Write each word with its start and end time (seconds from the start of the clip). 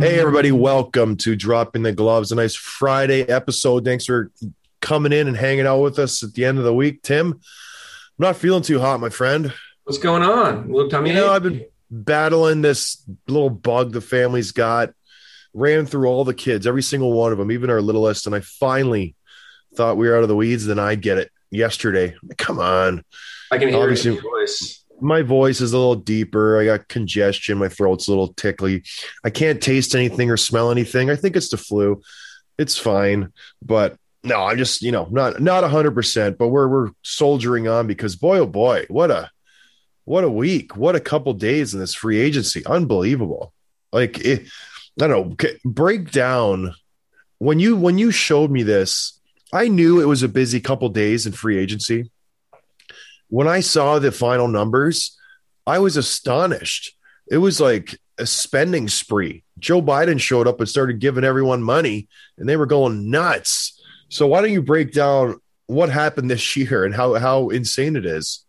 Hey, 0.00 0.20
everybody, 0.20 0.52
welcome 0.52 1.16
to 1.18 1.34
Dropping 1.34 1.82
the 1.82 1.90
Gloves, 1.90 2.30
a 2.30 2.36
nice 2.36 2.54
Friday 2.54 3.22
episode. 3.22 3.84
Thanks 3.84 4.04
for 4.04 4.30
coming 4.80 5.12
in 5.12 5.26
and 5.26 5.36
hanging 5.36 5.66
out 5.66 5.80
with 5.80 5.98
us 5.98 6.22
at 6.22 6.34
the 6.34 6.44
end 6.44 6.58
of 6.58 6.62
the 6.64 6.72
week. 6.72 7.02
Tim, 7.02 7.32
I'm 7.32 7.40
not 8.16 8.36
feeling 8.36 8.62
too 8.62 8.78
hot, 8.78 9.00
my 9.00 9.08
friend. 9.08 9.52
What's 9.82 9.98
going 9.98 10.22
on? 10.22 10.70
Little 10.70 10.88
tummy 10.88 11.10
You 11.10 11.16
know. 11.16 11.32
I've 11.32 11.42
been 11.42 11.64
battling 11.90 12.62
this 12.62 13.02
little 13.26 13.50
bug 13.50 13.92
the 13.92 14.00
family's 14.00 14.52
got, 14.52 14.90
ran 15.52 15.84
through 15.84 16.06
all 16.06 16.24
the 16.24 16.32
kids, 16.32 16.68
every 16.68 16.82
single 16.82 17.12
one 17.12 17.32
of 17.32 17.38
them, 17.38 17.50
even 17.50 17.68
our 17.68 17.82
littlest, 17.82 18.26
and 18.26 18.36
I 18.36 18.40
finally 18.40 19.16
thought 19.74 19.96
we 19.96 20.08
were 20.08 20.16
out 20.16 20.22
of 20.22 20.28
the 20.28 20.36
weeds, 20.36 20.64
then 20.66 20.78
I'd 20.78 21.02
get 21.02 21.18
it 21.18 21.32
yesterday. 21.50 22.14
Come 22.36 22.60
on. 22.60 23.02
I 23.50 23.58
can 23.58 23.68
hear 23.68 23.78
obviously- 23.82 24.12
your 24.12 24.22
voice. 24.22 24.77
My 25.00 25.22
voice 25.22 25.60
is 25.60 25.72
a 25.72 25.78
little 25.78 25.94
deeper. 25.94 26.60
I 26.60 26.64
got 26.64 26.88
congestion. 26.88 27.58
My 27.58 27.68
throat's 27.68 28.08
a 28.08 28.10
little 28.10 28.32
tickly. 28.34 28.82
I 29.24 29.30
can't 29.30 29.62
taste 29.62 29.94
anything 29.94 30.30
or 30.30 30.36
smell 30.36 30.70
anything. 30.70 31.10
I 31.10 31.16
think 31.16 31.36
it's 31.36 31.50
the 31.50 31.56
flu. 31.56 32.02
It's 32.58 32.76
fine, 32.76 33.32
but 33.62 33.96
no, 34.24 34.42
I'm 34.42 34.58
just 34.58 34.82
you 34.82 34.90
know 34.90 35.06
not 35.10 35.40
not 35.40 35.68
hundred 35.68 35.92
percent. 35.92 36.38
But 36.38 36.48
we're 36.48 36.68
we're 36.68 36.90
soldiering 37.02 37.68
on 37.68 37.86
because 37.86 38.16
boy 38.16 38.38
oh 38.38 38.46
boy, 38.46 38.86
what 38.88 39.10
a 39.10 39.30
what 40.04 40.24
a 40.24 40.30
week, 40.30 40.76
what 40.76 40.96
a 40.96 41.00
couple 41.00 41.32
days 41.34 41.74
in 41.74 41.80
this 41.80 41.94
free 41.94 42.18
agency, 42.18 42.64
unbelievable. 42.66 43.52
Like 43.92 44.18
it, 44.18 44.48
I 45.00 45.06
don't 45.06 45.40
know. 45.40 45.52
Break 45.64 46.10
down 46.10 46.74
when 47.38 47.60
you 47.60 47.76
when 47.76 47.98
you 47.98 48.10
showed 48.10 48.50
me 48.50 48.62
this. 48.62 49.14
I 49.52 49.68
knew 49.68 50.00
it 50.00 50.06
was 50.06 50.22
a 50.22 50.28
busy 50.28 50.60
couple 50.60 50.90
days 50.90 51.26
in 51.26 51.32
free 51.32 51.58
agency 51.58 52.10
when 53.28 53.48
I 53.48 53.60
saw 53.60 53.98
the 53.98 54.12
final 54.12 54.48
numbers, 54.48 55.16
I 55.66 55.78
was 55.78 55.96
astonished. 55.96 56.94
It 57.30 57.38
was 57.38 57.60
like 57.60 57.98
a 58.18 58.26
spending 58.26 58.88
spree. 58.88 59.44
Joe 59.58 59.82
Biden 59.82 60.20
showed 60.20 60.48
up 60.48 60.60
and 60.60 60.68
started 60.68 60.98
giving 60.98 61.24
everyone 61.24 61.62
money, 61.62 62.08
and 62.38 62.48
they 62.48 62.56
were 62.56 62.66
going 62.66 63.10
nuts. 63.10 63.80
So 64.08 64.26
why 64.26 64.40
don't 64.40 64.52
you 64.52 64.62
break 64.62 64.92
down 64.92 65.40
what 65.66 65.90
happened 65.90 66.30
this 66.30 66.56
year 66.56 66.84
and 66.84 66.94
how 66.94 67.14
how 67.14 67.50
insane 67.50 67.96
it 67.96 68.06
is? 68.06 68.44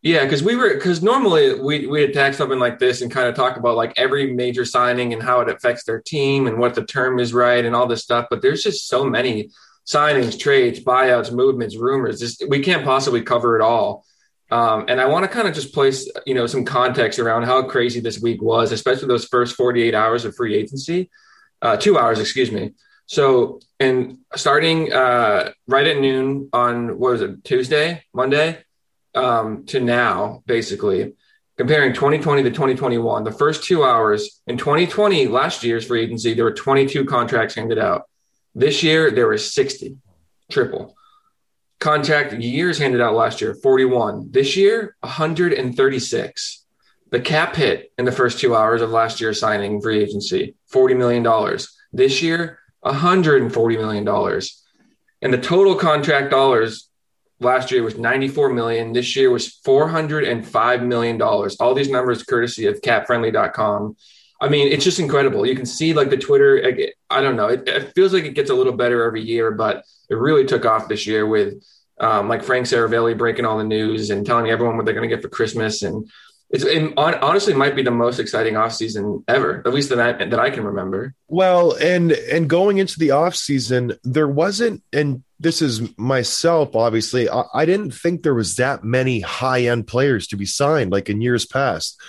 Yeah, 0.00 0.22
because 0.22 0.44
we 0.44 0.54
were 0.54 0.74
because 0.74 1.02
normally 1.02 1.58
we 1.58 1.86
we 1.86 2.04
attack 2.04 2.34
something 2.34 2.58
like 2.58 2.78
this 2.78 3.02
and 3.02 3.10
kind 3.10 3.28
of 3.28 3.34
talk 3.34 3.56
about 3.56 3.76
like 3.76 3.94
every 3.96 4.32
major 4.32 4.64
signing 4.64 5.12
and 5.12 5.22
how 5.22 5.40
it 5.40 5.48
affects 5.48 5.84
their 5.84 6.00
team 6.00 6.46
and 6.46 6.58
what 6.58 6.74
the 6.74 6.84
term 6.84 7.18
is 7.18 7.34
right 7.34 7.64
and 7.64 7.74
all 7.74 7.88
this 7.88 8.04
stuff. 8.04 8.26
But 8.30 8.40
there's 8.40 8.62
just 8.62 8.88
so 8.88 9.04
many 9.04 9.50
signings, 9.86 10.38
trades, 10.38 10.78
buyouts, 10.78 11.32
movements, 11.32 11.76
rumors. 11.76 12.20
Just 12.20 12.44
we 12.48 12.60
can't 12.60 12.84
possibly 12.84 13.22
cover 13.22 13.56
it 13.56 13.62
all. 13.62 14.04
Um, 14.50 14.86
and 14.88 15.00
I 15.00 15.06
want 15.06 15.24
to 15.24 15.28
kind 15.28 15.46
of 15.46 15.54
just 15.54 15.74
place 15.74 16.10
you 16.26 16.34
know 16.34 16.46
some 16.46 16.64
context 16.64 17.18
around 17.18 17.44
how 17.44 17.62
crazy 17.64 18.00
this 18.00 18.20
week 18.20 18.40
was, 18.40 18.72
especially 18.72 19.08
those 19.08 19.26
first 19.26 19.56
48 19.56 19.94
hours 19.94 20.24
of 20.24 20.34
free 20.34 20.54
agency, 20.54 21.10
uh, 21.62 21.76
two 21.76 21.98
hours, 21.98 22.18
excuse 22.18 22.50
me. 22.50 22.72
So, 23.06 23.60
and 23.80 24.18
starting 24.36 24.92
uh, 24.92 25.52
right 25.66 25.86
at 25.86 25.98
noon 25.98 26.50
on 26.52 26.98
what 26.98 27.12
was 27.12 27.22
it 27.22 27.42
Tuesday, 27.44 28.04
Monday, 28.12 28.64
um, 29.14 29.64
to 29.66 29.80
now, 29.80 30.42
basically 30.46 31.14
comparing 31.58 31.92
2020 31.92 32.44
to 32.44 32.50
2021, 32.50 33.24
the 33.24 33.32
first 33.32 33.64
two 33.64 33.82
hours 33.82 34.40
in 34.46 34.56
2020, 34.56 35.26
last 35.26 35.64
year's 35.64 35.86
free 35.86 36.02
agency, 36.02 36.32
there 36.32 36.44
were 36.44 36.52
22 36.52 37.04
contracts 37.04 37.56
handed 37.56 37.78
out. 37.78 38.04
This 38.54 38.82
year, 38.82 39.10
there 39.10 39.26
were 39.26 39.38
60, 39.38 39.96
triple. 40.50 40.94
Contract 41.80 42.32
years 42.32 42.78
handed 42.78 43.00
out 43.00 43.14
last 43.14 43.40
year, 43.40 43.54
41. 43.54 44.32
This 44.32 44.56
year, 44.56 44.96
136. 45.00 46.64
The 47.10 47.20
cap 47.20 47.56
hit 47.56 47.92
in 47.96 48.04
the 48.04 48.12
first 48.12 48.40
two 48.40 48.54
hours 48.54 48.82
of 48.82 48.90
last 48.90 49.20
year's 49.20 49.40
signing 49.40 49.80
free 49.80 50.02
agency, 50.02 50.56
$40 50.72 50.96
million. 50.96 51.58
This 51.92 52.20
year, 52.20 52.58
$140 52.84 53.78
million. 53.78 54.42
And 55.22 55.32
the 55.32 55.38
total 55.38 55.74
contract 55.74 56.30
dollars 56.30 56.88
last 57.40 57.70
year 57.70 57.82
was 57.82 57.96
94 57.96 58.50
million. 58.50 58.92
This 58.92 59.14
year 59.16 59.30
was 59.30 59.48
405 59.48 60.82
million 60.82 61.18
dollars. 61.18 61.56
All 61.60 61.74
these 61.74 61.90
numbers 61.90 62.22
courtesy 62.22 62.66
of 62.66 62.80
capfriendly.com. 62.80 63.96
I 64.40 64.48
mean, 64.48 64.72
it's 64.72 64.84
just 64.84 65.00
incredible. 65.00 65.44
You 65.44 65.56
can 65.56 65.66
see 65.66 65.94
like 65.94 66.10
the 66.10 66.16
Twitter. 66.16 66.92
I 67.10 67.20
don't 67.20 67.36
know. 67.36 67.48
It, 67.48 67.66
it 67.68 67.92
feels 67.94 68.12
like 68.12 68.24
it 68.24 68.34
gets 68.34 68.50
a 68.50 68.54
little 68.54 68.72
better 68.72 69.02
every 69.02 69.22
year, 69.22 69.50
but 69.50 69.84
it 70.08 70.14
really 70.14 70.44
took 70.44 70.64
off 70.64 70.88
this 70.88 71.06
year 71.06 71.26
with 71.26 71.62
um, 72.00 72.28
like 72.28 72.44
Frank 72.44 72.66
Seravalli 72.66 73.18
breaking 73.18 73.44
all 73.44 73.58
the 73.58 73.64
news 73.64 74.10
and 74.10 74.24
telling 74.24 74.48
everyone 74.48 74.76
what 74.76 74.84
they're 74.84 74.94
going 74.94 75.08
to 75.08 75.14
get 75.14 75.22
for 75.22 75.28
Christmas. 75.28 75.82
And 75.82 76.08
it's 76.50 76.64
it 76.64 76.96
honestly 76.96 77.52
might 77.52 77.76
be 77.76 77.82
the 77.82 77.90
most 77.90 78.18
exciting 78.18 78.54
offseason 78.54 79.22
ever, 79.28 79.62
at 79.66 79.74
least 79.74 79.90
that 79.90 80.00
I, 80.00 80.24
that 80.24 80.38
I 80.38 80.50
can 80.50 80.64
remember. 80.64 81.14
Well, 81.26 81.72
and 81.72 82.12
and 82.12 82.48
going 82.48 82.78
into 82.78 82.98
the 82.98 83.10
off 83.10 83.34
season, 83.34 83.94
there 84.02 84.28
wasn't, 84.28 84.82
and 84.92 85.24
this 85.38 85.60
is 85.60 85.96
myself, 85.98 86.74
obviously, 86.74 87.28
I, 87.28 87.42
I 87.52 87.66
didn't 87.66 87.92
think 87.92 88.22
there 88.22 88.34
was 88.34 88.56
that 88.56 88.82
many 88.82 89.20
high 89.20 89.62
end 89.62 89.86
players 89.86 90.26
to 90.28 90.36
be 90.36 90.46
signed 90.46 90.90
like 90.90 91.10
in 91.10 91.20
years 91.20 91.44
past. 91.44 92.00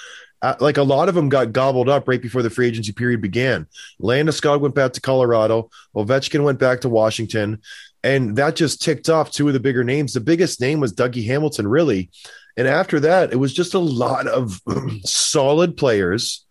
Uh, 0.41 0.55
like 0.59 0.77
a 0.77 0.83
lot 0.83 1.09
of 1.09 1.15
them 1.15 1.27
got 1.27 1.51
gobbled 1.51 1.89
up 1.89 2.07
right 2.07 2.21
before 2.21 2.41
the 2.41 2.49
free 2.49 2.67
agency 2.67 2.93
period 2.93 3.21
began. 3.21 3.67
Landeskog 4.01 4.61
went 4.61 4.73
back 4.73 4.93
to 4.93 5.01
Colorado. 5.01 5.69
Ovechkin 5.95 6.43
went 6.43 6.59
back 6.59 6.81
to 6.81 6.89
Washington, 6.89 7.61
and 8.03 8.37
that 8.37 8.55
just 8.55 8.81
ticked 8.81 9.09
off 9.09 9.31
two 9.31 9.47
of 9.47 9.53
the 9.53 9.59
bigger 9.59 9.83
names. 9.83 10.13
The 10.13 10.21
biggest 10.21 10.61
name 10.61 10.79
was 10.79 10.93
Dougie 10.93 11.25
Hamilton, 11.25 11.67
really, 11.67 12.09
and 12.55 12.67
after 12.67 12.99
that, 13.01 13.31
it 13.31 13.37
was 13.37 13.53
just 13.53 13.73
a 13.73 13.79
lot 13.79 14.27
of 14.27 14.59
solid 15.05 15.77
players 15.77 16.45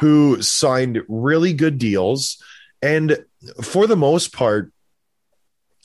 who 0.00 0.42
signed 0.42 1.02
really 1.08 1.52
good 1.52 1.78
deals. 1.78 2.42
And 2.82 3.24
for 3.62 3.86
the 3.86 3.96
most 3.96 4.32
part, 4.32 4.72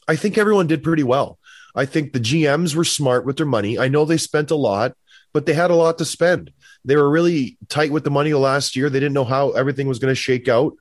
I 0.07 0.16
think 0.16 0.38
everyone 0.38 0.68
did 0.68 0.84
pretty 0.84 1.04
well. 1.04 1.38
I 1.75 1.86
think 1.86 2.13
the 2.13 2.19
GMs 2.19 2.75
were 2.75 2.84
smart 2.84 3.25
with 3.25 3.38
their 3.38 3.46
money. 3.46 3.78
I 3.78 3.88
know 3.90 4.06
they 4.06 4.18
spent 4.18 4.50
a 4.50 4.56
lot, 4.56 4.94
but 5.34 5.46
they 5.46 5.54
had 5.54 5.69
a 5.69 5.75
lot 5.75 6.00
to 6.00 6.06
spend. 6.06 6.51
They 6.86 6.96
were 6.96 7.10
really 7.10 7.58
tight 7.68 7.92
with 7.92 8.04
the 8.04 8.12
money 8.12 8.34
last 8.34 8.76
year. 8.76 8.90
They 8.90 9.00
didn't 9.00 9.14
know 9.14 9.26
how 9.26 9.52
everything 9.52 9.88
was 9.88 10.00
going 10.00 10.12
to 10.12 10.16
shake 10.16 10.48
out. 10.48 10.74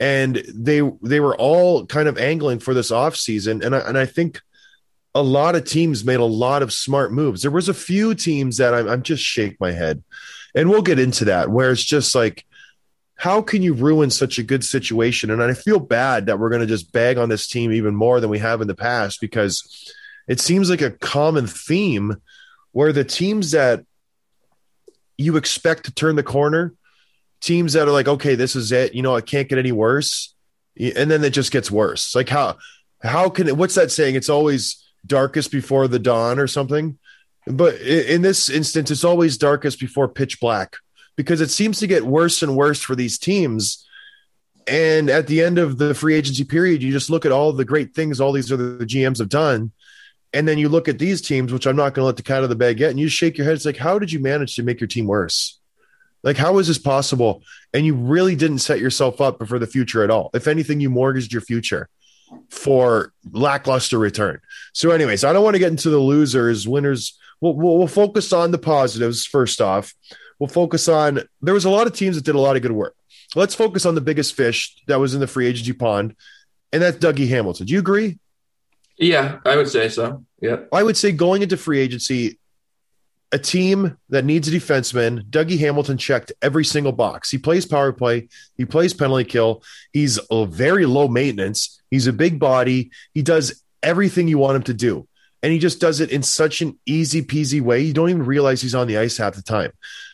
And 0.00 0.36
they 0.54 0.80
they 1.02 1.20
were 1.20 1.36
all 1.36 1.86
kind 1.86 2.08
of 2.08 2.16
angling 2.18 2.60
for 2.60 2.74
this 2.74 2.90
offseason. 2.90 3.64
And 3.64 3.74
I 3.74 3.80
and 3.80 3.98
I 3.98 4.06
think 4.06 4.40
a 5.14 5.22
lot 5.22 5.54
of 5.56 5.64
teams 5.64 6.04
made 6.04 6.20
a 6.20 6.24
lot 6.24 6.62
of 6.62 6.72
smart 6.72 7.12
moves. 7.12 7.42
There 7.42 7.50
was 7.50 7.68
a 7.68 7.74
few 7.74 8.14
teams 8.14 8.56
that 8.56 8.74
I'm, 8.74 8.88
I'm 8.88 9.02
just 9.02 9.22
shake 9.22 9.60
my 9.60 9.72
head, 9.72 10.02
and 10.54 10.70
we'll 10.70 10.82
get 10.82 10.98
into 10.98 11.26
that. 11.26 11.50
Where 11.50 11.72
it's 11.72 11.84
just 11.84 12.14
like, 12.14 12.46
how 13.16 13.42
can 13.42 13.62
you 13.62 13.74
ruin 13.74 14.10
such 14.10 14.38
a 14.38 14.42
good 14.42 14.64
situation? 14.64 15.30
And 15.30 15.42
I 15.42 15.54
feel 15.54 15.78
bad 15.78 16.26
that 16.26 16.38
we're 16.38 16.50
going 16.50 16.62
to 16.62 16.66
just 16.66 16.92
bag 16.92 17.18
on 17.18 17.28
this 17.28 17.46
team 17.46 17.72
even 17.72 17.94
more 17.94 18.20
than 18.20 18.30
we 18.30 18.38
have 18.38 18.60
in 18.60 18.68
the 18.68 18.74
past 18.74 19.20
because 19.20 19.92
it 20.26 20.40
seems 20.40 20.70
like 20.70 20.82
a 20.82 20.90
common 20.90 21.46
theme 21.46 22.16
where 22.72 22.92
the 22.92 23.04
teams 23.04 23.50
that 23.52 23.84
you 25.22 25.36
expect 25.36 25.84
to 25.84 25.94
turn 25.94 26.16
the 26.16 26.22
corner, 26.22 26.74
teams 27.40 27.72
that 27.72 27.88
are 27.88 27.92
like, 27.92 28.08
okay, 28.08 28.34
this 28.34 28.56
is 28.56 28.72
it, 28.72 28.94
you 28.94 29.02
know, 29.02 29.16
it 29.16 29.26
can't 29.26 29.48
get 29.48 29.58
any 29.58 29.72
worse, 29.72 30.34
and 30.78 31.10
then 31.10 31.22
it 31.24 31.30
just 31.30 31.52
gets 31.52 31.70
worse. 31.70 32.14
Like 32.14 32.28
how 32.28 32.56
how 33.02 33.28
can 33.28 33.48
it? 33.48 33.56
What's 33.56 33.74
that 33.74 33.90
saying? 33.90 34.14
It's 34.14 34.28
always 34.28 34.82
darkest 35.04 35.50
before 35.50 35.88
the 35.88 35.98
dawn 35.98 36.38
or 36.38 36.46
something. 36.46 36.98
But 37.46 37.80
in 37.80 38.22
this 38.22 38.48
instance, 38.48 38.90
it's 38.90 39.04
always 39.04 39.36
darkest 39.36 39.80
before 39.80 40.08
pitch 40.08 40.40
black 40.40 40.76
because 41.16 41.40
it 41.40 41.50
seems 41.50 41.80
to 41.80 41.86
get 41.86 42.04
worse 42.04 42.42
and 42.42 42.56
worse 42.56 42.80
for 42.80 42.94
these 42.94 43.18
teams. 43.18 43.86
And 44.68 45.10
at 45.10 45.26
the 45.26 45.42
end 45.42 45.58
of 45.58 45.78
the 45.78 45.94
free 45.94 46.14
agency 46.14 46.44
period, 46.44 46.82
you 46.82 46.92
just 46.92 47.10
look 47.10 47.26
at 47.26 47.32
all 47.32 47.52
the 47.52 47.64
great 47.64 47.94
things 47.94 48.20
all 48.20 48.30
these 48.30 48.52
other 48.52 48.78
GMs 48.78 49.18
have 49.18 49.28
done. 49.28 49.72
And 50.34 50.48
then 50.48 50.58
you 50.58 50.68
look 50.68 50.88
at 50.88 50.98
these 50.98 51.20
teams, 51.20 51.52
which 51.52 51.66
I'm 51.66 51.76
not 51.76 51.94
going 51.94 52.02
to 52.02 52.06
let 52.06 52.16
the 52.16 52.22
cat 52.22 52.38
out 52.38 52.44
of 52.44 52.48
the 52.48 52.56
bag 52.56 52.80
yet, 52.80 52.90
and 52.90 52.98
you 52.98 53.08
shake 53.08 53.36
your 53.36 53.44
head. 53.44 53.54
It's 53.54 53.66
like, 53.66 53.76
how 53.76 53.98
did 53.98 54.10
you 54.10 54.18
manage 54.18 54.56
to 54.56 54.62
make 54.62 54.80
your 54.80 54.88
team 54.88 55.06
worse? 55.06 55.58
Like, 56.22 56.36
how 56.36 56.58
is 56.58 56.68
this 56.68 56.78
possible? 56.78 57.42
And 57.74 57.84
you 57.84 57.94
really 57.94 58.36
didn't 58.36 58.58
set 58.58 58.80
yourself 58.80 59.20
up 59.20 59.46
for 59.46 59.58
the 59.58 59.66
future 59.66 60.02
at 60.04 60.10
all. 60.10 60.30
If 60.34 60.46
anything, 60.46 60.80
you 60.80 60.88
mortgaged 60.88 61.32
your 61.32 61.42
future 61.42 61.88
for 62.48 63.12
lackluster 63.30 63.98
return. 63.98 64.40
So, 64.72 64.90
anyways, 64.90 65.24
I 65.24 65.32
don't 65.32 65.44
want 65.44 65.54
to 65.54 65.58
get 65.58 65.70
into 65.70 65.90
the 65.90 65.98
losers, 65.98 66.66
winners. 66.66 67.18
We'll, 67.40 67.54
we'll, 67.54 67.78
we'll 67.78 67.88
focus 67.88 68.32
on 68.32 68.52
the 68.52 68.58
positives 68.58 69.26
first 69.26 69.60
off. 69.60 69.94
We'll 70.38 70.48
focus 70.48 70.88
on 70.88 71.22
there 71.40 71.54
was 71.54 71.64
a 71.64 71.70
lot 71.70 71.86
of 71.86 71.92
teams 71.92 72.16
that 72.16 72.24
did 72.24 72.34
a 72.34 72.40
lot 72.40 72.56
of 72.56 72.62
good 72.62 72.72
work. 72.72 72.96
Let's 73.34 73.54
focus 73.54 73.86
on 73.86 73.94
the 73.94 74.00
biggest 74.00 74.34
fish 74.34 74.76
that 74.86 75.00
was 75.00 75.14
in 75.14 75.20
the 75.20 75.26
free 75.26 75.46
agency 75.46 75.72
pond, 75.72 76.14
and 76.72 76.82
that's 76.82 76.98
Dougie 76.98 77.28
Hamilton. 77.28 77.66
Do 77.66 77.72
you 77.72 77.78
agree? 77.78 78.18
Yeah, 79.02 79.40
I 79.44 79.56
would 79.56 79.68
say 79.68 79.88
so. 79.88 80.24
Yeah. 80.40 80.58
I 80.72 80.82
would 80.82 80.96
say 80.96 81.10
going 81.10 81.42
into 81.42 81.56
free 81.56 81.80
agency, 81.80 82.38
a 83.32 83.38
team 83.38 83.96
that 84.10 84.24
needs 84.24 84.46
a 84.46 84.52
defenseman, 84.52 85.24
Dougie 85.28 85.58
Hamilton 85.58 85.98
checked 85.98 86.32
every 86.40 86.64
single 86.64 86.92
box. 86.92 87.28
He 87.28 87.38
plays 87.38 87.66
power 87.66 87.92
play, 87.92 88.28
he 88.56 88.64
plays 88.64 88.94
penalty 88.94 89.24
kill, 89.24 89.64
he's 89.92 90.20
a 90.30 90.46
very 90.46 90.86
low 90.86 91.08
maintenance, 91.08 91.82
he's 91.90 92.06
a 92.06 92.12
big 92.12 92.38
body, 92.38 92.92
he 93.12 93.22
does 93.22 93.64
everything 93.82 94.28
you 94.28 94.38
want 94.38 94.56
him 94.56 94.62
to 94.64 94.74
do. 94.74 95.08
And 95.42 95.52
he 95.52 95.58
just 95.58 95.80
does 95.80 95.98
it 95.98 96.12
in 96.12 96.22
such 96.22 96.62
an 96.62 96.78
easy 96.86 97.22
peasy 97.22 97.60
way. 97.60 97.80
You 97.80 97.92
don't 97.92 98.10
even 98.10 98.24
realize 98.24 98.62
he's 98.62 98.76
on 98.76 98.86
the 98.86 98.98
ice 98.98 99.16
half 99.16 99.34
the 99.34 99.42
time. 99.42 99.72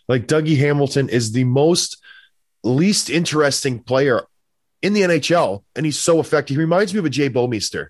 Like 0.08 0.26
Dougie 0.26 0.56
Hamilton 0.56 1.10
is 1.10 1.32
the 1.32 1.44
most 1.44 2.02
least 2.64 3.10
interesting 3.10 3.80
player 3.80 4.22
in 4.80 4.94
the 4.94 5.02
NHL, 5.02 5.64
and 5.76 5.84
he's 5.84 5.98
so 5.98 6.20
effective. 6.20 6.56
He 6.56 6.60
reminds 6.60 6.94
me 6.94 7.00
of 7.00 7.04
a 7.04 7.10
Jay 7.10 7.28
Bouwmeester. 7.28 7.88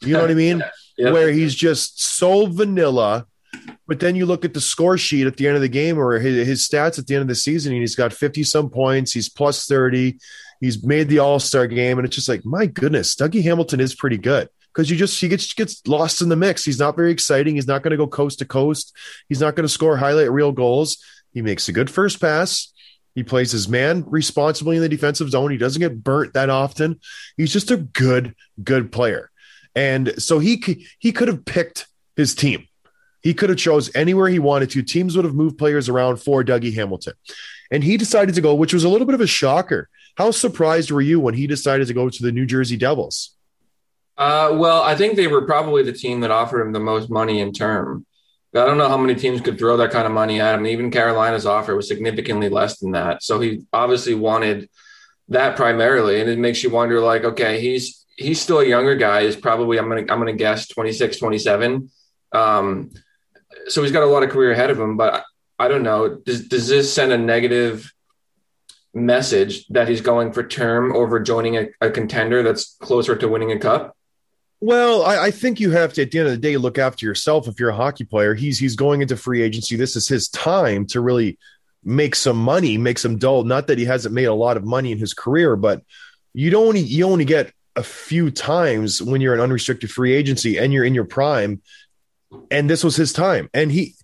You 0.00 0.14
know 0.14 0.20
what 0.20 0.30
I 0.30 0.34
mean? 0.34 0.62
Yeah. 1.00 1.12
Where 1.12 1.30
he's 1.30 1.54
just 1.54 2.02
so 2.02 2.46
vanilla. 2.46 3.24
But 3.86 4.00
then 4.00 4.16
you 4.16 4.26
look 4.26 4.44
at 4.44 4.52
the 4.52 4.60
score 4.60 4.98
sheet 4.98 5.28
at 5.28 5.36
the 5.36 5.46
end 5.46 5.54
of 5.54 5.62
the 5.62 5.68
game 5.68 5.96
or 5.96 6.18
his, 6.18 6.44
his 6.44 6.68
stats 6.68 6.98
at 6.98 7.06
the 7.06 7.14
end 7.14 7.22
of 7.22 7.28
the 7.28 7.36
season, 7.36 7.72
and 7.72 7.80
he's 7.80 7.94
got 7.94 8.12
50 8.12 8.42
some 8.42 8.68
points. 8.68 9.12
He's 9.12 9.28
plus 9.28 9.66
30. 9.66 10.18
He's 10.60 10.84
made 10.84 11.08
the 11.08 11.20
All 11.20 11.38
Star 11.38 11.68
game. 11.68 11.98
And 11.98 12.04
it's 12.04 12.16
just 12.16 12.28
like, 12.28 12.44
my 12.44 12.66
goodness, 12.66 13.14
Dougie 13.14 13.44
Hamilton 13.44 13.78
is 13.78 13.94
pretty 13.94 14.18
good 14.18 14.48
because 14.74 14.90
you 14.90 14.96
just, 14.96 15.20
he 15.20 15.28
gets, 15.28 15.54
gets 15.54 15.86
lost 15.86 16.20
in 16.20 16.30
the 16.30 16.36
mix. 16.36 16.64
He's 16.64 16.80
not 16.80 16.96
very 16.96 17.12
exciting. 17.12 17.54
He's 17.54 17.68
not 17.68 17.84
going 17.84 17.92
to 17.92 17.96
go 17.96 18.08
coast 18.08 18.40
to 18.40 18.44
coast. 18.44 18.92
He's 19.28 19.40
not 19.40 19.54
going 19.54 19.66
to 19.66 19.72
score 19.72 19.96
highlight 19.96 20.32
real 20.32 20.50
goals. 20.50 20.98
He 21.32 21.42
makes 21.42 21.68
a 21.68 21.72
good 21.72 21.90
first 21.90 22.20
pass. 22.20 22.72
He 23.14 23.22
plays 23.22 23.52
his 23.52 23.68
man 23.68 24.04
responsibly 24.06 24.76
in 24.76 24.82
the 24.82 24.88
defensive 24.88 25.30
zone. 25.30 25.50
He 25.50 25.58
doesn't 25.58 25.80
get 25.80 26.02
burnt 26.02 26.34
that 26.34 26.50
often. 26.50 27.00
He's 27.36 27.52
just 27.52 27.70
a 27.70 27.76
good, 27.76 28.34
good 28.62 28.90
player. 28.92 29.30
And 29.74 30.20
so 30.20 30.38
he 30.38 30.86
he 30.98 31.12
could 31.12 31.28
have 31.28 31.44
picked 31.44 31.86
his 32.16 32.34
team. 32.34 32.66
He 33.22 33.34
could 33.34 33.48
have 33.50 33.58
chose 33.58 33.94
anywhere 33.94 34.28
he 34.28 34.38
wanted 34.38 34.70
to. 34.70 34.82
Teams 34.82 35.16
would 35.16 35.24
have 35.24 35.34
moved 35.34 35.58
players 35.58 35.88
around 35.88 36.16
for 36.18 36.44
Dougie 36.44 36.74
Hamilton. 36.74 37.14
And 37.70 37.84
he 37.84 37.96
decided 37.96 38.34
to 38.36 38.40
go, 38.40 38.54
which 38.54 38.72
was 38.72 38.84
a 38.84 38.88
little 38.88 39.06
bit 39.06 39.14
of 39.14 39.20
a 39.20 39.26
shocker. 39.26 39.88
How 40.16 40.30
surprised 40.30 40.90
were 40.90 41.00
you 41.00 41.20
when 41.20 41.34
he 41.34 41.46
decided 41.46 41.86
to 41.88 41.94
go 41.94 42.08
to 42.08 42.22
the 42.22 42.32
New 42.32 42.46
Jersey 42.46 42.76
Devils? 42.76 43.36
Uh, 44.16 44.50
well, 44.54 44.82
I 44.82 44.96
think 44.96 45.14
they 45.14 45.28
were 45.28 45.46
probably 45.46 45.84
the 45.84 45.92
team 45.92 46.20
that 46.20 46.30
offered 46.30 46.60
him 46.60 46.72
the 46.72 46.80
most 46.80 47.08
money 47.08 47.40
in 47.40 47.52
term. 47.52 48.04
I 48.54 48.64
don't 48.64 48.78
know 48.78 48.88
how 48.88 48.96
many 48.96 49.14
teams 49.14 49.40
could 49.40 49.58
throw 49.58 49.76
that 49.76 49.90
kind 49.90 50.06
of 50.06 50.12
money 50.12 50.40
at 50.40 50.54
him. 50.54 50.66
Even 50.66 50.90
Carolina's 50.90 51.46
offer 51.46 51.76
was 51.76 51.86
significantly 51.86 52.48
less 52.48 52.78
than 52.78 52.92
that. 52.92 53.22
So 53.22 53.38
he 53.40 53.64
obviously 53.72 54.14
wanted 54.14 54.70
that 55.28 55.54
primarily. 55.54 56.20
And 56.20 56.30
it 56.30 56.38
makes 56.38 56.64
you 56.64 56.70
wonder 56.70 57.00
like, 57.00 57.24
okay, 57.24 57.60
he's 57.60 58.04
he's 58.18 58.40
still 58.40 58.58
a 58.58 58.66
younger 58.66 58.96
guy. 58.96 59.24
He's 59.24 59.36
probably 59.36 59.78
I'm 59.78 59.88
gonna 59.88 60.00
I'm 60.02 60.18
gonna 60.18 60.34
guess 60.34 60.68
26, 60.68 61.18
27. 61.18 61.90
Um, 62.32 62.90
so 63.68 63.82
he's 63.82 63.92
got 63.92 64.02
a 64.02 64.06
lot 64.06 64.22
of 64.22 64.30
career 64.30 64.52
ahead 64.52 64.70
of 64.70 64.78
him, 64.78 64.96
but 64.96 65.14
I, 65.58 65.64
I 65.64 65.68
don't 65.68 65.82
know. 65.82 66.16
Does 66.16 66.48
does 66.48 66.68
this 66.68 66.92
send 66.92 67.12
a 67.12 67.18
negative 67.18 67.90
message 68.92 69.66
that 69.68 69.88
he's 69.88 70.00
going 70.00 70.32
for 70.32 70.46
term 70.46 70.94
over 70.94 71.20
joining 71.20 71.56
a, 71.56 71.68
a 71.80 71.90
contender 71.90 72.42
that's 72.42 72.76
closer 72.80 73.16
to 73.16 73.28
winning 73.28 73.52
a 73.52 73.58
cup? 73.58 73.96
Well, 74.60 75.04
I, 75.04 75.26
I, 75.26 75.30
think 75.30 75.60
you 75.60 75.70
have 75.70 75.92
to, 75.92 76.02
at 76.02 76.10
the 76.10 76.18
end 76.18 76.26
of 76.26 76.34
the 76.34 76.40
day, 76.40 76.56
look 76.56 76.78
after 76.78 77.06
yourself. 77.06 77.46
If 77.46 77.60
you're 77.60 77.68
a 77.68 77.76
hockey 77.76 78.02
player, 78.02 78.34
he's 78.34 78.58
he's 78.58 78.74
going 78.74 79.02
into 79.02 79.16
free 79.16 79.40
agency. 79.40 79.76
This 79.76 79.94
is 79.94 80.08
his 80.08 80.28
time 80.28 80.84
to 80.86 81.00
really 81.00 81.38
make 81.84 82.16
some 82.16 82.36
money, 82.36 82.76
make 82.76 82.98
some 82.98 83.18
dough. 83.18 83.42
Not 83.42 83.68
that 83.68 83.78
he 83.78 83.84
hasn't 83.84 84.14
made 84.14 84.24
a 84.24 84.34
lot 84.34 84.56
of 84.56 84.64
money 84.64 84.90
in 84.90 84.98
his 84.98 85.14
career, 85.14 85.54
but 85.54 85.82
you 86.34 86.50
don't 86.50 86.76
you 86.76 87.04
only 87.04 87.24
get 87.24 87.52
a 87.78 87.82
few 87.84 88.30
times 88.30 89.00
when 89.00 89.20
you're 89.20 89.34
an 89.34 89.40
unrestricted 89.40 89.90
free 89.90 90.12
agency 90.12 90.58
and 90.58 90.72
you're 90.72 90.84
in 90.84 90.94
your 90.94 91.04
prime. 91.04 91.62
And 92.50 92.68
this 92.68 92.82
was 92.82 92.96
his 92.96 93.12
time. 93.12 93.48
And 93.54 93.70
he 93.70 93.94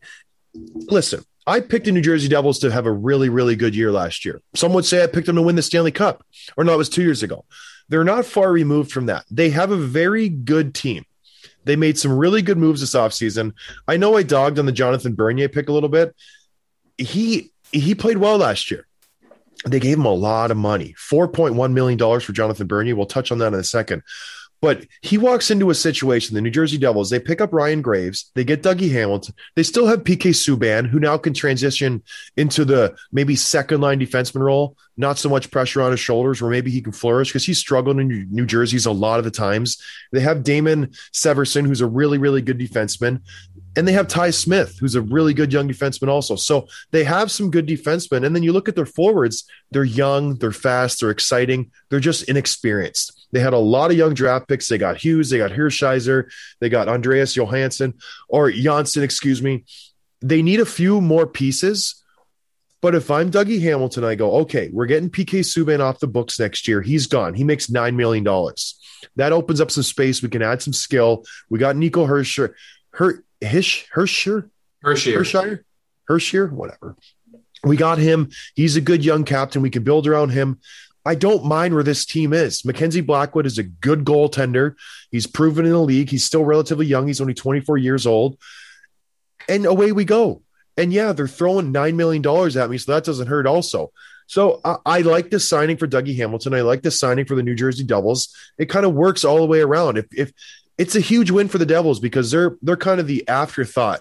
listen, 0.54 1.24
I 1.46 1.60
picked 1.60 1.86
the 1.86 1.92
New 1.92 2.00
Jersey 2.00 2.28
Devils 2.28 2.60
to 2.60 2.70
have 2.70 2.86
a 2.86 2.92
really, 2.92 3.28
really 3.28 3.56
good 3.56 3.74
year 3.74 3.90
last 3.90 4.24
year. 4.24 4.40
Some 4.54 4.72
would 4.74 4.84
say 4.84 5.02
I 5.02 5.08
picked 5.08 5.26
them 5.26 5.36
to 5.36 5.42
win 5.42 5.56
the 5.56 5.62
Stanley 5.62 5.90
Cup, 5.90 6.24
or 6.56 6.62
no, 6.64 6.72
it 6.72 6.78
was 6.78 6.88
two 6.88 7.02
years 7.02 7.22
ago. 7.22 7.44
They're 7.88 8.04
not 8.04 8.24
far 8.24 8.50
removed 8.50 8.92
from 8.92 9.06
that. 9.06 9.24
They 9.30 9.50
have 9.50 9.72
a 9.72 9.76
very 9.76 10.28
good 10.28 10.74
team. 10.74 11.04
They 11.64 11.76
made 11.76 11.98
some 11.98 12.16
really 12.16 12.40
good 12.40 12.56
moves 12.56 12.80
this 12.80 12.94
offseason. 12.94 13.54
I 13.88 13.96
know 13.96 14.16
I 14.16 14.22
dogged 14.22 14.58
on 14.58 14.66
the 14.66 14.72
Jonathan 14.72 15.14
Bernier 15.14 15.48
pick 15.48 15.68
a 15.68 15.72
little 15.72 15.88
bit. 15.88 16.14
He 16.96 17.50
he 17.72 17.94
played 17.94 18.18
well 18.18 18.38
last 18.38 18.70
year. 18.70 18.86
They 19.66 19.80
gave 19.80 19.98
him 19.98 20.04
a 20.04 20.12
lot 20.12 20.50
of 20.50 20.56
money, 20.56 20.94
$4.1 20.98 21.72
million 21.72 22.20
for 22.20 22.32
Jonathan 22.32 22.66
Bernier. 22.66 22.96
We'll 22.96 23.06
touch 23.06 23.32
on 23.32 23.38
that 23.38 23.48
in 23.48 23.54
a 23.54 23.64
second. 23.64 24.02
But 24.64 24.86
he 25.02 25.18
walks 25.18 25.50
into 25.50 25.68
a 25.68 25.74
situation, 25.74 26.34
the 26.34 26.40
New 26.40 26.50
Jersey 26.50 26.78
Devils, 26.78 27.10
they 27.10 27.20
pick 27.20 27.42
up 27.42 27.52
Ryan 27.52 27.82
Graves, 27.82 28.30
they 28.34 28.44
get 28.44 28.62
Dougie 28.62 28.90
Hamilton. 28.90 29.34
They 29.56 29.62
still 29.62 29.86
have 29.86 30.04
PK 30.04 30.30
Subban, 30.30 30.88
who 30.88 30.98
now 30.98 31.18
can 31.18 31.34
transition 31.34 32.02
into 32.38 32.64
the 32.64 32.96
maybe 33.12 33.36
second 33.36 33.82
line 33.82 34.00
defenseman 34.00 34.40
role, 34.40 34.78
not 34.96 35.18
so 35.18 35.28
much 35.28 35.50
pressure 35.50 35.82
on 35.82 35.90
his 35.90 36.00
shoulders, 36.00 36.40
where 36.40 36.50
maybe 36.50 36.70
he 36.70 36.80
can 36.80 36.92
flourish 36.92 37.28
because 37.28 37.44
he's 37.44 37.58
struggled 37.58 38.00
in 38.00 38.26
New 38.30 38.46
Jersey's 38.46 38.86
a 38.86 38.90
lot 38.90 39.18
of 39.18 39.26
the 39.26 39.30
times. 39.30 39.82
They 40.12 40.20
have 40.20 40.44
Damon 40.44 40.92
Severson, 41.12 41.66
who's 41.66 41.82
a 41.82 41.86
really, 41.86 42.16
really 42.16 42.40
good 42.40 42.58
defenseman. 42.58 43.20
And 43.76 43.88
they 43.88 43.92
have 43.92 44.06
Ty 44.06 44.30
Smith, 44.30 44.78
who's 44.78 44.94
a 44.94 45.02
really 45.02 45.34
good 45.34 45.52
young 45.52 45.68
defenseman, 45.68 46.08
also. 46.08 46.36
So 46.36 46.68
they 46.92 47.02
have 47.04 47.30
some 47.30 47.50
good 47.50 47.66
defensemen. 47.66 48.24
And 48.24 48.34
then 48.34 48.42
you 48.42 48.52
look 48.52 48.68
at 48.68 48.76
their 48.76 48.86
forwards, 48.86 49.44
they're 49.72 49.82
young, 49.82 50.36
they're 50.36 50.52
fast, 50.52 51.00
they're 51.00 51.10
exciting, 51.10 51.72
they're 51.88 52.00
just 52.00 52.28
inexperienced. 52.28 53.26
They 53.32 53.40
had 53.40 53.52
a 53.52 53.58
lot 53.58 53.90
of 53.90 53.96
young 53.96 54.14
draft 54.14 54.46
picks. 54.46 54.68
They 54.68 54.78
got 54.78 54.96
Hughes, 54.96 55.30
they 55.30 55.38
got 55.38 55.50
Hershiser, 55.50 56.30
they 56.60 56.68
got 56.68 56.88
Andreas 56.88 57.34
Johansson 57.34 57.94
or 58.28 58.50
Janssen, 58.50 59.02
excuse 59.02 59.42
me. 59.42 59.64
They 60.20 60.40
need 60.40 60.60
a 60.60 60.66
few 60.66 61.00
more 61.00 61.26
pieces. 61.26 62.00
But 62.80 62.94
if 62.94 63.10
I'm 63.10 63.30
Dougie 63.30 63.62
Hamilton, 63.62 64.04
I 64.04 64.14
go, 64.14 64.32
okay, 64.42 64.68
we're 64.72 64.86
getting 64.86 65.10
PK 65.10 65.40
Subban 65.40 65.80
off 65.80 66.00
the 66.00 66.06
books 66.06 66.38
next 66.38 66.68
year. 66.68 66.82
He's 66.82 67.06
gone. 67.06 67.34
He 67.34 67.42
makes 67.42 67.66
$9 67.68 67.94
million. 67.96 68.24
That 69.16 69.32
opens 69.32 69.60
up 69.60 69.70
some 69.70 69.82
space. 69.82 70.22
We 70.22 70.28
can 70.28 70.42
add 70.42 70.62
some 70.62 70.74
skill. 70.74 71.24
We 71.48 71.58
got 71.58 71.76
Nico 71.76 72.06
Hersher. 72.06 72.52
Her, 72.90 73.24
Hish, 73.44 73.88
Hersher? 73.94 74.50
Hershier. 74.84 75.18
Hershier? 75.18 75.64
Hershier? 76.08 76.50
Whatever. 76.50 76.96
We 77.62 77.76
got 77.76 77.98
him. 77.98 78.30
He's 78.54 78.76
a 78.76 78.80
good 78.80 79.04
young 79.04 79.24
captain. 79.24 79.62
We 79.62 79.70
can 79.70 79.84
build 79.84 80.06
around 80.06 80.30
him. 80.30 80.60
I 81.06 81.14
don't 81.14 81.44
mind 81.44 81.74
where 81.74 81.82
this 81.82 82.06
team 82.06 82.32
is. 82.32 82.64
Mackenzie 82.64 83.02
Blackwood 83.02 83.46
is 83.46 83.58
a 83.58 83.62
good 83.62 84.04
goaltender. 84.04 84.74
He's 85.10 85.26
proven 85.26 85.66
in 85.66 85.72
the 85.72 85.78
league. 85.78 86.08
He's 86.08 86.24
still 86.24 86.44
relatively 86.44 86.86
young. 86.86 87.06
He's 87.06 87.20
only 87.20 87.34
24 87.34 87.78
years 87.78 88.06
old. 88.06 88.38
And 89.48 89.66
away 89.66 89.92
we 89.92 90.04
go. 90.04 90.42
And 90.76 90.92
yeah, 90.92 91.12
they're 91.12 91.28
throwing 91.28 91.72
$9 91.72 91.94
million 91.94 92.26
at 92.58 92.70
me. 92.70 92.78
So 92.78 92.92
that 92.92 93.04
doesn't 93.04 93.28
hurt 93.28 93.46
also. 93.46 93.92
So 94.26 94.60
I, 94.64 94.76
I 94.86 95.00
like 95.00 95.30
this 95.30 95.46
signing 95.46 95.76
for 95.76 95.86
Dougie 95.86 96.16
Hamilton. 96.16 96.54
I 96.54 96.62
like 96.62 96.82
this 96.82 96.98
signing 96.98 97.26
for 97.26 97.34
the 97.34 97.42
New 97.42 97.54
Jersey 97.54 97.84
Devils. 97.84 98.34
It 98.58 98.70
kind 98.70 98.86
of 98.86 98.94
works 98.94 99.24
all 99.24 99.38
the 99.38 99.46
way 99.46 99.60
around. 99.60 99.98
If, 99.98 100.06
if 100.12 100.32
it's 100.78 100.96
a 100.96 101.00
huge 101.00 101.30
win 101.30 101.48
for 101.48 101.58
the 101.58 101.66
Devils 101.66 102.00
because 102.00 102.30
they're 102.30 102.56
they're 102.62 102.76
kind 102.76 103.00
of 103.00 103.06
the 103.06 103.26
afterthought 103.28 104.00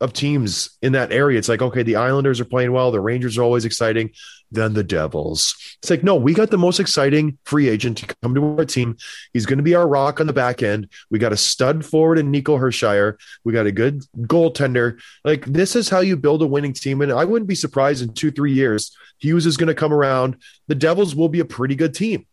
of 0.00 0.12
teams 0.12 0.76
in 0.82 0.92
that 0.92 1.12
area. 1.12 1.38
It's 1.38 1.48
like, 1.48 1.62
okay, 1.62 1.82
the 1.82 1.96
Islanders 1.96 2.40
are 2.40 2.44
playing 2.44 2.72
well, 2.72 2.90
the 2.90 3.00
Rangers 3.00 3.38
are 3.38 3.42
always 3.42 3.64
exciting, 3.64 4.10
then 4.50 4.74
the 4.74 4.84
Devils. 4.84 5.54
It's 5.80 5.88
like, 5.88 6.02
no, 6.02 6.16
we 6.16 6.34
got 6.34 6.50
the 6.50 6.58
most 6.58 6.80
exciting 6.80 7.38
free 7.44 7.68
agent 7.68 7.98
to 7.98 8.14
come 8.20 8.34
to 8.34 8.58
our 8.58 8.64
team. 8.64 8.96
He's 9.32 9.46
going 9.46 9.58
to 9.58 9.62
be 9.62 9.74
our 9.74 9.86
rock 9.86 10.20
on 10.20 10.26
the 10.26 10.32
back 10.32 10.62
end. 10.62 10.88
We 11.10 11.18
got 11.18 11.32
a 11.32 11.36
stud 11.36 11.84
forward 11.84 12.18
in 12.18 12.30
Nico 12.30 12.58
Hershire. 12.58 13.18
We 13.44 13.52
got 13.52 13.66
a 13.66 13.72
good 13.72 14.04
goaltender. 14.18 15.00
Like, 15.24 15.46
this 15.46 15.76
is 15.76 15.88
how 15.88 16.00
you 16.00 16.16
build 16.16 16.42
a 16.42 16.46
winning 16.46 16.74
team. 16.74 17.00
And 17.00 17.12
I 17.12 17.24
wouldn't 17.24 17.48
be 17.48 17.54
surprised 17.54 18.02
in 18.02 18.12
two, 18.14 18.30
three 18.30 18.52
years, 18.52 18.94
Hughes 19.18 19.46
is 19.46 19.56
going 19.56 19.68
to 19.68 19.74
come 19.74 19.92
around. 19.92 20.36
The 20.66 20.74
Devils 20.74 21.14
will 21.14 21.28
be 21.28 21.40
a 21.40 21.46
pretty 21.46 21.76
good 21.76 21.94
team. 21.94 22.26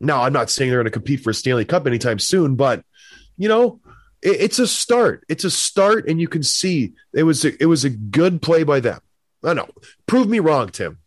Now, 0.00 0.22
I'm 0.22 0.32
not 0.32 0.48
saying 0.48 0.70
they're 0.70 0.78
going 0.78 0.86
to 0.86 0.90
compete 0.92 1.20
for 1.20 1.30
a 1.30 1.34
Stanley 1.34 1.64
Cup 1.64 1.86
anytime 1.86 2.20
soon, 2.20 2.54
but 2.54 2.84
you 3.38 3.48
know, 3.48 3.80
it, 4.20 4.40
it's 4.40 4.58
a 4.58 4.66
start. 4.66 5.24
It's 5.28 5.44
a 5.44 5.50
start, 5.50 6.08
and 6.08 6.20
you 6.20 6.28
can 6.28 6.42
see 6.42 6.92
it 7.14 7.22
was 7.22 7.44
a, 7.44 7.62
it 7.62 7.66
was 7.66 7.84
a 7.84 7.90
good 7.90 8.42
play 8.42 8.64
by 8.64 8.80
them. 8.80 9.00
I 9.42 9.54
know. 9.54 9.68
Prove 10.06 10.28
me 10.28 10.40
wrong, 10.40 10.68
Tim. 10.68 10.98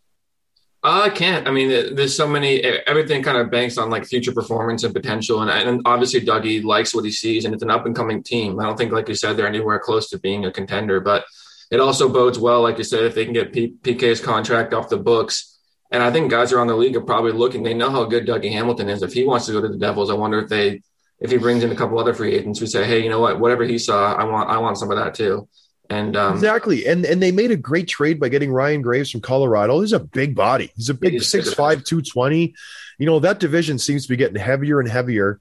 I 0.84 1.10
can't. 1.10 1.46
I 1.46 1.52
mean, 1.52 1.94
there's 1.94 2.16
so 2.16 2.26
many. 2.26 2.60
Everything 2.60 3.22
kind 3.22 3.38
of 3.38 3.50
banks 3.52 3.78
on 3.78 3.88
like 3.88 4.04
future 4.04 4.32
performance 4.32 4.82
and 4.82 4.92
potential, 4.92 5.40
and, 5.42 5.50
and 5.50 5.82
obviously 5.84 6.20
Dougie 6.20 6.64
likes 6.64 6.92
what 6.92 7.04
he 7.04 7.12
sees, 7.12 7.44
and 7.44 7.54
it's 7.54 7.62
an 7.62 7.70
up 7.70 7.86
and 7.86 7.94
coming 7.94 8.22
team. 8.22 8.58
I 8.58 8.64
don't 8.64 8.76
think, 8.76 8.90
like 8.90 9.08
you 9.08 9.14
said, 9.14 9.36
they're 9.36 9.46
anywhere 9.46 9.78
close 9.78 10.10
to 10.10 10.18
being 10.18 10.44
a 10.44 10.50
contender, 10.50 10.98
but 10.98 11.24
it 11.70 11.80
also 11.80 12.08
bodes 12.08 12.38
well, 12.38 12.62
like 12.62 12.78
you 12.78 12.84
said, 12.84 13.04
if 13.04 13.14
they 13.14 13.24
can 13.24 13.32
get 13.32 13.52
P- 13.52 13.74
PK's 13.80 14.20
contract 14.20 14.74
off 14.74 14.90
the 14.90 14.98
books. 14.98 15.58
And 15.90 16.02
I 16.02 16.10
think 16.10 16.30
guys 16.30 16.52
around 16.52 16.66
the 16.66 16.76
league 16.76 16.96
are 16.96 17.02
probably 17.02 17.32
looking. 17.32 17.62
They 17.62 17.74
know 17.74 17.90
how 17.90 18.04
good 18.04 18.26
Dougie 18.26 18.52
Hamilton 18.52 18.88
is. 18.88 19.02
If 19.02 19.14
he 19.14 19.24
wants 19.24 19.46
to 19.46 19.52
go 19.52 19.60
to 19.60 19.68
the 19.68 19.78
Devils, 19.78 20.10
I 20.10 20.14
wonder 20.14 20.38
if 20.40 20.48
they, 20.48 20.82
if 21.22 21.30
he 21.30 21.38
brings 21.38 21.62
in 21.62 21.70
a 21.70 21.76
couple 21.76 21.98
other 21.98 22.12
free 22.12 22.34
agents 22.34 22.60
we 22.60 22.66
say, 22.66 22.84
"Hey, 22.84 23.02
you 23.02 23.08
know 23.08 23.20
what? 23.20 23.38
Whatever 23.38 23.64
he 23.64 23.78
saw, 23.78 24.14
I 24.14 24.24
want, 24.24 24.50
I 24.50 24.58
want 24.58 24.76
some 24.76 24.90
of 24.90 24.98
that 24.98 25.14
too." 25.14 25.48
And 25.88 26.16
um, 26.16 26.34
exactly, 26.34 26.86
and 26.86 27.04
and 27.04 27.22
they 27.22 27.32
made 27.32 27.50
a 27.50 27.56
great 27.56 27.86
trade 27.88 28.18
by 28.18 28.28
getting 28.28 28.52
Ryan 28.52 28.82
Graves 28.82 29.10
from 29.10 29.20
Colorado. 29.20 29.80
He's 29.80 29.92
a 29.92 30.00
big 30.00 30.34
body. 30.34 30.70
He's 30.76 30.88
a 30.88 30.94
big 30.94 31.12
He's 31.12 31.28
six 31.28 31.54
five 31.54 31.84
two 31.84 32.02
twenty. 32.02 32.54
You 32.98 33.06
know 33.06 33.20
that 33.20 33.40
division 33.40 33.78
seems 33.78 34.02
to 34.02 34.08
be 34.08 34.16
getting 34.16 34.36
heavier 34.36 34.80
and 34.80 34.88
heavier 34.88 35.40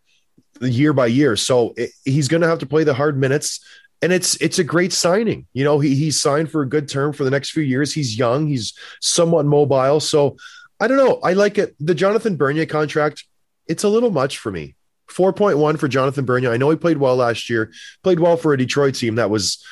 year 0.60 0.94
by 0.94 1.08
year. 1.08 1.36
So 1.36 1.74
it, 1.78 1.92
he's 2.06 2.28
going 2.28 2.42
to 2.42 2.48
have 2.48 2.60
to 2.60 2.66
play 2.66 2.84
the 2.84 2.94
hard 2.94 3.18
minutes, 3.18 3.66
and 4.02 4.12
it's 4.12 4.36
it's 4.36 4.60
a 4.60 4.64
great 4.64 4.94
signing. 4.94 5.48
You 5.54 5.64
know 5.64 5.80
he 5.80 5.96
he's 5.96 6.20
signed 6.20 6.52
for 6.52 6.62
a 6.62 6.70
good 6.70 6.88
term 6.88 7.14
for 7.14 7.24
the 7.24 7.32
next 7.32 7.52
few 7.52 7.64
years. 7.64 7.94
He's 7.94 8.18
young. 8.18 8.48
He's 8.48 8.74
somewhat 9.00 9.46
mobile. 9.46 10.00
So 10.00 10.38
I 10.80 10.88
don't 10.88 10.98
know. 10.98 11.20
I 11.24 11.34
like 11.34 11.58
it. 11.58 11.76
The 11.80 11.96
Jonathan 11.96 12.36
Bernier 12.36 12.66
contract. 12.66 13.26
It's 13.68 13.84
a 13.84 13.90
little 13.90 14.12
much 14.12 14.38
for 14.38 14.52
me. 14.52 14.76
4.1 15.12 15.80
for 15.80 15.88
Jonathan 15.88 16.26
Bernier. 16.26 16.52
I 16.52 16.58
know 16.58 16.70
he 16.70 16.76
played 16.76 16.98
well 16.98 17.16
last 17.16 17.50
year, 17.50 17.72
played 18.04 18.20
well 18.20 18.38
for 18.38 18.54
a 18.54 18.58
Detroit 18.58 18.96
team 18.96 19.16
that 19.16 19.30
was, 19.30 19.64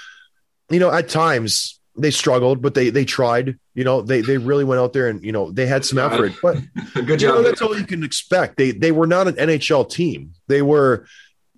you 0.69 0.79
know, 0.79 0.91
at 0.91 1.09
times 1.09 1.79
they 1.97 2.11
struggled, 2.11 2.61
but 2.61 2.73
they 2.73 2.89
they 2.89 3.05
tried. 3.05 3.57
You 3.73 3.83
know, 3.83 4.01
they 4.01 4.21
they 4.21 4.37
really 4.37 4.63
went 4.63 4.81
out 4.81 4.93
there 4.93 5.07
and 5.07 5.23
you 5.23 5.31
know 5.31 5.51
they 5.51 5.65
had 5.65 5.85
some 5.85 5.97
effort. 5.97 6.33
But 6.41 6.57
good 6.93 7.21
you 7.21 7.27
know, 7.27 7.35
job. 7.35 7.43
that's 7.45 7.61
all 7.61 7.77
you 7.77 7.85
can 7.85 8.03
expect. 8.03 8.57
They 8.57 8.71
they 8.71 8.91
were 8.91 9.07
not 9.07 9.27
an 9.27 9.35
NHL 9.35 9.89
team. 9.89 10.33
They 10.47 10.61
were 10.61 11.07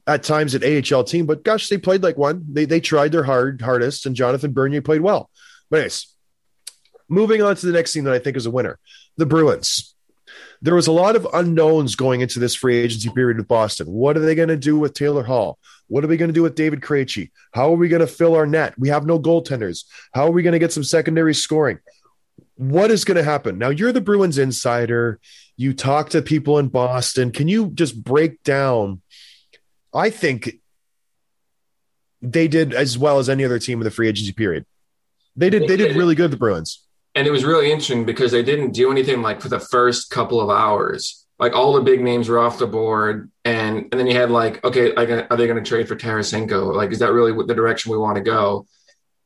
at 0.07 0.23
times 0.23 0.55
an 0.55 0.63
AHL 0.63 1.03
team, 1.03 1.25
but 1.25 1.43
gosh, 1.43 1.69
they 1.69 1.77
played 1.77 2.03
like 2.03 2.17
one. 2.17 2.43
They 2.49 2.65
they 2.65 2.79
tried 2.79 3.11
their 3.11 3.23
hard 3.23 3.61
hardest, 3.61 4.05
and 4.05 4.15
Jonathan 4.15 4.53
Bernier 4.53 4.81
played 4.81 5.01
well. 5.01 5.29
But 5.69 5.77
anyways, 5.77 6.07
moving 7.07 7.41
on 7.41 7.55
to 7.55 7.65
the 7.65 7.71
next 7.71 7.93
team 7.93 8.03
that 8.05 8.13
I 8.13 8.19
think 8.19 8.37
is 8.37 8.45
a 8.45 8.51
winner, 8.51 8.79
the 9.17 9.25
Bruins. 9.25 9.90
There 10.61 10.75
was 10.75 10.87
a 10.87 10.91
lot 10.91 11.15
of 11.15 11.27
unknowns 11.33 11.95
going 11.95 12.21
into 12.21 12.39
this 12.39 12.53
free 12.53 12.77
agency 12.77 13.09
period 13.09 13.37
with 13.37 13.47
Boston. 13.47 13.87
What 13.87 14.15
are 14.15 14.19
they 14.19 14.35
going 14.35 14.49
to 14.49 14.57
do 14.57 14.77
with 14.77 14.93
Taylor 14.93 15.23
Hall? 15.23 15.57
What 15.87 16.03
are 16.03 16.07
we 16.07 16.17
going 16.17 16.29
to 16.29 16.33
do 16.33 16.43
with 16.43 16.55
David 16.55 16.81
Krejci? 16.81 17.31
How 17.51 17.73
are 17.73 17.77
we 17.77 17.89
going 17.89 18.01
to 18.01 18.07
fill 18.07 18.35
our 18.35 18.45
net? 18.45 18.77
We 18.77 18.89
have 18.89 19.05
no 19.05 19.19
goaltenders. 19.19 19.85
How 20.13 20.27
are 20.27 20.31
we 20.31 20.43
going 20.43 20.53
to 20.53 20.59
get 20.59 20.71
some 20.71 20.83
secondary 20.83 21.33
scoring? 21.33 21.79
What 22.55 22.91
is 22.91 23.05
going 23.05 23.17
to 23.17 23.23
happen? 23.23 23.57
Now, 23.57 23.69
you're 23.69 23.91
the 23.91 24.01
Bruins 24.01 24.37
insider. 24.37 25.19
You 25.57 25.73
talk 25.73 26.09
to 26.09 26.21
people 26.21 26.59
in 26.59 26.67
Boston. 26.67 27.31
Can 27.31 27.47
you 27.47 27.71
just 27.71 28.03
break 28.03 28.43
down? 28.43 29.01
I 29.93 30.11
think 30.11 30.59
they 32.21 32.47
did 32.47 32.73
as 32.73 32.97
well 32.97 33.17
as 33.17 33.29
any 33.29 33.43
other 33.43 33.59
team 33.59 33.79
in 33.79 33.83
the 33.83 33.91
free 33.91 34.07
agency 34.07 34.31
period. 34.31 34.65
They 35.35 35.49
did. 35.49 35.67
They 35.67 35.77
did 35.77 35.95
really 35.95 36.13
good. 36.13 36.29
The 36.29 36.37
Bruins. 36.37 36.85
And 37.15 37.27
it 37.27 37.31
was 37.31 37.43
really 37.43 37.71
interesting 37.71 38.05
because 38.05 38.31
they 38.31 38.43
didn't 38.43 38.71
do 38.71 38.89
anything 38.91 39.21
like 39.21 39.41
for 39.41 39.49
the 39.49 39.59
first 39.59 40.09
couple 40.09 40.39
of 40.39 40.49
hours. 40.49 41.25
Like 41.39 41.53
all 41.53 41.73
the 41.73 41.81
big 41.81 42.01
names 42.01 42.29
were 42.29 42.39
off 42.39 42.59
the 42.59 42.67
board, 42.67 43.31
and 43.43 43.87
and 43.91 43.93
then 43.93 44.07
you 44.07 44.15
had 44.15 44.29
like, 44.29 44.63
okay, 44.63 44.93
they- 44.93 45.27
are 45.27 45.37
they 45.37 45.47
going 45.47 45.61
to 45.61 45.67
trade 45.67 45.87
for 45.87 45.95
Tarasenko? 45.95 46.73
Like, 46.75 46.91
is 46.91 46.99
that 46.99 47.11
really 47.11 47.33
the 47.45 47.55
direction 47.55 47.91
we 47.91 47.97
want 47.97 48.15
to 48.15 48.21
go? 48.21 48.67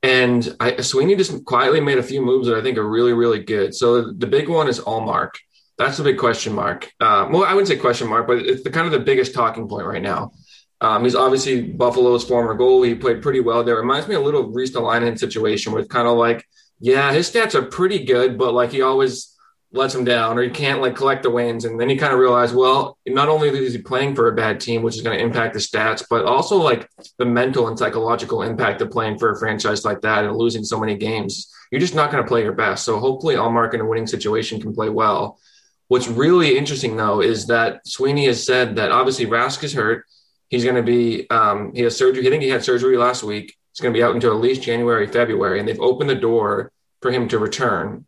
And 0.02 0.56
I, 0.60 0.82
Sweeney 0.82 1.16
just 1.16 1.44
quietly 1.46 1.82
made 1.82 1.98
a 1.98 2.04
few 2.04 2.22
moves 2.22 2.48
that 2.48 2.58
I 2.58 2.62
think 2.62 2.78
are 2.78 2.88
really, 2.88 3.14
really 3.14 3.44
good. 3.44 3.76
So 3.76 4.12
the 4.14 4.28
big 4.28 4.48
one 4.48 4.68
is 4.68 4.80
Ullmark. 4.80 5.32
That's 5.78 5.98
the 5.98 6.04
big 6.04 6.18
question 6.18 6.54
mark. 6.54 6.92
Uh, 7.02 7.28
well, 7.30 7.44
I 7.44 7.54
wouldn't 7.54 7.68
say 7.68 7.76
question 7.76 8.08
mark, 8.08 8.28
but 8.28 8.38
it's 8.38 8.64
the 8.64 8.70
kind 8.70 8.86
of 8.86 8.94
the 8.94 9.00
biggest 9.00 9.34
talking 9.34 9.68
point 9.68 9.86
right 9.88 10.02
now. 10.02 10.32
Um, 10.80 11.04
he's 11.04 11.16
obviously 11.16 11.74
Buffalo's 11.74 12.24
former 12.24 12.56
goalie. 12.56 12.90
He 12.90 12.96
played 12.96 13.22
pretty 13.22 13.40
well 13.40 13.64
there. 13.64 13.76
Reminds 13.76 14.08
me 14.08 14.16
a 14.16 14.20
little 14.20 14.46
of 14.46 14.56
Reese 14.56 14.72
Delainen 14.72 15.18
situation 15.18 15.74
where 15.74 15.82
it's 15.82 15.92
kind 15.92 16.08
of 16.08 16.18
like, 16.18 16.46
yeah, 16.80 17.12
his 17.14 17.32
stats 17.32 17.56
are 17.56 17.62
pretty 17.62 18.06
good, 18.06 18.38
but 18.38 18.54
like 18.54 18.72
he 18.72 18.82
always 18.82 19.36
lets 19.76 19.94
him 19.94 20.06
down 20.06 20.38
or 20.38 20.44
he 20.44 20.50
can't 20.50 20.82
like 20.82 20.96
collect 20.96 21.24
the 21.24 21.30
wins. 21.30 21.66
And 21.66 21.80
then 21.80 21.90
he 21.90 21.98
kind 21.98 22.14
of 22.14 22.20
realized, 22.20 22.56
well, 22.56 22.98
not 23.06 23.30
only 23.30 23.50
is 23.50 23.74
he 23.74 23.82
playing 23.82 24.16
for 24.16 24.28
a 24.28 24.36
bad 24.36 24.60
team, 24.60 24.82
which 24.82 24.96
is 24.96 25.02
going 25.02 25.18
to 25.18 25.24
impact 25.24 25.54
the 25.54 25.60
stats, 25.60 26.04
but 26.10 26.26
also 26.26 26.58
like 26.58 26.90
the 27.18 27.26
mental 27.26 27.68
and 27.68 27.78
psychological 27.78 28.42
impact 28.42 28.82
of 28.82 28.92
playing 28.92 29.18
for 29.18 29.32
a 29.32 29.40
franchise 29.40 29.86
like 29.86 30.02
that 30.02 30.24
and 30.24 30.36
losing 30.36 30.64
so 30.64 30.80
many 30.80 30.96
games. 30.96 31.52
You're 31.72 31.82
just 31.82 31.96
not 31.96 32.12
going 32.12 32.24
to 32.24 32.28
play 32.28 32.44
your 32.44 32.54
best. 32.54 32.86
So 32.86 33.00
hopefully 33.00 33.36
Ullmark 33.36 33.74
in 33.74 33.82
a 33.82 33.86
winning 33.86 34.08
situation 34.08 34.62
can 34.62 34.74
play 34.74 34.90
well. 34.90 35.40
What's 35.88 36.08
really 36.08 36.58
interesting 36.58 36.96
though 36.96 37.22
is 37.22 37.48
that 37.48 37.88
Sweeney 37.88 38.26
has 38.26 38.46
said 38.46 38.78
that 38.78 38.92
obviously 38.92 39.26
Rask 39.26 39.64
is 39.64 39.74
hurt. 39.74 40.06
He's 40.50 40.64
going 40.64 40.78
to 40.78 40.84
be, 40.84 41.30
um, 41.30 41.74
he 41.74 41.82
has 41.82 41.98
surgery. 41.98 42.26
I 42.26 42.30
think 42.30 42.44
he 42.44 42.50
had 42.50 42.64
surgery 42.64 42.98
last 42.98 43.24
week. 43.24 43.56
He's 43.76 43.82
going 43.82 43.94
to 43.94 43.98
be 43.98 44.04
out 44.04 44.16
until 44.16 44.32
at 44.32 44.40
least 44.40 44.62
January, 44.62 45.06
February, 45.06 45.60
and 45.60 45.68
they've 45.68 45.80
opened 45.82 46.10
the 46.10 46.16
door 46.16 46.72
for 47.02 47.12
him 47.12 47.28
to 47.28 47.38
return. 47.38 48.06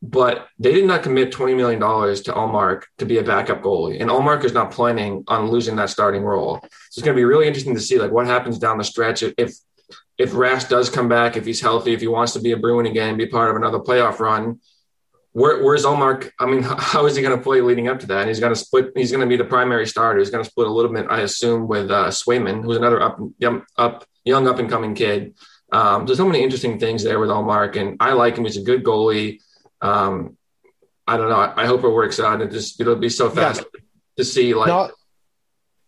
But 0.00 0.46
they 0.60 0.72
did 0.72 0.84
not 0.84 1.02
commit 1.02 1.32
$20 1.32 1.56
million 1.56 1.80
to 1.80 2.32
Ullmark 2.32 2.84
to 2.98 3.04
be 3.04 3.18
a 3.18 3.24
backup 3.24 3.60
goalie. 3.60 4.00
And 4.00 4.08
Ullmark 4.08 4.44
is 4.44 4.52
not 4.52 4.70
planning 4.70 5.24
on 5.26 5.50
losing 5.50 5.74
that 5.76 5.90
starting 5.90 6.22
role. 6.22 6.60
So 6.62 7.00
it's 7.00 7.02
going 7.02 7.16
to 7.16 7.20
be 7.20 7.24
really 7.24 7.48
interesting 7.48 7.74
to 7.74 7.80
see 7.80 7.98
like 7.98 8.12
what 8.12 8.26
happens 8.26 8.60
down 8.60 8.78
the 8.78 8.84
stretch 8.84 9.24
if 9.24 9.52
if 10.16 10.32
Rask 10.32 10.68
does 10.68 10.90
come 10.90 11.08
back, 11.08 11.36
if 11.36 11.46
he's 11.46 11.60
healthy, 11.60 11.92
if 11.92 12.00
he 12.00 12.08
wants 12.08 12.32
to 12.32 12.40
be 12.40 12.52
a 12.52 12.56
Bruin 12.56 12.86
again, 12.86 13.16
be 13.16 13.26
part 13.26 13.50
of 13.50 13.56
another 13.56 13.78
playoff 13.78 14.18
run. 14.18 14.60
Where, 15.38 15.62
where's 15.62 15.84
Ullmark? 15.84 16.32
I 16.40 16.46
mean, 16.46 16.62
how 16.64 17.06
is 17.06 17.14
he 17.14 17.22
going 17.22 17.36
to 17.36 17.42
play 17.42 17.60
leading 17.60 17.88
up 17.88 18.00
to 18.00 18.06
that? 18.08 18.20
And 18.20 18.28
he's 18.28 18.40
going 18.40 18.52
to 18.52 18.58
split. 18.58 18.92
He's 18.96 19.10
going 19.10 19.20
to 19.20 19.26
be 19.26 19.36
the 19.36 19.44
primary 19.44 19.86
starter. 19.86 20.18
He's 20.18 20.30
going 20.30 20.42
to 20.42 20.50
split 20.50 20.66
a 20.66 20.72
little 20.72 20.92
bit, 20.92 21.06
I 21.08 21.20
assume, 21.20 21.68
with 21.68 21.90
uh, 21.90 22.08
Swayman, 22.08 22.62
who's 22.62 22.76
another 22.76 23.00
up, 23.00 23.18
young, 23.38 23.62
up, 23.76 24.04
young 24.24 24.48
up 24.48 24.58
and 24.58 24.68
coming 24.68 24.94
kid. 24.94 25.34
Um, 25.70 26.06
there's 26.06 26.18
so 26.18 26.26
many 26.26 26.42
interesting 26.42 26.78
things 26.78 27.04
there 27.04 27.20
with 27.20 27.30
Ullmark, 27.30 27.76
and 27.76 27.96
I 28.00 28.12
like 28.14 28.36
him. 28.36 28.44
He's 28.44 28.56
a 28.56 28.62
good 28.62 28.82
goalie. 28.82 29.40
Um, 29.80 30.36
I 31.06 31.16
don't 31.16 31.28
know. 31.28 31.36
I, 31.36 31.62
I 31.62 31.66
hope 31.66 31.84
it 31.84 31.88
works 31.88 32.18
out. 32.18 32.40
It 32.40 32.50
just 32.50 32.80
it'll 32.80 32.96
be 32.96 33.08
so 33.08 33.30
fast 33.30 33.64
to 34.16 34.24
see 34.24 34.54
like 34.54 34.92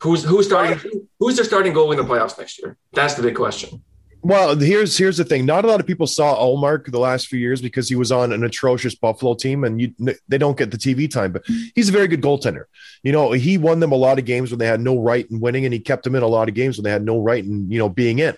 who's 0.03 0.23
who's 0.23 0.47
starting 0.47 0.79
who's 1.19 1.37
their 1.37 1.45
starting 1.45 1.73
goalie 1.73 1.99
in 1.99 2.07
the 2.07 2.11
playoffs 2.11 2.39
next 2.39 2.59
year. 2.59 2.77
That's 2.93 3.15
the 3.15 3.23
big 3.23 3.37
question. 3.37 3.83
Well, 4.23 4.57
here's 4.57 4.99
here's 4.99 5.17
the 5.17 5.25
thing. 5.25 5.47
Not 5.47 5.65
a 5.65 5.69
lot 5.69 5.81
of 5.81 5.87
people 5.87 6.07
saw 6.07 6.37
Ullmark 6.37 6.91
the 6.91 6.99
last 6.99 7.29
few 7.29 7.39
years 7.39 7.63
because 7.63 7.89
he 7.89 7.97
was 7.97 8.13
on 8.13 8.33
an 8.33 8.45
atrocious 8.45 8.95
Buffalo 8.95 9.35
team, 9.35 9.65
and 9.65 9.81
you 9.81 9.95
they 10.29 10.37
don't 10.37 10.59
get 10.59 10.71
the 10.71 10.77
TV 10.77 11.11
time. 11.11 11.33
But 11.33 11.45
he's 11.75 11.89
a 11.89 11.93
very 11.93 12.07
good 12.07 12.21
goaltender. 12.21 12.65
You 13.03 13.13
know, 13.13 13.33
he 13.33 13.57
won 13.57 13.81
them 13.81 13.93
a 13.93 13.97
lot 13.97 14.19
of 14.19 14.27
games 14.27 14.51
when 14.51 14.59
they 14.59 14.67
had 14.67 14.81
no 14.81 15.01
right 15.01 15.29
in 15.31 15.41
winning, 15.41 15.65
and 15.65 15.73
he 15.73 15.81
kept 15.81 16.05
them 16.05 16.15
in 16.15 16.23
a 16.23 16.29
lot 16.29 16.49
of 16.49 16.55
games 16.55 16.77
when 16.77 16.85
they 16.85 16.91
had 16.91 17.05
no 17.05 17.19
right 17.19 17.43
in 17.43 17.71
you 17.71 17.79
know 17.79 17.89
being 17.89 18.19
in. 18.19 18.37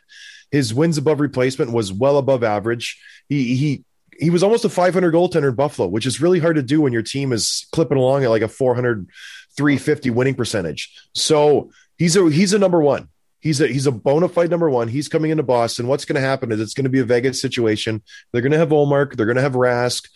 His 0.53 0.73
wins 0.73 0.99
above 0.99 1.19
replacement 1.19 1.73
was 1.73 1.93
well 1.93 2.17
above 2.17 2.45
average. 2.45 3.01
He 3.29 3.57
he 3.57 3.85
he 4.21 4.31
was 4.31 4.45
almost 4.45 4.65
a 4.65 4.69
500 4.69 5.13
goaltender 5.13 5.49
in 5.49 5.57
Buffalo, 5.57 5.89
which 5.89 6.07
is 6.07 6.21
really 6.21 6.39
hard 6.39 6.57
to 6.57 6.63
do 6.63 6.81
when 6.81 6.93
your 6.93 7.03
team 7.03 7.33
is 7.33 7.67
clipping 7.73 7.99
along 7.99 8.23
at 8.23 8.31
like 8.31 8.43
a 8.43 8.49
400 8.49 9.09
350 9.57 10.11
winning 10.11 10.35
percentage. 10.35 10.95
So 11.15 11.71
he's 11.99 12.17
a 12.17 12.31
he's 12.31 12.53
a 12.53 12.59
number 12.59 12.81
one. 12.81 13.09
He's 13.43 13.61
a 13.61 13.67
he's 13.67 13.89
a 13.89 13.93
bona 13.93 14.29
fide 14.29 14.51
number 14.51 14.71
one. 14.71 14.87
He's 14.87 15.09
coming 15.09 15.33
into 15.33 15.43
Boston. 15.43 15.89
What's 15.89 16.05
going 16.05 16.15
to 16.15 16.27
happen 16.27 16.53
is 16.53 16.61
it's 16.61 16.75
going 16.75 16.85
to 16.85 16.91
be 16.91 17.01
a 17.01 17.05
Vegas 17.05 17.41
situation. 17.41 18.01
They're 18.31 18.41
going 18.41 18.53
to 18.53 18.59
have 18.59 18.69
Ullmark. 18.69 19.17
They're 19.17 19.27
going 19.27 19.37
to 19.37 19.43
have 19.43 19.55
Rask. 19.55 20.09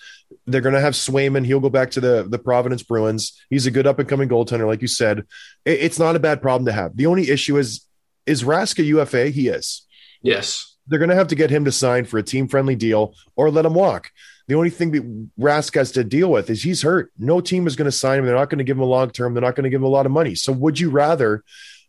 They're 0.46 0.60
going 0.60 0.76
to 0.76 0.80
have 0.80 0.94
Swayman. 0.94 1.44
He'll 1.44 1.60
go 1.60 1.68
back 1.68 1.90
to 1.92 2.00
the 2.00 2.24
the 2.28 2.38
Providence 2.38 2.84
Bruins. 2.84 3.44
He's 3.50 3.66
a 3.66 3.72
good 3.72 3.86
up 3.86 3.98
and 3.98 4.08
coming 4.08 4.28
goaltender, 4.28 4.64
like 4.64 4.80
you 4.80 4.86
said. 4.86 5.24
It, 5.64 5.80
it's 5.80 5.98
not 5.98 6.14
a 6.14 6.20
bad 6.20 6.40
problem 6.40 6.66
to 6.66 6.72
have. 6.72 6.96
The 6.96 7.06
only 7.06 7.28
issue 7.28 7.58
is 7.58 7.84
is 8.26 8.44
Rask 8.44 8.78
a 8.78 8.84
UFA? 8.84 9.30
He 9.30 9.48
is. 9.48 9.84
Yes. 10.22 10.76
They're 10.86 11.00
going 11.00 11.10
to 11.10 11.16
have 11.16 11.28
to 11.28 11.34
get 11.34 11.50
him 11.50 11.64
to 11.64 11.72
sign 11.72 12.04
for 12.04 12.18
a 12.18 12.22
team 12.22 12.46
friendly 12.46 12.76
deal 12.76 13.14
or 13.34 13.50
let 13.50 13.66
him 13.66 13.74
walk. 13.74 14.12
The 14.46 14.54
only 14.54 14.70
thing 14.70 14.92
that 14.92 15.30
Rask 15.40 15.74
has 15.74 15.90
to 15.92 16.04
deal 16.04 16.30
with 16.30 16.48
is 16.48 16.62
he's 16.62 16.82
hurt. 16.82 17.10
No 17.18 17.40
team 17.40 17.66
is 17.66 17.74
going 17.74 17.86
to 17.86 17.92
sign 17.92 18.20
him. 18.20 18.26
They're 18.26 18.36
not 18.36 18.50
going 18.50 18.58
to 18.58 18.64
give 18.64 18.76
him 18.76 18.84
a 18.84 18.86
long 18.86 19.10
term. 19.10 19.34
They're 19.34 19.40
not 19.40 19.56
going 19.56 19.64
to 19.64 19.70
give 19.70 19.80
him 19.80 19.86
a 19.86 19.88
lot 19.88 20.06
of 20.06 20.12
money. 20.12 20.36
So 20.36 20.52
would 20.52 20.78
you 20.78 20.90
rather 20.90 21.42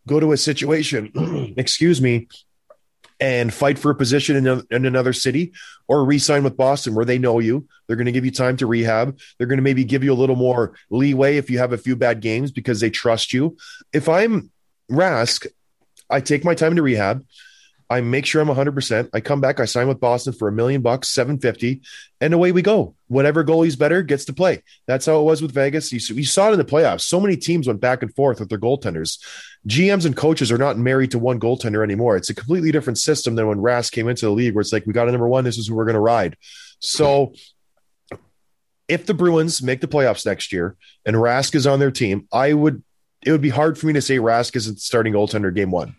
go 0.08 0.20
to 0.20 0.32
a 0.32 0.38
situation, 0.38 1.54
excuse 1.58 2.02
me, 2.02 2.28
and 3.20 3.54
fight 3.54 3.78
for 3.80 3.92
a 3.92 3.96
position 3.96 4.36
in, 4.36 4.64
in 4.72 4.86
another 4.86 5.14
city 5.14 5.52
or 5.88 6.06
re-sign 6.06 6.44
with 6.44 6.58
Boston 6.58 6.96
where 6.96 7.06
they 7.06 7.18
know 7.18 7.40
you. 7.40 7.68
They're 7.86 7.96
going 7.96 8.06
to 8.06 8.12
give 8.12 8.26
you 8.26 8.32
time 8.32 8.58
to 8.58 8.68
rehab. 8.68 9.20
They're 9.38 9.48
going 9.48 9.58
to 9.58 9.64
maybe 9.64 9.84
give 9.84 10.04
you 10.04 10.14
a 10.14 10.16
little 10.16 10.36
more 10.36 10.74
leeway 10.90 11.38
if 11.38 11.50
you 11.50 11.58
have 11.60 11.74
a 11.74 11.78
few 11.78 11.96
bad 11.96 12.22
games 12.22 12.52
because 12.52 12.80
they 12.80 12.90
trust 12.90 13.34
you. 13.34 13.58
If 13.94 14.08
I'm 14.08 14.52
Rask, 14.92 15.48
I 16.10 16.22
take 16.22 16.46
my 16.46 16.56
time 16.56 16.76
to 16.76 16.82
rehab. 16.82 17.26
I 17.90 18.02
make 18.02 18.26
sure 18.26 18.42
I'm 18.42 18.50
100%. 18.50 19.10
I 19.14 19.22
come 19.22 19.40
back, 19.40 19.60
I 19.60 19.66
sign 19.66 19.88
with 19.88 20.02
Boston 20.02 20.34
for 20.34 20.50
a 20.50 20.52
million 20.52 20.82
bucks, 20.82 21.10
750, 21.10 21.82
and 22.20 22.34
away 22.34 22.52
we 22.52 22.62
go. 22.62 22.96
Whatever 23.08 23.46
goalie's 23.46 23.78
better 23.78 24.04
gets 24.04 24.26
to 24.26 24.34
play. 24.34 24.62
That's 24.88 25.06
how 25.06 25.22
it 25.22 25.24
was 25.24 25.42
with 25.42 25.54
Vegas. 25.54 25.92
You, 25.94 26.16
you 26.16 26.26
saw 26.26 26.50
it 26.50 26.54
in 26.54 26.58
the 26.58 26.66
playoffs. 26.66 27.02
So 27.02 27.20
many 27.20 27.38
teams 27.38 27.66
went 27.66 27.80
back 27.80 28.04
and 28.04 28.14
forth 28.14 28.40
with 28.42 28.50
their 28.50 28.60
goaltenders. 28.60 29.24
GMs 29.68 30.06
and 30.06 30.18
coaches 30.18 30.52
are 30.52 30.58
not 30.58 30.78
married 30.78 31.12
to 31.12 31.20
one 31.20 31.40
goaltender 31.40 31.82
anymore. 31.82 32.18
It's 32.18 32.30
a 32.30 32.36
completely 32.36 32.72
different 32.72 32.98
system 32.98 33.36
than 33.36 33.48
when 33.48 33.60
Rask 33.60 33.94
came 33.94 34.10
into 34.10 34.26
the 34.26 34.32
league, 34.32 34.54
where 34.54 34.62
it's 34.62 34.74
like, 34.74 34.86
we 34.86 34.92
got 34.92 35.08
a 35.08 35.12
number 35.12 35.28
one, 35.28 35.46
this 35.46 35.58
is 35.58 35.68
who 35.68 35.76
we're 35.76 35.86
going 35.86 35.94
to 35.94 36.02
ride. 36.02 36.36
So 36.80 37.34
if 38.90 39.06
the 39.06 39.14
Bruins 39.14 39.62
make 39.62 39.80
the 39.80 39.88
playoffs 39.88 40.26
next 40.26 40.52
year 40.52 40.76
and 41.06 41.16
Rask 41.16 41.56
is 41.56 41.66
on 41.66 41.80
their 41.80 41.92
team, 41.92 42.28
I 42.34 42.52
would, 42.52 42.84
it 43.26 43.32
would 43.32 43.42
be 43.42 43.50
hard 43.50 43.78
for 43.78 43.88
me 43.88 43.94
to 43.94 44.02
say 44.02 44.18
Rask 44.18 44.58
isn't 44.58 44.82
starting 44.82 45.14
goaltender 45.14 45.56
game 45.56 45.72
one 45.72 45.96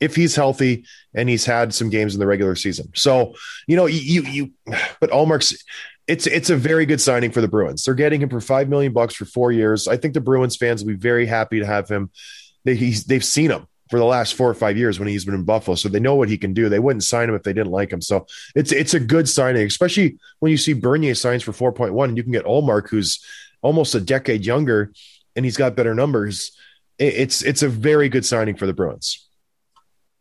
if 0.00 0.14
he's 0.14 0.36
healthy 0.36 0.84
and 1.14 1.28
he's 1.28 1.44
had 1.44 1.74
some 1.74 1.88
games 1.88 2.14
in 2.14 2.20
the 2.20 2.26
regular 2.26 2.54
season. 2.54 2.90
So, 2.94 3.34
you 3.66 3.76
know, 3.76 3.86
you 3.86 4.22
you 4.22 4.52
but 5.00 5.10
Ullmark's 5.10 5.64
it's 6.06 6.26
it's 6.26 6.50
a 6.50 6.56
very 6.56 6.86
good 6.86 7.00
signing 7.00 7.30
for 7.30 7.40
the 7.40 7.48
Bruins. 7.48 7.84
They're 7.84 7.94
getting 7.94 8.22
him 8.22 8.28
for 8.28 8.40
5 8.40 8.68
million 8.68 8.92
bucks 8.92 9.14
for 9.14 9.24
4 9.24 9.52
years. 9.52 9.88
I 9.88 9.96
think 9.96 10.14
the 10.14 10.20
Bruins 10.20 10.56
fans 10.56 10.82
will 10.82 10.92
be 10.92 10.98
very 10.98 11.26
happy 11.26 11.60
to 11.60 11.66
have 11.66 11.88
him. 11.88 12.10
They 12.64 12.74
they've 12.74 13.24
seen 13.24 13.50
him 13.50 13.66
for 13.90 13.98
the 13.98 14.04
last 14.04 14.34
4 14.34 14.50
or 14.50 14.54
5 14.54 14.76
years 14.76 14.98
when 14.98 15.08
he's 15.08 15.24
been 15.24 15.34
in 15.34 15.44
Buffalo, 15.44 15.74
so 15.74 15.88
they 15.88 16.00
know 16.00 16.14
what 16.14 16.28
he 16.28 16.38
can 16.38 16.52
do. 16.52 16.68
They 16.68 16.78
wouldn't 16.78 17.04
sign 17.04 17.28
him 17.28 17.34
if 17.34 17.42
they 17.42 17.52
didn't 17.52 17.72
like 17.72 17.92
him. 17.92 18.02
So, 18.02 18.26
it's 18.54 18.72
it's 18.72 18.94
a 18.94 19.00
good 19.00 19.28
signing, 19.28 19.66
especially 19.66 20.18
when 20.40 20.50
you 20.50 20.58
see 20.58 20.74
Bernier 20.74 21.14
signs 21.14 21.42
for 21.42 21.52
4.1 21.52 22.04
and 22.04 22.16
you 22.16 22.22
can 22.22 22.32
get 22.32 22.44
Ullmark 22.44 22.88
who's 22.88 23.24
almost 23.62 23.94
a 23.94 24.00
decade 24.00 24.44
younger 24.44 24.92
and 25.34 25.44
he's 25.44 25.56
got 25.56 25.76
better 25.76 25.94
numbers. 25.94 26.52
It's 26.98 27.42
it's 27.42 27.62
a 27.62 27.68
very 27.68 28.08
good 28.08 28.24
signing 28.24 28.56
for 28.56 28.66
the 28.66 28.72
Bruins. 28.72 29.25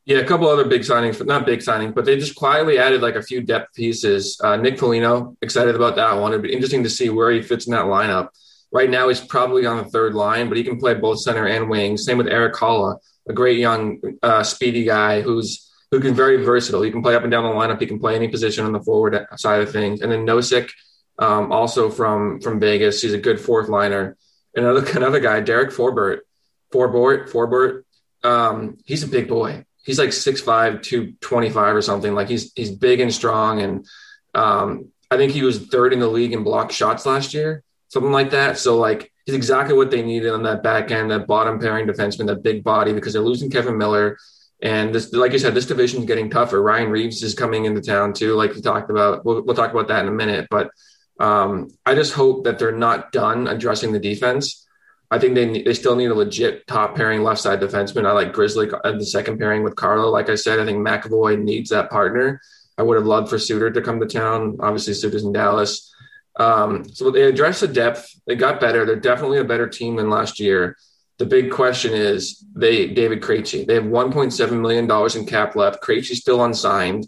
Yeah, 0.05 0.19
a 0.19 0.25
couple 0.25 0.47
other 0.47 0.65
big 0.65 0.81
signings, 0.81 1.17
but 1.17 1.25
not 1.25 1.47
big 1.47 1.61
signings, 1.61 1.95
but 1.95 2.05
they 2.05 2.15
just 2.15 2.35
quietly 2.35 2.77
added 2.77 3.01
like 3.01 3.15
a 3.15 3.23
few 3.23 3.41
depth 3.41 3.73
pieces. 3.73 4.39
Uh, 4.43 4.55
Nick 4.55 4.77
Foligno, 4.77 5.35
excited 5.41 5.73
about 5.75 5.95
that 5.95 6.13
one. 6.13 6.31
It'd 6.31 6.43
be 6.43 6.53
interesting 6.53 6.83
to 6.83 6.91
see 6.91 7.09
where 7.09 7.31
he 7.31 7.41
fits 7.41 7.65
in 7.65 7.71
that 7.71 7.85
lineup. 7.85 8.29
Right 8.71 8.89
now, 8.89 9.07
he's 9.07 9.19
probably 9.19 9.65
on 9.65 9.77
the 9.77 9.85
third 9.85 10.13
line, 10.13 10.47
but 10.47 10.59
he 10.59 10.63
can 10.63 10.77
play 10.77 10.93
both 10.93 11.21
center 11.21 11.47
and 11.47 11.71
wing. 11.71 11.97
Same 11.97 12.19
with 12.19 12.27
Erik 12.27 12.53
Haula, 12.53 12.97
a 13.27 13.33
great 13.33 13.57
young, 13.57 13.99
uh, 14.21 14.43
speedy 14.43 14.83
guy 14.83 15.21
who's 15.21 15.71
who 15.89 15.99
can 15.99 16.13
very 16.13 16.43
versatile. 16.43 16.83
He 16.83 16.91
can 16.91 17.01
play 17.01 17.15
up 17.15 17.23
and 17.23 17.31
down 17.31 17.43
the 17.43 17.49
lineup. 17.49 17.79
He 17.79 17.87
can 17.87 17.99
play 17.99 18.15
any 18.15 18.27
position 18.27 18.65
on 18.65 18.73
the 18.73 18.81
forward 18.81 19.25
side 19.37 19.61
of 19.61 19.71
things. 19.71 20.01
And 20.01 20.11
then 20.11 20.25
Nosek, 20.25 20.69
um, 21.17 21.51
also 21.51 21.89
from 21.89 22.41
from 22.41 22.59
Vegas, 22.59 23.01
he's 23.01 23.13
a 23.13 23.17
good 23.17 23.39
fourth 23.39 23.69
liner. 23.69 24.17
Another 24.53 24.85
another 24.95 25.19
guy, 25.19 25.39
Derek 25.39 25.71
Forbert, 25.71 26.27
Forbort, 26.71 27.29
Forbert. 27.29 27.87
Um, 28.23 28.77
he's 28.85 29.03
a 29.03 29.07
big 29.07 29.27
boy 29.27 29.65
he's 29.85 29.99
like 29.99 30.09
6'5, 30.09 30.81
225 30.81 31.75
or 31.75 31.81
something. 31.81 32.13
Like 32.13 32.27
he's 32.27 32.51
he's 32.55 32.71
big 32.71 32.99
and 32.99 33.13
strong. 33.13 33.61
And 33.61 33.85
um, 34.33 34.91
I 35.09 35.17
think 35.17 35.31
he 35.31 35.43
was 35.43 35.67
third 35.67 35.93
in 35.93 35.99
the 35.99 36.07
league 36.07 36.33
in 36.33 36.43
block 36.43 36.71
shots 36.71 37.05
last 37.05 37.33
year, 37.33 37.63
something 37.87 38.11
like 38.11 38.31
that. 38.31 38.57
So 38.57 38.77
like 38.77 39.11
he's 39.25 39.35
exactly 39.35 39.75
what 39.75 39.91
they 39.91 40.01
needed 40.01 40.31
on 40.31 40.43
that 40.43 40.63
back 40.63 40.91
end, 40.91 41.11
that 41.11 41.27
bottom 41.27 41.59
pairing 41.59 41.87
defenseman, 41.87 42.27
that 42.27 42.43
big 42.43 42.63
body, 42.63 42.93
because 42.93 43.13
they're 43.13 43.21
losing 43.21 43.49
Kevan 43.49 43.77
Miller. 43.77 44.17
And 44.61 44.95
this, 44.95 45.13
like 45.13 45.33
you 45.33 45.39
said, 45.39 45.53
this 45.53 45.67
division 45.67 45.99
is 45.99 46.05
getting 46.05 46.29
tougher. 46.29 46.61
Ryan 46.61 46.89
Reaves 46.89 47.21
is 47.21 47.35
coming 47.35 47.65
into 47.65 47.81
town 47.81 48.13
too, 48.13 48.35
like 48.35 48.53
we 48.55 48.61
talked 48.61 48.89
about. 48.89 49.23
We'll, 49.23 49.43
we'll 49.43 49.55
talk 49.55 49.71
about 49.71 49.89
that 49.89 50.01
in 50.01 50.07
a 50.07 50.15
minute. 50.15 50.47
But 50.49 50.71
um, 51.19 51.69
I 51.85 51.93
just 51.93 52.13
hope 52.13 52.45
that 52.45 52.57
they're 52.57 52.71
not 52.71 53.11
done 53.11 53.47
addressing 53.47 53.91
the 53.91 53.99
defense 53.99 54.64
I 55.11 55.19
think 55.19 55.35
they 55.35 55.61
they 55.61 55.73
still 55.73 55.95
need 55.95 56.11
a 56.11 56.15
legit 56.15 56.65
top 56.67 56.95
pairing 56.95 57.23
left 57.23 57.41
side 57.41 57.61
defenseman. 57.61 58.05
I 58.05 58.11
like 58.11 58.33
Grizzly 58.33 58.69
at 58.83 58.97
the 58.97 59.05
second 59.05 59.37
pairing 59.39 59.63
with 59.63 59.75
Carlo. 59.75 60.09
Like 60.09 60.29
I 60.29 60.35
said, 60.35 60.59
I 60.59 60.65
think 60.65 60.85
McAvoy 60.85 61.41
needs 61.41 61.69
that 61.69 61.89
partner. 61.89 62.41
I 62.77 62.83
would 62.83 62.97
have 62.97 63.05
loved 63.05 63.29
for 63.29 63.39
Suter 63.39 63.71
to 63.71 63.81
come 63.81 63.99
to 63.99 64.07
town. 64.07 64.57
Obviously, 64.59 64.93
Suter's 64.93 65.23
in 65.23 65.31
Dallas. 65.31 65.93
Um, 66.37 66.89
so 66.89 67.11
they 67.11 67.23
addressed 67.23 67.61
the 67.61 67.67
depth. 67.67 68.19
They 68.25 68.35
got 68.35 68.59
better. 68.59 68.85
They're 68.85 68.95
definitely 68.97 69.37
a 69.37 69.45
better 69.45 69.67
team 69.67 69.95
than 69.95 70.09
last 70.09 70.39
year. 70.39 70.75
The 71.17 71.25
big 71.25 71.51
question 71.51 71.93
is 71.93 72.43
they 72.53 72.87
David 72.87 73.21
Krejci. 73.21 73.65
They 73.65 73.75
have 73.75 73.85
1.7 73.85 74.61
million 74.61 74.87
dollars 74.87 75.15
in 75.15 75.25
cap 75.25 75.55
left. 75.55 75.81
Krejci's 75.81 76.19
still 76.19 76.43
unsigned. 76.43 77.07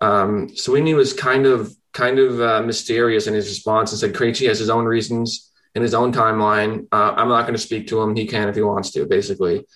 Um, 0.00 0.54
Sweeney 0.56 0.94
was 0.94 1.12
kind 1.12 1.46
of 1.46 1.72
kind 1.92 2.18
of 2.18 2.40
uh, 2.40 2.62
mysterious 2.62 3.26
in 3.26 3.34
his 3.34 3.48
response 3.48 3.92
and 3.92 4.00
said 4.00 4.14
Krejci 4.14 4.48
has 4.48 4.58
his 4.58 4.68
own 4.68 4.84
reasons 4.84 5.50
in 5.76 5.82
his 5.82 5.92
own 5.92 6.10
timeline. 6.10 6.88
Uh, 6.90 7.12
I'm 7.16 7.28
not 7.28 7.42
going 7.42 7.54
to 7.54 7.60
speak 7.60 7.86
to 7.88 8.00
him. 8.00 8.16
He 8.16 8.26
can 8.26 8.48
if 8.48 8.56
he 8.56 8.62
wants 8.62 8.90
to, 8.92 9.04
basically. 9.04 9.66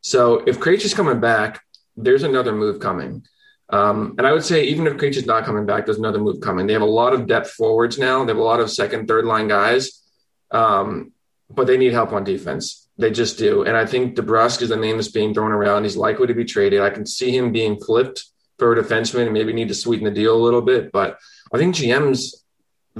So 0.00 0.38
if 0.38 0.58
Krejci 0.58 0.86
is 0.86 0.94
coming 0.94 1.20
back, 1.20 1.62
there's 1.96 2.22
another 2.22 2.52
move 2.52 2.80
coming. 2.80 3.26
Um, 3.68 4.14
and 4.16 4.26
I 4.26 4.32
would 4.32 4.42
say 4.42 4.64
even 4.64 4.86
if 4.86 4.94
Krejci 4.94 5.18
is 5.18 5.26
not 5.26 5.44
coming 5.44 5.66
back, 5.66 5.84
there's 5.84 5.98
another 5.98 6.18
move 6.18 6.40
coming. 6.40 6.66
They 6.66 6.72
have 6.72 6.82
a 6.82 6.86
lot 6.86 7.12
of 7.12 7.26
depth 7.26 7.50
forwards 7.50 7.98
now. 7.98 8.24
They 8.24 8.30
have 8.30 8.38
a 8.38 8.42
lot 8.42 8.58
of 8.58 8.70
second, 8.70 9.06
third 9.06 9.26
line 9.26 9.48
guys, 9.48 10.02
um, 10.50 11.12
but 11.50 11.66
they 11.66 11.76
need 11.76 11.92
help 11.92 12.12
on 12.12 12.24
defense. 12.24 12.88
They 12.96 13.10
just 13.10 13.38
do. 13.38 13.62
And 13.62 13.76
I 13.76 13.84
think 13.84 14.16
DeBrusk 14.16 14.62
is 14.62 14.70
the 14.70 14.76
name 14.76 14.96
that's 14.96 15.08
being 15.08 15.34
thrown 15.34 15.52
around. 15.52 15.84
He's 15.84 15.96
likely 15.96 16.26
to 16.26 16.34
be 16.34 16.46
traded. 16.46 16.80
I 16.80 16.90
can 16.90 17.04
see 17.04 17.36
him 17.36 17.52
being 17.52 17.78
flipped 17.78 18.24
for 18.58 18.72
a 18.72 18.82
defenseman 18.82 19.24
and 19.24 19.34
maybe 19.34 19.52
need 19.52 19.68
to 19.68 19.74
sweeten 19.74 20.06
the 20.06 20.10
deal 20.10 20.34
a 20.34 20.42
little 20.42 20.62
bit. 20.62 20.90
But 20.90 21.18
I 21.52 21.58
think 21.58 21.74
GMs 21.74 22.34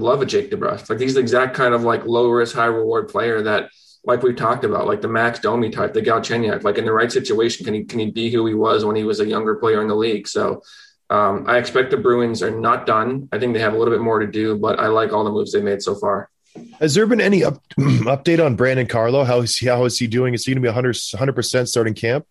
love 0.00 0.22
a 0.22 0.26
Jake 0.26 0.50
DeBrusk. 0.50 0.90
Like 0.90 1.00
he's 1.00 1.14
the 1.14 1.20
exact 1.20 1.54
kind 1.54 1.74
of 1.74 1.82
like 1.82 2.04
low 2.04 2.28
risk, 2.28 2.54
high 2.54 2.66
reward 2.66 3.08
player 3.08 3.42
that, 3.42 3.70
like 4.04 4.22
we've 4.22 4.36
talked 4.36 4.64
about, 4.64 4.86
like 4.86 5.02
the 5.02 5.08
Max 5.08 5.40
Domi 5.40 5.70
type, 5.70 5.92
the 5.92 6.00
Galchenyuk. 6.00 6.64
Like 6.64 6.78
in 6.78 6.86
the 6.86 6.92
right 6.92 7.12
situation, 7.12 7.64
can 7.64 7.74
he 7.74 7.84
can 7.84 7.98
he 7.98 8.10
be 8.10 8.30
who 8.30 8.46
he 8.46 8.54
was 8.54 8.84
when 8.84 8.96
he 8.96 9.04
was 9.04 9.20
a 9.20 9.26
younger 9.26 9.56
player 9.56 9.82
in 9.82 9.88
the 9.88 9.94
league? 9.94 10.26
So 10.26 10.62
um, 11.10 11.44
I 11.46 11.58
expect 11.58 11.90
the 11.90 11.96
Bruins 11.96 12.42
are 12.42 12.50
not 12.50 12.86
done. 12.86 13.28
I 13.32 13.38
think 13.38 13.52
they 13.52 13.60
have 13.60 13.74
a 13.74 13.78
little 13.78 13.92
bit 13.92 14.00
more 14.00 14.20
to 14.20 14.26
do, 14.26 14.56
but 14.56 14.78
I 14.78 14.86
like 14.86 15.12
all 15.12 15.24
the 15.24 15.30
moves 15.30 15.52
they 15.52 15.60
made 15.60 15.82
so 15.82 15.94
far. 15.94 16.30
Has 16.80 16.94
there 16.94 17.06
been 17.06 17.20
any 17.20 17.44
up, 17.44 17.62
update 17.78 18.44
on 18.44 18.56
Brandon 18.56 18.86
Carlo? 18.86 19.24
How 19.24 19.40
is 19.40 19.56
he, 19.56 19.66
how 19.66 19.84
is 19.84 19.98
he 19.98 20.06
doing? 20.06 20.34
Is 20.34 20.44
he 20.44 20.52
going 20.52 20.62
to 20.62 20.66
be 20.66 20.72
100 20.72 21.34
percent 21.34 21.68
starting 21.68 21.94
camp? 21.94 22.26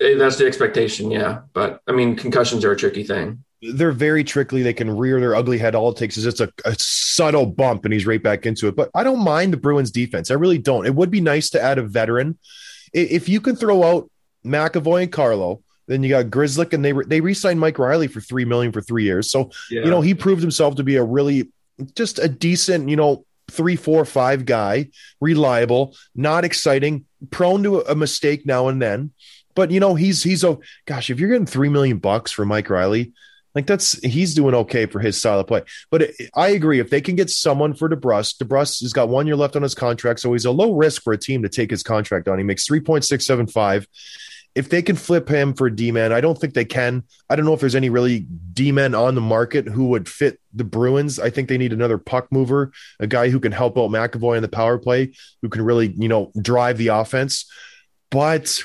That's 0.00 0.36
the 0.36 0.46
expectation, 0.46 1.10
yeah. 1.10 1.42
But 1.52 1.80
I 1.86 1.92
mean, 1.92 2.16
concussions 2.16 2.64
are 2.64 2.72
a 2.72 2.76
tricky 2.76 3.04
thing 3.04 3.44
they're 3.72 3.92
very 3.92 4.24
trickly. 4.24 4.62
They 4.62 4.72
can 4.72 4.94
rear 4.94 5.20
their 5.20 5.34
ugly 5.34 5.58
head. 5.58 5.74
All 5.74 5.90
it 5.90 5.96
takes 5.96 6.16
is 6.16 6.24
just 6.24 6.40
a, 6.40 6.52
a, 6.64 6.74
subtle 6.78 7.46
bump, 7.46 7.84
and 7.84 7.92
he's 7.92 8.06
right 8.06 8.22
back 8.22 8.46
into 8.46 8.68
it. 8.68 8.76
But 8.76 8.90
I 8.94 9.04
don't 9.04 9.22
mind 9.22 9.52
the 9.52 9.56
Bruins 9.56 9.90
defense. 9.90 10.30
I 10.30 10.34
really 10.34 10.58
don't. 10.58 10.86
It 10.86 10.94
would 10.94 11.10
be 11.10 11.20
nice 11.20 11.50
to 11.50 11.62
add 11.62 11.78
a 11.78 11.82
veteran. 11.82 12.38
If 12.92 13.28
you 13.28 13.40
can 13.40 13.56
throw 13.56 13.82
out 13.82 14.10
McAvoy 14.44 15.04
and 15.04 15.12
Carlo, 15.12 15.62
then 15.86 16.02
you 16.02 16.08
got 16.08 16.26
Grzelcyk, 16.26 16.72
and 16.72 16.84
they 16.84 16.92
re- 16.92 17.04
they 17.06 17.20
re-signed 17.20 17.60
Mike 17.60 17.78
Reilly 17.78 18.08
for 18.08 18.20
three 18.20 18.44
million 18.44 18.72
for 18.72 18.80
three 18.80 19.04
years. 19.04 19.30
So 19.30 19.50
yeah. 19.70 19.84
you 19.84 19.90
know 19.90 20.00
he 20.00 20.14
proved 20.14 20.42
himself 20.42 20.76
to 20.76 20.84
be 20.84 20.96
a 20.96 21.04
really 21.04 21.50
just 21.94 22.18
a 22.18 22.28
decent, 22.28 22.88
you 22.88 22.96
know, 22.96 23.24
three, 23.50 23.76
four, 23.76 24.04
five 24.04 24.46
guy, 24.46 24.90
reliable, 25.20 25.96
not 26.14 26.44
exciting, 26.44 27.04
prone 27.30 27.62
to 27.64 27.80
a 27.80 27.94
mistake 27.94 28.46
now 28.46 28.68
and 28.68 28.80
then. 28.80 29.12
But 29.54 29.70
you 29.70 29.78
know 29.78 29.94
he's 29.94 30.22
he's 30.22 30.42
a 30.42 30.58
gosh. 30.86 31.10
If 31.10 31.20
you're 31.20 31.30
getting 31.30 31.46
three 31.46 31.68
million 31.68 31.98
bucks 31.98 32.32
for 32.32 32.44
Mike 32.44 32.70
Reilly, 32.70 33.12
like 33.54 33.66
that's 33.66 33.92
he's 34.04 34.34
doing 34.34 34.54
okay 34.54 34.86
for 34.86 35.00
his 35.00 35.16
style 35.16 35.40
of 35.40 35.46
play. 35.46 35.62
But 35.90 36.10
I 36.34 36.48
agree 36.48 36.80
if 36.80 36.90
they 36.90 37.00
can 37.00 37.16
get 37.16 37.30
someone 37.30 37.74
for 37.74 37.88
DeBrusk, 37.88 38.38
DeBrusk 38.38 38.82
has 38.82 38.92
got 38.92 39.08
one 39.08 39.26
year 39.26 39.36
left 39.36 39.56
on 39.56 39.62
his 39.62 39.74
contract, 39.74 40.20
so 40.20 40.32
he's 40.32 40.44
a 40.44 40.50
low 40.50 40.72
risk 40.72 41.02
for 41.02 41.12
a 41.12 41.18
team 41.18 41.42
to 41.42 41.48
take 41.48 41.70
his 41.70 41.82
contract 41.82 42.28
on. 42.28 42.38
He 42.38 42.44
makes 42.44 42.66
three 42.66 42.80
point 42.80 43.04
six 43.04 43.26
seven 43.26 43.46
five. 43.46 43.86
If 44.54 44.68
they 44.68 44.82
can 44.82 44.94
flip 44.94 45.28
him 45.28 45.52
for 45.52 45.68
D 45.68 45.90
man, 45.90 46.12
I 46.12 46.20
don't 46.20 46.38
think 46.38 46.54
they 46.54 46.64
can. 46.64 47.02
I 47.28 47.34
don't 47.34 47.44
know 47.44 47.54
if 47.54 47.60
there's 47.60 47.74
any 47.74 47.90
really 47.90 48.20
D 48.52 48.70
men 48.70 48.94
on 48.94 49.16
the 49.16 49.20
market 49.20 49.66
who 49.66 49.86
would 49.88 50.08
fit 50.08 50.40
the 50.52 50.62
Bruins. 50.62 51.18
I 51.18 51.30
think 51.30 51.48
they 51.48 51.58
need 51.58 51.72
another 51.72 51.98
puck 51.98 52.28
mover, 52.30 52.70
a 53.00 53.06
guy 53.08 53.30
who 53.30 53.40
can 53.40 53.50
help 53.50 53.76
out 53.76 53.90
McAvoy 53.90 54.36
in 54.36 54.42
the 54.42 54.48
power 54.48 54.78
play, 54.78 55.12
who 55.42 55.48
can 55.48 55.62
really 55.62 55.92
you 55.96 56.08
know 56.08 56.30
drive 56.40 56.78
the 56.78 56.88
offense. 56.88 57.50
But 58.10 58.62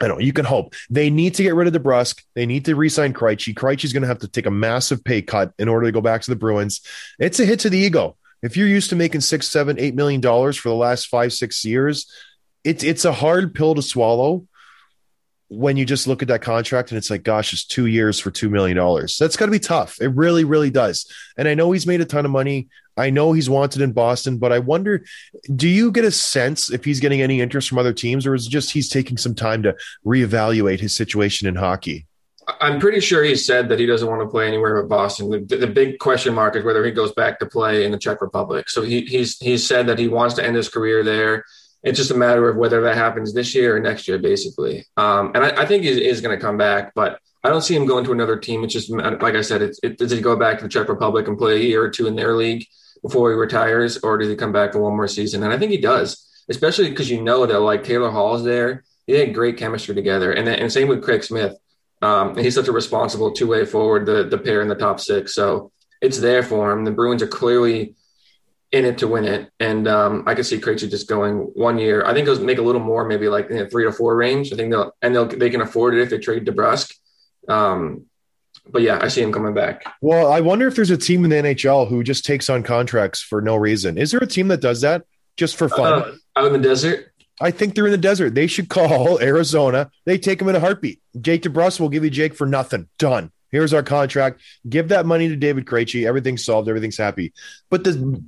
I 0.00 0.08
don't 0.08 0.18
know. 0.18 0.24
You 0.24 0.32
can 0.32 0.46
hope. 0.46 0.74
They 0.88 1.10
need 1.10 1.34
to 1.34 1.42
get 1.42 1.54
rid 1.54 1.68
of 1.68 1.82
DeBrusk. 1.82 2.22
They 2.34 2.46
need 2.46 2.64
to 2.64 2.74
re-sign 2.74 3.12
Krejci. 3.12 3.54
Krejci's 3.54 3.92
going 3.92 4.02
to 4.02 4.08
have 4.08 4.20
to 4.20 4.28
take 4.28 4.46
a 4.46 4.50
massive 4.50 5.04
pay 5.04 5.20
cut 5.20 5.52
in 5.58 5.68
order 5.68 5.86
to 5.86 5.92
go 5.92 6.00
back 6.00 6.22
to 6.22 6.30
the 6.30 6.36
Bruins. 6.36 6.80
It's 7.18 7.38
a 7.38 7.44
hit 7.44 7.60
to 7.60 7.70
the 7.70 7.78
ego. 7.78 8.16
If 8.42 8.56
you're 8.56 8.66
used 8.66 8.90
to 8.90 8.96
making 8.96 9.20
six, 9.20 9.46
seven, 9.46 9.78
eight 9.78 9.94
million 9.94 10.22
dollars 10.22 10.56
for 10.56 10.70
the 10.70 10.74
last 10.74 11.08
five, 11.08 11.32
six 11.34 11.64
years, 11.64 12.10
it's 12.64 12.82
it's 12.82 13.04
a 13.04 13.12
hard 13.12 13.54
pill 13.54 13.74
to 13.74 13.82
swallow 13.82 14.46
when 15.50 15.76
you 15.76 15.84
just 15.84 16.06
look 16.06 16.22
at 16.22 16.28
that 16.28 16.42
contract 16.42 16.90
and 16.90 16.98
it's 16.98 17.10
like, 17.10 17.24
gosh, 17.24 17.52
it's 17.52 17.64
two 17.64 17.86
years 17.86 18.20
for 18.20 18.30
$2 18.30 18.48
million. 18.48 18.76
That's 19.18 19.36
got 19.36 19.46
to 19.46 19.52
be 19.52 19.58
tough. 19.58 20.00
It 20.00 20.14
really, 20.14 20.44
really 20.44 20.70
does. 20.70 21.12
And 21.36 21.48
I 21.48 21.54
know 21.54 21.72
he's 21.72 21.88
made 21.88 22.00
a 22.00 22.04
ton 22.04 22.24
of 22.24 22.30
money. 22.30 22.68
I 22.96 23.10
know 23.10 23.32
he's 23.32 23.50
wanted 23.50 23.82
in 23.82 23.92
Boston, 23.92 24.38
but 24.38 24.52
I 24.52 24.60
wonder 24.60 25.04
do 25.54 25.68
you 25.68 25.90
get 25.90 26.04
a 26.04 26.12
sense 26.12 26.70
if 26.70 26.84
he's 26.84 27.00
getting 27.00 27.20
any 27.20 27.40
interest 27.40 27.68
from 27.68 27.78
other 27.78 27.92
teams 27.92 28.26
or 28.26 28.34
is 28.34 28.46
it 28.46 28.50
just 28.50 28.70
he's 28.70 28.88
taking 28.88 29.16
some 29.16 29.34
time 29.34 29.64
to 29.64 29.74
reevaluate 30.06 30.78
his 30.78 30.94
situation 30.94 31.48
in 31.48 31.56
hockey? 31.56 32.06
I'm 32.60 32.78
pretty 32.78 33.00
sure 33.00 33.22
he 33.22 33.34
said 33.34 33.68
that 33.68 33.78
he 33.78 33.86
doesn't 33.86 34.08
want 34.08 34.22
to 34.22 34.28
play 34.28 34.46
anywhere 34.46 34.80
but 34.82 34.88
Boston. 34.88 35.46
The, 35.46 35.56
the 35.56 35.66
big 35.66 35.98
question 35.98 36.34
mark 36.34 36.56
is 36.56 36.64
whether 36.64 36.84
he 36.84 36.90
goes 36.90 37.12
back 37.12 37.38
to 37.40 37.46
play 37.46 37.84
in 37.84 37.92
the 37.92 37.98
Czech 37.98 38.20
Republic. 38.20 38.68
So 38.68 38.82
he, 38.82 39.02
he's 39.02 39.38
he's 39.38 39.66
said 39.66 39.86
that 39.88 39.98
he 39.98 40.08
wants 40.08 40.34
to 40.36 40.44
end 40.44 40.56
his 40.56 40.68
career 40.68 41.04
there. 41.04 41.44
It's 41.82 41.98
just 41.98 42.10
a 42.10 42.16
matter 42.16 42.48
of 42.48 42.56
whether 42.56 42.82
that 42.82 42.96
happens 42.96 43.32
this 43.32 43.54
year 43.54 43.76
or 43.76 43.80
next 43.80 44.06
year, 44.06 44.18
basically. 44.18 44.86
Um, 44.96 45.32
and 45.34 45.44
I, 45.44 45.62
I 45.62 45.66
think 45.66 45.84
he 45.84 46.04
is 46.04 46.20
going 46.20 46.36
to 46.36 46.40
come 46.40 46.58
back, 46.58 46.92
but 46.94 47.18
I 47.42 47.48
don't 47.48 47.62
see 47.62 47.74
him 47.74 47.86
going 47.86 48.04
to 48.04 48.12
another 48.12 48.38
team. 48.38 48.64
It's 48.64 48.74
just 48.74 48.90
like 48.90 49.34
I 49.34 49.40
said, 49.40 49.62
it, 49.82 49.98
does 49.98 50.10
he 50.10 50.20
go 50.20 50.36
back 50.36 50.58
to 50.58 50.64
the 50.64 50.68
Czech 50.68 50.88
Republic 50.88 51.26
and 51.26 51.38
play 51.38 51.54
a 51.54 51.64
year 51.64 51.82
or 51.82 51.90
two 51.90 52.06
in 52.06 52.16
their 52.16 52.36
league 52.36 52.66
before 53.02 53.30
he 53.30 53.36
retires, 53.36 53.96
or 53.98 54.18
does 54.18 54.28
he 54.28 54.36
come 54.36 54.52
back 54.52 54.72
for 54.72 54.80
one 54.80 54.94
more 54.94 55.08
season? 55.08 55.42
And 55.42 55.52
I 55.52 55.58
think 55.58 55.70
he 55.70 55.80
does, 55.80 56.26
especially 56.50 56.90
because 56.90 57.10
you 57.10 57.22
know 57.22 57.46
that 57.46 57.60
like 57.60 57.84
Taylor 57.84 58.10
Hall's 58.10 58.44
there. 58.44 58.84
They 59.06 59.18
had 59.18 59.34
great 59.34 59.56
chemistry 59.56 59.94
together, 59.94 60.32
and 60.32 60.46
then, 60.46 60.58
and 60.58 60.70
same 60.70 60.86
with 60.86 61.02
Craig 61.02 61.24
Smith. 61.24 61.56
Um, 62.02 62.36
he's 62.36 62.54
such 62.54 62.68
a 62.68 62.72
responsible 62.72 63.32
two 63.32 63.48
way 63.48 63.64
forward, 63.64 64.06
the 64.06 64.24
the 64.24 64.38
pair 64.38 64.60
in 64.60 64.68
the 64.68 64.74
top 64.74 65.00
six. 65.00 65.34
So 65.34 65.72
it's 66.00 66.20
there 66.20 66.42
for 66.42 66.70
him. 66.70 66.84
The 66.84 66.92
Bruins 66.92 67.22
are 67.22 67.26
clearly 67.26 67.94
in 68.72 68.84
it 68.84 68.98
to 68.98 69.08
win 69.08 69.24
it, 69.24 69.50
and 69.58 69.88
um, 69.88 70.24
I 70.26 70.34
can 70.34 70.44
see 70.44 70.58
Krejci 70.58 70.88
just 70.88 71.08
going 71.08 71.38
one 71.54 71.78
year. 71.78 72.04
I 72.04 72.14
think 72.14 72.28
he'll 72.28 72.40
make 72.44 72.58
a 72.58 72.62
little 72.62 72.80
more, 72.80 73.04
maybe 73.04 73.28
like 73.28 73.50
in 73.50 73.56
the 73.56 73.68
three 73.68 73.84
to 73.84 73.92
four 73.92 74.14
range. 74.14 74.52
I 74.52 74.56
think 74.56 74.70
they'll 74.70 74.92
and 75.02 75.14
they'll 75.14 75.26
they 75.26 75.50
can 75.50 75.60
afford 75.60 75.94
it 75.94 76.02
if 76.02 76.10
they 76.10 76.18
trade 76.18 76.46
DeBrusk. 76.46 76.94
Um, 77.48 78.06
but 78.68 78.82
yeah, 78.82 78.98
I 79.02 79.08
see 79.08 79.22
him 79.22 79.32
coming 79.32 79.54
back. 79.54 79.82
Well, 80.00 80.30
I 80.30 80.40
wonder 80.40 80.68
if 80.68 80.76
there's 80.76 80.90
a 80.90 80.96
team 80.96 81.24
in 81.24 81.30
the 81.30 81.36
NHL 81.36 81.88
who 81.88 82.04
just 82.04 82.24
takes 82.24 82.48
on 82.48 82.62
contracts 82.62 83.20
for 83.20 83.40
no 83.40 83.56
reason. 83.56 83.98
Is 83.98 84.12
there 84.12 84.20
a 84.20 84.26
team 84.26 84.48
that 84.48 84.60
does 84.60 84.82
that 84.82 85.04
just 85.36 85.56
for 85.56 85.68
fun? 85.68 86.02
Uh, 86.02 86.12
out 86.36 86.46
in 86.46 86.52
the 86.52 86.58
desert. 86.58 87.12
I 87.40 87.50
think 87.50 87.74
they're 87.74 87.86
in 87.86 87.92
the 87.92 87.98
desert. 87.98 88.34
They 88.34 88.46
should 88.46 88.68
call 88.68 89.18
Arizona. 89.22 89.90
They 90.04 90.18
take 90.18 90.40
him 90.40 90.48
in 90.48 90.56
a 90.56 90.60
heartbeat. 90.60 91.00
Jake 91.20 91.42
DeBrusk 91.42 91.80
will 91.80 91.88
give 91.88 92.04
you 92.04 92.10
Jake 92.10 92.34
for 92.34 92.46
nothing. 92.46 92.88
Done. 92.98 93.32
Here's 93.50 93.74
our 93.74 93.82
contract. 93.82 94.40
Give 94.68 94.88
that 94.88 95.06
money 95.06 95.28
to 95.28 95.36
David 95.36 95.64
Krejci. 95.64 96.06
Everything's 96.06 96.44
solved. 96.44 96.68
Everything's 96.68 96.98
happy. 96.98 97.32
But 97.68 97.82
the 97.82 98.22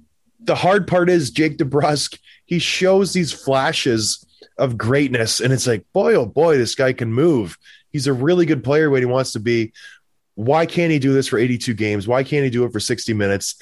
the 0.45 0.55
hard 0.55 0.87
part 0.87 1.09
is 1.09 1.31
Jake 1.31 1.59
DeBrusk. 1.59 2.19
He 2.47 2.59
shows 2.59 3.13
these 3.13 3.33
flashes 3.33 4.25
of 4.59 4.77
greatness, 4.77 5.41
and 5.41 5.53
it's 5.53 5.67
like, 5.67 5.85
boy, 5.93 6.15
oh 6.15 6.27
boy, 6.27 6.59
this 6.59 6.75
guy 6.75 6.93
can 6.93 7.13
move. 7.13 7.57
He's 7.91 8.07
a 8.07 8.13
really 8.13 8.47
good 8.47 8.65
player 8.65 8.91
when 8.91 9.03
he 9.03 9.07
wants 9.07 9.33
to 9.33 9.41
be. 9.41 9.73
Why 10.35 10.67
can't 10.67 10.93
he 10.93 10.99
do 10.99 11.13
this 11.13 11.29
for 11.29 11.39
82 11.39 11.75
games? 11.75 12.09
Why 12.09 12.25
can't 12.25 12.45
he 12.45 12.51
do 12.51 12.65
it 12.65 12.73
for 12.73 12.81
60 12.81 13.13
minutes? 13.13 13.57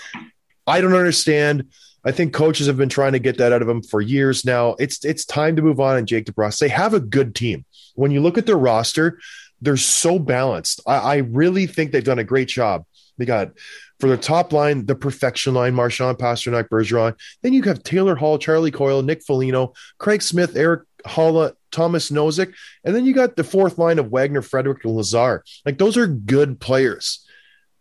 I 0.66 0.80
don't 0.80 0.94
understand. 0.94 1.68
I 2.04 2.12
think 2.12 2.32
coaches 2.32 2.66
have 2.66 2.76
been 2.76 2.88
trying 2.88 3.12
to 3.12 3.18
get 3.18 3.38
that 3.38 3.52
out 3.52 3.60
of 3.60 3.68
him 3.68 3.82
for 3.82 4.00
years 4.00 4.44
now. 4.44 4.74
It's 4.78 5.04
it's 5.04 5.24
time 5.24 5.56
to 5.56 5.62
move 5.62 5.80
on. 5.80 5.98
And 5.98 6.08
Jake 6.08 6.26
DeBrusk, 6.26 6.58
they 6.58 6.68
have 6.68 6.94
a 6.94 7.00
good 7.00 7.34
team. 7.34 7.64
When 7.94 8.10
you 8.10 8.20
look 8.20 8.38
at 8.38 8.46
their 8.46 8.56
roster, 8.56 9.18
they're 9.60 9.76
so 9.76 10.18
balanced. 10.18 10.80
I, 10.86 10.96
I 10.96 11.16
really 11.16 11.66
think 11.66 11.92
they've 11.92 12.04
done 12.04 12.18
a 12.18 12.24
great 12.24 12.48
job. 12.48 12.84
They 13.18 13.26
got 13.26 13.52
for 13.98 14.08
their 14.08 14.16
top 14.16 14.52
line, 14.52 14.86
the 14.86 14.94
perfection 14.94 15.52
line, 15.52 15.74
Marchand, 15.74 16.18
Pastrnak, 16.18 16.68
Bergeron. 16.70 17.14
Then 17.42 17.52
you 17.52 17.62
have 17.64 17.82
Taylor 17.82 18.16
Hall, 18.16 18.38
Charlie 18.38 18.70
Coyle, 18.70 19.02
Nick 19.02 19.22
Foligno, 19.22 19.74
Craig 19.98 20.22
Smith, 20.22 20.56
Erik 20.56 20.84
Haula, 21.04 21.52
Thomas 21.70 22.10
Nosek. 22.10 22.54
And 22.82 22.96
then 22.96 23.04
you 23.04 23.12
got 23.12 23.36
the 23.36 23.44
fourth 23.44 23.78
line 23.78 23.98
of 23.98 24.10
Wagner, 24.10 24.42
Frederic, 24.42 24.84
and 24.84 24.96
Lazar. 24.96 25.44
Like 25.66 25.78
those 25.78 25.98
are 25.98 26.06
good 26.06 26.60
players. 26.60 27.26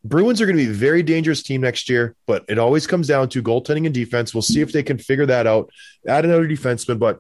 Bruins 0.04 0.42
are 0.42 0.46
going 0.46 0.58
to 0.58 0.64
be 0.64 0.70
a 0.70 0.74
very 0.74 1.04
dangerous 1.04 1.44
team 1.44 1.62
next 1.62 1.90
year, 1.90 2.16
but 2.26 2.46
it 2.48 2.58
always 2.58 2.88
comes 2.88 3.08
down 3.08 3.30
to 3.30 3.44
goaltending 3.44 3.86
and 3.86 3.94
defense. 3.94 4.34
We'll 4.34 4.42
see 4.42 4.62
if 4.62 4.72
they 4.72 4.84
can 4.84 4.98
figure 4.98 5.26
that 5.26 5.46
out. 5.46 5.70
Add 6.08 6.26
another 6.26 6.48
defenseman, 6.48 7.00
but 7.00 7.20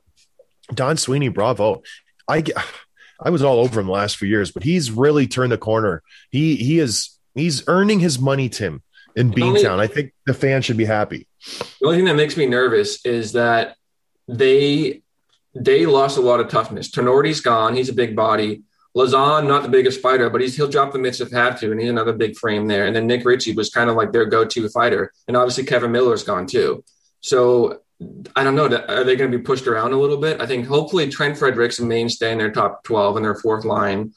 Don 0.74 0.96
Sweeney, 0.98 1.30
bravo. 1.30 1.84
I 2.28 2.44
I 3.22 3.30
was 3.30 3.44
all 3.44 3.60
over 3.60 3.80
him 3.80 3.88
the 3.88 3.92
last 3.92 4.18
few 4.18 4.28
years, 4.28 4.52
but 4.52 4.64
he's 4.64 4.92
really 4.92 5.28
turned 5.28 5.52
the 5.52 5.58
corner. 5.58 6.02
He 6.32 6.56
he 6.56 6.80
is 6.80 7.18
he's 7.36 7.68
earning 7.68 8.00
his 8.00 8.20
money, 8.20 8.50
Tim, 8.50 8.82
in 9.16 9.32
Beantown. 9.32 9.80
I 9.80 9.88
think 9.88 10.14
the 10.26 10.34
fans 10.34 10.66
should 10.66 10.78
be 10.78 10.86
happy. 10.86 11.28
The 11.82 11.88
only 11.88 11.98
thing 11.98 12.06
that 12.06 12.16
makes 12.16 12.38
me 12.38 12.46
nervous 12.46 13.06
is 13.06 13.34
that 13.34 13.76
they 14.28 15.02
they 15.56 15.86
lost 15.86 16.18
a 16.18 16.22
lot 16.22 16.40
of 16.40 16.48
toughness. 16.48 16.92
Tinordi's 16.92 17.42
gone. 17.42 17.76
He's 17.76 17.90
a 17.90 17.94
big 17.94 18.16
body. 18.16 18.64
Lauzon, 18.98 19.48
not 19.48 19.64
the 19.64 19.70
biggest 19.70 20.02
fighter, 20.02 20.30
but 20.30 20.42
he's 20.42 20.56
he'll 20.56 20.68
drop 20.68 20.92
the 20.92 21.00
mitts 21.00 21.22
if 21.22 21.32
have 21.32 21.60
to, 21.60 21.72
and 21.72 21.80
he's 21.80 21.90
another 21.90 22.14
big 22.14 22.36
frame 22.38 22.68
there. 22.68 22.86
And 22.86 22.96
then 22.96 23.08
Nick 23.08 23.24
Ritchie 23.24 23.54
was 23.54 23.70
kind 23.70 23.90
of 23.90 23.96
like 23.96 24.12
their 24.12 24.26
go-to 24.26 24.68
fighter, 24.70 25.12
and 25.28 25.38
obviously 25.38 25.64
Kevan 25.66 25.92
Miller's 25.92 26.24
gone 26.24 26.48
too. 26.48 26.84
So 27.22 27.82
I 28.36 28.44
don't 28.44 28.56
know. 28.56 28.66
Are 28.66 29.04
they 29.04 29.16
going 29.16 29.30
to 29.32 29.38
be 29.38 29.44
pushed 29.44 29.68
around 29.68 29.92
a 29.92 29.98
little 29.98 30.18
bit? 30.18 30.40
I 30.40 30.46
think 30.46 30.66
hopefully 30.68 31.10
Trent 31.10 31.38
Fredericks 31.38 31.80
mainstay 31.80 32.32
in 32.32 32.38
their 32.38 32.52
top 32.52 32.84
twelve 32.84 33.18
and 33.18 33.26
their 33.26 33.36
fourth 33.36 33.66
line. 33.66 34.14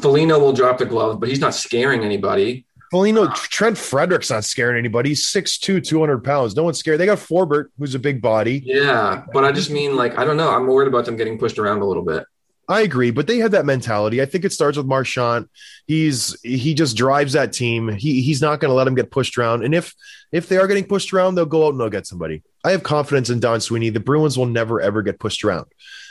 Foligno 0.00 0.38
will 0.38 0.52
drop 0.52 0.78
the 0.78 0.86
glove, 0.86 1.18
but 1.18 1.28
he's 1.28 1.40
not 1.40 1.54
scaring 1.54 2.04
anybody. 2.04 2.66
Foligno, 2.90 3.30
Trent 3.34 3.78
Frederic's 3.78 4.30
not 4.30 4.44
scaring 4.44 4.76
anybody. 4.76 5.10
He's 5.10 5.24
6'2", 5.24 5.84
200 5.84 6.24
pounds. 6.24 6.56
No 6.56 6.64
one's 6.64 6.78
scared. 6.78 6.98
They 6.98 7.06
got 7.06 7.20
Forbert, 7.20 7.70
who's 7.78 7.94
a 7.94 8.00
big 8.00 8.20
body. 8.20 8.62
Yeah, 8.64 9.24
but 9.32 9.44
I 9.44 9.52
just 9.52 9.70
mean 9.70 9.96
like 9.96 10.18
I 10.18 10.24
don't 10.24 10.36
know. 10.36 10.50
I'm 10.50 10.66
worried 10.66 10.88
about 10.88 11.04
them 11.04 11.16
getting 11.16 11.38
pushed 11.38 11.58
around 11.58 11.82
a 11.82 11.84
little 11.84 12.04
bit. 12.04 12.24
I 12.70 12.82
agree, 12.82 13.10
but 13.10 13.26
they 13.26 13.38
have 13.38 13.50
that 13.50 13.66
mentality. 13.66 14.22
I 14.22 14.26
think 14.26 14.44
it 14.44 14.52
starts 14.52 14.78
with 14.78 14.86
Marchand. 14.86 15.48
He's 15.88 16.40
he 16.42 16.72
just 16.72 16.96
drives 16.96 17.32
that 17.32 17.52
team. 17.52 17.88
He 17.88 18.22
he's 18.22 18.40
not 18.40 18.60
going 18.60 18.68
to 18.68 18.74
let 18.76 18.84
them 18.84 18.94
get 18.94 19.10
pushed 19.10 19.36
around. 19.36 19.64
And 19.64 19.74
if 19.74 19.92
if 20.30 20.48
they 20.48 20.56
are 20.56 20.68
getting 20.68 20.84
pushed 20.84 21.12
around, 21.12 21.34
they'll 21.34 21.46
go 21.46 21.66
out 21.66 21.70
and 21.70 21.80
they'll 21.80 21.90
get 21.90 22.06
somebody. 22.06 22.44
I 22.64 22.70
have 22.70 22.84
confidence 22.84 23.28
in 23.28 23.40
Don 23.40 23.60
Sweeney. 23.60 23.90
The 23.90 23.98
Bruins 23.98 24.38
will 24.38 24.46
never 24.46 24.80
ever 24.80 25.02
get 25.02 25.18
pushed 25.18 25.42
around. 25.42 25.66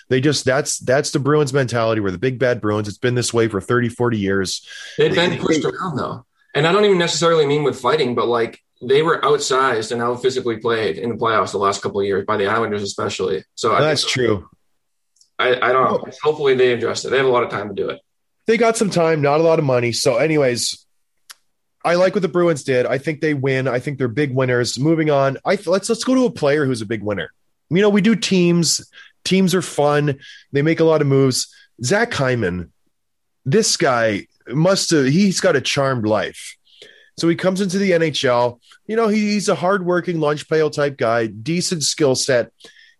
They 0.10 0.20
just 0.20 0.44
that's 0.44 0.80
that's 0.80 1.12
the 1.12 1.20
Bruins 1.20 1.54
mentality. 1.54 2.02
We're 2.02 2.12
the 2.12 2.18
big 2.18 2.40
bad 2.40 2.60
Bruins. 2.60 2.90
It's 2.90 2.98
been 2.98 3.16
this 3.16 3.34
way 3.34 3.48
for 3.48 3.62
30, 3.62 3.88
40 3.88 4.18
years. 4.18 4.68
They've 4.98 5.16
been 5.16 5.40
pushed 5.40 5.64
around 5.64 5.96
though. 5.96 6.26
And 6.54 6.68
I 6.68 6.74
don't 6.74 6.84
even 6.84 6.98
necessarily 6.98 7.46
mean 7.46 7.64
with 7.64 7.80
fighting, 7.80 8.16
but 8.16 8.28
like 8.28 8.60
they 8.82 9.02
were 9.02 9.22
outsized 9.22 9.94
and 9.94 10.02
out 10.02 10.22
physically 10.22 10.58
played 10.58 10.98
in 10.98 11.10
the 11.10 11.16
playoffs 11.16 11.52
the 11.52 11.58
last 11.58 11.82
couple 11.82 12.02
of 12.02 12.06
years 12.06 12.26
by 12.26 12.36
the 12.36 12.48
Islanders, 12.48 12.84
especially. 12.84 13.46
So 13.56 13.74
I 13.74 13.80
That's 13.80 14.06
true. 14.06 14.50
I, 15.40 15.56
I 15.56 15.74
don't 15.74 15.86
know. 15.86 16.04
Oh. 16.06 16.12
Hopefully 16.22 16.54
they 16.54 16.74
address 16.74 17.06
it. 17.06 17.10
They 17.10 17.18
have 17.18 17.26
a 17.26 17.30
lot 17.30 17.44
of 17.44 17.50
time 17.50 17.70
to 17.70 17.74
do 17.74 17.90
it. 17.90 18.02
They 18.46 18.58
got 18.58 18.78
some 18.78 18.90
time, 18.90 19.22
not 19.22 19.40
a 19.40 19.44
lot 19.44 19.60
of 19.60 19.66
money. 19.66 19.92
So, 19.92 20.18
anyways, 20.18 20.86
I 21.86 21.96
like 21.96 22.14
what 22.14 22.22
the 22.22 22.28
Bruins 22.28 22.64
did. 22.64 22.86
I 22.86 22.98
think 22.98 23.22
they 23.22 23.34
win. 23.34 23.68
I 23.68 23.80
think 23.80 23.98
they're 23.98 24.08
big 24.08 24.36
winners. 24.36 24.78
Moving 24.78 25.10
on, 25.10 25.38
I 25.46 25.58
let's 25.66 25.88
let's 25.88 26.04
go 26.04 26.16
to 26.16 26.26
a 26.26 26.32
player 26.32 26.66
who's 26.66 26.82
a 26.82 26.86
big 26.86 27.04
winner. 27.04 27.32
You 27.70 27.82
know, 27.82 27.90
we 27.90 28.02
do 28.02 28.16
teams. 28.16 28.90
Teams 29.24 29.54
are 29.54 29.62
fun. 29.62 30.20
They 30.52 30.62
make 30.62 30.80
a 30.80 30.84
lot 30.84 31.02
of 31.02 31.08
moves. 31.08 31.54
Zach 31.84 32.14
Hyman, 32.14 32.74
this 33.46 33.78
guy 33.78 34.28
must 34.48 34.90
have. 34.92 35.06
He's 35.06 35.40
got 35.40 35.56
a 35.56 35.62
charmed 35.62 36.06
life. 36.06 36.58
So 37.18 37.28
he 37.28 37.36
comes 37.36 37.62
into 37.62 37.78
the 37.78 37.92
NHL. 37.92 38.60
You 38.88 38.96
know, 38.96 39.10
he, 39.10 39.34
he's 39.34 39.50
a 39.50 39.56
hardworking 39.56 40.20
lunch 40.20 40.50
pail 40.50 40.70
type 40.70 40.98
guy, 40.98 41.28
decent 41.28 41.84
skill 41.84 42.16
set. 42.16 42.52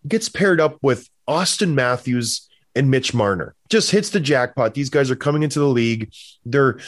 Gets 0.06 0.28
paired 0.28 0.60
up 0.60 0.78
with 0.82 1.08
Auston 1.28 1.74
Matthews 1.74 2.48
and 2.74 2.90
Mitch 2.90 3.12
Marner. 3.12 3.54
Just 3.68 3.90
hits 3.90 4.10
the 4.10 4.20
jackpot. 4.20 4.74
These 4.74 4.90
guys 4.90 5.10
are 5.10 5.16
coming 5.16 5.42
into 5.42 5.58
the 5.58 5.66
league. 5.66 6.12
They're 6.44 6.78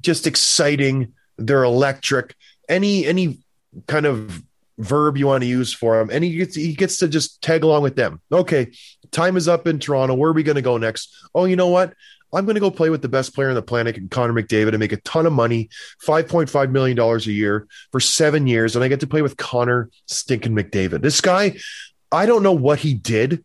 just 0.00 0.26
exciting. 0.26 1.12
They're 1.38 1.64
electric. 1.64 2.34
Any 2.68 3.06
any 3.06 3.40
kind 3.86 4.06
of 4.06 4.42
verb 4.78 5.16
you 5.16 5.26
want 5.26 5.42
to 5.42 5.48
use 5.48 5.72
for 5.72 6.00
him, 6.00 6.10
and 6.10 6.24
he 6.24 6.36
gets 6.36 6.54
he 6.54 6.74
gets 6.74 6.98
to 6.98 7.08
just 7.08 7.42
tag 7.42 7.64
along 7.64 7.82
with 7.82 7.96
them. 7.96 8.20
Okay, 8.30 8.72
time 9.10 9.36
is 9.36 9.48
up 9.48 9.66
in 9.66 9.78
Toronto. 9.78 10.14
Where 10.14 10.30
are 10.30 10.34
we 10.34 10.42
going 10.42 10.56
to 10.56 10.62
go 10.62 10.76
next? 10.78 11.14
Oh, 11.34 11.44
you 11.44 11.56
know 11.56 11.68
what? 11.68 11.94
I'm 12.34 12.46
going 12.46 12.54
to 12.54 12.60
go 12.60 12.70
play 12.70 12.88
with 12.88 13.02
the 13.02 13.08
best 13.08 13.34
player 13.34 13.50
on 13.50 13.54
the 13.54 13.62
planet, 13.62 14.10
Connor 14.10 14.32
McDavid, 14.32 14.68
and 14.68 14.78
make 14.78 14.92
a 14.92 15.00
ton 15.02 15.26
of 15.26 15.34
money, 15.34 15.68
$5.5 16.02 16.70
million 16.70 16.98
a 16.98 17.18
year 17.18 17.68
for 17.90 18.00
seven 18.00 18.46
years. 18.46 18.74
And 18.74 18.82
I 18.82 18.88
get 18.88 19.00
to 19.00 19.06
play 19.06 19.20
with 19.20 19.36
Connor 19.36 19.90
stinking 20.06 20.54
McDavid. 20.54 21.02
This 21.02 21.20
guy, 21.20 21.58
I 22.12 22.26
don't 22.26 22.42
know 22.42 22.52
what 22.52 22.80
he 22.80 22.94
did. 22.94 23.44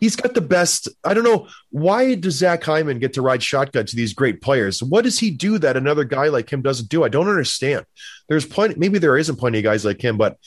He's 0.00 0.16
got 0.16 0.34
the 0.34 0.40
best. 0.40 0.88
I 1.04 1.12
don't 1.14 1.24
know. 1.24 1.46
Why 1.70 2.14
does 2.14 2.34
Zach 2.36 2.64
Hyman 2.64 2.98
get 2.98 3.12
to 3.14 3.22
ride 3.22 3.42
shotgun 3.42 3.84
to 3.86 3.96
these 3.96 4.14
great 4.14 4.40
players? 4.40 4.82
What 4.82 5.04
does 5.04 5.18
he 5.18 5.30
do 5.30 5.58
that 5.58 5.76
another 5.76 6.04
guy 6.04 6.28
like 6.28 6.50
him 6.50 6.62
doesn't 6.62 6.88
do? 6.88 7.04
I 7.04 7.08
don't 7.08 7.28
understand. 7.28 7.84
There's 8.28 8.46
plenty, 8.46 8.76
maybe 8.76 8.98
there 8.98 9.18
isn't 9.18 9.36
plenty 9.36 9.58
of 9.58 9.64
guys 9.64 9.84
like 9.84 10.00
him, 10.00 10.16
but 10.16 10.38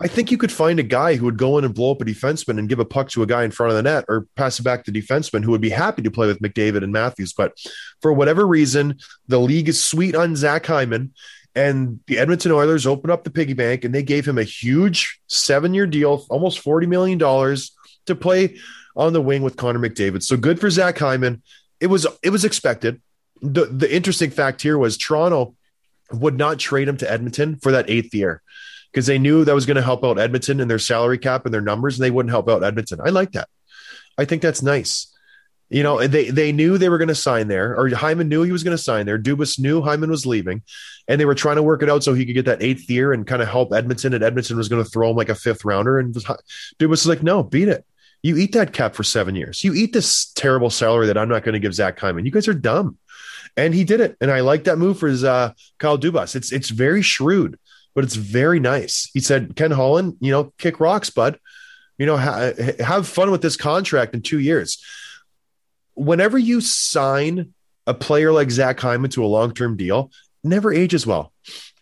I 0.00 0.06
think 0.06 0.30
you 0.30 0.38
could 0.38 0.52
find 0.52 0.78
a 0.78 0.84
guy 0.84 1.16
who 1.16 1.24
would 1.24 1.36
go 1.36 1.58
in 1.58 1.64
and 1.64 1.74
blow 1.74 1.90
up 1.90 2.00
a 2.00 2.04
defenseman 2.04 2.58
and 2.58 2.68
give 2.68 2.78
a 2.78 2.84
puck 2.84 3.08
to 3.10 3.22
a 3.22 3.26
guy 3.26 3.42
in 3.42 3.50
front 3.50 3.70
of 3.70 3.76
the 3.76 3.82
net 3.82 4.04
or 4.08 4.26
pass 4.36 4.60
it 4.60 4.62
back 4.62 4.84
to 4.84 4.90
the 4.90 5.02
defenseman 5.02 5.44
who 5.44 5.50
would 5.50 5.60
be 5.60 5.70
happy 5.70 6.02
to 6.02 6.10
play 6.10 6.28
with 6.28 6.40
McDavid 6.40 6.84
and 6.84 6.92
Matthews. 6.92 7.32
But 7.32 7.58
for 8.00 8.12
whatever 8.12 8.46
reason, 8.46 8.98
the 9.26 9.40
league 9.40 9.68
is 9.68 9.82
sweet 9.82 10.14
on 10.14 10.36
Zach 10.36 10.66
Hyman. 10.66 11.12
And 11.58 11.98
the 12.06 12.18
Edmonton 12.18 12.52
Oilers 12.52 12.86
opened 12.86 13.10
up 13.10 13.24
the 13.24 13.30
piggy 13.30 13.52
bank 13.52 13.84
and 13.84 13.92
they 13.92 14.04
gave 14.04 14.28
him 14.28 14.38
a 14.38 14.44
huge 14.44 15.20
seven 15.26 15.74
year 15.74 15.88
deal, 15.88 16.24
almost 16.30 16.64
$40 16.64 16.86
million 16.86 17.18
to 17.18 18.14
play 18.14 18.58
on 18.94 19.12
the 19.12 19.20
wing 19.20 19.42
with 19.42 19.56
Connor 19.56 19.80
McDavid. 19.80 20.22
So 20.22 20.36
good 20.36 20.60
for 20.60 20.70
Zach 20.70 20.96
Hyman. 20.98 21.42
It 21.80 21.88
was 21.88 22.06
it 22.22 22.30
was 22.30 22.44
expected. 22.44 23.02
The 23.42 23.64
the 23.64 23.92
interesting 23.92 24.30
fact 24.30 24.62
here 24.62 24.78
was 24.78 24.96
Toronto 24.96 25.56
would 26.12 26.38
not 26.38 26.60
trade 26.60 26.86
him 26.86 26.96
to 26.98 27.10
Edmonton 27.10 27.56
for 27.56 27.72
that 27.72 27.90
eighth 27.90 28.14
year 28.14 28.40
because 28.92 29.06
they 29.06 29.18
knew 29.18 29.44
that 29.44 29.54
was 29.54 29.66
going 29.66 29.76
to 29.76 29.82
help 29.82 30.04
out 30.04 30.18
Edmonton 30.18 30.60
and 30.60 30.70
their 30.70 30.78
salary 30.78 31.18
cap 31.18 31.44
and 31.44 31.52
their 31.52 31.60
numbers, 31.60 31.98
and 31.98 32.04
they 32.04 32.10
wouldn't 32.12 32.30
help 32.30 32.48
out 32.48 32.62
Edmonton. 32.62 33.00
I 33.04 33.10
like 33.10 33.32
that. 33.32 33.48
I 34.16 34.24
think 34.26 34.42
that's 34.42 34.62
nice. 34.62 35.12
You 35.70 35.82
know, 35.82 36.06
they 36.06 36.30
they 36.30 36.50
knew 36.50 36.78
they 36.78 36.88
were 36.88 36.96
going 36.96 37.08
to 37.08 37.14
sign 37.14 37.48
there, 37.48 37.78
or 37.78 37.90
Hyman 37.90 38.28
knew 38.28 38.42
he 38.42 38.52
was 38.52 38.64
going 38.64 38.76
to 38.76 38.82
sign 38.82 39.04
there. 39.04 39.18
Dubas 39.18 39.58
knew 39.58 39.82
Hyman 39.82 40.10
was 40.10 40.24
leaving, 40.24 40.62
and 41.06 41.20
they 41.20 41.26
were 41.26 41.34
trying 41.34 41.56
to 41.56 41.62
work 41.62 41.82
it 41.82 41.90
out 41.90 42.02
so 42.02 42.14
he 42.14 42.24
could 42.24 42.34
get 42.34 42.46
that 42.46 42.62
eighth 42.62 42.88
year 42.88 43.12
and 43.12 43.26
kind 43.26 43.42
of 43.42 43.48
help 43.48 43.74
Edmonton. 43.74 44.14
And 44.14 44.24
Edmonton 44.24 44.56
was 44.56 44.68
going 44.68 44.82
to 44.82 44.88
throw 44.88 45.10
him 45.10 45.16
like 45.16 45.28
a 45.28 45.34
fifth 45.34 45.66
rounder, 45.66 45.98
and 45.98 46.14
Dubas 46.14 46.88
was 46.88 47.06
like, 47.06 47.22
"No, 47.22 47.42
beat 47.42 47.68
it. 47.68 47.84
You 48.22 48.38
eat 48.38 48.52
that 48.52 48.72
cap 48.72 48.94
for 48.94 49.02
seven 49.02 49.36
years. 49.36 49.62
You 49.62 49.74
eat 49.74 49.92
this 49.92 50.32
terrible 50.32 50.70
salary 50.70 51.06
that 51.06 51.18
I'm 51.18 51.28
not 51.28 51.44
going 51.44 51.52
to 51.52 51.60
give 51.60 51.74
Zach 51.74 51.98
Hyman. 51.98 52.24
You 52.24 52.32
guys 52.32 52.48
are 52.48 52.54
dumb." 52.54 52.96
And 53.54 53.74
he 53.74 53.84
did 53.84 54.00
it, 54.00 54.16
and 54.22 54.30
I 54.30 54.40
like 54.40 54.64
that 54.64 54.78
move 54.78 54.98
for 54.98 55.08
his 55.08 55.22
uh, 55.22 55.52
Kyle 55.78 55.98
Dubas. 55.98 56.34
It's 56.34 56.50
it's 56.50 56.70
very 56.70 57.02
shrewd, 57.02 57.58
but 57.94 58.04
it's 58.04 58.14
very 58.16 58.58
nice. 58.58 59.10
He 59.12 59.20
said, 59.20 59.54
"Ken 59.54 59.70
Holland, 59.70 60.16
you 60.20 60.30
know, 60.30 60.54
kick 60.56 60.80
rocks, 60.80 61.10
bud. 61.10 61.38
You 61.98 62.06
know, 62.06 62.16
ha- 62.16 62.52
have 62.78 63.06
fun 63.06 63.30
with 63.30 63.42
this 63.42 63.56
contract 63.56 64.14
in 64.14 64.22
two 64.22 64.38
years." 64.38 64.82
Whenever 65.98 66.38
you 66.38 66.60
sign 66.60 67.52
a 67.86 67.94
player 67.94 68.32
like 68.32 68.50
Zach 68.50 68.78
Hyman 68.80 69.10
to 69.10 69.24
a 69.24 69.26
long 69.26 69.52
term 69.52 69.76
deal, 69.76 70.10
never 70.44 70.72
ages 70.72 71.06
well, 71.06 71.32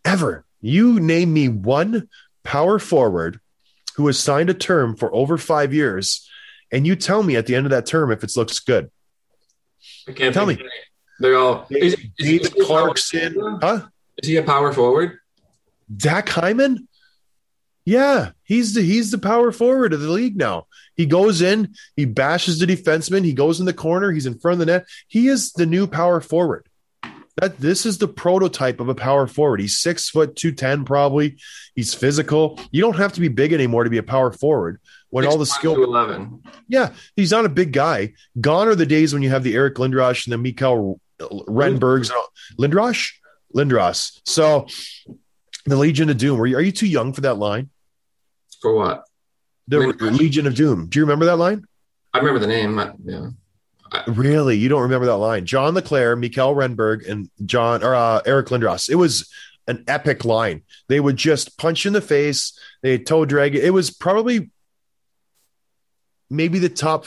ever. 0.04 0.44
You 0.60 0.98
name 0.98 1.32
me 1.32 1.48
one 1.48 2.08
power 2.42 2.78
forward 2.78 3.40
who 3.96 4.06
has 4.06 4.18
signed 4.18 4.50
a 4.50 4.54
term 4.54 4.96
for 4.96 5.14
over 5.14 5.38
five 5.38 5.72
years, 5.72 6.28
and 6.72 6.86
you 6.86 6.96
tell 6.96 7.22
me 7.22 7.36
at 7.36 7.46
the 7.46 7.54
end 7.54 7.66
of 7.66 7.70
that 7.70 7.86
term 7.86 8.10
if 8.10 8.24
it 8.24 8.36
looks 8.36 8.58
good. 8.58 8.90
I 10.08 10.12
can't 10.12 10.34
Tell 10.34 10.46
me. 10.46 10.58
They're 11.18 11.36
all. 11.36 11.66
Is, 11.70 11.94
is, 11.94 12.06
David 12.18 12.46
is 12.46 12.52
he 12.52 12.60
a 12.60 12.64
power 12.64 12.66
Clarkson, 12.66 13.58
huh? 13.62 13.86
Is 14.18 14.28
he 14.28 14.36
a 14.36 14.42
power 14.42 14.72
forward? 14.72 15.18
Zach 16.00 16.28
Hyman? 16.28 16.88
Yeah, 17.86 18.32
he's 18.42 18.74
the 18.74 18.82
he's 18.82 19.12
the 19.12 19.18
power 19.18 19.52
forward 19.52 19.92
of 19.92 20.00
the 20.00 20.10
league 20.10 20.36
now. 20.36 20.66
He 20.96 21.06
goes 21.06 21.40
in, 21.40 21.74
he 21.94 22.04
bashes 22.04 22.58
the 22.58 22.66
defenseman, 22.66 23.24
he 23.24 23.32
goes 23.32 23.60
in 23.60 23.66
the 23.66 23.72
corner, 23.72 24.10
he's 24.10 24.26
in 24.26 24.40
front 24.40 24.54
of 24.54 24.58
the 24.58 24.66
net. 24.66 24.86
He 25.06 25.28
is 25.28 25.52
the 25.52 25.66
new 25.66 25.86
power 25.86 26.20
forward. 26.20 26.66
That 27.36 27.60
this 27.60 27.86
is 27.86 27.98
the 27.98 28.08
prototype 28.08 28.80
of 28.80 28.88
a 28.88 28.94
power 28.94 29.28
forward. 29.28 29.60
He's 29.60 29.78
six 29.78 30.10
foot 30.10 30.34
two 30.34 30.50
ten, 30.50 30.84
probably. 30.84 31.36
He's 31.76 31.94
physical. 31.94 32.58
You 32.72 32.82
don't 32.82 32.96
have 32.96 33.12
to 33.12 33.20
be 33.20 33.28
big 33.28 33.52
anymore 33.52 33.84
to 33.84 33.90
be 33.90 33.98
a 33.98 34.02
power 34.02 34.32
forward. 34.32 34.80
When 35.10 35.24
all 35.24 35.38
the 35.38 35.44
6'1" 35.44 35.48
skill 35.48 35.84
eleven. 35.84 36.42
yeah, 36.66 36.92
he's 37.14 37.30
not 37.30 37.44
a 37.44 37.48
big 37.48 37.72
guy. 37.72 38.14
Gone 38.40 38.66
are 38.66 38.74
the 38.74 38.84
days 38.84 39.12
when 39.12 39.22
you 39.22 39.30
have 39.30 39.44
the 39.44 39.54
Eric 39.54 39.76
Lindros 39.76 40.26
and 40.26 40.32
the 40.32 40.38
Mikael 40.38 41.00
Renbergs. 41.20 42.10
Lindros? 42.58 43.12
Lindros. 43.54 44.20
So 44.24 44.66
the 45.66 45.76
Legion 45.76 46.10
of 46.10 46.16
Doom. 46.16 46.40
Are 46.40 46.46
you, 46.46 46.56
are 46.56 46.60
you 46.60 46.72
too 46.72 46.88
young 46.88 47.12
for 47.12 47.20
that 47.20 47.34
line? 47.34 47.70
For 48.66 48.74
what? 48.74 49.04
The 49.68 49.76
Lindros. 49.76 50.18
Legion 50.18 50.44
of 50.48 50.56
Doom. 50.56 50.88
Do 50.88 50.98
you 50.98 51.04
remember 51.04 51.24
that 51.26 51.36
line? 51.36 51.64
I 52.12 52.18
remember 52.18 52.40
the 52.40 52.48
name. 52.48 52.76
I- 52.80 52.92
Yeah. 53.04 53.28
Really? 54.08 54.56
You 54.56 54.68
don't 54.68 54.82
remember 54.82 55.06
that 55.06 55.18
line? 55.18 55.46
John 55.46 55.74
LeClair, 55.74 56.16
Mikael 56.16 56.52
Renberg, 56.56 57.08
and 57.08 57.30
John 57.44 57.84
or 57.84 57.94
uh, 57.94 58.22
Eric 58.26 58.48
Lindros. 58.48 58.90
It 58.90 58.96
was 58.96 59.30
an 59.68 59.84
epic 59.86 60.24
line. 60.24 60.62
They 60.88 60.98
would 60.98 61.16
just 61.16 61.56
punch 61.58 61.86
in 61.86 61.92
the 61.92 62.00
face. 62.00 62.58
They 62.82 62.98
toe 62.98 63.24
drag 63.24 63.54
it. 63.54 63.62
It 63.62 63.70
was 63.70 63.90
probably 63.90 64.50
maybe 66.28 66.58
the 66.58 66.68
top 66.68 67.06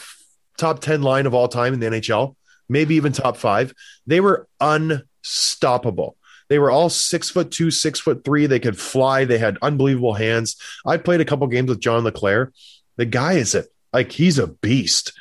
top 0.57 0.79
10 0.79 1.01
line 1.01 1.25
of 1.25 1.33
all 1.33 1.49
time 1.49 1.73
in 1.73 1.81
the 1.81 1.87
NHL, 1.87 2.37
maybe 2.69 2.95
even 2.95 3.11
top 3.11 3.35
five. 3.35 3.73
They 4.07 4.21
were 4.21 4.47
unstoppable. 4.61 6.15
They 6.49 6.59
were 6.59 6.71
all 6.71 6.89
six 6.89 7.29
foot 7.29 7.51
two, 7.51 7.71
six 7.71 7.99
foot 7.99 8.23
three. 8.25 8.47
They 8.47 8.59
could 8.59 8.77
fly. 8.77 9.25
They 9.25 9.37
had 9.37 9.57
unbelievable 9.61 10.13
hands. 10.13 10.57
I 10.85 10.97
played 10.97 11.21
a 11.21 11.25
couple 11.25 11.47
games 11.47 11.69
with 11.69 11.79
John 11.79 12.03
LeClair. 12.03 12.51
The 12.97 13.05
guy 13.05 13.33
is 13.33 13.55
a 13.55 13.65
like 13.93 14.11
he's 14.11 14.39
a 14.39 14.47
beast. 14.47 15.13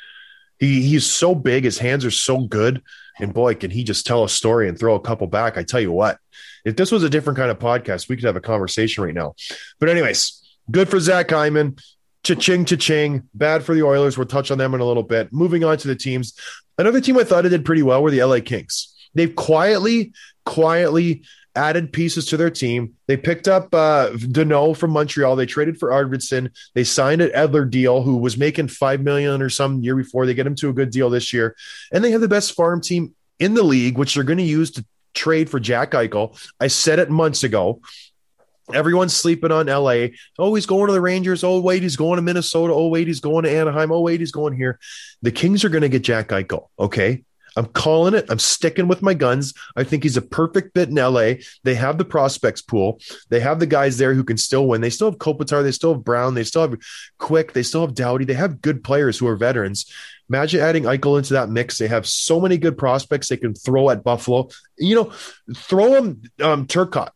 He 0.57 0.81
he's 0.81 1.05
so 1.05 1.35
big. 1.35 1.63
His 1.63 1.77
hands 1.77 2.03
are 2.03 2.11
so 2.11 2.41
good. 2.41 2.81
And 3.19 3.33
boy, 3.33 3.55
can 3.55 3.69
he 3.71 3.83
just 3.83 4.05
tell 4.05 4.23
a 4.23 4.29
story 4.29 4.69
and 4.69 4.79
throw 4.79 4.95
a 4.95 4.99
couple 4.99 5.27
back. 5.27 5.57
I 5.57 5.63
tell 5.63 5.81
you 5.81 5.91
what, 5.91 6.17
if 6.65 6.75
this 6.75 6.91
was 6.91 7.03
a 7.03 7.09
different 7.09 7.37
kind 7.37 7.51
of 7.51 7.59
podcast, 7.59 8.09
we 8.09 8.15
could 8.15 8.25
have 8.25 8.35
a 8.35 8.41
conversation 8.41 9.03
right 9.03 9.13
now. 9.13 9.35
But 9.79 9.89
anyways, 9.89 10.41
good 10.71 10.89
for 10.89 10.99
Zach 10.99 11.29
Hyman. 11.29 11.77
Cha-ching, 12.23 12.65
cha-ching. 12.65 13.29
Bad 13.33 13.63
for 13.63 13.73
the 13.73 13.83
Oilers. 13.83 14.17
We'll 14.17 14.27
touch 14.27 14.51
on 14.51 14.57
them 14.57 14.73
in 14.73 14.81
a 14.81 14.85
little 14.85 15.03
bit. 15.03 15.31
Moving 15.31 15.63
on 15.63 15.77
to 15.77 15.87
the 15.87 15.95
teams. 15.95 16.33
Another 16.77 17.01
team 17.01 17.17
I 17.17 17.23
thought 17.23 17.45
it 17.45 17.49
did 17.49 17.65
pretty 17.65 17.81
well 17.81 18.01
were 18.03 18.11
the 18.11 18.23
LA 18.23 18.39
Kings. 18.39 18.93
They've 19.13 19.35
quietly, 19.35 20.13
quietly 20.49 21.21
added 21.55 21.93
pieces 21.93 22.25
to 22.25 22.37
their 22.37 22.49
team. 22.49 22.95
They 23.05 23.17
picked 23.17 23.47
up 23.47 23.73
uh, 23.73 24.17
from 24.17 24.91
Montreal. 24.91 25.35
They 25.35 25.45
traded 25.45 25.77
for 25.77 25.89
Arvidsson. 25.89 26.49
They 26.73 26.83
signed 26.83 27.21
an 27.21 27.29
Edler 27.29 27.69
deal, 27.69 28.01
who 28.01 28.17
was 28.17 28.35
making 28.35 28.69
five 28.69 29.01
million 29.01 29.43
or 29.43 29.49
some 29.49 29.83
year 29.83 29.95
before. 29.95 30.25
They 30.25 30.33
get 30.33 30.47
him 30.47 30.55
to 30.55 30.69
a 30.69 30.73
good 30.73 30.89
deal 30.89 31.11
this 31.11 31.31
year, 31.33 31.55
and 31.93 32.03
they 32.03 32.09
have 32.11 32.21
the 32.21 32.27
best 32.27 32.53
farm 32.53 32.81
team 32.81 33.13
in 33.37 33.53
the 33.53 33.61
league, 33.61 33.97
which 33.99 34.15
they're 34.15 34.23
going 34.23 34.37
to 34.39 34.43
use 34.43 34.71
to 34.71 34.85
trade 35.13 35.51
for 35.51 35.59
Jack 35.59 35.91
Eichel. 35.91 36.35
I 36.59 36.67
said 36.67 36.97
it 36.97 37.11
months 37.11 37.43
ago. 37.43 37.81
Everyone's 38.73 39.15
sleeping 39.15 39.51
on 39.51 39.67
LA. 39.67 40.07
Oh, 40.37 40.55
he's 40.55 40.65
going 40.65 40.87
to 40.87 40.93
the 40.93 41.01
Rangers. 41.01 41.43
Oh, 41.43 41.59
wait, 41.59 41.83
he's 41.83 41.95
going 41.95 42.17
to 42.17 42.21
Minnesota. 42.23 42.73
Oh, 42.73 42.87
wait, 42.87 43.07
he's 43.07 43.19
going 43.19 43.43
to 43.43 43.51
Anaheim. 43.51 43.91
Oh, 43.91 44.01
wait, 44.01 44.19
he's 44.19 44.31
going 44.31 44.55
here. 44.55 44.79
The 45.21 45.31
Kings 45.31 45.63
are 45.63 45.69
going 45.69 45.81
to 45.81 45.89
get 45.89 46.03
Jack 46.03 46.29
Eichel. 46.29 46.67
Okay. 46.79 47.23
I'm 47.55 47.65
calling 47.67 48.13
it. 48.13 48.25
I'm 48.29 48.39
sticking 48.39 48.87
with 48.87 49.01
my 49.01 49.13
guns. 49.13 49.53
I 49.75 49.83
think 49.83 50.03
he's 50.03 50.17
a 50.17 50.21
perfect 50.21 50.73
fit 50.75 50.89
in 50.89 50.95
LA. 50.95 51.33
They 51.63 51.75
have 51.75 51.97
the 51.97 52.05
prospects 52.05 52.61
pool. 52.61 52.99
They 53.29 53.39
have 53.39 53.59
the 53.59 53.65
guys 53.65 53.97
there 53.97 54.13
who 54.13 54.23
can 54.23 54.37
still 54.37 54.67
win. 54.67 54.81
They 54.81 54.89
still 54.89 55.09
have 55.09 55.19
Kopitar. 55.19 55.63
They 55.63 55.71
still 55.71 55.93
have 55.93 56.03
Brown. 56.03 56.33
They 56.33 56.43
still 56.43 56.61
have 56.61 56.79
Quick. 57.17 57.53
They 57.53 57.63
still 57.63 57.81
have 57.81 57.95
Doughty. 57.95 58.25
They 58.25 58.33
have 58.33 58.61
good 58.61 58.83
players 58.83 59.17
who 59.17 59.27
are 59.27 59.35
veterans. 59.35 59.91
Imagine 60.29 60.61
adding 60.61 60.83
Eichel 60.83 61.17
into 61.17 61.33
that 61.33 61.49
mix. 61.49 61.77
They 61.77 61.87
have 61.87 62.07
so 62.07 62.39
many 62.39 62.57
good 62.57 62.77
prospects 62.77 63.29
they 63.29 63.37
can 63.37 63.55
throw 63.55 63.89
at 63.89 64.03
Buffalo. 64.03 64.49
You 64.77 64.95
know, 64.95 65.13
throw 65.55 65.93
them 65.93 66.21
um, 66.41 66.67
Turcotte. 66.67 67.11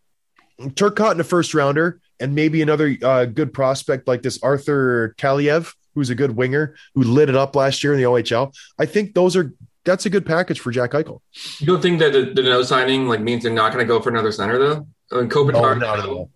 Turcotte 0.59 1.13
in 1.13 1.19
a 1.19 1.23
first 1.23 1.53
rounder, 1.53 1.99
and 2.19 2.35
maybe 2.35 2.61
another 2.61 2.95
uh, 3.01 3.25
good 3.25 3.53
prospect 3.53 4.07
like 4.07 4.21
this 4.21 4.41
Arthur 4.41 5.13
Kaliyev, 5.17 5.73
who's 5.93 6.09
a 6.09 6.15
good 6.15 6.35
winger 6.35 6.75
who 6.95 7.03
lit 7.03 7.29
it 7.29 7.35
up 7.35 7.55
last 7.55 7.83
year 7.83 7.93
in 7.93 7.99
the 7.99 8.05
OHL. 8.05 8.55
I 8.79 8.85
think 8.85 9.13
those 9.13 9.35
are 9.35 9.53
that's 9.85 10.05
a 10.05 10.09
good 10.09 10.25
package 10.25 10.59
for 10.59 10.71
Jack 10.71 10.91
Eichel. 10.91 11.21
You 11.59 11.67
don't 11.67 11.81
think 11.81 11.99
that 11.99 12.13
the, 12.13 12.25
the 12.33 12.43
no 12.43 12.63
signing 12.63 13.07
like 13.07 13.21
means 13.21 13.43
they're 13.43 13.51
not 13.51 13.73
going 13.73 13.85
to 13.85 13.87
go 13.87 14.01
for 14.01 14.09
another 14.09 14.31
center 14.31 14.57
though? 14.57 14.87
I 15.11 15.21
mean, 15.21 15.29
Kopitar. 15.29 15.81
at 15.81 16.05
all. 16.05 16.31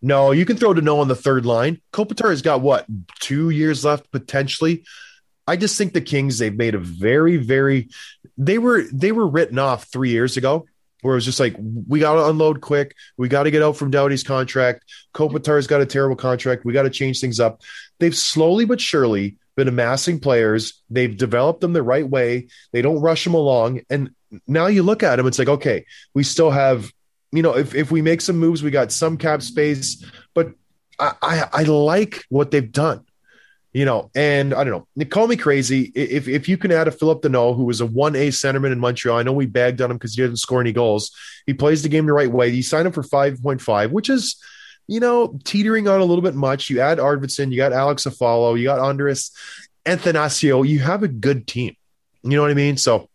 No, 0.00 0.30
you 0.30 0.44
can 0.44 0.56
throw 0.56 0.74
Danault 0.74 1.00
on 1.00 1.08
the 1.08 1.16
third 1.16 1.44
line. 1.44 1.80
Kopitar 1.92 2.30
has 2.30 2.42
got 2.42 2.60
what 2.60 2.86
two 3.20 3.50
years 3.50 3.84
left 3.84 4.10
potentially. 4.12 4.84
I 5.46 5.56
just 5.56 5.76
think 5.76 5.92
the 5.92 6.00
Kings 6.00 6.38
they've 6.38 6.54
made 6.54 6.74
a 6.74 6.78
very 6.78 7.36
very 7.36 7.88
they 8.36 8.58
were 8.58 8.84
they 8.92 9.12
were 9.12 9.26
written 9.26 9.58
off 9.58 9.84
three 9.84 10.10
years 10.10 10.36
ago 10.36 10.66
where 11.02 11.14
it 11.14 11.16
was 11.16 11.24
just 11.24 11.40
like 11.40 11.56
we 11.88 12.00
got 12.00 12.14
to 12.14 12.26
unload 12.26 12.60
quick, 12.60 12.94
we 13.16 13.28
got 13.28 13.44
to 13.44 13.50
get 13.50 13.62
out 13.62 13.76
from 13.76 13.90
Doughty's 13.90 14.24
contract. 14.24 14.84
Kopitar's 15.14 15.66
got 15.66 15.80
a 15.80 15.86
terrible 15.86 16.16
contract, 16.16 16.64
we 16.64 16.72
got 16.72 16.82
to 16.82 16.90
change 16.90 17.20
things 17.20 17.40
up. 17.40 17.62
They've 17.98 18.16
slowly 18.16 18.64
but 18.64 18.80
surely 18.80 19.36
been 19.58 19.68
amassing 19.68 20.20
players. 20.20 20.80
They've 20.88 21.14
developed 21.14 21.60
them 21.60 21.74
the 21.74 21.82
right 21.82 22.08
way. 22.08 22.48
They 22.72 22.80
don't 22.80 23.00
rush 23.00 23.24
them 23.24 23.34
along, 23.34 23.82
and 23.90 24.14
now 24.46 24.68
you 24.68 24.82
look 24.82 25.02
at 25.02 25.16
them, 25.16 25.26
it's 25.26 25.38
like 25.38 25.48
okay, 25.48 25.84
we 26.14 26.22
still 26.22 26.50
have 26.50 26.90
you 27.32 27.42
know, 27.42 27.56
if, 27.56 27.74
if 27.74 27.90
we 27.90 28.02
make 28.02 28.20
some 28.20 28.38
moves, 28.38 28.62
we 28.62 28.70
got 28.70 28.92
some 28.92 29.16
cap 29.16 29.42
space, 29.42 30.04
but 30.34 30.52
I, 30.98 31.14
I, 31.22 31.48
I 31.52 31.62
like 31.64 32.24
what 32.28 32.50
they've 32.50 32.70
done, 32.70 33.04
you 33.72 33.84
know, 33.84 34.10
and 34.14 34.54
I 34.54 34.64
don't 34.64 34.86
know, 34.96 35.04
call 35.06 35.26
me 35.26 35.36
crazy. 35.36 35.92
If, 35.94 36.26
if 36.26 36.48
you 36.48 36.56
can 36.56 36.72
add 36.72 36.88
a 36.88 36.90
Phillip 36.90 37.22
Danault, 37.22 37.56
who 37.56 37.64
was 37.64 37.80
a 37.80 37.86
1A 37.86 38.28
centerman 38.28 38.72
in 38.72 38.80
Montreal, 38.80 39.18
I 39.18 39.22
know 39.22 39.32
we 39.32 39.46
bagged 39.46 39.82
on 39.82 39.90
him 39.90 39.98
because 39.98 40.14
he 40.14 40.22
didn't 40.22 40.38
score 40.38 40.60
any 40.60 40.72
goals. 40.72 41.10
He 41.46 41.54
plays 41.54 41.82
the 41.82 41.88
game 41.88 42.06
the 42.06 42.12
right 42.12 42.30
way. 42.30 42.48
You 42.48 42.62
sign 42.62 42.86
him 42.86 42.92
for 42.92 43.02
5.5, 43.02 43.90
which 43.90 44.08
is, 44.08 44.42
you 44.88 44.98
know, 44.98 45.38
teetering 45.44 45.86
on 45.86 46.00
a 46.00 46.04
little 46.04 46.22
bit 46.22 46.34
much. 46.34 46.70
You 46.70 46.80
add 46.80 46.98
Arvidsson, 46.98 47.52
you 47.52 47.58
got 47.58 47.72
Alex 47.72 48.04
Iafallo, 48.04 48.58
you 48.58 48.64
got 48.64 48.80
Andreas 48.80 49.30
Athanasiou. 49.84 50.66
You 50.66 50.80
have 50.80 51.02
a 51.02 51.08
good 51.08 51.46
team. 51.46 51.76
You 52.22 52.30
know 52.30 52.42
what 52.42 52.50
I 52.50 52.54
mean? 52.54 52.76
So 52.76 53.08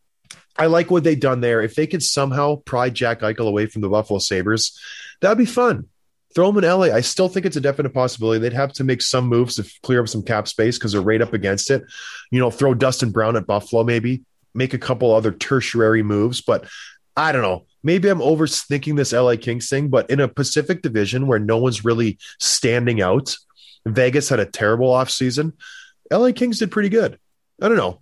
I 0.58 0.68
like 0.68 0.92
what 0.92 1.04
they've 1.04 1.20
done 1.20 1.42
there. 1.42 1.62
If 1.62 1.76
they 1.76 1.88
could 1.88 2.04
somehow 2.04 2.58
pry 2.58 2.90
Jack 2.90 3.20
Eichel 3.20 3.48
away 3.48 3.66
from 3.66 3.82
the 3.82 3.90
Buffalo 3.90 4.20
Sabres, 4.20 4.80
that'd 5.20 5.38
be 5.38 5.46
fun. 5.46 5.88
Throw 6.36 6.50
him 6.50 6.58
in 6.58 6.64
LA. 6.64 6.86
I 6.86 7.02
still 7.02 7.30
think 7.30 7.46
it's 7.46 7.58
a 7.58 7.62
definite 7.62 7.94
possibility. 7.94 8.40
They'd 8.40 8.54
have 8.54 8.74
to 8.74 8.84
make 8.84 9.02
some 9.02 9.28
moves 9.28 9.56
to 9.56 9.72
clear 9.82 10.02
up 10.02 10.08
some 10.08 10.24
cap 10.24 10.48
space 10.48 10.78
because 10.78 10.94
they're 10.94 11.02
right 11.02 11.22
up 11.22 11.34
against 11.34 11.70
it. 11.70 11.84
You 12.32 12.40
know, 12.40 12.50
throw 12.50 12.74
Dustin 12.74 13.12
Brown 13.12 13.36
at 13.36 13.46
Buffalo, 13.46 13.84
maybe 13.84 14.24
make 14.54 14.74
a 14.74 14.80
couple 14.80 15.14
other 15.14 15.32
tertiary 15.32 16.02
moves. 16.02 16.42
But 16.42 16.68
I 17.16 17.32
don't 17.32 17.44
know. 17.44 17.66
Maybe 17.84 18.10
I'm 18.10 18.20
overthinking 18.20 18.96
this 18.96 19.12
LA 19.14 19.36
Kings 19.36 19.70
thing, 19.70 19.90
but 19.90 20.10
in 20.10 20.20
a 20.20 20.28
Pacific 20.28 20.82
division 20.82 21.28
where 21.28 21.40
no 21.40 21.58
one's 21.58 21.84
really 21.84 22.18
standing 22.40 23.02
out, 23.02 23.36
Vegas 23.86 24.30
had 24.30 24.40
a 24.40 24.46
terrible 24.46 24.90
offseason. 24.90 25.54
LA 26.12 26.32
Kings 26.32 26.60
did 26.60 26.72
pretty 26.72 26.90
good. 26.90 27.20
I 27.62 27.68
don't 27.68 27.78
know. 27.78 28.00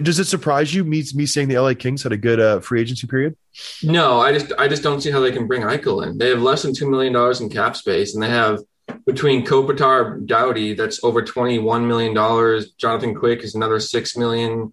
Does 0.00 0.18
it 0.18 0.24
surprise 0.24 0.72
you 0.72 0.84
me, 0.84 1.04
me 1.14 1.26
saying 1.26 1.48
the 1.48 1.58
LA 1.58 1.74
Kings 1.74 2.02
had 2.02 2.12
a 2.12 2.16
good 2.16 2.40
uh, 2.40 2.60
free 2.60 2.80
agency 2.80 3.06
period? 3.06 3.36
No, 3.82 4.20
I 4.20 4.32
just 4.32 4.52
I 4.58 4.68
just 4.68 4.82
don't 4.82 5.02
see 5.02 5.10
how 5.10 5.20
they 5.20 5.32
can 5.32 5.46
bring 5.46 5.62
Eichel 5.62 6.06
in. 6.06 6.16
They 6.16 6.30
have 6.30 6.40
less 6.40 6.62
than 6.62 6.74
two 6.74 6.90
million 6.90 7.12
dollars 7.12 7.40
in 7.40 7.50
cap 7.50 7.76
space, 7.76 8.14
and 8.14 8.22
they 8.22 8.30
have 8.30 8.60
between 9.04 9.44
Kopitar, 9.44 10.24
Doughty, 10.24 10.74
that's 10.74 11.02
over 11.04 11.22
twenty 11.22 11.58
one 11.58 11.86
million 11.86 12.14
dollars. 12.14 12.70
Jonathan 12.72 13.14
Quick 13.14 13.42
is 13.42 13.54
another 13.54 13.78
six 13.78 14.16
million. 14.16 14.72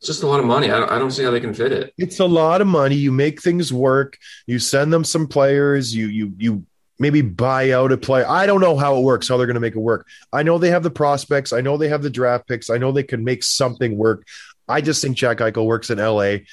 It's 0.00 0.06
just 0.06 0.22
a 0.22 0.26
lot 0.26 0.40
of 0.40 0.46
money. 0.46 0.70
I 0.70 0.80
don't, 0.80 0.90
I 0.90 0.98
don't 0.98 1.10
see 1.10 1.22
how 1.22 1.30
they 1.30 1.40
can 1.40 1.52
fit 1.52 1.72
it. 1.72 1.92
It's 1.98 2.20
a 2.20 2.24
lot 2.24 2.62
of 2.62 2.66
money. 2.66 2.94
You 2.94 3.12
make 3.12 3.42
things 3.42 3.70
work. 3.70 4.16
You 4.46 4.58
send 4.58 4.90
them 4.90 5.04
some 5.04 5.26
players. 5.26 5.94
You 5.94 6.06
you 6.06 6.32
you 6.38 6.66
maybe 6.98 7.20
buy 7.20 7.72
out 7.72 7.92
a 7.92 7.98
player. 7.98 8.26
I 8.26 8.46
don't 8.46 8.62
know 8.62 8.78
how 8.78 8.96
it 8.96 9.02
works. 9.02 9.28
How 9.28 9.36
they're 9.36 9.46
going 9.46 9.54
to 9.56 9.60
make 9.60 9.76
it 9.76 9.80
work. 9.80 10.06
I 10.32 10.42
know 10.42 10.56
they 10.56 10.70
have 10.70 10.82
the 10.82 10.90
prospects. 10.90 11.52
I 11.52 11.60
know 11.60 11.76
they 11.76 11.88
have 11.88 12.02
the 12.02 12.08
draft 12.08 12.48
picks. 12.48 12.70
I 12.70 12.78
know 12.78 12.92
they 12.92 13.02
can 13.02 13.24
make 13.24 13.44
something 13.44 13.94
work. 13.94 14.26
I 14.66 14.80
just 14.80 15.02
think 15.02 15.18
Jack 15.18 15.38
Eichel 15.38 15.66
works 15.66 15.90
in 15.90 15.98
LA. 15.98 16.46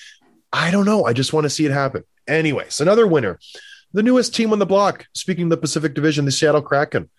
I 0.51 0.69
don't 0.69 0.85
know. 0.85 1.05
I 1.05 1.13
just 1.13 1.31
want 1.31 1.45
to 1.45 1.49
see 1.49 1.65
it 1.65 1.71
happen. 1.71 2.03
Anyways, 2.27 2.81
another 2.81 3.07
winner, 3.07 3.39
the 3.93 4.03
newest 4.03 4.35
team 4.35 4.51
on 4.51 4.59
the 4.59 4.65
block. 4.65 5.05
Speaking 5.13 5.45
of 5.45 5.49
the 5.51 5.57
Pacific 5.57 5.93
Division, 5.93 6.25
the 6.25 6.31
Seattle 6.31 6.61
Kraken. 6.61 7.09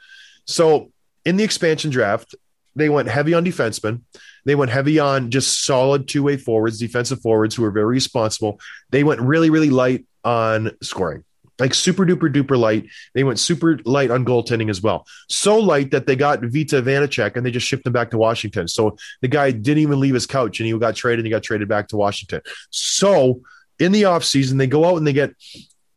So 0.45 0.93
in 1.25 1.39
the 1.39 1.45
expansion 1.45 1.91
draft, 1.91 2.35
they 2.75 2.89
went 2.89 3.09
heavy 3.09 3.35
on 3.35 3.45
defensemen. 3.45 4.03
They 4.49 4.55
went 4.55 4.71
heavy 4.71 4.99
on 4.99 5.31
just 5.31 5.67
solid 5.67 6.09
two 6.09 6.23
way 6.23 6.39
forwards, 6.39 6.79
defensive 6.79 7.21
forwards 7.21 7.55
who 7.55 7.65
are 7.65 7.71
very 7.71 7.85
responsible. 7.85 8.59
They 8.89 9.05
went 9.05 9.21
really, 9.21 9.51
really 9.51 9.69
light 9.69 10.07
on 10.25 10.71
scoring, 10.83 11.25
like 11.59 11.75
super 11.75 12.07
duper 12.07 12.33
duper 12.33 12.59
light. 12.59 12.87
They 13.13 13.25
went 13.25 13.39
super 13.39 13.79
light 13.85 14.11
on 14.11 14.25
goaltending 14.25 14.71
as 14.71 14.81
well. 14.81 15.07
So 15.29 15.59
light 15.59 15.91
that 15.91 16.07
they 16.07 16.17
got 16.17 16.41
Vita 16.41 16.81
Vanecek 16.81 17.37
and 17.37 17.45
they 17.45 17.51
just 17.51 17.67
shipped 17.67 17.87
him 17.87 17.93
back 17.93 18.11
to 18.13 18.17
Washington. 18.17 18.69
So 18.69 18.97
the 19.21 19.29
guy 19.29 19.51
didn't 19.51 19.83
even 19.83 20.01
leave 20.01 20.15
his 20.15 20.25
couch 20.25 20.61
and 20.61 20.67
he 20.67 20.79
got 20.79 20.97
traded 20.97 21.19
and 21.19 21.27
he 21.27 21.31
got 21.31 21.43
traded 21.43 21.69
back 21.69 21.89
to 21.89 21.99
Washington. 21.99 22.41
So 22.71 23.43
in 23.79 23.93
the 23.93 24.05
offseason, 24.05 24.57
they 24.57 24.67
go 24.67 24.87
out 24.87 24.97
and 24.97 25.07
they 25.07 25.13
get 25.13 25.35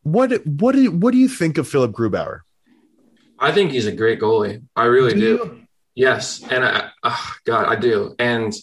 what 0.03 0.45
what 0.45 0.73
do 0.73 0.81
you, 0.81 0.91
what 0.91 1.13
do 1.13 1.19
you 1.19 1.29
think 1.29 1.57
of 1.57 1.69
Philipp 1.69 1.93
Grubauer? 1.93 2.41
I 3.39 3.53
think 3.53 3.71
he's 3.71 3.87
a 3.87 3.93
great 3.93 4.19
goalie. 4.19 4.61
I 4.75 4.87
really 4.87 5.13
Do 5.13 5.37
do. 5.37 5.60
Yes, 5.95 6.41
and 6.49 6.63
I, 6.63 6.89
oh, 7.03 7.33
God, 7.45 7.65
I 7.67 7.75
do. 7.75 8.15
And 8.17 8.53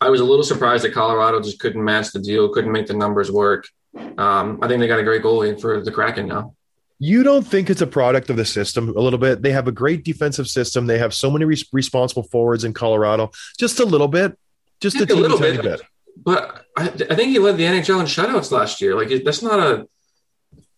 I 0.00 0.10
was 0.10 0.20
a 0.20 0.24
little 0.24 0.44
surprised 0.44 0.84
that 0.84 0.92
Colorado 0.92 1.40
just 1.40 1.58
couldn't 1.58 1.82
match 1.82 2.12
the 2.12 2.20
deal, 2.20 2.48
couldn't 2.50 2.72
make 2.72 2.86
the 2.86 2.94
numbers 2.94 3.32
work. 3.32 3.66
Um, 3.96 4.58
I 4.62 4.68
think 4.68 4.80
they 4.80 4.86
got 4.86 4.98
a 4.98 5.04
great 5.04 5.22
goalie 5.22 5.60
for 5.60 5.80
the 5.80 5.90
Kraken 5.90 6.28
now. 6.28 6.54
You 7.00 7.22
don't 7.22 7.46
think 7.46 7.70
it's 7.70 7.80
a 7.80 7.86
product 7.86 8.28
of 8.28 8.36
the 8.36 8.44
system 8.44 8.88
a 8.96 9.00
little 9.00 9.18
bit? 9.18 9.40
They 9.42 9.52
have 9.52 9.68
a 9.68 9.72
great 9.72 10.04
defensive 10.04 10.48
system. 10.48 10.86
They 10.86 10.98
have 10.98 11.14
so 11.14 11.30
many 11.30 11.44
res- 11.44 11.64
responsible 11.72 12.24
forwards 12.24 12.64
in 12.64 12.74
Colorado. 12.74 13.30
Just 13.58 13.80
a 13.80 13.84
little 13.84 14.08
bit, 14.08 14.36
just 14.80 14.96
a, 14.96 15.00
Just 15.00 15.10
a 15.10 15.14
teeny 15.14 15.20
little 15.28 15.38
bit. 15.38 15.62
bit. 15.62 15.82
But 16.16 16.64
I, 16.76 16.88
I 16.88 17.14
think 17.14 17.30
he 17.30 17.38
led 17.38 17.56
the 17.56 17.64
NHL 17.64 18.00
in 18.00 18.06
shutouts 18.06 18.50
last 18.50 18.80
year. 18.80 18.96
Like 18.96 19.24
that's 19.24 19.42
not 19.42 19.60
a 19.60 19.88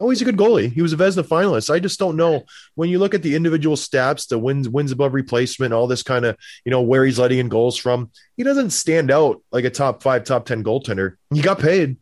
Oh, 0.01 0.09
he's 0.09 0.23
a 0.23 0.25
good 0.25 0.37
goalie. 0.37 0.73
He 0.73 0.81
was 0.81 0.95
a 0.95 0.97
Vezina 0.97 1.27
finalist. 1.27 1.69
I 1.69 1.79
just 1.79 1.99
don't 1.99 2.17
know 2.17 2.45
when 2.75 2.89
you 2.89 2.99
look 2.99 3.13
at 3.13 3.23
the 3.23 3.37
individual 3.37 3.77
stats, 3.77 4.27
the 4.29 4.39
wins 4.39 4.69
wins 4.69 4.93
above 4.93 5.13
replacement, 5.13 5.75
all 5.75 5.87
this 5.87 6.03
kind 6.03 6.25
of 6.25 6.37
you 6.65 6.71
know 6.71 6.81
where 6.81 7.05
he's 7.05 7.19
letting 7.19 7.39
in 7.39 7.49
goals 7.49 7.77
from. 7.77 8.11
He 8.37 8.43
doesn't 8.43 8.71
stand 8.71 9.11
out 9.11 9.43
like 9.53 9.65
a 9.65 9.71
top 9.71 10.03
five, 10.03 10.25
top 10.25 10.47
ten 10.47 10.65
goaltender. 10.65 11.17
He 11.33 11.43
got 11.43 11.59
paid. 11.59 11.99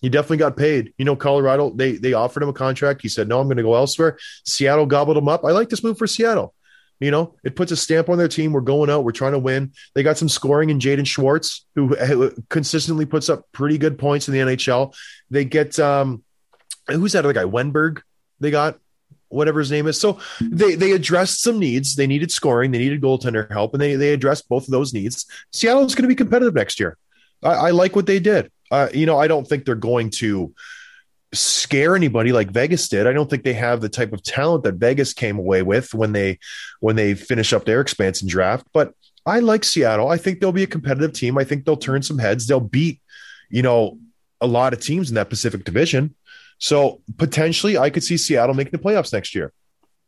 He 0.00 0.08
definitely 0.08 0.38
got 0.38 0.56
paid. 0.56 0.92
You 0.98 1.04
know, 1.04 1.16
Colorado 1.16 1.70
they 1.70 1.92
they 1.92 2.12
offered 2.12 2.42
him 2.42 2.48
a 2.48 2.52
contract. 2.52 3.02
He 3.02 3.08
said 3.08 3.28
no, 3.28 3.40
I'm 3.40 3.46
going 3.46 3.56
to 3.58 3.62
go 3.62 3.74
elsewhere. 3.74 4.18
Seattle 4.44 4.86
gobbled 4.86 5.16
him 5.16 5.28
up. 5.28 5.44
I 5.44 5.52
like 5.52 5.68
this 5.68 5.84
move 5.84 5.98
for 5.98 6.06
Seattle. 6.06 6.52
You 6.98 7.10
know, 7.10 7.34
it 7.44 7.56
puts 7.56 7.72
a 7.72 7.76
stamp 7.76 8.08
on 8.08 8.16
their 8.16 8.28
team. 8.28 8.52
We're 8.52 8.62
going 8.62 8.88
out. 8.88 9.04
We're 9.04 9.12
trying 9.12 9.32
to 9.32 9.38
win. 9.38 9.72
They 9.94 10.02
got 10.02 10.16
some 10.16 10.30
scoring 10.30 10.70
in 10.70 10.78
Jaden 10.78 11.06
Schwartz, 11.06 11.66
who 11.74 11.94
uh, 11.94 12.30
consistently 12.48 13.04
puts 13.04 13.28
up 13.28 13.44
pretty 13.52 13.76
good 13.76 13.98
points 13.98 14.28
in 14.28 14.34
the 14.34 14.40
NHL. 14.40 14.94
They 15.28 15.44
get 15.44 15.78
um, 15.78 16.24
who's 16.88 17.12
that 17.12 17.24
other 17.24 17.32
guy? 17.32 17.44
Wennberg. 17.44 18.02
They 18.40 18.50
got 18.50 18.78
whatever 19.28 19.58
his 19.58 19.70
name 19.70 19.86
is. 19.86 20.00
So 20.00 20.18
they 20.40 20.74
they 20.74 20.92
addressed 20.92 21.42
some 21.42 21.58
needs. 21.58 21.96
They 21.96 22.06
needed 22.06 22.30
scoring. 22.30 22.70
They 22.70 22.78
needed 22.78 23.00
goaltender 23.00 23.50
help, 23.50 23.72
and 23.74 23.80
they 23.80 23.96
they 23.96 24.12
addressed 24.12 24.48
both 24.48 24.64
of 24.64 24.70
those 24.70 24.92
needs. 24.92 25.26
Seattle's 25.52 25.94
going 25.94 26.04
to 26.04 26.08
be 26.08 26.14
competitive 26.14 26.54
next 26.54 26.78
year. 26.80 26.96
I, 27.42 27.52
I 27.52 27.70
like 27.70 27.96
what 27.96 28.06
they 28.06 28.18
did. 28.18 28.50
Uh, 28.70 28.88
you 28.92 29.06
know, 29.06 29.18
I 29.18 29.28
don't 29.28 29.46
think 29.46 29.64
they're 29.64 29.74
going 29.74 30.10
to 30.10 30.54
scare 31.32 31.96
anybody 31.96 32.32
like 32.32 32.50
Vegas 32.50 32.88
did. 32.88 33.06
I 33.06 33.12
don't 33.12 33.28
think 33.28 33.44
they 33.44 33.52
have 33.52 33.80
the 33.80 33.88
type 33.88 34.12
of 34.12 34.22
talent 34.22 34.64
that 34.64 34.74
Vegas 34.74 35.12
came 35.12 35.38
away 35.38 35.62
with 35.62 35.94
when 35.94 36.12
they 36.12 36.38
when 36.80 36.96
they 36.96 37.14
finish 37.14 37.52
up 37.52 37.64
their 37.64 37.80
expansion 37.80 38.28
draft. 38.28 38.66
But 38.72 38.94
I 39.24 39.40
like 39.40 39.64
Seattle. 39.64 40.08
I 40.08 40.18
think 40.18 40.40
they'll 40.40 40.52
be 40.52 40.62
a 40.62 40.68
competitive 40.68 41.12
team. 41.12 41.36
I 41.36 41.44
think 41.44 41.64
they'll 41.64 41.76
turn 41.76 42.02
some 42.02 42.18
heads. 42.18 42.46
They'll 42.46 42.60
beat, 42.60 43.00
you 43.50 43.62
know, 43.62 43.98
a 44.40 44.46
lot 44.46 44.72
of 44.72 44.80
teams 44.80 45.08
in 45.08 45.16
that 45.16 45.30
Pacific 45.30 45.64
Division. 45.64 46.14
So 46.58 47.02
potentially, 47.18 47.76
I 47.76 47.90
could 47.90 48.04
see 48.04 48.16
Seattle 48.16 48.54
making 48.54 48.72
the 48.72 48.78
playoffs 48.78 49.12
next 49.12 49.34
year. 49.34 49.52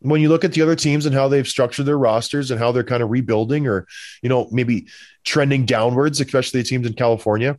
When 0.01 0.21
you 0.21 0.29
look 0.29 0.45
at 0.45 0.53
the 0.53 0.63
other 0.63 0.77
teams 0.77 1.07
and 1.07 1.15
how 1.15 1.29
they've 1.29 1.47
structured 1.47 1.87
their 1.87 1.99
rosters 1.99 2.51
and 2.51 2.61
how 2.61 2.71
they're 2.71 2.85
kind 2.85 3.03
of 3.03 3.11
rebuilding 3.11 3.67
or, 3.67 3.87
you 4.23 4.29
know, 4.29 4.49
maybe 4.53 4.87
trending 5.25 5.67
downwards, 5.67 6.21
especially 6.21 6.63
the 6.63 6.69
teams 6.69 6.87
in 6.87 6.93
California, 6.93 7.59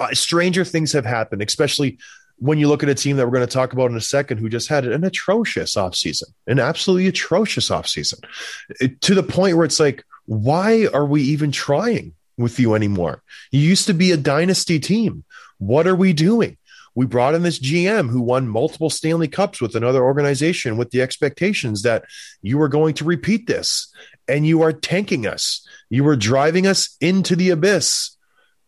uh, 0.00 0.12
stranger 0.12 0.64
things 0.64 0.92
have 0.92 1.06
happened, 1.06 1.42
especially 1.42 1.98
when 2.38 2.58
you 2.58 2.68
look 2.68 2.82
at 2.82 2.88
a 2.88 2.94
team 2.94 3.16
that 3.16 3.24
we're 3.24 3.32
going 3.32 3.46
to 3.46 3.52
talk 3.52 3.72
about 3.72 3.90
in 3.90 3.96
a 3.96 4.00
second 4.00 4.38
who 4.38 4.48
just 4.48 4.68
had 4.68 4.84
an 4.84 5.04
atrocious 5.04 5.74
offseason, 5.74 6.24
an 6.46 6.58
absolutely 6.58 7.06
atrocious 7.06 7.70
offseason 7.70 8.22
to 9.00 9.14
the 9.14 9.22
point 9.22 9.56
where 9.56 9.64
it's 9.64 9.80
like, 9.80 10.04
why 10.26 10.86
are 10.92 11.06
we 11.06 11.22
even 11.22 11.50
trying 11.50 12.12
with 12.36 12.58
you 12.58 12.74
anymore? 12.74 13.22
You 13.52 13.60
used 13.60 13.86
to 13.86 13.94
be 13.94 14.12
a 14.12 14.16
dynasty 14.16 14.78
team. 14.78 15.24
What 15.58 15.86
are 15.86 15.96
we 15.96 16.12
doing? 16.12 16.58
We 16.96 17.06
brought 17.06 17.34
in 17.34 17.42
this 17.42 17.60
GM 17.60 18.08
who 18.08 18.22
won 18.22 18.48
multiple 18.48 18.90
Stanley 18.90 19.28
Cups 19.28 19.60
with 19.60 19.76
another 19.76 20.02
organization 20.02 20.78
with 20.78 20.90
the 20.90 21.02
expectations 21.02 21.82
that 21.82 22.06
you 22.42 22.58
were 22.58 22.68
going 22.68 22.94
to 22.94 23.04
repeat 23.04 23.46
this 23.46 23.92
and 24.26 24.46
you 24.46 24.62
are 24.62 24.72
tanking 24.72 25.26
us. 25.26 25.66
You 25.90 26.04
were 26.04 26.16
driving 26.16 26.66
us 26.66 26.96
into 27.00 27.36
the 27.36 27.50
abyss. 27.50 28.16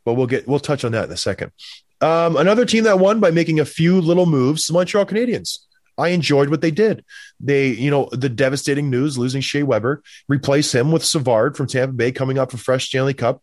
But 0.04 0.14
we'll 0.14 0.26
get 0.26 0.46
we'll 0.46 0.60
touch 0.60 0.84
on 0.84 0.92
that 0.92 1.06
in 1.06 1.10
a 1.10 1.16
second. 1.16 1.52
Um, 2.00 2.36
another 2.36 2.64
team 2.64 2.84
that 2.84 2.98
won 2.98 3.18
by 3.18 3.30
making 3.30 3.60
a 3.60 3.64
few 3.64 4.00
little 4.00 4.26
moves, 4.26 4.66
the 4.66 4.72
Montreal 4.72 5.06
Canadiens. 5.06 5.58
I 5.98 6.08
enjoyed 6.08 6.48
what 6.48 6.60
they 6.60 6.70
did. 6.70 7.04
They, 7.40 7.68
you 7.68 7.90
know, 7.90 8.08
the 8.12 8.28
devastating 8.28 8.88
news 8.88 9.18
losing 9.18 9.40
Shea 9.40 9.64
Weber, 9.64 10.02
replace 10.28 10.72
him 10.72 10.92
with 10.92 11.04
Savard 11.04 11.56
from 11.56 11.66
Tampa 11.66 11.92
Bay 11.92 12.12
coming 12.12 12.38
up 12.38 12.52
for 12.52 12.56
fresh 12.56 12.86
Stanley 12.86 13.14
Cup. 13.14 13.42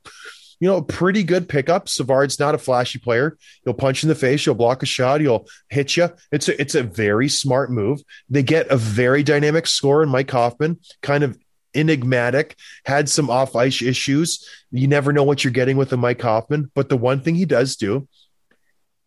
You 0.65 0.71
know, 0.71 0.77
a 0.77 0.83
pretty 0.83 1.21
good 1.21 1.47
pickup. 1.47 1.87
Savard's 1.87 2.39
not 2.39 2.55
a 2.55 2.57
flashy 2.57 2.97
player. 2.97 3.37
He'll 3.63 3.75
punch 3.75 4.01
in 4.01 4.09
the 4.09 4.15
face. 4.15 4.45
He'll 4.45 4.55
block 4.55 4.81
a 4.81 4.87
shot. 4.87 5.21
He'll 5.21 5.45
hit 5.69 5.95
you. 5.95 6.09
It's 6.31 6.49
a, 6.49 6.59
it's 6.59 6.73
a 6.73 6.81
very 6.81 7.29
smart 7.29 7.69
move. 7.69 8.01
They 8.31 8.41
get 8.41 8.65
a 8.71 8.75
very 8.75 9.21
dynamic 9.21 9.67
scorer 9.67 10.01
in 10.01 10.09
Mike 10.09 10.31
Hoffman, 10.31 10.79
kind 11.03 11.23
of 11.23 11.37
enigmatic, 11.75 12.55
had 12.83 13.09
some 13.09 13.29
off 13.29 13.55
ice 13.55 13.83
issues. 13.83 14.49
You 14.71 14.87
never 14.87 15.13
know 15.13 15.21
what 15.21 15.43
you're 15.43 15.53
getting 15.53 15.77
with 15.77 15.93
a 15.93 15.97
Mike 15.97 16.23
Hoffman. 16.23 16.71
But 16.73 16.89
the 16.89 16.97
one 16.97 17.21
thing 17.21 17.35
he 17.35 17.45
does 17.45 17.75
do 17.75 18.07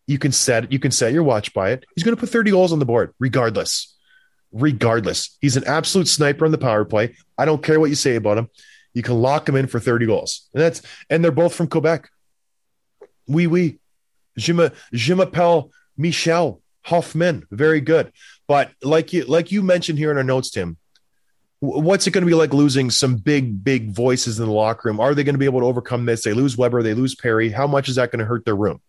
you 0.07 0.17
can 0.17 0.31
set 0.31 0.71
you 0.71 0.79
can 0.79 0.91
set 0.91 1.11
your 1.11 1.23
watch 1.23 1.53
by 1.53 1.71
it. 1.71 1.83
He's 1.93 2.05
going 2.05 2.15
to 2.15 2.19
put 2.21 2.29
30 2.29 2.51
goals 2.51 2.71
on 2.71 2.79
the 2.79 2.85
board 2.85 3.13
regardless. 3.19 3.97
Regardless. 4.53 5.37
He's 5.41 5.57
an 5.57 5.65
absolute 5.65 6.07
sniper 6.07 6.45
on 6.45 6.51
the 6.51 6.57
power 6.57 6.85
play. 6.85 7.17
I 7.37 7.43
don't 7.43 7.61
care 7.61 7.81
what 7.81 7.89
you 7.89 7.95
say 7.95 8.15
about 8.15 8.37
him. 8.37 8.47
You 8.93 9.03
can 9.03 9.21
lock 9.21 9.45
them 9.45 9.55
in 9.55 9.67
for 9.67 9.79
30 9.79 10.05
goals. 10.05 10.49
And 10.53 10.61
that's 10.61 10.81
and 11.09 11.23
they're 11.23 11.31
both 11.31 11.53
from 11.53 11.67
Quebec. 11.67 12.09
Oui, 13.27 13.47
oui. 13.47 13.79
Je 14.37 14.53
me, 14.53 14.69
je 14.93 15.13
m'appelle 15.13 15.69
Michel 15.97 16.61
Hoffman. 16.83 17.45
Very 17.51 17.81
good. 17.81 18.11
But 18.47 18.71
like 18.81 19.13
you 19.13 19.25
like 19.25 19.51
you 19.51 19.61
mentioned 19.61 19.99
here 19.99 20.11
in 20.11 20.17
our 20.17 20.23
notes, 20.23 20.49
Tim, 20.49 20.77
what's 21.59 22.07
it 22.07 22.11
going 22.11 22.23
to 22.23 22.29
be 22.29 22.33
like 22.33 22.53
losing 22.53 22.89
some 22.89 23.15
big, 23.15 23.63
big 23.63 23.91
voices 23.91 24.39
in 24.39 24.45
the 24.45 24.51
locker 24.51 24.89
room? 24.89 24.99
Are 24.99 25.13
they 25.13 25.23
going 25.23 25.35
to 25.35 25.39
be 25.39 25.45
able 25.45 25.59
to 25.59 25.67
overcome 25.67 26.05
this? 26.05 26.23
They 26.23 26.33
lose 26.33 26.57
Weber, 26.57 26.81
they 26.81 26.93
lose 26.93 27.15
Perry. 27.15 27.49
How 27.49 27.67
much 27.67 27.89
is 27.89 27.95
that 27.95 28.11
going 28.11 28.19
to 28.19 28.25
hurt 28.25 28.45
their 28.45 28.55
room? 28.55 28.81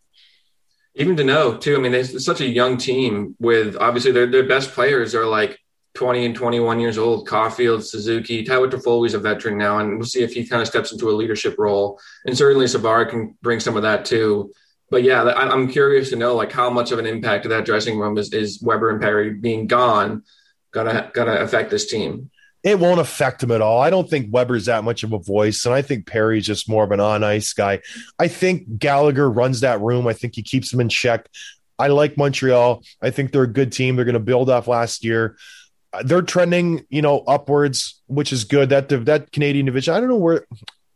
even 0.95 1.17
to 1.17 1.25
know 1.25 1.57
too. 1.57 1.77
I 1.77 1.79
mean, 1.79 1.95
it's 1.95 2.25
such 2.25 2.41
a 2.41 2.49
young 2.49 2.77
team 2.77 3.37
with 3.39 3.77
obviously 3.77 4.13
their 4.13 4.27
their 4.27 4.47
best 4.47 4.73
players 4.73 5.15
are 5.15 5.27
like 5.27 5.59
20 5.95 6.27
and 6.27 6.35
21 6.35 6.81
years 6.81 6.99
old. 6.99 7.29
Caufield, 7.29 7.83
Suzuki, 7.83 8.45
Tyler 8.45 8.69
Toffoli's 8.69 9.15
a 9.15 9.19
veteran 9.19 9.59
now, 9.59 9.79
and 9.79 9.99
we'll 9.99 10.07
see 10.07 10.23
if 10.23 10.33
he 10.33 10.47
kind 10.47 10.63
of 10.63 10.69
steps 10.69 10.93
into 10.93 11.11
a 11.11 11.13
leadership 11.13 11.57
role. 11.59 12.01
And 12.25 12.37
certainly 12.37 12.67
Savard 12.69 13.11
can 13.11 13.37
bring 13.43 13.61
some 13.61 13.77
of 13.77 13.83
that 13.83 14.05
too. 14.05 14.53
But 14.91 15.03
yeah, 15.03 15.23
I'm 15.23 15.69
curious 15.69 16.11
to 16.11 16.17
know 16.17 16.35
like 16.35 16.53
how 16.53 16.71
much 16.71 16.91
of 16.91 16.99
an 16.99 17.07
impact 17.07 17.45
of 17.45 17.51
that 17.51 17.65
dressing 17.65 17.99
room 17.99 18.19
is, 18.19 18.33
is 18.33 18.61
Weber 18.63 18.91
and 18.91 19.01
Perry 19.01 19.33
being 19.35 19.67
gone 19.67 20.23
gonna 20.73 21.11
gonna 21.15 21.37
affect 21.37 21.71
this 21.71 21.91
team. 21.91 22.31
it 22.63 22.79
won't 22.79 23.01
affect 23.01 23.43
him 23.43 23.51
at 23.51 23.63
all. 23.63 23.81
I 23.81 23.89
don't 23.91 24.09
think 24.09 24.29
Weber's 24.31 24.67
that 24.67 24.85
much 24.85 25.03
of 25.03 25.13
a 25.13 25.19
voice, 25.19 25.65
and 25.65 25.75
I 25.75 25.83
think 25.83 26.07
Perry's 26.07 26.45
just 26.45 26.69
more 26.69 26.85
of 26.85 26.93
an 26.93 27.01
on 27.01 27.25
ice 27.25 27.53
guy. 27.53 27.81
I 28.19 28.29
think 28.29 28.79
Gallagher 28.79 29.31
runs 29.31 29.61
that 29.61 29.81
room. 29.81 30.07
I 30.07 30.13
think 30.13 30.35
he 30.35 30.43
keeps 30.43 30.71
them 30.71 30.81
in 30.81 30.89
check. 30.89 31.27
I 31.79 31.89
like 31.89 32.19
Montreal. 32.19 32.83
I 33.01 33.11
think 33.11 33.33
they're 33.33 33.45
a 33.45 33.53
good 33.53 33.73
team. 33.73 33.97
They're 33.97 34.05
going 34.05 34.13
to 34.13 34.21
build 34.21 34.51
off 34.51 34.69
last 34.69 35.03
year. 35.03 35.39
Uh, 35.93 36.03
They're 36.05 36.23
trending, 36.23 36.85
you 36.89 37.03
know, 37.03 37.21
upwards, 37.27 38.01
which 38.07 38.33
is 38.33 38.45
good. 38.45 38.69
That 38.71 38.89
that 39.07 39.33
Canadian 39.33 39.67
division. 39.67 39.95
I 39.95 40.01
don't 40.01 40.09
know 40.09 40.17
where. 40.17 40.45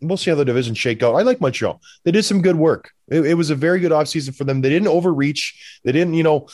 We'll 0.01 0.17
see 0.19 0.31
how 0.31 0.37
the 0.37 0.45
division 0.45 0.75
shake 0.75 1.03
out. 1.03 1.15
I 1.15 1.23
like 1.23 1.41
Montreal. 1.41 1.81
They 2.05 2.11
did 2.13 2.25
some 2.25 2.43
good 2.43 2.57
work. 2.57 2.91
It, 3.09 3.25
it 3.25 3.35
was 3.35 3.49
a 3.51 3.55
very 3.55 3.81
good 3.81 3.93
offseason 3.93 4.37
for 4.37 4.45
them. 4.45 4.61
They 4.61 4.69
didn't 4.69 4.89
overreach. 4.89 5.81
They 5.83 5.93
didn't, 5.93 6.13
you 6.15 6.23
know, 6.23 6.49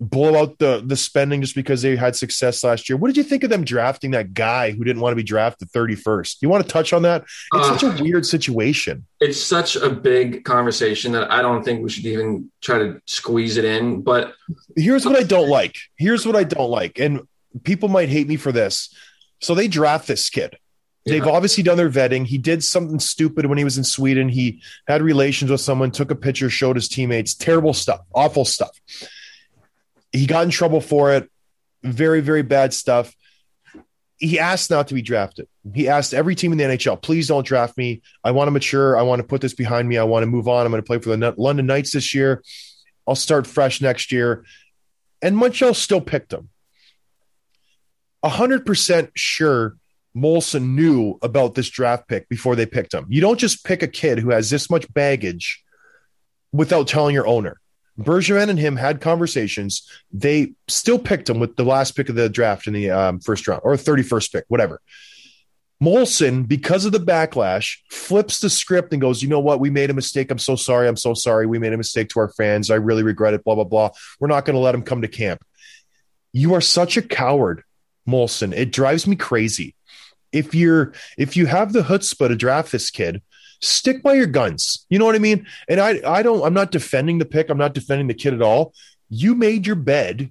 blow 0.00 0.34
out 0.40 0.58
the 0.58 0.82
the 0.86 0.96
spending 0.96 1.42
just 1.42 1.54
because 1.54 1.82
they 1.82 1.94
had 1.96 2.16
success 2.16 2.64
last 2.64 2.88
year. 2.88 2.96
What 2.96 3.08
did 3.08 3.18
you 3.18 3.22
think 3.22 3.44
of 3.44 3.50
them 3.50 3.62
drafting 3.64 4.12
that 4.12 4.32
guy 4.32 4.70
who 4.70 4.82
didn't 4.84 5.02
want 5.02 5.12
to 5.12 5.16
be 5.16 5.22
drafted 5.22 5.70
31st? 5.70 6.36
You 6.40 6.48
want 6.48 6.64
to 6.64 6.72
touch 6.72 6.94
on 6.94 7.02
that? 7.02 7.22
It's 7.52 7.68
Uh, 7.68 7.76
such 7.78 8.00
a 8.00 8.02
weird 8.02 8.24
situation. 8.24 9.04
it's 9.20 9.40
such 9.40 9.76
a 9.76 9.90
big 9.90 10.44
conversation 10.44 11.12
that 11.12 11.30
I 11.30 11.42
don't 11.42 11.62
think 11.62 11.82
we 11.82 11.90
should 11.90 12.06
even 12.06 12.50
try 12.62 12.78
to 12.78 13.00
squeeze 13.06 13.58
it 13.58 13.66
in. 13.66 14.00
But 14.00 14.32
Here's 14.76 15.04
what 15.04 15.16
I 15.16 15.22
don't 15.24 15.50
like. 15.50 15.76
Here's 15.98 16.24
what 16.26 16.36
I 16.36 16.44
don't 16.44 16.70
like. 16.70 16.98
And 16.98 17.20
people 17.62 17.88
might 17.88 18.08
hate 18.08 18.26
me 18.26 18.36
for 18.36 18.52
this. 18.52 18.94
So 19.40 19.54
they 19.54 19.68
draft 19.68 20.06
this 20.06 20.30
kid. 20.30 20.56
They've 21.06 21.26
obviously 21.26 21.62
done 21.62 21.76
their 21.76 21.90
vetting. 21.90 22.26
He 22.26 22.38
did 22.38 22.64
something 22.64 22.98
stupid 22.98 23.44
when 23.44 23.58
he 23.58 23.64
was 23.64 23.76
in 23.76 23.84
Sweden. 23.84 24.30
He 24.30 24.62
had 24.88 25.02
relations 25.02 25.50
with 25.50 25.60
someone, 25.60 25.90
took 25.90 26.10
a 26.10 26.14
picture, 26.14 26.48
showed 26.48 26.76
his 26.76 26.88
teammates. 26.88 27.34
Terrible 27.34 27.74
stuff, 27.74 28.00
awful 28.14 28.46
stuff. 28.46 28.80
He 30.12 30.26
got 30.26 30.44
in 30.44 30.50
trouble 30.50 30.80
for 30.80 31.12
it. 31.12 31.30
Very, 31.82 32.22
very 32.22 32.40
bad 32.40 32.72
stuff. 32.72 33.14
He 34.16 34.38
asked 34.38 34.70
not 34.70 34.88
to 34.88 34.94
be 34.94 35.02
drafted. 35.02 35.46
He 35.74 35.88
asked 35.88 36.14
every 36.14 36.34
team 36.34 36.52
in 36.52 36.58
the 36.58 36.64
NHL, 36.64 37.02
please 37.02 37.28
don't 37.28 37.44
draft 37.44 37.76
me. 37.76 38.00
I 38.22 38.30
want 38.30 38.46
to 38.46 38.52
mature. 38.52 38.96
I 38.96 39.02
want 39.02 39.20
to 39.20 39.28
put 39.28 39.42
this 39.42 39.52
behind 39.52 39.86
me. 39.86 39.98
I 39.98 40.04
want 40.04 40.22
to 40.22 40.26
move 40.26 40.48
on. 40.48 40.64
I'm 40.64 40.72
going 40.72 40.82
to 40.82 40.86
play 40.86 40.98
for 40.98 41.14
the 41.14 41.34
London 41.36 41.66
Knights 41.66 41.92
this 41.92 42.14
year. 42.14 42.42
I'll 43.06 43.14
start 43.14 43.46
fresh 43.46 43.82
next 43.82 44.10
year. 44.10 44.44
And 45.20 45.36
Montreal 45.36 45.74
still 45.74 46.00
picked 46.00 46.32
him. 46.32 46.48
100% 48.24 49.10
sure 49.14 49.76
Molson 50.16 50.74
knew 50.74 51.18
about 51.22 51.54
this 51.54 51.68
draft 51.68 52.08
pick 52.08 52.28
before 52.28 52.56
they 52.56 52.66
picked 52.66 52.94
him. 52.94 53.06
You 53.08 53.20
don't 53.20 53.38
just 53.38 53.64
pick 53.64 53.82
a 53.82 53.88
kid 53.88 54.18
who 54.18 54.30
has 54.30 54.50
this 54.50 54.70
much 54.70 54.92
baggage 54.92 55.62
without 56.52 56.88
telling 56.88 57.14
your 57.14 57.26
owner. 57.26 57.60
Bergevin 57.98 58.48
and 58.48 58.58
him 58.58 58.76
had 58.76 59.00
conversations. 59.00 59.88
They 60.12 60.54
still 60.68 60.98
picked 60.98 61.28
him 61.30 61.38
with 61.38 61.56
the 61.56 61.64
last 61.64 61.92
pick 61.92 62.08
of 62.08 62.16
the 62.16 62.28
draft 62.28 62.66
in 62.66 62.72
the 62.72 62.90
um, 62.90 63.20
first 63.20 63.46
round 63.46 63.60
or 63.64 63.74
31st 63.74 64.32
pick, 64.32 64.44
whatever. 64.48 64.80
Molson, 65.82 66.46
because 66.48 66.84
of 66.84 66.92
the 66.92 66.98
backlash, 66.98 67.78
flips 67.90 68.40
the 68.40 68.48
script 68.48 68.92
and 68.92 69.02
goes, 69.02 69.22
You 69.22 69.28
know 69.28 69.40
what? 69.40 69.60
We 69.60 69.70
made 69.70 69.90
a 69.90 69.94
mistake. 69.94 70.30
I'm 70.30 70.38
so 70.38 70.56
sorry. 70.56 70.88
I'm 70.88 70.96
so 70.96 71.14
sorry. 71.14 71.46
We 71.46 71.58
made 71.58 71.72
a 71.72 71.76
mistake 71.76 72.08
to 72.10 72.20
our 72.20 72.30
fans. 72.30 72.70
I 72.70 72.76
really 72.76 73.02
regret 73.02 73.34
it. 73.34 73.44
Blah, 73.44 73.56
blah, 73.56 73.64
blah. 73.64 73.90
We're 74.18 74.28
not 74.28 74.44
going 74.44 74.54
to 74.54 74.60
let 74.60 74.74
him 74.74 74.82
come 74.82 75.02
to 75.02 75.08
camp. 75.08 75.44
You 76.32 76.54
are 76.54 76.60
such 76.60 76.96
a 76.96 77.02
coward, 77.02 77.62
Molson. 78.08 78.54
It 78.54 78.72
drives 78.72 79.06
me 79.06 79.16
crazy. 79.16 79.74
If 80.32 80.54
you're 80.54 80.92
if 81.16 81.36
you 81.36 81.46
have 81.46 81.72
the 81.72 81.82
chutzpah 81.82 82.28
to 82.28 82.36
draft 82.36 82.72
this 82.72 82.90
kid, 82.90 83.22
stick 83.60 84.02
by 84.02 84.14
your 84.14 84.26
guns. 84.26 84.86
You 84.88 84.98
know 84.98 85.04
what 85.04 85.14
I 85.14 85.20
mean? 85.20 85.46
And 85.68 85.80
I 85.80 86.00
I 86.06 86.22
don't 86.22 86.44
I'm 86.44 86.54
not 86.54 86.70
defending 86.70 87.18
the 87.18 87.24
pick. 87.24 87.50
I'm 87.50 87.58
not 87.58 87.74
defending 87.74 88.08
the 88.08 88.14
kid 88.14 88.34
at 88.34 88.42
all. 88.42 88.74
You 89.08 89.34
made 89.34 89.66
your 89.66 89.76
bed. 89.76 90.30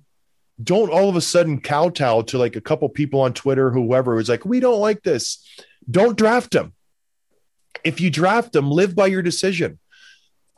Don't 0.61 0.91
all 0.91 1.09
of 1.09 1.15
a 1.15 1.21
sudden 1.21 1.61
kowtow 1.61 2.21
to 2.23 2.37
like 2.37 2.55
a 2.55 2.61
couple 2.61 2.87
people 2.89 3.21
on 3.21 3.33
Twitter, 3.33 3.71
whoever 3.71 4.15
was 4.15 4.29
like, 4.29 4.45
we 4.45 4.59
don't 4.59 4.79
like 4.79 5.03
this. 5.03 5.43
Don't 5.89 6.17
draft 6.17 6.53
him. 6.53 6.73
If 7.83 7.99
you 7.99 8.09
draft 8.09 8.55
him, 8.55 8.69
live 8.69 8.95
by 8.95 9.07
your 9.07 9.21
decision. 9.21 9.79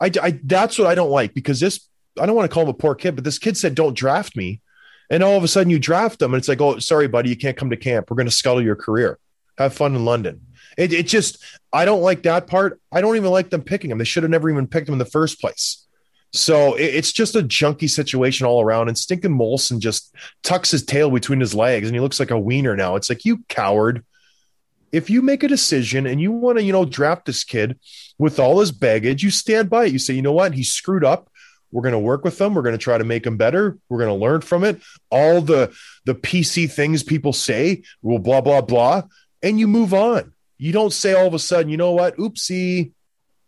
I, 0.00 0.10
I 0.22 0.40
that's 0.44 0.78
what 0.78 0.86
I 0.86 0.94
don't 0.94 1.10
like 1.10 1.34
because 1.34 1.60
this 1.60 1.88
I 2.18 2.26
don't 2.26 2.36
want 2.36 2.50
to 2.50 2.54
call 2.54 2.64
him 2.64 2.70
a 2.70 2.74
poor 2.74 2.94
kid, 2.94 3.14
but 3.14 3.24
this 3.24 3.38
kid 3.38 3.56
said, 3.56 3.74
"Don't 3.74 3.96
draft 3.96 4.36
me," 4.36 4.60
and 5.10 5.22
all 5.22 5.36
of 5.36 5.44
a 5.44 5.48
sudden 5.48 5.70
you 5.70 5.78
draft 5.78 6.18
them 6.18 6.34
and 6.34 6.40
it's 6.40 6.48
like, 6.48 6.60
"Oh, 6.60 6.78
sorry, 6.78 7.08
buddy, 7.08 7.30
you 7.30 7.36
can't 7.36 7.56
come 7.56 7.70
to 7.70 7.76
camp. 7.76 8.10
We're 8.10 8.16
going 8.16 8.28
to 8.28 8.34
scuttle 8.34 8.62
your 8.62 8.76
career. 8.76 9.18
Have 9.58 9.74
fun 9.74 9.94
in 9.94 10.04
London." 10.04 10.40
It, 10.76 10.92
it 10.92 11.06
just 11.06 11.42
I 11.72 11.84
don't 11.84 12.02
like 12.02 12.22
that 12.24 12.46
part. 12.46 12.80
I 12.92 13.00
don't 13.00 13.16
even 13.16 13.30
like 13.30 13.50
them 13.50 13.62
picking 13.62 13.90
him. 13.90 13.98
They 13.98 14.04
should 14.04 14.22
have 14.22 14.30
never 14.30 14.50
even 14.50 14.66
picked 14.66 14.88
him 14.88 14.94
in 14.94 14.98
the 14.98 15.04
first 15.04 15.40
place. 15.40 15.86
So 16.32 16.74
it, 16.74 16.94
it's 16.94 17.12
just 17.12 17.34
a 17.34 17.42
junky 17.42 17.88
situation 17.88 18.46
all 18.46 18.62
around. 18.62 18.88
And 18.88 18.98
stinking 18.98 19.36
Molson 19.36 19.78
just 19.78 20.14
tucks 20.42 20.70
his 20.70 20.84
tail 20.84 21.10
between 21.10 21.40
his 21.40 21.54
legs, 21.54 21.86
and 21.86 21.94
he 21.94 22.00
looks 22.00 22.20
like 22.20 22.30
a 22.30 22.38
wiener 22.38 22.76
now. 22.76 22.96
It's 22.96 23.08
like 23.08 23.24
you 23.24 23.44
coward. 23.48 24.04
If 24.92 25.10
you 25.10 25.20
make 25.20 25.42
a 25.42 25.48
decision 25.48 26.06
and 26.06 26.20
you 26.20 26.32
want 26.32 26.58
to, 26.58 26.64
you 26.64 26.72
know, 26.72 26.84
draft 26.84 27.26
this 27.26 27.44
kid 27.44 27.78
with 28.18 28.38
all 28.38 28.60
his 28.60 28.72
baggage, 28.72 29.22
you 29.22 29.30
stand 29.30 29.68
by 29.68 29.86
it. 29.86 29.92
You 29.92 29.98
say, 29.98 30.14
you 30.14 30.22
know 30.22 30.32
what, 30.32 30.54
he 30.54 30.62
screwed 30.62 31.04
up. 31.04 31.28
We're 31.76 31.82
going 31.82 31.92
to 31.92 31.98
work 31.98 32.24
with 32.24 32.38
them. 32.38 32.54
We're 32.54 32.62
going 32.62 32.72
to 32.72 32.82
try 32.82 32.96
to 32.96 33.04
make 33.04 33.24
them 33.24 33.36
better. 33.36 33.76
We're 33.90 33.98
going 33.98 34.08
to 34.08 34.14
learn 34.14 34.40
from 34.40 34.64
it. 34.64 34.80
All 35.10 35.42
the 35.42 35.76
the 36.06 36.14
PC 36.14 36.72
things 36.72 37.02
people 37.02 37.34
say, 37.34 37.82
will 38.00 38.18
blah 38.18 38.40
blah 38.40 38.62
blah, 38.62 39.02
and 39.42 39.60
you 39.60 39.68
move 39.68 39.92
on. 39.92 40.32
You 40.56 40.72
don't 40.72 40.90
say 40.90 41.12
all 41.12 41.26
of 41.26 41.34
a 41.34 41.38
sudden, 41.38 41.68
you 41.70 41.76
know 41.76 41.92
what, 41.92 42.16
oopsie, 42.16 42.92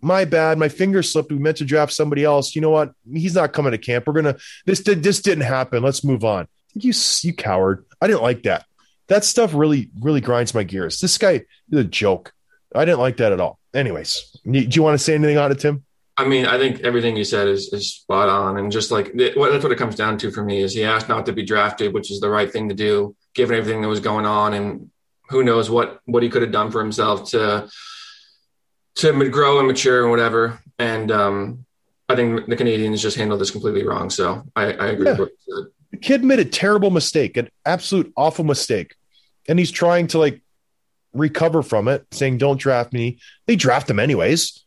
my 0.02 0.26
bad, 0.26 0.58
my 0.58 0.68
finger 0.68 1.02
slipped. 1.02 1.32
We 1.32 1.38
meant 1.38 1.56
to 1.56 1.64
draft 1.64 1.94
somebody 1.94 2.22
else. 2.22 2.54
You 2.54 2.60
know 2.60 2.68
what, 2.68 2.92
he's 3.10 3.34
not 3.34 3.54
coming 3.54 3.70
to 3.70 3.78
camp. 3.78 4.06
We're 4.06 4.12
gonna 4.12 4.36
this 4.66 4.80
did 4.80 5.02
this 5.02 5.22
didn't 5.22 5.44
happen. 5.44 5.82
Let's 5.82 6.04
move 6.04 6.22
on. 6.22 6.48
You 6.74 6.92
you 7.22 7.32
coward. 7.32 7.86
I 7.98 8.08
didn't 8.08 8.22
like 8.22 8.42
that. 8.42 8.66
That 9.06 9.24
stuff 9.24 9.54
really 9.54 9.88
really 10.02 10.20
grinds 10.20 10.52
my 10.52 10.64
gears. 10.64 11.00
This 11.00 11.16
guy 11.16 11.46
is 11.70 11.80
a 11.80 11.82
joke. 11.82 12.34
I 12.74 12.84
didn't 12.84 13.00
like 13.00 13.16
that 13.16 13.32
at 13.32 13.40
all. 13.40 13.58
Anyways, 13.72 14.36
do 14.44 14.58
you 14.60 14.82
want 14.82 14.98
to 14.98 15.02
say 15.02 15.14
anything 15.14 15.38
on 15.38 15.50
it, 15.50 15.60
Tim? 15.60 15.82
I 16.20 16.26
mean, 16.26 16.46
I 16.46 16.58
think 16.58 16.80
everything 16.80 17.16
you 17.16 17.22
said 17.24 17.46
is, 17.46 17.72
is 17.72 17.92
spot 17.94 18.28
on. 18.28 18.58
And 18.58 18.72
just 18.72 18.90
like 18.90 19.12
that's 19.14 19.36
what 19.36 19.70
it 19.72 19.78
comes 19.78 19.94
down 19.94 20.18
to 20.18 20.32
for 20.32 20.44
me 20.44 20.60
is 20.62 20.74
he 20.74 20.82
asked 20.84 21.08
not 21.08 21.24
to 21.26 21.32
be 21.32 21.44
drafted, 21.44 21.94
which 21.94 22.10
is 22.10 22.18
the 22.18 22.28
right 22.28 22.52
thing 22.52 22.68
to 22.68 22.74
do, 22.74 23.14
given 23.34 23.56
everything 23.56 23.82
that 23.82 23.88
was 23.88 24.00
going 24.00 24.26
on. 24.26 24.52
And 24.52 24.90
who 25.30 25.44
knows 25.44 25.70
what, 25.70 26.00
what 26.06 26.24
he 26.24 26.28
could 26.28 26.42
have 26.42 26.50
done 26.50 26.72
for 26.72 26.80
himself 26.80 27.30
to, 27.30 27.68
to 28.96 29.28
grow 29.30 29.58
and 29.58 29.68
mature 29.68 30.02
and 30.02 30.10
whatever. 30.10 30.58
And 30.78 31.12
um, 31.12 31.64
I 32.08 32.16
think 32.16 32.46
the 32.48 32.56
Canadians 32.56 33.00
just 33.00 33.16
handled 33.16 33.40
this 33.40 33.52
completely 33.52 33.84
wrong. 33.86 34.10
So 34.10 34.42
I, 34.56 34.72
I 34.72 34.86
agree 34.88 35.06
Yeah. 35.06 35.12
with 35.12 35.20
what 35.20 35.30
you 35.46 35.54
said. 35.64 35.72
The 35.92 35.98
kid 35.98 36.24
made 36.24 36.40
a 36.40 36.44
terrible 36.44 36.90
mistake, 36.90 37.36
an 37.36 37.48
absolute 37.64 38.12
awful 38.16 38.44
mistake. 38.44 38.94
And 39.48 39.58
he's 39.58 39.70
trying 39.70 40.08
to 40.08 40.18
like 40.18 40.42
recover 41.12 41.62
from 41.62 41.86
it, 41.88 42.06
saying, 42.10 42.38
Don't 42.38 42.58
draft 42.60 42.92
me. 42.92 43.18
They 43.46 43.56
draft 43.56 43.88
him 43.88 43.98
anyways. 43.98 44.64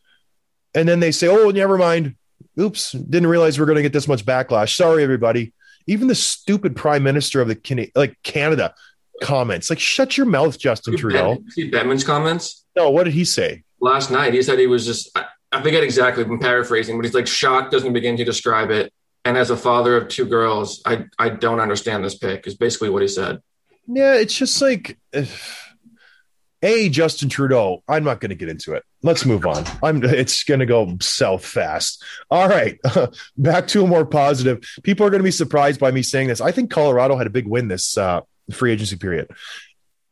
And 0.74 0.88
then 0.88 1.00
they 1.00 1.12
say, 1.12 1.28
Oh, 1.28 1.50
never 1.50 1.76
mind. 1.78 2.16
Oops, 2.58 2.92
didn't 2.92 3.28
realize 3.28 3.58
we 3.58 3.62
are 3.62 3.66
going 3.66 3.76
to 3.76 3.82
get 3.82 3.92
this 3.92 4.08
much 4.08 4.24
backlash. 4.26 4.76
Sorry, 4.76 5.02
everybody. 5.02 5.52
Even 5.86 6.06
the 6.06 6.14
stupid 6.14 6.76
prime 6.76 7.02
minister 7.02 7.40
of 7.40 7.48
the 7.48 7.54
Can- 7.56 7.90
like 7.94 8.16
Canada 8.22 8.74
comments, 9.22 9.70
like, 9.70 9.78
shut 9.78 10.16
your 10.16 10.26
mouth, 10.26 10.58
Justin 10.58 10.96
Trudeau. 10.96 11.36
Ben- 11.36 11.50
see 11.50 11.70
Bettman's 11.70 12.04
comments 12.04 12.64
No, 12.76 12.90
what 12.90 13.04
did 13.04 13.14
he 13.14 13.24
say? 13.24 13.64
last 13.80 14.10
night. 14.10 14.32
He 14.34 14.42
said 14.42 14.58
he 14.58 14.66
was 14.66 14.84
just, 14.86 15.10
I, 15.16 15.24
I 15.50 15.60
forget 15.62 15.82
exactly, 15.82 16.24
I'm 16.24 16.38
paraphrasing, 16.38 16.96
but 16.96 17.04
he's 17.04 17.14
like, 17.14 17.26
shock 17.26 17.70
doesn't 17.70 17.92
begin 17.92 18.16
to 18.16 18.24
describe 18.24 18.70
it. 18.70 18.92
And 19.24 19.36
as 19.36 19.50
a 19.50 19.56
father 19.56 19.96
of 19.96 20.08
two 20.08 20.24
girls, 20.24 20.82
I, 20.86 21.06
I 21.18 21.30
don't 21.30 21.58
understand 21.60 22.04
this 22.04 22.16
pick, 22.16 22.46
is 22.46 22.54
basically 22.54 22.90
what 22.90 23.02
he 23.02 23.08
said. 23.08 23.40
Yeah, 23.86 24.14
it's 24.14 24.34
just 24.34 24.60
like, 24.62 24.98
a 26.62 26.88
Justin 26.90 27.28
Trudeau. 27.28 27.82
I'm 27.88 28.04
not 28.04 28.20
going 28.20 28.30
to 28.30 28.36
get 28.36 28.48
into 28.48 28.74
it. 28.74 28.84
Let's 29.02 29.24
move 29.24 29.44
on. 29.46 29.64
I'm. 29.82 30.02
It's 30.04 30.44
going 30.44 30.60
to 30.60 30.66
go 30.66 30.96
south 31.00 31.44
fast. 31.44 32.04
All 32.30 32.48
right, 32.48 32.78
back 33.36 33.66
to 33.68 33.84
a 33.84 33.86
more 33.86 34.06
positive. 34.06 34.60
People 34.82 35.06
are 35.06 35.10
going 35.10 35.20
to 35.20 35.24
be 35.24 35.32
surprised 35.32 35.80
by 35.80 35.90
me 35.90 36.02
saying 36.02 36.28
this. 36.28 36.40
I 36.40 36.52
think 36.52 36.70
Colorado 36.70 37.16
had 37.16 37.26
a 37.26 37.30
big 37.30 37.46
win 37.46 37.68
this 37.68 37.98
uh, 37.98 38.20
free 38.52 38.72
agency 38.72 38.96
period. 38.96 39.30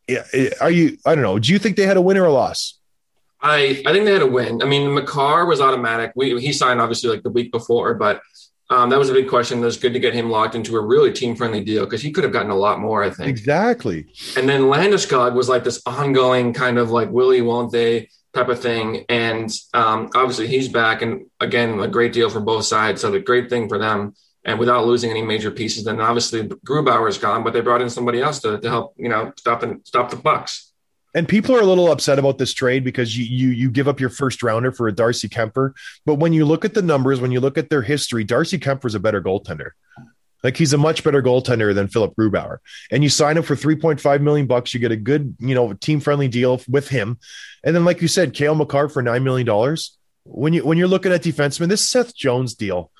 Yeah, 0.09 0.25
are 0.61 0.71
you? 0.71 0.99
I 1.07 1.15
don't 1.15 1.23
know. 1.23 1.39
Do 1.39 1.53
you 1.53 1.59
think 1.59 1.77
they 1.77 1.87
had 1.87 1.97
a 1.97 2.03
win 2.03 2.17
or 2.17 2.25
a 2.25 2.33
loss? 2.33 2.79
I, 3.43 3.83
I 3.87 3.93
think 3.93 4.05
they 4.05 4.13
had 4.13 4.23
a 4.23 4.27
win. 4.27 4.61
I 4.63 4.67
mean, 4.67 4.93
Makar 4.93 5.47
was 5.47 5.61
automatic. 5.61 6.13
We, 6.15 6.39
he 6.41 6.53
signed 6.53 6.81
obviously 6.81 7.09
like 7.09 7.23
the 7.23 7.31
week 7.31 7.51
before, 7.53 7.95
but 7.95 8.21
um, 8.69 8.91
that 8.91 8.99
was 8.99 9.09
a 9.09 9.15
big 9.15 9.29
question. 9.29 9.61
It 9.61 9.65
was 9.65 9.79
good 9.79 9.95
to 9.95 9.99
get 9.99 10.15
him 10.15 10.31
locked 10.31 10.55
into 10.55 10.77
a 10.77 10.81
really 10.81 11.13
team 11.13 11.35
friendly 11.35 11.63
deal 11.65 11.85
because 11.85 12.03
he 12.03 12.13
could 12.13 12.23
have 12.23 12.33
gotten 12.33 12.51
a 12.51 12.57
lot 12.57 12.81
more, 12.81 13.03
I 13.03 13.11
think. 13.11 13.29
Exactly. 13.29 14.07
And 14.37 14.49
then 14.49 14.63
Landeskog 14.63 15.35
was 15.35 15.49
like 15.49 15.65
this 15.65 15.81
ongoing 15.87 16.53
kind 16.53 16.79
of 16.79 16.91
like 16.91 17.11
Willie 17.11 17.41
won't 17.41 17.73
they 17.73 18.09
type 18.35 18.49
of 18.49 18.61
thing. 18.61 19.05
And 19.09 19.51
um, 19.75 20.11
obviously 20.15 20.47
he's 20.47 20.69
back, 20.69 21.03
and 21.03 21.27
again, 21.41 21.81
a 21.81 21.89
great 21.89 22.13
deal 22.13 22.31
for 22.31 22.41
both 22.41 22.65
sides. 22.65 23.01
So 23.01 23.11
the 23.11 23.21
great 23.21 23.51
thing 23.51 23.69
for 23.69 23.79
them, 23.79 24.15
and 24.45 24.59
without 24.59 24.87
losing 24.87 25.11
any 25.11 25.23
major 25.23 25.51
pieces. 25.51 25.85
Then 25.85 26.01
obviously 26.01 26.49
Grubauer 26.49 27.09
is 27.09 27.19
gone, 27.19 27.45
but 27.45 27.53
they 27.53 27.61
brought 27.61 27.83
in 27.83 27.91
somebody 27.91 28.23
else 28.23 28.41
to, 28.41 28.59
to 28.59 28.69
help 28.69 28.95
you 28.97 29.09
know 29.09 29.33
stop 29.37 29.61
the 29.61 29.81
stop 29.85 30.11
the 30.11 30.17
Bucks. 30.17 30.73
And 31.13 31.27
people 31.27 31.57
are 31.57 31.61
a 31.61 31.67
little 31.67 31.91
upset 31.91 32.21
about 32.21 32.39
this 32.39 32.53
trade 32.53 32.85
because 32.85 33.17
you 33.17 33.25
you 33.25 33.49
you 33.49 33.71
give 33.71 33.89
up 33.89 34.01
your 34.01 34.11
first 34.11 34.43
rounder 34.43 34.73
for 34.73 34.89
a 34.89 34.93
Darcy 34.93 35.29
Kuemper. 35.29 35.73
But 36.07 36.17
when 36.17 36.33
you 36.33 36.45
look 36.45 36.65
at 36.65 36.75
the 36.75 36.83
numbers, 36.83 37.21
when 37.21 37.33
you 37.33 37.41
look 37.41 37.59
at 37.59 37.69
their 37.69 37.83
history, 37.83 38.25
Darcy 38.25 38.59
Kuemper's 38.59 38.95
a 38.95 39.01
better 39.01 39.21
goaltender. 39.21 39.71
Like 40.43 40.57
he's 40.57 40.73
a 40.73 40.79
much 40.79 41.05
better 41.05 41.23
goaltender 41.23 41.75
than 41.75 41.89
Philipp 41.89 42.15
Grubauer. 42.19 42.59
And 42.91 43.03
you 43.03 43.11
sign 43.11 43.37
him 43.37 43.43
for 43.43 43.55
3.5 43.55 44.21
million 44.23 44.47
bucks, 44.47 44.73
you 44.73 44.81
get 44.81 44.93
a 44.93 44.97
good, 44.97 45.37
you 45.39 45.55
know, 45.55 45.73
team-friendly 45.75 46.29
deal 46.29 46.61
with 46.69 46.89
him. 46.89 47.19
And 47.63 47.75
then 47.77 47.85
like 47.85 48.01
you 48.01 48.09
said, 48.09 48.33
Cale 48.33 48.55
Makar 48.55 48.89
for 48.89 49.03
9 49.03 49.23
million 49.23 49.47
dollars. 49.47 49.97
When 50.25 50.53
you 50.53 50.65
when 50.65 50.79
you're 50.79 50.89
looking 50.89 51.13
at 51.13 51.23
defensemen, 51.23 51.69
this 51.69 51.87
Seth 51.89 52.15
Jones 52.15 52.55
deal 52.55 52.91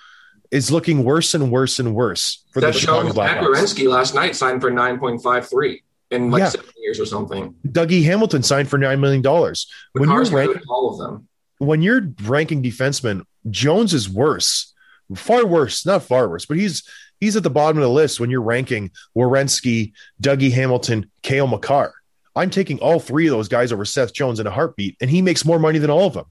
is 0.51 0.71
looking 0.71 1.05
worse 1.05 1.35
and 1.35 1.51
worse 1.53 1.79
and 1.79 1.95
worse 1.95 2.45
for 2.53 2.61
That 2.61 2.73
the 2.73 2.81
Chicago 2.81 3.11
Blackhawks. 3.11 3.43
Werenski 3.45 3.89
last 3.89 4.15
night 4.15 4.35
signed 4.35 4.61
for 4.61 4.71
nine 4.71 4.99
point 4.99 5.23
five 5.23 5.49
three 5.49 5.83
in 6.11 6.31
like 6.31 6.41
Yeah. 6.41 6.49
seven 6.49 6.67
years 6.79 6.99
or 6.99 7.07
something. 7.07 7.55
Dougie 7.69 8.03
Hamilton 8.05 8.43
signed 8.43 8.69
for 8.69 8.79
9 8.79 9.01
million 9.01 9.23
dollars. 9.23 9.71
When 9.93 10.09
you're 10.09 10.25
ranking 10.25 10.63
all 10.69 10.91
of 10.93 10.99
them. 10.99 11.29
when 11.59 11.83
you're 11.83 12.09
ranking 12.25 12.63
defensemen, 12.63 13.23
Jones 13.49 13.95
is 13.95 14.09
worse 14.09 14.73
far 15.15 15.45
worse, 15.45 15.85
not 15.85 16.05
far 16.05 16.29
worse, 16.29 16.47
but 16.47 16.57
he's 16.57 16.85
he's 17.21 17.37
at 17.37 17.43
the 17.43 17.51
bottom 17.51 17.77
of 17.77 17.83
the 17.83 17.91
list 17.91 18.19
when 18.19 18.31
you're 18.31 18.43
ranking 18.43 18.91
Werenski, 19.17 19.93
Dougie 20.21 20.53
Hamilton, 20.53 21.11
Cale 21.23 21.47
Makar. 21.47 21.93
I'm 22.35 22.51
taking 22.51 22.79
all 22.79 23.01
three 23.01 23.27
of 23.27 23.33
those 23.33 23.49
guys 23.49 23.73
over 23.73 23.85
Seth 23.85 24.13
Jones 24.13 24.41
in 24.41 24.47
a 24.47 24.51
heartbeat, 24.51 24.97
and 25.01 25.11
he 25.11 25.23
makes 25.23 25.45
more 25.45 25.59
money 25.59 25.79
than 25.79 25.91
all 25.91 26.07
of 26.07 26.15
them. 26.15 26.27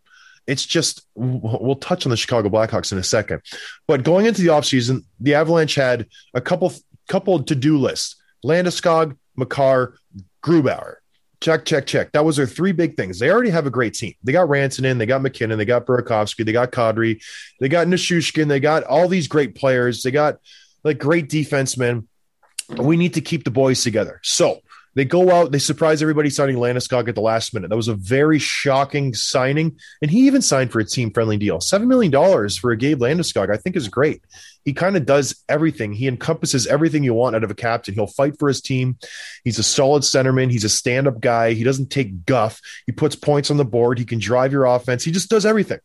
It's 0.47 0.65
just 0.65 1.05
we'll 1.13 1.75
touch 1.75 2.05
on 2.05 2.09
the 2.09 2.17
Chicago 2.17 2.49
Blackhawks 2.49 2.91
in 2.91 2.97
a 2.97 3.03
second. 3.03 3.41
But 3.87 4.03
going 4.03 4.25
into 4.25 4.41
the 4.41 4.47
offseason, 4.47 5.03
the 5.19 5.35
Avalanche 5.35 5.75
had 5.75 6.07
a 6.33 6.41
couple 6.41 6.73
couple 7.07 7.43
to-do 7.43 7.77
lists. 7.77 8.15
Landeskog, 8.43 9.15
Makar, 9.35 9.95
Grubauer. 10.43 10.95
Check, 11.41 11.65
check, 11.65 11.85
check. 11.85 12.11
That 12.11 12.25
was 12.25 12.35
their 12.35 12.47
three 12.47 12.71
big 12.71 12.97
things. 12.97 13.19
They 13.19 13.29
already 13.29 13.49
have 13.49 13.65
a 13.65 13.69
great 13.69 13.93
team. 13.93 14.13
They 14.23 14.31
got 14.31 14.49
Rantanen, 14.49 14.97
they 14.97 15.05
got 15.05 15.21
MacKinnon, 15.21 15.57
they 15.57 15.65
got 15.65 15.85
Burakovsky, 15.85 16.45
they 16.45 16.51
got 16.51 16.71
Kadri, 16.71 17.21
they 17.59 17.69
got 17.69 17.87
Nichushkin, 17.87 18.47
they 18.47 18.59
got 18.59 18.83
all 18.83 19.07
these 19.07 19.27
great 19.27 19.55
players. 19.55 20.03
They 20.03 20.11
got 20.11 20.39
like 20.83 20.97
great 20.99 21.29
defensemen. 21.29 22.05
We 22.77 22.97
need 22.97 23.15
to 23.15 23.21
keep 23.21 23.43
the 23.43 23.51
boys 23.51 23.83
together. 23.83 24.19
So 24.23 24.61
they 24.99 25.05
go 25.05 25.31
out, 25.31 25.53
they 25.53 25.59
surprise 25.59 26.01
everybody 26.01 26.29
signing 26.29 26.57
Landeskog 26.57 27.07
at 27.07 27.15
the 27.15 27.21
last 27.21 27.53
minute. 27.53 27.69
That 27.69 27.77
was 27.77 27.87
a 27.87 27.93
very 27.93 28.37
shocking 28.37 29.13
signing. 29.13 29.79
And 30.01 30.11
he 30.11 30.27
even 30.27 30.41
signed 30.41 30.73
for 30.73 30.81
a 30.81 30.85
team 30.85 31.11
friendly 31.11 31.37
deal. 31.37 31.59
$7 31.59 31.87
million 31.87 32.11
for 32.49 32.71
a 32.71 32.77
Gabe 32.77 32.99
Landeskog, 32.99 33.49
I 33.49 33.55
think 33.55 33.77
is 33.77 33.87
great. 33.87 34.21
He 34.65 34.73
kind 34.73 34.97
of 34.97 35.05
does 35.05 35.41
everything. 35.47 35.93
He 35.93 36.09
encompasses 36.09 36.67
everything 36.67 37.05
you 37.05 37.13
want 37.13 37.33
out 37.33 37.45
of 37.45 37.49
a 37.49 37.55
captain. 37.55 37.93
He'll 37.93 38.07
fight 38.07 38.37
for 38.37 38.49
his 38.49 38.59
team. 38.59 38.97
He's 39.45 39.57
a 39.57 39.63
solid 39.63 40.03
centerman. 40.03 40.51
He's 40.51 40.65
a 40.65 40.69
stand 40.69 41.07
up 41.07 41.21
guy. 41.21 41.53
He 41.53 41.63
doesn't 41.63 41.91
take 41.91 42.25
guff. 42.25 42.59
He 42.85 42.91
puts 42.91 43.15
points 43.15 43.49
on 43.49 43.55
the 43.55 43.63
board. 43.63 43.99
He 43.99 44.05
can 44.05 44.19
drive 44.19 44.51
your 44.51 44.65
offense. 44.65 45.05
He 45.05 45.13
just 45.13 45.29
does 45.29 45.45
everything. 45.45 45.79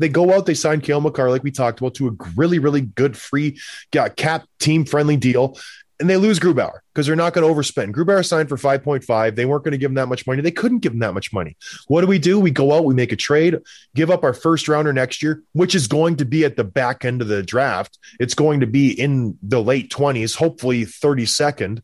They 0.00 0.08
go 0.08 0.34
out, 0.34 0.44
they 0.44 0.54
sign 0.54 0.80
Cale 0.80 1.00
Makar, 1.00 1.30
like 1.30 1.44
we 1.44 1.52
talked 1.52 1.78
about, 1.78 1.94
to 1.94 2.08
a 2.08 2.16
really, 2.34 2.58
really 2.58 2.80
good 2.80 3.16
free 3.16 3.60
cap 3.92 4.44
team 4.58 4.84
friendly 4.84 5.16
deal 5.16 5.56
and 5.98 6.10
they 6.10 6.16
lose 6.16 6.38
Grubauer 6.38 6.80
because 6.92 7.06
they're 7.06 7.16
not 7.16 7.32
going 7.32 7.46
to 7.46 7.52
overspend. 7.52 7.92
Grubauer 7.92 8.26
signed 8.26 8.48
for 8.48 8.56
5.5. 8.56 9.34
They 9.34 9.46
weren't 9.46 9.64
going 9.64 9.72
to 9.72 9.78
give 9.78 9.90
him 9.90 9.94
that 9.94 10.08
much 10.08 10.26
money. 10.26 10.42
They 10.42 10.50
couldn't 10.50 10.80
give 10.80 10.92
him 10.92 10.98
that 10.98 11.14
much 11.14 11.32
money. 11.32 11.56
What 11.88 12.02
do 12.02 12.06
we 12.06 12.18
do? 12.18 12.38
We 12.38 12.50
go 12.50 12.72
out, 12.72 12.84
we 12.84 12.94
make 12.94 13.12
a 13.12 13.16
trade, 13.16 13.56
give 13.94 14.10
up 14.10 14.22
our 14.22 14.34
first 14.34 14.68
rounder 14.68 14.92
next 14.92 15.22
year, 15.22 15.42
which 15.52 15.74
is 15.74 15.86
going 15.86 16.16
to 16.16 16.24
be 16.24 16.44
at 16.44 16.56
the 16.56 16.64
back 16.64 17.04
end 17.04 17.22
of 17.22 17.28
the 17.28 17.42
draft. 17.42 17.98
It's 18.20 18.34
going 18.34 18.60
to 18.60 18.66
be 18.66 18.92
in 18.92 19.38
the 19.42 19.62
late 19.62 19.90
20s, 19.90 20.36
hopefully 20.36 20.84
32nd. 20.84 21.82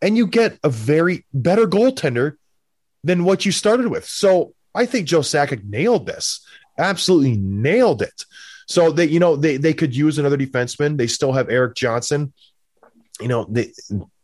And 0.00 0.16
you 0.16 0.26
get 0.26 0.58
a 0.64 0.70
very 0.70 1.26
better 1.34 1.66
goaltender 1.66 2.36
than 3.04 3.24
what 3.24 3.44
you 3.44 3.52
started 3.52 3.88
with. 3.88 4.06
So 4.06 4.54
I 4.74 4.86
think 4.86 5.06
Joe 5.06 5.20
Sakic 5.20 5.62
nailed 5.64 6.06
this. 6.06 6.44
Absolutely 6.78 7.36
nailed 7.36 8.00
it. 8.00 8.24
So 8.66 8.90
they, 8.90 9.04
you 9.06 9.20
know, 9.20 9.36
they 9.36 9.58
they 9.58 9.74
could 9.74 9.94
use 9.94 10.18
another 10.18 10.38
defenseman. 10.38 10.96
They 10.96 11.06
still 11.06 11.32
have 11.32 11.50
Erik 11.50 11.74
Johnson 11.74 12.32
you 13.22 13.28
know, 13.28 13.46
they, 13.48 13.72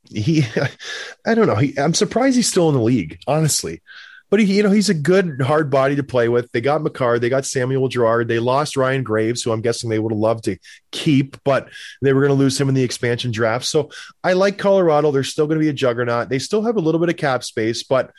he, 0.05 0.45
I 1.27 1.35
don't 1.35 1.47
know. 1.47 1.57
He, 1.57 1.79
I'm 1.79 1.95
surprised 1.95 2.37
he's 2.37 2.49
still 2.49 2.69
in 2.69 2.75
the 2.75 2.83
league, 2.83 3.19
honestly. 3.27 3.83
But 4.31 4.41
he, 4.41 4.57
you 4.59 4.63
know, 4.63 4.71
he's 4.71 4.91
a 4.91 4.95
good 4.95 5.41
hard 5.41 5.71
body 5.71 5.97
to 5.97 6.03
play 6.03 6.29
with. 6.29 6.53
They 6.53 6.61
got 6.61 6.83
Makar, 6.83 7.19
they 7.19 7.31
got 7.31 7.47
Samuel 7.47 7.89
Girard, 7.89 8.29
they 8.29 8.39
lost 8.39 8.77
Ryan 8.77 9.03
Graves, 9.03 9.43
who 9.43 9.53
I'm 9.53 9.63
guessing 9.63 9.89
they 9.89 9.99
would 9.99 10.13
have 10.13 10.19
loved 10.19 10.45
to 10.45 10.59
keep, 10.91 11.43
but 11.45 11.71
they 12.03 12.13
were 12.13 12.21
going 12.21 12.37
to 12.37 12.39
lose 12.39 12.61
him 12.61 12.69
in 12.69 12.75
the 12.75 12.83
expansion 12.83 13.31
draft. 13.31 13.65
So 13.65 13.91
I 14.23 14.35
like 14.35 14.59
Colorado. 14.59 15.11
They're 15.11 15.25
still 15.25 15.47
going 15.47 15.59
to 15.59 15.65
be 15.65 15.71
a 15.71 15.75
juggernaut. 15.75 16.29
They 16.29 16.39
still 16.39 16.63
have 16.63 16.77
a 16.77 16.81
little 16.81 17.01
bit 17.01 17.09
of 17.09 17.17
cap 17.17 17.43
space, 17.43 17.83
but 17.85 18.13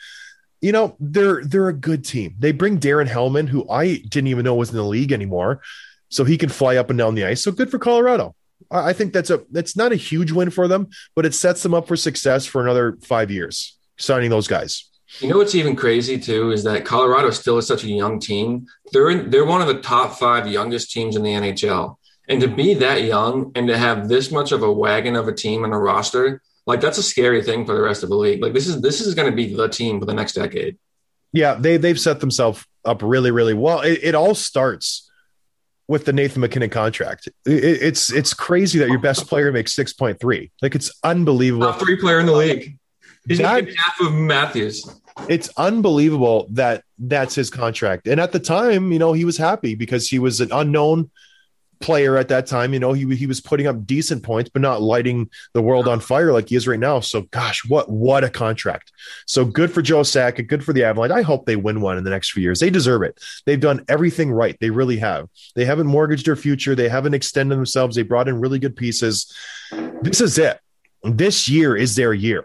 you 0.60 0.72
know, 0.72 0.96
they're 1.00 1.42
they're 1.42 1.68
a 1.68 1.74
good 1.74 2.04
team. 2.04 2.34
They 2.38 2.52
bring 2.52 2.78
Darren 2.78 3.08
Hellman, 3.08 3.48
who 3.48 3.68
I 3.70 3.96
didn't 3.96 4.26
even 4.26 4.44
know 4.44 4.54
was 4.54 4.70
in 4.70 4.76
the 4.76 4.84
league 4.84 5.12
anymore, 5.12 5.62
so 6.08 6.24
he 6.24 6.36
can 6.36 6.50
fly 6.50 6.76
up 6.76 6.90
and 6.90 6.98
down 6.98 7.14
the 7.14 7.24
ice. 7.24 7.42
So 7.42 7.52
good 7.52 7.70
for 7.70 7.78
Colorado. 7.78 8.34
I 8.70 8.92
think 8.92 9.12
that's 9.12 9.30
a 9.30 9.44
that's 9.50 9.76
not 9.76 9.92
a 9.92 9.96
huge 9.96 10.32
win 10.32 10.50
for 10.50 10.68
them, 10.68 10.88
but 11.14 11.26
it 11.26 11.34
sets 11.34 11.62
them 11.62 11.74
up 11.74 11.88
for 11.88 11.96
success 11.96 12.46
for 12.46 12.62
another 12.62 12.98
five 13.02 13.30
years 13.30 13.76
signing 13.98 14.30
those 14.30 14.48
guys. 14.48 14.88
You 15.18 15.28
know 15.28 15.38
what's 15.38 15.56
even 15.56 15.74
crazy 15.74 16.18
too 16.18 16.52
is 16.52 16.62
that 16.64 16.84
Colorado 16.84 17.30
still 17.30 17.58
is 17.58 17.66
such 17.66 17.84
a 17.84 17.88
young 17.88 18.20
team. 18.20 18.66
They're 18.92 19.10
in, 19.10 19.30
they're 19.30 19.44
one 19.44 19.60
of 19.60 19.66
the 19.66 19.80
top 19.80 20.18
five 20.18 20.46
youngest 20.46 20.92
teams 20.92 21.16
in 21.16 21.22
the 21.22 21.30
NHL, 21.30 21.96
and 22.28 22.40
to 22.40 22.48
be 22.48 22.74
that 22.74 23.02
young 23.02 23.50
and 23.56 23.66
to 23.68 23.76
have 23.76 24.08
this 24.08 24.30
much 24.30 24.52
of 24.52 24.62
a 24.62 24.72
wagon 24.72 25.16
of 25.16 25.26
a 25.26 25.32
team 25.32 25.64
and 25.64 25.74
a 25.74 25.76
roster, 25.76 26.42
like 26.66 26.80
that's 26.80 26.98
a 26.98 27.02
scary 27.02 27.42
thing 27.42 27.66
for 27.66 27.74
the 27.74 27.82
rest 27.82 28.04
of 28.04 28.08
the 28.08 28.16
league. 28.16 28.40
Like 28.40 28.52
this 28.52 28.68
is 28.68 28.80
this 28.80 29.00
is 29.00 29.14
going 29.14 29.28
to 29.30 29.36
be 29.36 29.52
the 29.52 29.68
team 29.68 29.98
for 29.98 30.06
the 30.06 30.14
next 30.14 30.34
decade. 30.34 30.78
Yeah, 31.32 31.54
they 31.54 31.76
they've 31.76 31.98
set 31.98 32.20
themselves 32.20 32.64
up 32.84 33.02
really 33.02 33.32
really 33.32 33.54
well. 33.54 33.80
It, 33.80 33.98
it 34.02 34.14
all 34.14 34.36
starts 34.36 35.09
with 35.90 36.04
the 36.04 36.12
Nathan 36.12 36.40
MacKinnon 36.40 36.70
contract. 36.70 37.26
It, 37.44 37.64
it's 37.64 38.12
it's 38.12 38.32
crazy 38.32 38.78
that 38.78 38.88
your 38.88 39.00
best 39.00 39.26
player 39.26 39.50
makes 39.50 39.74
six 39.74 39.92
point 39.92 40.20
three. 40.20 40.52
Like 40.62 40.76
it's 40.76 40.88
unbelievable. 41.02 41.66
Top 41.66 41.80
three 41.80 41.96
player 41.96 42.20
in 42.20 42.26
the 42.26 42.32
league. 42.32 42.78
He's 43.26 43.38
That- 43.38 43.64
making 43.64 43.76
half 43.76 44.00
of 44.00 44.14
Matthews. 44.14 44.88
It's 45.28 45.50
unbelievable 45.56 46.46
that 46.52 46.84
that's 46.96 47.34
his 47.34 47.50
contract. 47.50 48.06
And 48.06 48.20
at 48.20 48.30
the 48.30 48.38
time, 48.38 48.92
you 48.92 49.00
know, 49.00 49.12
he 49.12 49.24
was 49.24 49.36
happy 49.36 49.74
because 49.74 50.08
he 50.08 50.20
was 50.20 50.40
an 50.40 50.50
unknown 50.52 51.10
player 51.80 52.16
at 52.16 52.28
that 52.28 52.46
time. 52.46 52.72
You 52.72 52.78
know, 52.78 52.92
he 52.92 53.14
he 53.16 53.26
was 53.26 53.40
putting 53.40 53.66
up 53.66 53.86
decent 53.86 54.22
points, 54.22 54.50
but 54.50 54.62
not 54.62 54.82
lighting 54.82 55.30
the 55.54 55.62
world 55.62 55.88
on 55.88 56.00
fire 56.00 56.32
like 56.32 56.50
he 56.50 56.56
is 56.56 56.68
right 56.68 56.78
now. 56.78 57.00
So, 57.00 57.22
gosh, 57.22 57.62
what 57.68 57.90
what 57.90 58.22
a 58.24 58.30
contract! 58.30 58.92
So 59.26 59.44
good 59.44 59.72
for 59.72 59.82
Joe 59.82 60.00
Sakic, 60.00 60.46
good 60.46 60.64
for 60.64 60.72
the 60.72 60.84
Avalanche. 60.84 61.12
I 61.12 61.22
hope 61.22 61.46
they 61.46 61.56
win 61.56 61.80
one 61.80 61.98
in 61.98 62.04
the 62.04 62.10
next 62.10 62.32
few 62.32 62.42
years. 62.42 62.60
They 62.60 62.70
deserve 62.70 63.02
it. 63.02 63.18
They've 63.46 63.60
done 63.60 63.84
everything 63.88 64.30
right. 64.30 64.56
They 64.60 64.70
really 64.70 64.98
have. 64.98 65.28
They 65.54 65.64
haven't 65.64 65.86
mortgaged 65.86 66.26
their 66.26 66.36
future. 66.36 66.74
They 66.74 66.88
haven't 66.88 67.14
extended 67.14 67.56
themselves. 67.56 67.96
They 67.96 68.02
brought 68.02 68.28
in 68.28 68.40
really 68.40 68.58
good 68.58 68.76
pieces. 68.76 69.34
This 70.02 70.20
is 70.20 70.38
it. 70.38 70.60
This 71.02 71.48
year 71.48 71.76
is 71.76 71.96
their 71.96 72.12
year. 72.12 72.44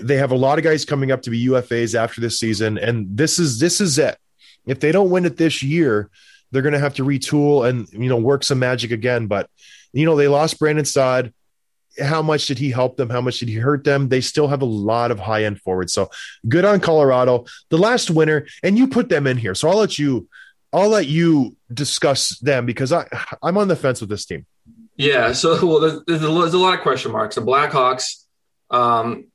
They 0.00 0.16
have 0.16 0.32
a 0.32 0.36
lot 0.36 0.58
of 0.58 0.64
guys 0.64 0.86
coming 0.86 1.12
up 1.12 1.22
to 1.22 1.30
be 1.30 1.46
UFAs 1.48 1.94
after 1.94 2.20
this 2.20 2.38
season, 2.38 2.78
and 2.78 3.06
this 3.16 3.38
is 3.38 3.58
this 3.58 3.80
is 3.80 3.98
it. 3.98 4.16
If 4.66 4.80
they 4.80 4.92
don't 4.92 5.10
win 5.10 5.24
it 5.24 5.36
this 5.36 5.62
year, 5.62 6.08
they're 6.52 6.62
going 6.62 6.74
to 6.74 6.78
have 6.78 6.94
to 6.94 7.04
retool 7.04 7.68
and 7.68 7.88
you 7.92 8.08
know 8.08 8.16
work 8.16 8.44
some 8.44 8.58
magic 8.58 8.90
again. 8.90 9.26
But 9.26 9.50
you 9.92 10.06
know 10.06 10.16
they 10.16 10.28
lost 10.28 10.58
Brandon 10.58 10.84
Saad. 10.84 11.32
How 12.00 12.22
much 12.22 12.46
did 12.46 12.58
he 12.58 12.70
help 12.70 12.96
them? 12.96 13.10
How 13.10 13.20
much 13.20 13.38
did 13.40 13.48
he 13.48 13.56
hurt 13.56 13.84
them? 13.84 14.08
They 14.08 14.20
still 14.20 14.48
have 14.48 14.62
a 14.62 14.66
lot 14.66 15.10
of 15.10 15.18
high 15.18 15.44
end 15.44 15.60
forwards. 15.60 15.92
So 15.92 16.10
good 16.48 16.64
on 16.64 16.80
Colorado. 16.80 17.44
The 17.68 17.78
last 17.78 18.10
winner, 18.10 18.46
and 18.62 18.78
you 18.78 18.88
put 18.88 19.08
them 19.08 19.26
in 19.26 19.36
here. 19.36 19.54
So 19.54 19.68
I'll 19.68 19.78
let 19.78 19.98
you. 19.98 20.28
I'll 20.74 20.88
let 20.88 21.06
you 21.06 21.54
discuss 21.72 22.38
them 22.38 22.64
because 22.64 22.92
I 22.92 23.06
I'm 23.42 23.58
on 23.58 23.68
the 23.68 23.76
fence 23.76 24.00
with 24.00 24.08
this 24.08 24.24
team. 24.24 24.46
Yeah, 24.96 25.32
so 25.32 25.66
well, 25.66 25.80
there's, 25.80 26.00
there's, 26.06 26.22
a, 26.22 26.58
lot 26.58 26.74
of 26.74 26.80
question 26.80 27.12
marks. 27.12 27.34
The 27.34 27.40
Blackhawks, 27.40 28.24
um, 28.70 29.26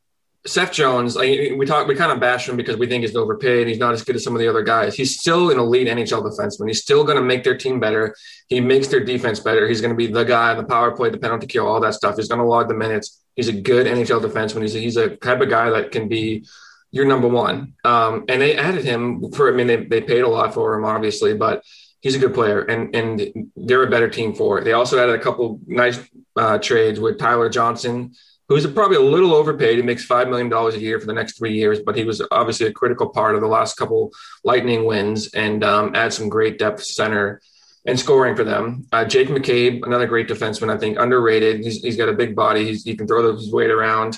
Seth 0.47 0.71
Jones, 0.71 1.17
I, 1.17 1.51
we 1.57 1.65
talk, 1.65 1.87
we 1.87 1.95
kind 1.95 2.11
of 2.11 2.19
bash 2.19 2.47
him 2.47 2.55
because 2.55 2.77
we 2.77 2.87
think 2.87 3.03
he's 3.03 3.15
overpaid. 3.15 3.67
He's 3.67 3.77
not 3.77 3.93
as 3.93 4.03
good 4.03 4.15
as 4.15 4.23
some 4.23 4.33
of 4.33 4.39
the 4.39 4.47
other 4.47 4.63
guys. 4.63 4.95
He's 4.95 5.19
still 5.19 5.51
an 5.51 5.59
elite 5.59 5.87
NHL 5.87 6.23
defenseman. 6.23 6.67
He's 6.67 6.81
still 6.81 7.03
going 7.03 7.17
to 7.17 7.23
make 7.23 7.43
their 7.43 7.57
team 7.57 7.79
better. 7.79 8.15
He 8.47 8.61
makes 8.61 8.87
their 8.87 9.03
defense 9.03 9.39
better. 9.39 9.67
He's 9.67 9.81
going 9.81 9.91
to 9.91 9.97
be 9.97 10.07
the 10.07 10.23
guy, 10.23 10.51
on 10.51 10.57
the 10.57 10.63
power 10.63 10.95
play, 10.95 11.09
the 11.09 11.17
penalty 11.17 11.47
kill, 11.47 11.67
all 11.67 11.79
that 11.81 11.93
stuff. 11.93 12.15
He's 12.15 12.27
going 12.27 12.39
to 12.39 12.47
log 12.47 12.69
the 12.69 12.75
minutes. 12.75 13.23
He's 13.35 13.49
a 13.49 13.53
good 13.53 13.85
NHL 13.85 14.21
defenseman. 14.21 14.61
He's 14.61 14.75
a, 14.75 14.79
he's 14.79 14.97
a 14.97 15.15
type 15.17 15.41
of 15.41 15.49
guy 15.49 15.69
that 15.69 15.91
can 15.91 16.07
be 16.07 16.45
your 16.91 17.05
number 17.05 17.27
one. 17.27 17.73
Um, 17.83 18.25
and 18.29 18.41
they 18.41 18.55
added 18.55 18.85
him 18.85 19.31
for, 19.31 19.51
I 19.51 19.55
mean, 19.55 19.67
they, 19.67 19.83
they 19.85 20.01
paid 20.01 20.21
a 20.21 20.27
lot 20.27 20.53
for 20.53 20.73
him, 20.73 20.85
obviously, 20.85 21.35
but 21.35 21.63
he's 22.01 22.15
a 22.15 22.19
good 22.19 22.33
player 22.33 22.61
and, 22.61 22.95
and 22.95 23.51
they're 23.55 23.83
a 23.83 23.89
better 23.89 24.09
team 24.09 24.33
for 24.33 24.59
it. 24.59 24.63
They 24.63 24.73
also 24.73 24.97
added 24.97 25.19
a 25.19 25.23
couple 25.23 25.59
nice 25.67 25.99
uh, 26.35 26.57
trades 26.59 26.99
with 26.99 27.17
Tyler 27.17 27.49
Johnson, 27.49 28.13
who's 28.47 28.65
probably 28.67 28.97
a 28.97 29.01
little 29.01 29.33
overpaid. 29.33 29.77
He 29.77 29.81
makes 29.81 30.07
$5 30.07 30.29
million 30.29 30.51
a 30.51 30.77
year 30.77 30.99
for 30.99 31.05
the 31.05 31.13
next 31.13 31.37
three 31.37 31.53
years, 31.53 31.79
but 31.79 31.95
he 31.95 32.03
was 32.03 32.21
obviously 32.31 32.67
a 32.67 32.71
critical 32.71 33.09
part 33.09 33.35
of 33.35 33.41
the 33.41 33.47
last 33.47 33.75
couple 33.75 34.11
lightning 34.43 34.85
wins 34.85 35.33
and 35.33 35.63
um, 35.63 35.95
add 35.95 36.13
some 36.13 36.29
great 36.29 36.57
depth 36.57 36.83
center 36.83 37.41
and 37.85 37.99
scoring 37.99 38.35
for 38.35 38.43
them. 38.43 38.85
Uh, 38.91 39.05
Jake 39.05 39.29
McCabe, 39.29 39.85
another 39.85 40.07
great 40.07 40.27
defenseman, 40.27 40.73
I 40.73 40.77
think 40.77 40.97
underrated. 40.97 41.63
He's, 41.63 41.81
he's 41.81 41.97
got 41.97 42.09
a 42.09 42.13
big 42.13 42.35
body. 42.35 42.65
He's, 42.65 42.83
he 42.83 42.95
can 42.95 43.07
throw 43.07 43.33
his 43.33 43.51
weight 43.51 43.69
around. 43.69 44.17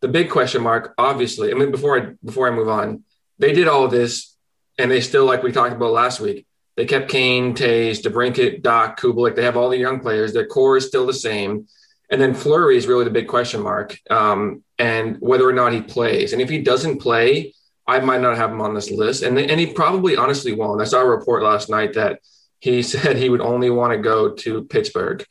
The 0.00 0.08
big 0.08 0.30
question 0.30 0.62
mark, 0.62 0.94
obviously, 0.98 1.50
I 1.50 1.54
mean, 1.54 1.70
before 1.70 2.00
I, 2.00 2.12
before 2.24 2.48
I 2.48 2.54
move 2.54 2.68
on, 2.68 3.04
they 3.38 3.52
did 3.52 3.68
all 3.68 3.88
this 3.88 4.36
and 4.76 4.90
they 4.90 5.00
still, 5.00 5.24
like 5.24 5.42
we 5.42 5.52
talked 5.52 5.74
about 5.74 5.92
last 5.92 6.20
week, 6.20 6.46
they 6.76 6.86
kept 6.86 7.10
Kane, 7.10 7.54
Toews, 7.54 8.00
DeBrincat, 8.02 8.62
Dach, 8.62 8.96
Kubalik. 8.96 9.34
They 9.34 9.42
have 9.42 9.56
all 9.56 9.68
the 9.68 9.76
young 9.76 9.98
players. 9.98 10.32
Their 10.32 10.46
core 10.46 10.76
is 10.76 10.86
still 10.86 11.06
the 11.06 11.12
same. 11.12 11.66
And 12.10 12.20
then 12.20 12.34
Fleury 12.34 12.76
is 12.76 12.86
really 12.86 13.04
the 13.04 13.10
big 13.10 13.28
question 13.28 13.60
mark, 13.60 13.98
um, 14.10 14.62
and 14.78 15.16
whether 15.20 15.46
or 15.46 15.52
not 15.52 15.72
he 15.72 15.82
plays. 15.82 16.32
And 16.32 16.40
if 16.40 16.48
he 16.48 16.62
doesn't 16.62 17.00
play, 17.00 17.52
I 17.86 18.00
might 18.00 18.20
not 18.20 18.36
have 18.36 18.50
him 18.50 18.60
on 18.60 18.74
this 18.74 18.90
list. 18.90 19.22
And 19.22 19.38
and 19.38 19.60
he 19.60 19.66
probably 19.66 20.16
honestly 20.16 20.52
won't. 20.52 20.80
I 20.80 20.84
saw 20.84 21.00
a 21.00 21.06
report 21.06 21.42
last 21.42 21.68
night 21.68 21.94
that 21.94 22.20
he 22.60 22.82
said 22.92 23.16
he 23.16 23.28
would 23.28 23.40
only 23.40 23.70
want 23.70 23.92
to 23.92 23.98
go 23.98 24.34
to 24.34 24.64
Pittsburgh 24.64 25.24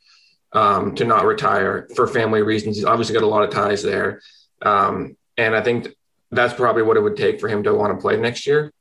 um, 0.54 0.96
to 0.96 1.06
not 1.06 1.26
retire 1.26 1.88
for 1.96 2.08
family 2.08 2.42
reasons. 2.42 2.76
He's 2.76 2.86
obviously 2.86 3.14
got 3.14 3.24
a 3.24 3.28
lot 3.28 3.44
of 3.44 3.50
ties 3.50 3.84
there, 3.84 4.22
um, 4.62 5.18
and 5.38 5.56
I 5.56 5.62
think 5.62 5.90
that's 6.32 6.54
probably 6.54 6.84
what 6.84 6.98
it 6.98 7.02
would 7.02 7.18
take 7.18 7.40
for 7.40 7.48
him 7.48 7.64
to 7.64 7.74
want 7.74 7.98
to 7.98 8.02
play 8.02 8.18
next 8.18 8.46
year. 8.46 8.74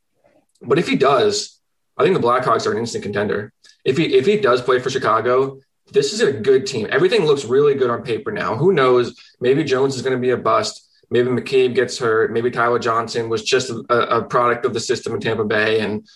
But 0.61 0.79
if 0.79 0.89
he 0.89 0.97
does, 0.97 1.61
I 1.97 2.03
think 2.03 2.15
the 2.15 2.27
Blackhawks 2.27 2.67
are 2.67 2.73
an 2.73 2.79
instant 2.79 3.05
contender. 3.05 3.53
If 3.85 3.97
he 3.97 4.17
if 4.17 4.27
he 4.27 4.39
does 4.39 4.63
play 4.63 4.79
for 4.81 4.91
Chicago, 4.91 5.61
this 5.93 6.13
is 6.13 6.21
a 6.21 6.33
good 6.33 6.67
team. 6.67 6.89
Everything 6.91 7.25
looks 7.25 7.45
really 7.45 7.75
good 7.75 7.91
on 7.91 8.03
paper 8.03 8.33
now. 8.33 8.57
Who 8.57 8.73
knows? 8.73 9.19
Maybe 9.41 9.65
Jones 9.65 9.97
is 9.97 10.03
going 10.03 10.17
to 10.17 10.21
be 10.21 10.31
a 10.31 10.37
bust. 10.37 10.83
Maybe 11.11 11.29
McCabe 11.29 11.75
gets 11.75 11.99
hurt. 11.99 12.33
Maybe 12.33 12.51
Tyler 12.51 12.81
Johnson 12.81 13.29
was 13.29 13.45
just 13.45 13.71
a, 13.71 14.17
a 14.17 14.25
product 14.25 14.65
of 14.65 14.75
the 14.75 14.81
system 14.81 15.15
in 15.15 15.21
Tampa 15.21 15.45
Bay, 15.45 15.81
and 15.81 16.07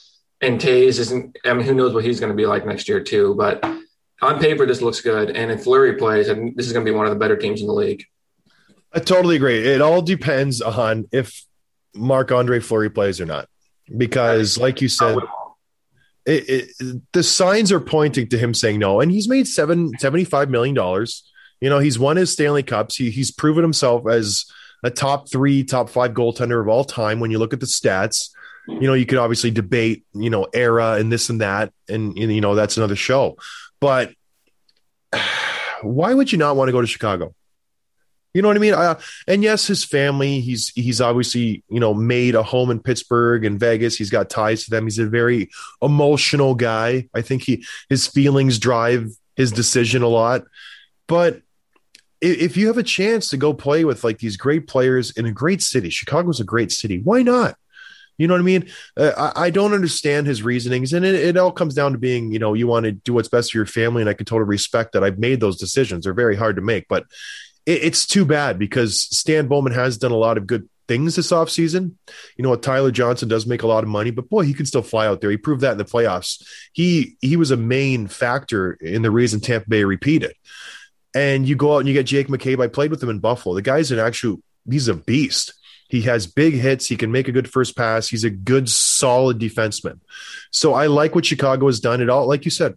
and 0.41 0.61
Toews 0.61 0.99
isn't. 0.99 1.39
I 1.45 1.55
mean, 1.55 1.65
who 1.65 1.75
knows 1.75 1.95
what 1.95 2.05
he's 2.05 2.19
going 2.19 2.33
to 2.33 2.37
be 2.37 2.47
like 2.47 2.67
next 2.67 2.89
year 2.89 3.01
too? 3.01 3.35
But 3.37 3.65
on 4.21 4.41
paper, 4.41 4.67
this 4.67 4.83
looks 4.83 5.01
good. 5.01 5.31
And 5.31 5.53
if 5.53 5.63
Fleury 5.63 5.95
plays, 5.95 6.29
and 6.29 6.57
this 6.57 6.67
is 6.67 6.73
going 6.73 6.85
to 6.85 6.91
be 6.91 6.97
one 6.97 7.07
of 7.07 7.13
the 7.13 7.19
better 7.19 7.37
teams 7.37 7.61
in 7.61 7.69
the 7.69 7.73
league. 7.73 8.05
I 8.93 8.99
totally 8.99 9.37
agree. 9.37 9.65
It 9.65 9.81
all 9.81 10.03
depends 10.03 10.61
on 10.61 11.09
if 11.13 11.45
Marc 11.95 12.33
Andre 12.33 12.59
Fleury 12.59 12.91
plays 12.91 13.21
or 13.21 13.27
not, 13.27 13.49
because 13.97 14.59
like 14.59 14.81
you 14.81 14.89
said, 14.89 15.19
it, 16.27 16.71
it, 16.81 17.03
the 17.13 17.23
signs 17.23 17.73
are 17.73 17.81
pointing 17.81 18.29
to 18.29 18.39
him 18.39 18.55
saying 18.55 18.79
no, 18.79 19.01
and 19.01 19.11
he's 19.11 19.29
made 19.29 19.47
seven 19.47 19.93
seventy 19.99 20.25
five 20.25 20.51
million 20.51 20.75
dollars. 20.75 21.29
You 21.61 21.69
know, 21.71 21.79
he's 21.79 21.99
won 21.99 22.17
his 22.17 22.33
Stanley 22.33 22.63
Cups. 22.63 22.97
He, 22.97 23.11
he's 23.11 23.31
proven 23.31 23.63
himself 23.63 24.09
as 24.09 24.47
a 24.83 24.91
top 24.91 25.31
three, 25.31 25.63
top 25.63 25.91
five 25.91 26.13
goaltender 26.13 26.61
of 26.61 26.69
all 26.69 26.85
time. 26.85 27.21
When 27.21 27.31
you 27.31 27.39
look 27.39 27.53
at 27.53 27.61
the 27.61 27.67
stats, 27.67 28.31
you 28.67 28.87
know, 28.87 28.95
you 28.95 29.07
could 29.07 29.19
obviously 29.19 29.51
debate, 29.51 30.05
you 30.13 30.31
know, 30.31 30.47
era 30.55 30.95
and 30.95 31.13
this 31.13 31.29
and 31.29 31.41
that, 31.41 31.73
and, 31.89 32.17
and 32.17 32.33
you 32.33 32.41
know 32.41 32.55
that's 32.55 32.77
another 32.77 32.97
show. 32.97 33.37
But 33.81 34.13
why 35.83 36.15
would 36.15 36.33
you 36.33 36.39
not 36.39 36.57
want 36.57 36.69
to 36.69 36.73
go 36.73 36.81
to 36.81 36.87
Chicago? 36.87 37.35
You 38.33 38.43
know 38.43 38.49
what 38.49 38.57
I 38.57 38.61
mean? 38.61 38.75
Uh, 38.75 38.99
and 39.27 39.43
yes, 39.43 39.67
his 39.67 39.85
family, 39.85 40.41
he's 40.41 40.69
he's 40.71 41.01
obviously, 41.01 41.65
you 41.69 41.81
know, 41.81 41.93
made 41.93 42.35
a 42.35 42.43
home 42.43 42.71
in 42.71 42.81
Pittsburgh 42.81 43.45
and 43.45 43.59
Vegas. 43.59 43.97
He's 43.97 44.11
got 44.11 44.31
ties 44.31 44.65
to 44.65 44.71
them. 44.71 44.85
He's 44.85 44.99
a 45.01 45.07
very 45.07 45.51
emotional 45.83 46.55
guy. 46.55 47.09
I 47.13 47.23
think 47.23 47.43
he 47.43 47.65
his 47.89 48.07
feelings 48.07 48.59
drive 48.59 49.11
his 49.37 49.51
decision 49.51 50.03
a 50.03 50.09
lot. 50.09 50.43
But 51.09 51.43
if 52.21 52.57
you 52.57 52.67
have 52.69 52.79
a 52.79 52.83
chance 52.83 53.29
to 53.31 53.37
go 53.37 53.55
play 53.55 53.85
with 53.85 54.05
like 54.05 54.19
these 54.19 54.37
great 54.37 54.69
players 54.69 55.11
in 55.13 55.27
a 55.27 55.33
great 55.33 55.63
city, 55.63 55.91
Chicago's 55.91 56.39
a 56.39 56.45
great 56.45 56.71
city. 56.71 57.01
Why 57.03 57.23
not? 57.23 57.57
You 58.19 58.29
know 58.29 58.35
what 58.35 58.41
I 58.41 58.45
mean? 58.45 58.69
Uh, 58.99 59.33
I, 59.35 59.47
I, 59.47 59.51
don't 59.51 59.73
understand 59.73 60.27
his 60.27 60.43
reasonings, 60.43 60.93
and 60.93 61.07
it, 61.07 61.15
it, 61.15 61.37
all 61.39 61.51
comes 61.51 61.75
down 61.75 61.93
to 61.93 61.99
being, 61.99 62.31
you 62.31 62.39
know, 62.39 62.53
you 62.53 62.67
want 62.67 62.85
to 62.85 62.93
do 62.93 63.15
what's 63.15 63.31
best 63.31 63.53
for 63.53 63.57
your 63.57 63.65
family, 63.65 64.03
and 64.03 64.11
I 64.11 64.13
can 64.13 64.27
totally 64.27 64.47
respect 64.47 64.93
that. 64.93 65.03
I've 65.03 65.19
made 65.19 65.41
those 65.41 65.57
decisions; 65.57 66.05
they're 66.05 66.13
very 66.13 66.37
hard 66.37 66.57
to 66.57 66.63
make, 66.63 66.87
but 66.87 67.07
it, 67.67 67.85
it's 67.85 68.07
too 68.07 68.25
bad 68.25 68.59
because 68.59 69.01
Stan 69.01 69.47
Bowman 69.47 69.73
has 69.73 69.99
done 69.99 70.13
a 70.13 70.17
lot 70.17 70.39
of 70.39 70.47
good 70.47 70.69
things 70.89 71.15
this 71.15 71.31
offseason. 71.31 71.93
You 72.37 72.43
know 72.43 72.51
what? 72.51 72.63
Tyler 72.63 72.91
Johnson 72.91 73.29
does 73.29 73.47
make 73.47 73.63
a 73.63 73.67
lot 73.69 73.85
of 73.85 73.89
money, 73.89 74.11
but 74.11 74.29
boy, 74.29 74.43
he 74.43 74.55
can 74.55 74.67
still 74.67 74.83
fly 74.83 75.07
out 75.07 75.21
there. 75.21 75.31
He 75.31 75.37
proved 75.37 75.61
that 75.61 75.73
in 75.73 75.79
the 75.79 75.85
playoffs. 75.85 76.43
He 76.73 77.17
he 77.21 77.37
was 77.37 77.51
a 77.51 77.57
main 77.57 78.09
factor 78.09 78.73
in 78.73 79.03
the 79.03 79.11
reason 79.11 79.41
Tampa 79.41 79.69
Bay 79.69 79.85
repeated. 79.85 80.35
And 81.15 81.49
you 81.49 81.57
go 81.57 81.75
out 81.75 81.79
and 81.79 81.89
you 81.89 81.95
get 81.95 82.07
Jake 82.07 82.29
McCabe. 82.29 82.63
I 82.63 82.69
played 82.69 82.91
with 82.91 83.03
him 83.03 83.09
in 83.09 83.19
Buffalo. 83.19 83.55
The 83.55 83.63
guy's 83.63 83.93
an 83.93 83.99
actual 83.99 84.43
he's 84.69 84.89
a 84.89 84.95
beast. 84.95 85.55
He 85.89 86.03
has 86.03 86.27
big 86.29 86.55
hits. 86.55 86.87
He 86.87 86.97
can 86.97 87.11
make 87.11 87.27
a 87.27 87.33
good 87.33 87.51
first 87.51 87.77
pass. 87.77 88.09
He's 88.09 88.23
a 88.23 88.31
good, 88.31 88.69
solid 88.69 89.41
defenseman. 89.41 89.99
So 90.53 90.73
I 90.73 90.87
like 90.87 91.17
what 91.17 91.27
Chicago 91.27 91.67
has 91.67 91.81
done. 91.81 92.01
It 92.01 92.09
all, 92.09 92.29
like 92.29 92.45
you 92.45 92.51
said, 92.51 92.77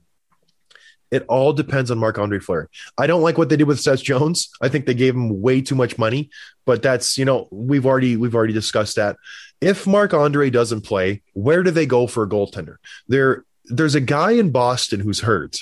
it 1.14 1.24
all 1.30 1.54
depends 1.54 1.92
on 1.92 2.00
Marc 2.00 2.18
Andre 2.18 2.40
Fleury. 2.40 2.66
I 2.98 3.06
don't 3.06 3.22
like 3.22 3.38
what 3.38 3.50
they 3.50 3.56
did 3.56 3.68
with 3.68 3.80
Seth 3.80 4.02
Jones. 4.02 4.50
I 4.64 4.68
think 4.68 4.88
they 4.88 4.96
gave 4.96 5.14
him 5.14 5.44
way 5.44 5.62
too 5.62 5.76
much 5.76 6.00
money, 6.00 6.32
but 6.66 6.82
that's 6.82 7.20
you 7.20 7.24
know 7.24 7.48
we've 7.52 7.86
already 7.86 8.18
we've 8.18 8.34
already 8.34 8.52
discussed 8.52 8.96
that. 8.96 9.18
If 9.62 9.86
Marc 9.86 10.16
Andre 10.16 10.50
doesn't 10.50 10.82
play, 10.82 11.22
where 11.34 11.62
do 11.62 11.70
they 11.70 11.86
go 11.86 12.08
for 12.08 12.24
a 12.24 12.28
goaltender? 12.28 12.78
There, 13.08 13.46
there's 13.66 13.94
a 13.94 14.02
guy 14.02 14.32
in 14.32 14.50
Boston 14.50 15.02
who's 15.02 15.20
hurt. 15.20 15.60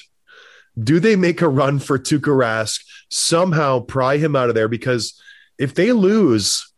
Do 0.82 1.02
they 1.02 1.18
make 1.18 1.42
a 1.42 1.50
run 1.50 1.80
for 1.80 2.00
Tuukka 2.00 2.34
Rask 2.34 2.80
somehow 3.10 3.82
pry 3.82 4.18
him 4.18 4.38
out 4.38 4.48
of 4.48 4.56
there? 4.56 4.70
Because 4.70 5.22
if 5.60 5.76
they 5.76 5.92
lose 5.92 6.74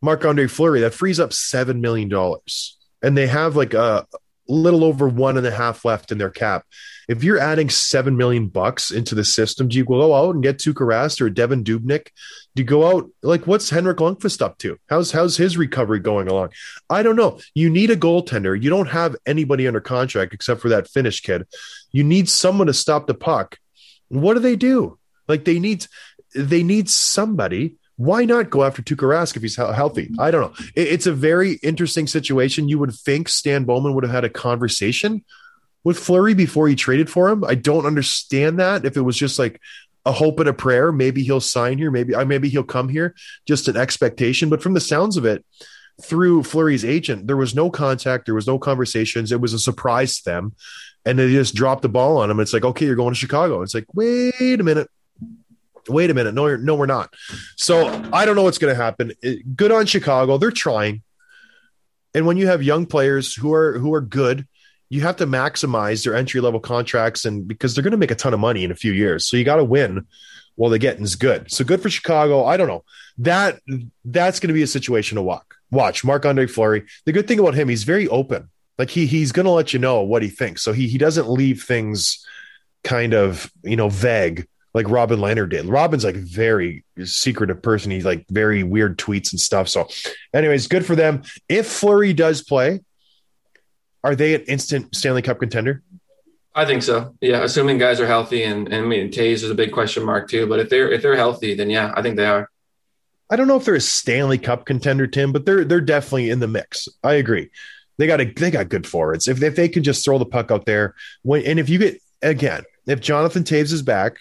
Marc 0.00 0.24
Andre 0.24 0.46
Fleury, 0.46 0.80
that 0.82 0.94
frees 0.94 1.18
up 1.18 1.32
seven 1.32 1.80
million 1.80 2.08
dollars, 2.08 2.78
and 3.02 3.16
they 3.16 3.26
have 3.26 3.56
like 3.56 3.74
a 3.74 4.06
little 4.46 4.84
over 4.84 5.08
one 5.08 5.36
and 5.36 5.46
a 5.46 5.50
half 5.50 5.84
left 5.84 6.12
in 6.12 6.18
their 6.18 6.30
cap 6.30 6.64
if 7.08 7.24
you're 7.24 7.38
adding 7.38 7.68
seven 7.68 8.16
million 8.16 8.48
bucks 8.48 8.90
into 8.90 9.14
the 9.14 9.24
system, 9.24 9.68
do 9.68 9.76
you 9.76 9.84
go 9.84 10.14
out 10.14 10.34
and 10.34 10.42
get 10.42 10.58
Tuukka 10.58 10.86
Rask 10.86 11.20
or 11.20 11.30
Devan 11.30 11.64
Dubnyk? 11.64 12.08
Do 12.54 12.62
you 12.62 12.64
go 12.64 12.86
out 12.86 13.10
like 13.22 13.46
what's 13.46 13.70
Henrik 13.70 13.98
Lundqvist 13.98 14.42
up 14.42 14.58
to? 14.58 14.78
How's 14.88 15.12
how's 15.12 15.36
his 15.36 15.56
recovery 15.56 16.00
going 16.00 16.28
along? 16.28 16.50
I 16.90 17.02
don't 17.02 17.16
know. 17.16 17.40
You 17.54 17.70
need 17.70 17.90
a 17.90 17.96
goaltender. 17.96 18.60
You 18.60 18.70
don't 18.70 18.88
have 18.88 19.16
anybody 19.26 19.66
under 19.66 19.80
contract 19.80 20.34
except 20.34 20.60
for 20.60 20.68
that 20.70 20.88
Finnish 20.88 21.20
kid. 21.20 21.46
You 21.90 22.04
need 22.04 22.28
someone 22.28 22.66
to 22.66 22.74
stop 22.74 23.06
the 23.06 23.14
puck. 23.14 23.58
What 24.08 24.34
do 24.34 24.40
they 24.40 24.56
do? 24.56 24.98
Like 25.28 25.44
they 25.44 25.58
need 25.58 25.86
they 26.34 26.62
need 26.62 26.88
somebody 26.88 27.76
why 27.96 28.24
not 28.24 28.50
go 28.50 28.64
after 28.64 28.82
Tuukka 28.82 29.06
Rask 29.06 29.36
if 29.36 29.42
he's 29.42 29.56
healthy? 29.56 30.10
I 30.18 30.30
don't 30.30 30.40
know. 30.40 30.66
It's 30.74 31.06
a 31.06 31.12
very 31.12 31.54
interesting 31.62 32.06
situation. 32.06 32.68
You 32.68 32.78
would 32.78 32.94
think 32.94 33.28
Stan 33.28 33.64
Bowman 33.64 33.94
would 33.94 34.02
have 34.02 34.12
had 34.12 34.24
a 34.24 34.30
conversation 34.30 35.24
with 35.84 35.98
Fleury 35.98 36.34
before 36.34 36.68
he 36.68 36.74
traded 36.74 37.10
for 37.10 37.28
him. 37.28 37.44
I 37.44 37.54
don't 37.54 37.86
understand 37.86 38.58
that. 38.58 38.84
If 38.84 38.96
it 38.96 39.02
was 39.02 39.16
just 39.16 39.38
like 39.38 39.60
a 40.04 40.12
hope 40.12 40.40
and 40.40 40.48
a 40.48 40.54
prayer, 40.54 40.92
maybe 40.92 41.22
he'll 41.22 41.40
sign 41.40 41.78
here, 41.78 41.90
maybe 41.90 42.14
I 42.14 42.24
maybe 42.24 42.48
he'll 42.48 42.64
come 42.64 42.88
here, 42.88 43.14
just 43.46 43.68
an 43.68 43.76
expectation. 43.76 44.48
But 44.48 44.62
from 44.62 44.74
the 44.74 44.80
sounds 44.80 45.16
of 45.16 45.24
it, 45.24 45.44
through 46.02 46.42
Fleury's 46.42 46.84
agent, 46.84 47.26
there 47.26 47.36
was 47.36 47.54
no 47.54 47.70
contact, 47.70 48.26
there 48.26 48.34
was 48.34 48.46
no 48.46 48.58
conversations. 48.58 49.30
It 49.30 49.40
was 49.40 49.52
a 49.52 49.58
surprise 49.58 50.18
to 50.18 50.24
them, 50.24 50.54
and 51.04 51.18
they 51.18 51.30
just 51.30 51.54
dropped 51.54 51.82
the 51.82 51.88
ball 51.88 52.16
on 52.18 52.30
him. 52.30 52.40
It's 52.40 52.52
like, 52.52 52.64
okay, 52.64 52.86
you're 52.86 52.96
going 52.96 53.14
to 53.14 53.18
Chicago. 53.18 53.62
It's 53.62 53.74
like, 53.74 53.86
wait 53.94 54.32
a 54.40 54.62
minute. 54.62 54.88
Wait 55.88 56.10
a 56.10 56.14
minute. 56.14 56.34
No, 56.34 56.54
no, 56.56 56.76
we're 56.76 56.86
not. 56.86 57.12
So 57.56 57.88
I 58.12 58.24
don't 58.24 58.36
know 58.36 58.44
what's 58.44 58.58
going 58.58 58.74
to 58.74 58.80
happen. 58.80 59.12
Good 59.56 59.72
on 59.72 59.86
Chicago. 59.86 60.38
They're 60.38 60.52
trying. 60.52 61.02
And 62.14 62.26
when 62.26 62.36
you 62.36 62.46
have 62.46 62.62
young 62.62 62.86
players 62.86 63.34
who 63.34 63.52
are 63.52 63.78
who 63.78 63.92
are 63.94 64.00
good, 64.00 64.46
you 64.92 65.00
have 65.00 65.16
to 65.16 65.26
maximize 65.26 66.04
their 66.04 66.14
entry 66.14 66.38
level 66.42 66.60
contracts 66.60 67.24
and 67.24 67.48
because 67.48 67.74
they're 67.74 67.82
going 67.82 67.92
to 67.92 67.96
make 67.96 68.10
a 68.10 68.14
ton 68.14 68.34
of 68.34 68.40
money 68.40 68.62
in 68.62 68.70
a 68.70 68.74
few 68.74 68.92
years. 68.92 69.26
So 69.26 69.38
you 69.38 69.44
got 69.44 69.56
to 69.56 69.64
win 69.64 70.06
while 70.56 70.68
the 70.68 70.78
getting's 70.78 71.14
good. 71.14 71.50
So 71.50 71.64
good 71.64 71.80
for 71.80 71.88
Chicago. 71.88 72.44
I 72.44 72.58
don't 72.58 72.68
know. 72.68 72.84
That 73.16 73.58
that's 74.04 74.38
going 74.38 74.48
to 74.48 74.54
be 74.54 74.60
a 74.60 74.66
situation 74.66 75.16
to 75.16 75.22
walk. 75.22 75.54
Watch 75.70 76.04
Marc 76.04 76.26
Andre 76.26 76.46
Fleury. 76.46 76.84
The 77.06 77.12
good 77.12 77.26
thing 77.26 77.38
about 77.38 77.54
him, 77.54 77.70
he's 77.70 77.84
very 77.84 78.06
open. 78.08 78.50
Like 78.76 78.90
he 78.90 79.06
he's 79.06 79.32
going 79.32 79.46
to 79.46 79.52
let 79.52 79.72
you 79.72 79.78
know 79.78 80.02
what 80.02 80.20
he 80.20 80.28
thinks. 80.28 80.62
So 80.62 80.74
he 80.74 80.86
he 80.88 80.98
doesn't 80.98 81.30
leave 81.30 81.62
things 81.62 82.26
kind 82.84 83.14
of 83.14 83.50
you 83.62 83.76
know 83.76 83.88
vague 83.88 84.46
like 84.74 84.90
Robin 84.90 85.20
Lehner 85.20 85.48
did. 85.48 85.64
Robin's 85.64 86.04
like 86.04 86.16
very 86.16 86.84
secretive 87.02 87.62
person. 87.62 87.90
He's 87.90 88.04
like 88.04 88.26
very 88.28 88.62
weird 88.62 88.98
tweets 88.98 89.32
and 89.32 89.40
stuff. 89.40 89.70
So, 89.70 89.88
anyways, 90.34 90.66
good 90.66 90.84
for 90.84 90.96
them. 90.96 91.22
If 91.48 91.66
Fleury 91.66 92.12
does 92.12 92.42
play, 92.42 92.80
are 94.04 94.14
they 94.14 94.34
an 94.34 94.42
instant 94.42 94.94
Stanley 94.94 95.22
Cup 95.22 95.38
contender? 95.38 95.82
I 96.54 96.66
think 96.66 96.82
so. 96.82 97.14
Yeah, 97.20 97.42
assuming 97.42 97.78
guys 97.78 98.00
are 98.00 98.06
healthy, 98.06 98.42
and, 98.42 98.66
and 98.68 98.84
I 98.84 98.86
mean 98.86 99.10
Toews 99.10 99.42
is 99.42 99.50
a 99.50 99.54
big 99.54 99.72
question 99.72 100.04
mark 100.04 100.28
too. 100.28 100.46
But 100.46 100.60
if 100.60 100.68
they're 100.68 100.90
if 100.90 101.02
they're 101.02 101.16
healthy, 101.16 101.54
then 101.54 101.70
yeah, 101.70 101.92
I 101.96 102.02
think 102.02 102.16
they 102.16 102.26
are. 102.26 102.50
I 103.30 103.36
don't 103.36 103.48
know 103.48 103.56
if 103.56 103.64
they're 103.64 103.74
a 103.74 103.80
Stanley 103.80 104.38
Cup 104.38 104.66
contender, 104.66 105.06
Tim, 105.06 105.32
but 105.32 105.46
they're 105.46 105.64
they're 105.64 105.80
definitely 105.80 106.30
in 106.30 106.40
the 106.40 106.48
mix. 106.48 106.88
I 107.02 107.14
agree. 107.14 107.50
They 107.96 108.06
got 108.06 108.20
a 108.20 108.24
they 108.24 108.50
got 108.50 108.68
good 108.68 108.86
forwards. 108.86 109.28
If 109.28 109.42
if 109.42 109.56
they 109.56 109.68
can 109.68 109.82
just 109.82 110.04
throw 110.04 110.18
the 110.18 110.26
puck 110.26 110.50
out 110.50 110.66
there, 110.66 110.94
when 111.22 111.44
and 111.46 111.58
if 111.58 111.70
you 111.70 111.78
get 111.78 112.02
again, 112.20 112.64
if 112.86 113.00
Jonathan 113.00 113.44
Toews 113.44 113.72
is 113.72 113.82
back 113.82 114.18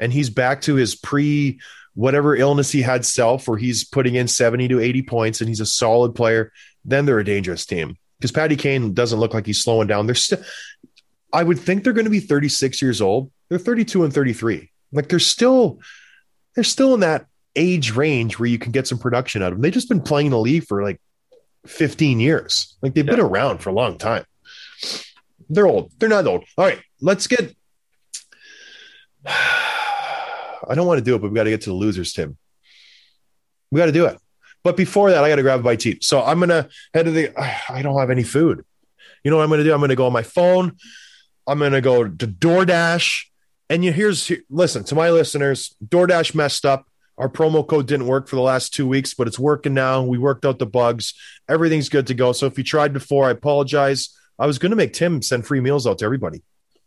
and 0.00 0.12
he's 0.12 0.30
back 0.30 0.62
to 0.62 0.76
his 0.76 0.94
pre 0.94 1.60
whatever 1.92 2.34
illness 2.34 2.72
he 2.72 2.82
had 2.82 3.04
self, 3.04 3.46
where 3.46 3.58
he's 3.58 3.84
putting 3.84 4.14
in 4.14 4.26
seventy 4.26 4.68
to 4.68 4.80
eighty 4.80 5.02
points 5.02 5.42
and 5.42 5.48
he's 5.48 5.60
a 5.60 5.66
solid 5.66 6.14
player, 6.14 6.50
then 6.86 7.04
they're 7.04 7.18
a 7.18 7.24
dangerous 7.24 7.66
team 7.66 7.98
because 8.24 8.32
Patty 8.32 8.56
Kane 8.56 8.94
doesn't 8.94 9.20
look 9.20 9.34
like 9.34 9.44
he's 9.44 9.62
slowing 9.62 9.86
down. 9.86 10.06
They're 10.06 10.14
still, 10.14 10.42
I 11.30 11.42
would 11.42 11.58
think 11.58 11.84
they're 11.84 11.92
going 11.92 12.06
to 12.06 12.10
be 12.10 12.20
36 12.20 12.80
years 12.80 13.02
old. 13.02 13.30
They're 13.50 13.58
32 13.58 14.02
and 14.02 14.14
33. 14.14 14.70
Like 14.92 15.10
they're 15.10 15.18
still, 15.18 15.78
they're 16.54 16.64
still 16.64 16.94
in 16.94 17.00
that 17.00 17.26
age 17.54 17.94
range 17.94 18.38
where 18.38 18.48
you 18.48 18.58
can 18.58 18.72
get 18.72 18.86
some 18.86 18.96
production 18.96 19.42
out 19.42 19.48
of 19.48 19.56
them. 19.56 19.60
They've 19.60 19.70
just 19.70 19.90
been 19.90 20.00
playing 20.00 20.30
the 20.30 20.38
league 20.38 20.64
for 20.64 20.82
like 20.82 21.02
15 21.66 22.18
years. 22.18 22.78
Like 22.80 22.94
they've 22.94 23.04
yeah. 23.04 23.16
been 23.16 23.20
around 23.20 23.58
for 23.58 23.68
a 23.68 23.74
long 23.74 23.98
time. 23.98 24.24
They're 25.50 25.66
old. 25.66 25.92
They're 25.98 26.08
not 26.08 26.26
old. 26.26 26.44
All 26.56 26.64
right, 26.64 26.80
let's 27.02 27.26
get. 27.26 27.54
I 29.26 30.74
don't 30.74 30.86
want 30.86 30.96
to 30.96 31.04
do 31.04 31.14
it, 31.14 31.18
but 31.18 31.30
we 31.30 31.34
got 31.34 31.44
to 31.44 31.50
get 31.50 31.60
to 31.62 31.70
the 31.70 31.76
losers, 31.76 32.14
Tim. 32.14 32.38
We 33.70 33.80
got 33.80 33.86
to 33.86 33.92
do 33.92 34.06
it. 34.06 34.16
But 34.64 34.76
before 34.76 35.10
that, 35.10 35.22
I 35.22 35.28
got 35.28 35.36
to 35.36 35.42
grab 35.42 35.60
a 35.60 35.62
bite 35.62 35.80
to 35.80 35.90
eat. 35.90 36.04
So 36.04 36.22
I'm 36.22 36.40
gonna 36.40 36.68
head 36.92 37.04
to 37.04 37.12
the. 37.12 37.32
I 37.70 37.82
don't 37.82 37.98
have 37.98 38.10
any 38.10 38.24
food. 38.24 38.64
You 39.22 39.30
know 39.30 39.36
what 39.36 39.44
I'm 39.44 39.50
gonna 39.50 39.64
do? 39.64 39.72
I'm 39.72 39.80
gonna 39.80 39.94
go 39.94 40.06
on 40.06 40.12
my 40.12 40.22
phone. 40.22 40.76
I'm 41.46 41.58
gonna 41.58 41.80
go 41.80 42.04
to 42.04 42.26
DoorDash. 42.26 43.26
And 43.70 43.84
you 43.84 43.92
here's 43.92 44.30
listen 44.50 44.84
to 44.84 44.94
my 44.94 45.10
listeners. 45.10 45.74
DoorDash 45.86 46.34
messed 46.34 46.66
up. 46.66 46.86
Our 47.16 47.28
promo 47.28 47.66
code 47.66 47.86
didn't 47.86 48.08
work 48.08 48.28
for 48.28 48.36
the 48.36 48.42
last 48.42 48.74
two 48.74 48.88
weeks, 48.88 49.14
but 49.14 49.28
it's 49.28 49.38
working 49.38 49.72
now. 49.72 50.02
We 50.02 50.18
worked 50.18 50.44
out 50.44 50.58
the 50.58 50.66
bugs. 50.66 51.14
Everything's 51.48 51.88
good 51.88 52.08
to 52.08 52.14
go. 52.14 52.32
So 52.32 52.46
if 52.46 52.58
you 52.58 52.64
tried 52.64 52.92
before, 52.92 53.28
I 53.28 53.30
apologize. 53.30 54.10
I 54.38 54.46
was 54.46 54.58
going 54.58 54.70
to 54.70 54.76
make 54.76 54.92
Tim 54.92 55.22
send 55.22 55.46
free 55.46 55.60
meals 55.60 55.86
out 55.86 55.98
to 55.98 56.04
everybody. 56.04 56.42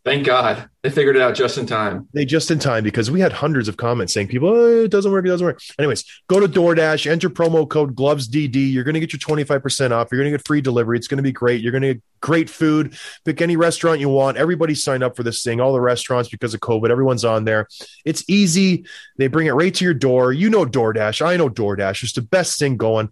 Thank 0.08 0.24
God 0.24 0.70
they 0.82 0.88
figured 0.88 1.16
it 1.16 1.22
out 1.22 1.34
just 1.34 1.58
in 1.58 1.66
time. 1.66 2.08
They 2.14 2.24
just 2.24 2.50
in 2.50 2.58
time 2.58 2.82
because 2.82 3.10
we 3.10 3.20
had 3.20 3.30
hundreds 3.30 3.68
of 3.68 3.76
comments 3.76 4.14
saying 4.14 4.28
people, 4.28 4.48
oh, 4.48 4.84
it 4.84 4.90
doesn't 4.90 5.12
work, 5.12 5.26
it 5.26 5.28
doesn't 5.28 5.46
work. 5.46 5.60
Anyways, 5.78 6.02
go 6.28 6.40
to 6.40 6.48
DoorDash, 6.48 7.10
enter 7.10 7.28
promo 7.28 7.68
code 7.68 7.94
GlovesDD. 7.94 8.72
You're 8.72 8.84
going 8.84 8.94
to 8.94 9.00
get 9.00 9.12
your 9.12 9.20
25% 9.20 9.90
off. 9.90 10.08
You're 10.10 10.18
going 10.18 10.32
to 10.32 10.38
get 10.38 10.46
free 10.46 10.62
delivery. 10.62 10.96
It's 10.96 11.08
going 11.08 11.18
to 11.18 11.22
be 11.22 11.30
great. 11.30 11.60
You're 11.60 11.72
going 11.72 11.82
to 11.82 11.94
get 11.94 12.02
great 12.22 12.48
food. 12.48 12.96
Pick 13.26 13.42
any 13.42 13.56
restaurant 13.56 14.00
you 14.00 14.08
want. 14.08 14.38
Everybody 14.38 14.74
signed 14.74 15.02
up 15.02 15.14
for 15.14 15.24
this 15.24 15.42
thing. 15.42 15.60
All 15.60 15.74
the 15.74 15.80
restaurants 15.80 16.30
because 16.30 16.54
of 16.54 16.60
COVID, 16.60 16.88
everyone's 16.88 17.26
on 17.26 17.44
there. 17.44 17.68
It's 18.06 18.24
easy. 18.28 18.86
They 19.18 19.26
bring 19.26 19.46
it 19.46 19.52
right 19.52 19.74
to 19.74 19.84
your 19.84 19.92
door. 19.92 20.32
You 20.32 20.48
know 20.48 20.64
DoorDash. 20.64 21.20
I 21.20 21.36
know 21.36 21.50
DoorDash. 21.50 22.02
It's 22.02 22.14
the 22.14 22.22
best 22.22 22.58
thing 22.58 22.78
going 22.78 23.10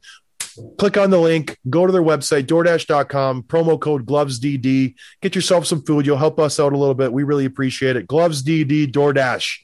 click 0.79 0.97
on 0.97 1.11
the 1.11 1.19
link, 1.19 1.59
go 1.69 1.87
to 1.87 1.93
their 1.93 2.03
website, 2.03 2.45
DoorDash.com, 2.45 3.45
promo 3.45 3.81
code 3.81 4.07
GlovesDD. 4.07 4.95
Get 5.23 5.35
yourself 5.35 5.67
some 5.67 5.83
food. 5.83 6.07
You'll 6.07 6.17
help 6.17 6.39
us 6.39 6.61
out 6.61 6.73
a 6.73 6.79
little 6.79 6.95
bit. 6.95 7.13
We 7.13 7.23
really 7.23 7.45
appreciate 7.45 7.97
it. 7.97 8.07
GlovesDD, 8.07 8.93
DoorDash. 8.93 9.59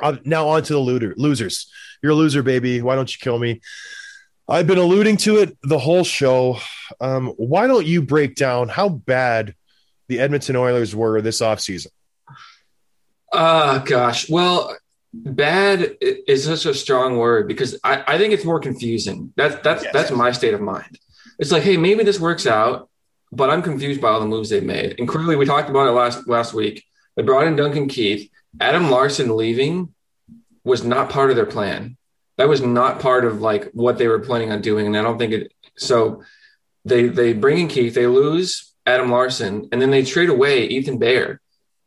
Uh, 0.00 0.16
now 0.24 0.48
on 0.48 0.62
to 0.62 0.72
the 0.72 0.78
looter, 0.78 1.14
losers. 1.16 1.70
You're 2.02 2.12
a 2.12 2.14
loser, 2.14 2.42
baby. 2.42 2.80
Why 2.82 2.94
don't 2.94 3.12
you 3.12 3.18
kill 3.20 3.38
me? 3.38 3.60
I've 4.48 4.66
been 4.66 4.78
alluding 4.78 5.18
to 5.18 5.38
it 5.38 5.58
the 5.62 5.78
whole 5.78 6.04
show. 6.04 6.58
Um, 7.00 7.28
why 7.36 7.66
don't 7.66 7.86
you 7.86 8.02
break 8.02 8.34
down 8.34 8.68
how 8.68 8.88
bad 8.88 9.54
the 10.08 10.20
Edmonton 10.20 10.56
Oilers 10.56 10.96
were 10.96 11.20
this 11.20 11.40
offseason? 11.40 11.88
Ah, 13.32 13.82
gosh. 13.84 14.30
Well, 14.30 14.74
bad 15.12 15.96
is 16.00 16.44
such 16.44 16.66
a 16.66 16.74
strong 16.74 17.16
word 17.16 17.48
because 17.48 17.78
I, 17.82 18.04
I 18.06 18.18
think 18.18 18.32
it's 18.34 18.44
more 18.44 18.60
confusing. 18.60 19.32
That's 19.36 19.56
that's 19.62 19.84
Yes. 19.84 19.92
that's 19.92 20.10
my 20.10 20.32
state 20.32 20.54
of 20.54 20.60
mind. 20.60 20.98
It's 21.38 21.52
like, 21.52 21.62
hey, 21.62 21.76
maybe 21.76 22.04
this 22.04 22.20
works 22.20 22.46
out, 22.46 22.88
but 23.32 23.50
I'm 23.50 23.62
confused 23.62 24.00
by 24.00 24.08
all 24.08 24.20
the 24.20 24.26
moves 24.26 24.50
they've 24.50 24.62
made. 24.62 24.96
And 24.98 25.08
clearly, 25.08 25.36
we 25.36 25.46
talked 25.46 25.70
about 25.70 25.88
it 25.88 25.92
last 25.92 26.28
last 26.28 26.52
week. 26.54 26.84
They 27.16 27.22
brought 27.22 27.46
in 27.46 27.56
Duncan 27.56 27.88
Keith. 27.88 28.30
Adam 28.60 28.90
Larsson 28.90 29.36
leaving 29.36 29.94
was 30.64 30.84
not 30.84 31.10
part 31.10 31.30
of 31.30 31.36
their 31.36 31.46
plan. 31.46 31.96
That 32.36 32.48
was 32.48 32.60
not 32.62 33.00
part 33.00 33.24
of 33.24 33.40
like 33.40 33.70
what 33.72 33.98
they 33.98 34.08
were 34.08 34.20
planning 34.20 34.52
on 34.52 34.60
doing. 34.60 34.86
And 34.86 34.96
I 34.96 35.02
don't 35.02 35.18
think 35.18 35.32
it. 35.32 35.52
So 35.76 36.22
they 36.84 37.08
they 37.08 37.32
bring 37.32 37.58
in 37.58 37.68
Keith. 37.68 37.94
They 37.94 38.06
lose 38.06 38.72
Adam 38.86 39.10
Larsson, 39.10 39.68
and 39.72 39.80
then 39.80 39.90
they 39.90 40.04
trade 40.04 40.28
away 40.28 40.64
Ethan 40.66 40.98
Bear 40.98 41.40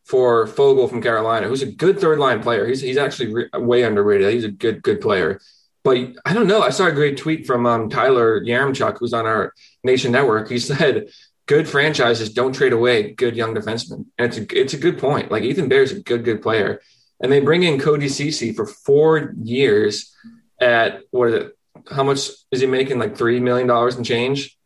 for 0.05 0.47
Foegele 0.47 0.89
from 0.89 1.01
Carolina, 1.01 1.47
who's 1.47 1.61
a 1.61 1.71
good 1.71 1.99
third 1.99 2.19
line 2.19 2.41
player. 2.41 2.67
He's 2.67 2.81
he's 2.81 2.97
actually 2.97 3.33
re- 3.33 3.49
way 3.53 3.83
underrated. 3.83 4.33
He's 4.33 4.43
a 4.43 4.51
good 4.51 4.81
good 4.81 5.01
player. 5.01 5.39
But 5.83 5.97
I 6.25 6.33
don't 6.33 6.47
know. 6.47 6.61
I 6.61 6.69
saw 6.69 6.87
a 6.87 6.91
great 6.91 7.17
tweet 7.17 7.47
from 7.47 7.65
um, 7.65 7.89
Tyler 7.89 8.39
Yaremchuk, 8.41 8.97
who's 8.99 9.13
on 9.13 9.25
our 9.25 9.53
Nation 9.83 10.11
Network. 10.11 10.49
He 10.49 10.59
said, 10.71 11.09
"Good 11.47 11.67
franchises 11.67 12.33
don't 12.33 12.53
trade 12.53 12.73
away 12.73 13.13
good 13.13 13.35
young 13.35 13.55
defensemen," 13.55 14.05
and 14.17 14.33
it's 14.33 14.37
a, 14.37 14.59
it's 14.59 14.73
a 14.73 14.77
good 14.77 14.99
point. 14.99 15.31
Like 15.31 15.43
Ethan 15.43 15.69
Bear's 15.69 15.91
a 15.91 16.01
good 16.01 16.23
good 16.23 16.41
player, 16.41 16.81
and 17.21 17.31
they 17.31 17.39
bring 17.39 17.63
in 17.63 17.79
Cody 17.79 18.07
Cece 18.07 18.55
for 18.55 18.65
four 18.65 19.33
years 19.41 20.15
at 20.59 21.01
what 21.11 21.29
is 21.29 21.33
it? 21.35 21.57
How 21.89 22.03
much 22.03 22.29
is 22.51 22.61
he 22.61 22.67
making? 22.67 22.99
Like 22.99 23.17
three 23.17 23.39
million 23.39 23.67
dollars 23.67 23.95
and 23.95 24.05
change. 24.05 24.57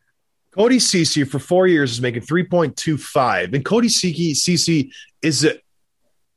Cody 0.56 0.78
Cece 0.78 1.28
for 1.28 1.38
four 1.38 1.66
years 1.66 1.92
is 1.92 2.00
making 2.00 2.22
3.25. 2.22 3.54
And 3.54 3.64
Cody 3.64 3.88
Cece 3.88 4.90
is 5.22 5.44
a 5.44 5.60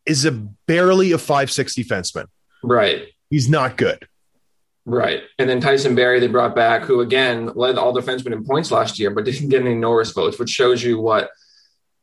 is 0.06 0.26
a 0.26 0.32
barely 0.32 1.12
a 1.12 1.18
five 1.18 1.52
six 1.52 1.76
defenseman. 1.76 2.26
Right. 2.64 3.04
He's 3.30 3.48
not 3.50 3.78
good. 3.78 4.08
Right. 4.86 5.22
And 5.38 5.48
then 5.48 5.62
Tyson 5.62 5.94
Barrie, 5.94 6.20
they 6.20 6.28
brought 6.28 6.56
back, 6.56 6.84
who 6.84 7.02
again 7.02 7.52
led 7.56 7.78
all 7.78 7.94
defensemen 7.94 8.34
in 8.34 8.44
points 8.44 8.72
last 8.72 8.98
year, 8.98 9.12
but 9.12 9.26
didn't 9.26 9.50
get 9.50 9.62
any 9.62 9.76
Norris 9.76 10.12
votes, 10.12 10.40
which 10.40 10.50
shows 10.50 10.84
you 10.84 11.00
what 11.00 11.30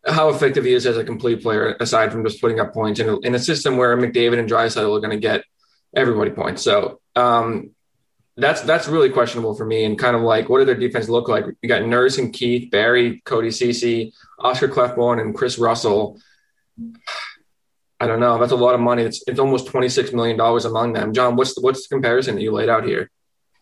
how 0.07 0.29
effective 0.29 0.65
he 0.65 0.73
is 0.73 0.87
as 0.87 0.97
a 0.97 1.03
complete 1.05 1.43
player, 1.43 1.77
aside 1.81 2.13
from 2.13 2.25
just 2.25 2.41
putting 2.41 2.61
up 2.61 2.73
points 2.73 3.01
in 3.01 3.09
a, 3.09 3.19
in 3.21 3.35
a 3.35 3.41
system 3.41 3.77
where 3.77 3.97
McDavid 3.97 4.39
and 4.39 4.49
Draisaitl 4.49 4.97
are 4.97 5.01
going 5.01 5.11
to 5.11 5.17
get 5.17 5.43
everybody 5.97 6.31
points. 6.31 6.63
So 6.63 7.01
um, 7.17 7.71
that's 8.37 8.61
that's 8.63 8.89
really 8.89 9.11
questionable 9.11 9.55
for 9.55 9.65
me. 9.65 9.85
And 9.85 9.99
kind 9.99 10.15
of 10.15 10.23
like, 10.23 10.49
what 10.49 10.59
do 10.59 10.65
their 10.65 10.75
defense 10.75 11.09
look 11.09 11.29
like? 11.29 11.45
You 11.63 11.69
got 11.69 11.87
Nurse 11.87 12.19
and 12.19 12.33
Keith, 12.33 12.71
Barrie, 12.71 13.23
Cody 13.25 13.49
Cece, 13.49 14.13
Oscar 14.39 14.69
Klefbom, 14.69 15.21
and 15.21 15.35
Chris 15.35 15.59
Russell. 15.59 16.21
I 17.99 18.07
don't 18.07 18.21
know. 18.21 18.39
That's 18.39 18.53
a 18.53 18.57
lot 18.57 18.75
of 18.75 18.81
money. 18.81 19.03
It's 19.05 19.23
it's 19.27 19.41
almost 19.41 19.69
twenty 19.69 19.89
six 19.89 20.13
million 20.13 20.37
dollars 20.37 20.67
among 20.67 20.93
them. 20.93 21.15
John, 21.15 21.37
what's 21.37 21.55
the, 21.55 21.63
what's 21.63 21.89
the 21.89 21.95
comparison 21.95 22.35
that 22.35 22.43
you 22.43 22.53
laid 22.53 22.69
out 22.69 22.85
here? 22.85 23.11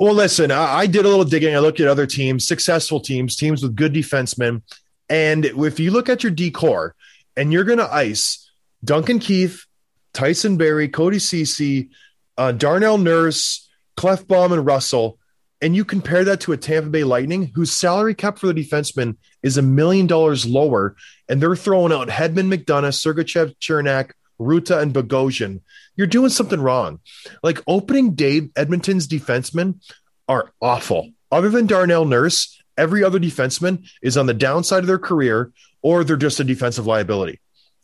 Well, 0.00 0.14
listen, 0.14 0.50
I, 0.50 0.78
I 0.78 0.86
did 0.86 1.04
a 1.04 1.08
little 1.08 1.24
digging. 1.24 1.54
I 1.54 1.60
looked 1.60 1.78
at 1.78 1.86
other 1.86 2.06
teams, 2.06 2.44
successful 2.44 2.98
teams, 2.98 3.36
teams 3.36 3.62
with 3.62 3.76
good 3.76 3.92
defensemen. 3.92 4.62
And 5.08 5.44
if 5.44 5.78
you 5.78 5.92
look 5.92 6.08
at 6.08 6.24
your 6.24 6.32
decor 6.32 6.96
and 7.36 7.52
you're 7.52 7.62
going 7.62 7.78
to 7.78 7.94
ice 7.94 8.50
Duncan 8.82 9.20
Keith, 9.20 9.64
Tyson 10.12 10.56
Barrie, 10.56 10.88
Cody 10.88 11.18
Cece, 11.18 11.90
uh, 12.36 12.50
Darnell 12.50 12.98
Nurse, 12.98 13.63
Klefbom, 13.96 14.52
and 14.52 14.66
Russell, 14.66 15.18
and 15.60 15.74
you 15.74 15.84
compare 15.84 16.24
that 16.24 16.40
to 16.40 16.52
a 16.52 16.56
Tampa 16.56 16.90
Bay 16.90 17.04
Lightning, 17.04 17.52
whose 17.54 17.72
salary 17.72 18.14
cap 18.14 18.38
for 18.38 18.46
the 18.46 18.54
defenseman 18.54 19.16
is 19.42 19.56
a 19.56 19.62
million 19.62 20.06
dollars 20.06 20.44
lower, 20.44 20.96
and 21.28 21.40
they're 21.40 21.56
throwing 21.56 21.92
out 21.92 22.08
Hedman, 22.08 22.52
McDonagh, 22.52 22.92
Sergachev, 22.92 23.56
Cernak, 23.58 24.12
Rutta, 24.40 24.80
and 24.80 24.92
Bogosian, 24.92 25.60
you're 25.96 26.06
doing 26.06 26.30
something 26.30 26.60
wrong. 26.60 27.00
Like 27.42 27.62
opening 27.66 28.14
day, 28.14 28.48
Edmonton's 28.56 29.06
defensemen 29.06 29.80
are 30.28 30.52
awful. 30.60 31.10
Other 31.30 31.48
than 31.48 31.66
Darnell 31.66 32.04
Nurse, 32.04 32.60
every 32.76 33.04
other 33.04 33.20
defenseman 33.20 33.88
is 34.02 34.16
on 34.16 34.26
the 34.26 34.34
downside 34.34 34.80
of 34.80 34.86
their 34.86 34.98
career 34.98 35.52
or 35.82 36.02
they're 36.02 36.16
just 36.16 36.40
a 36.40 36.44
defensive 36.44 36.86
liability. 36.86 37.40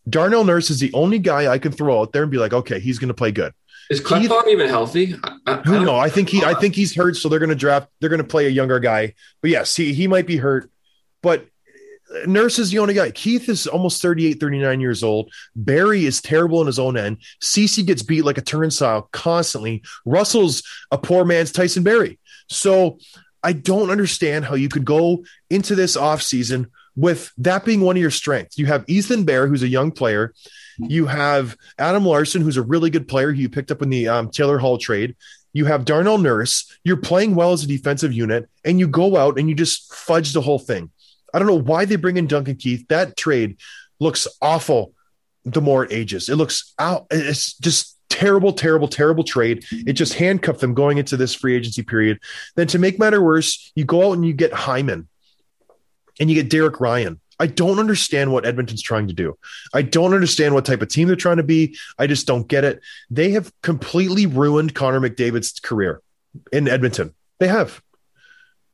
Darnell 0.08 0.44
Nurse 0.44 0.70
is 0.70 0.80
the 0.80 0.92
only 0.94 1.18
guy 1.18 1.52
I 1.52 1.58
can 1.58 1.72
throw 1.72 2.00
out 2.00 2.12
there 2.12 2.22
and 2.22 2.30
be 2.30 2.38
like, 2.38 2.52
okay, 2.52 2.80
he's 2.80 2.98
going 2.98 3.08
to 3.08 3.14
play 3.14 3.30
good. 3.30 3.52
Is 3.90 4.00
Klefbom 4.00 4.46
even 4.48 4.68
healthy? 4.68 5.16
I, 5.24 5.36
I, 5.46 5.52
I 5.52 5.56
Who 5.62 5.74
don't- 5.74 5.84
know? 5.84 5.96
I 5.98 6.08
think 6.08 6.28
he, 6.28 6.42
I 6.44 6.54
think 6.54 6.74
he's 6.74 6.94
hurt, 6.94 7.16
so 7.16 7.28
they're 7.28 7.38
going 7.40 7.50
to 7.50 7.54
draft. 7.56 7.88
They're 8.00 8.08
going 8.08 8.22
to 8.22 8.26
play 8.26 8.46
a 8.46 8.50
younger 8.50 8.78
guy. 8.80 9.14
But 9.42 9.50
yes, 9.50 9.74
he 9.76 9.92
he 9.92 10.06
might 10.06 10.26
be 10.26 10.36
hurt. 10.36 10.70
But 11.22 11.46
uh, 12.14 12.26
Nurse 12.26 12.58
is 12.60 12.70
the 12.70 12.78
only 12.78 12.94
guy. 12.94 13.10
Keith 13.10 13.48
is 13.48 13.66
almost 13.66 14.00
38, 14.00 14.34
39 14.40 14.80
years 14.80 15.02
old. 15.02 15.32
Barrie 15.56 16.06
is 16.06 16.22
terrible 16.22 16.60
in 16.60 16.66
his 16.68 16.78
own 16.78 16.96
end. 16.96 17.18
Cece 17.42 17.84
gets 17.84 18.02
beat 18.02 18.24
like 18.24 18.38
a 18.38 18.42
turnstile 18.42 19.08
constantly. 19.12 19.82
Russell's 20.06 20.62
a 20.92 20.96
poor 20.98 21.24
man's 21.24 21.50
Tyson 21.52 21.82
Barrie. 21.82 22.18
So 22.48 22.98
I 23.42 23.52
don't 23.52 23.90
understand 23.90 24.44
how 24.44 24.54
you 24.54 24.68
could 24.68 24.84
go 24.84 25.24
into 25.50 25.74
this 25.74 25.96
offseason 25.96 26.66
with 26.96 27.32
that 27.38 27.64
being 27.64 27.80
one 27.80 27.96
of 27.96 28.00
your 28.02 28.10
strengths. 28.10 28.58
You 28.58 28.66
have 28.66 28.84
Ethan 28.88 29.24
Bear, 29.24 29.46
who's 29.46 29.62
a 29.62 29.68
young 29.68 29.90
player. 29.90 30.32
You 30.88 31.06
have 31.06 31.56
Adam 31.78 32.04
Larsson, 32.04 32.42
who's 32.42 32.56
a 32.56 32.62
really 32.62 32.90
good 32.90 33.08
player 33.08 33.32
who 33.32 33.40
you 33.40 33.48
picked 33.48 33.70
up 33.70 33.82
in 33.82 33.90
the 33.90 34.08
um, 34.08 34.30
Taylor 34.30 34.58
Hall 34.58 34.78
trade. 34.78 35.16
You 35.52 35.64
have 35.64 35.84
Darnell 35.84 36.18
Nurse. 36.18 36.78
You're 36.84 36.96
playing 36.96 37.34
well 37.34 37.52
as 37.52 37.64
a 37.64 37.66
defensive 37.66 38.12
unit, 38.12 38.48
and 38.64 38.78
you 38.78 38.86
go 38.86 39.16
out 39.16 39.38
and 39.38 39.48
you 39.48 39.54
just 39.54 39.92
fudge 39.92 40.32
the 40.32 40.40
whole 40.40 40.58
thing. 40.58 40.90
I 41.34 41.38
don't 41.38 41.48
know 41.48 41.58
why 41.58 41.84
they 41.84 41.96
bring 41.96 42.16
in 42.16 42.26
Duncan 42.26 42.56
Keith. 42.56 42.86
That 42.88 43.16
trade 43.16 43.58
looks 43.98 44.26
awful 44.40 44.94
the 45.44 45.60
more 45.60 45.84
it 45.84 45.92
ages. 45.92 46.28
It 46.28 46.36
looks 46.36 46.74
out. 46.78 47.06
It's 47.10 47.54
just 47.58 47.96
terrible, 48.08 48.52
terrible, 48.52 48.88
terrible 48.88 49.24
trade. 49.24 49.64
It 49.70 49.94
just 49.94 50.14
handcuffed 50.14 50.60
them 50.60 50.74
going 50.74 50.98
into 50.98 51.16
this 51.16 51.34
free 51.34 51.56
agency 51.56 51.82
period. 51.82 52.18
Then 52.56 52.66
to 52.68 52.78
make 52.78 52.98
matter 52.98 53.22
worse, 53.22 53.72
you 53.74 53.84
go 53.84 54.08
out 54.08 54.12
and 54.12 54.26
you 54.26 54.32
get 54.32 54.52
Hyman 54.52 55.08
and 56.18 56.28
you 56.28 56.34
get 56.34 56.50
Derek 56.50 56.80
Ryan. 56.80 57.20
I 57.40 57.46
don't 57.46 57.78
understand 57.78 58.32
what 58.32 58.44
Edmonton's 58.44 58.82
trying 58.82 59.08
to 59.08 59.14
do. 59.14 59.36
I 59.72 59.82
don't 59.82 60.12
understand 60.14 60.54
what 60.54 60.66
type 60.66 60.82
of 60.82 60.88
team 60.88 61.08
they're 61.08 61.16
trying 61.16 61.38
to 61.38 61.42
be. 61.42 61.76
I 61.98 62.06
just 62.06 62.26
don't 62.26 62.46
get 62.46 62.64
it. 62.64 62.80
They 63.10 63.30
have 63.30 63.50
completely 63.62 64.26
ruined 64.26 64.74
Connor 64.74 65.00
McDavid's 65.00 65.58
career 65.58 66.02
in 66.52 66.68
Edmonton. 66.68 67.14
They 67.38 67.48
have. 67.48 67.82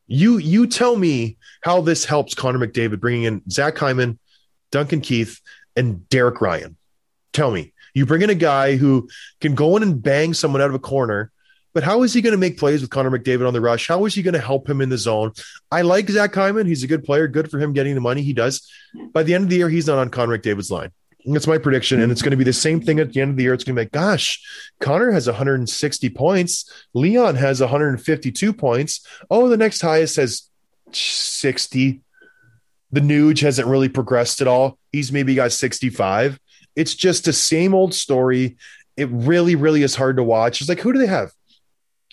You 0.09 0.39
you 0.39 0.67
tell 0.67 0.97
me 0.97 1.39
how 1.63 1.81
this 1.81 2.05
helps 2.05 2.35
Connor 2.35 2.59
McDavid 2.59 3.01
bringing 3.01 3.23
in 3.23 3.43
Zach 3.51 3.79
Hyman, 3.79 4.19
Duncan 4.73 5.01
Keith, 5.01 5.41
and 5.77 6.09
Derek 6.09 6.41
Ryan. 6.41 6.77
Tell 7.33 7.51
me. 7.51 7.73
You 7.95 8.05
bring 8.05 8.23
in 8.23 8.31
a 8.31 8.35
guy 8.35 8.77
who 8.77 9.09
can 9.41 9.55
go 9.55 9.77
in 9.77 9.83
and 9.83 10.03
bang 10.03 10.35
someone 10.35 10.61
out 10.61 10.69
of 10.69 10.75
a 10.75 10.81
corner, 10.81 11.31
but 11.77 11.85
how 11.85 12.05
is 12.05 12.15
he 12.15 12.23
going 12.23 12.33
to 12.33 12.39
make 12.39 12.57
plays 12.57 12.81
with 12.81 12.89
Connor 12.89 13.11
McDavid 13.11 13.47
on 13.47 13.53
the 13.53 13.61
rush? 13.61 13.87
How 13.87 14.07
is 14.07 14.15
he 14.15 14.23
going 14.23 14.33
to 14.33 14.41
help 14.41 14.67
him 14.67 14.81
in 14.81 14.89
the 14.89 14.97
zone? 14.97 15.33
I 15.71 15.83
like 15.83 16.09
Zach 16.09 16.35
Hyman. 16.35 16.67
He's 16.67 16.83
a 16.83 16.87
good 16.87 17.05
player. 17.05 17.29
Good 17.29 17.51
for 17.51 17.59
him 17.59 17.75
getting 17.75 17.95
the 17.95 18.01
money 18.01 18.23
he 18.23 18.33
does. 18.33 18.67
By 19.13 19.25
the 19.25 19.35
end 19.35 19.45
of 19.45 19.51
the 19.51 19.57
year, 19.57 19.69
he's 19.69 19.87
not 19.87 19.99
on 19.99 20.09
Connor 20.09 20.39
McDavid's 20.39 20.71
line. 20.71 20.91
That's 21.27 21.47
my 21.47 21.59
prediction. 21.59 22.01
And 22.01 22.11
it's 22.11 22.23
going 22.23 22.31
to 22.31 22.37
be 22.39 22.45
the 22.45 22.53
same 22.55 22.81
thing 22.81 22.99
at 22.99 23.13
the 23.13 23.21
end 23.21 23.33
of 23.33 23.37
the 23.37 23.43
year. 23.43 23.53
It's 23.53 23.63
going 23.63 23.77
to 23.77 23.81
be 23.81 23.85
like, 23.85 23.93
gosh, 23.93 24.43
Connor 24.81 25.11
has 25.11 25.27
160 25.27 26.09
points. 26.09 26.73
Leon 26.95 27.35
has 27.35 27.61
152 27.61 28.55
points. 28.55 29.07
Oh, 29.31 29.51
the 29.51 29.59
next 29.59 29.83
highest 29.83 30.17
has 30.17 30.49
60. 30.93 32.01
The 32.91 33.01
Nuge 33.03 33.41
hasn't 33.41 33.69
really 33.69 33.91
progressed 33.91 34.41
at 34.41 34.49
all. 34.49 34.79
He's 34.93 35.13
maybe 35.13 35.35
got 35.35 35.53
65. 35.53 36.41
It's 36.75 36.95
just 36.95 37.27
the 37.27 37.35
same 37.35 37.75
old 37.75 37.93
story. 37.93 38.57
It 38.97 39.11
really, 39.11 39.57
really 39.57 39.83
is 39.83 39.95
hard 39.95 40.17
to 40.17 40.23
watch. 40.23 40.63
It's 40.63 40.71
like, 40.71 40.81
who 40.81 40.95
do 40.95 40.99
they 40.99 41.07
have? 41.07 41.33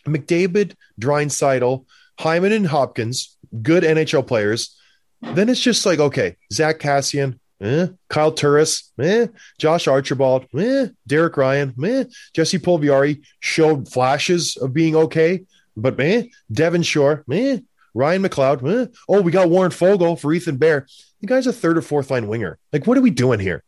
McDavid, 0.05 0.75
Draisaitl, 0.99 1.85
Hyman, 2.19 2.51
and 2.51 2.67
Hopkins, 2.67 3.37
good 3.61 3.83
NHL 3.83 4.27
players. 4.27 4.75
Then 5.21 5.49
it's 5.49 5.61
just 5.61 5.85
like, 5.85 5.99
okay, 5.99 6.35
Zach 6.51 6.79
Kassian, 6.79 7.39
eh. 7.61 7.87
Kyle 8.09 8.31
Turris, 8.31 8.91
eh. 8.99 9.27
Josh 9.57 9.87
Archibald, 9.87 10.47
eh. 10.57 10.87
Derek 11.07 11.37
Ryan, 11.37 11.73
eh. 11.83 12.05
Jesse 12.33 12.59
Puljujarvi 12.59 13.23
showed 13.39 13.87
flashes 13.87 14.57
of 14.57 14.73
being 14.73 14.95
okay, 14.95 15.45
but 15.77 15.97
man, 15.97 16.29
Devin 16.51 16.83
Shore, 16.83 17.23
man, 17.27 17.65
Ryan 17.93 18.23
McLeod, 18.23 18.87
eh. 18.87 18.91
oh, 19.07 19.21
we 19.21 19.31
got 19.31 19.49
Warren 19.49 19.71
Foegele 19.71 20.19
for 20.19 20.33
Ethan 20.33 20.57
Bear. 20.57 20.87
The 21.21 21.27
guys 21.27 21.47
a 21.47 21.53
third 21.53 21.77
or 21.77 21.81
fourth 21.81 22.11
line 22.11 22.27
winger. 22.27 22.59
Like, 22.73 22.85
what 22.85 22.97
are 22.97 23.01
we 23.01 23.11
doing 23.11 23.39
here? 23.39 23.63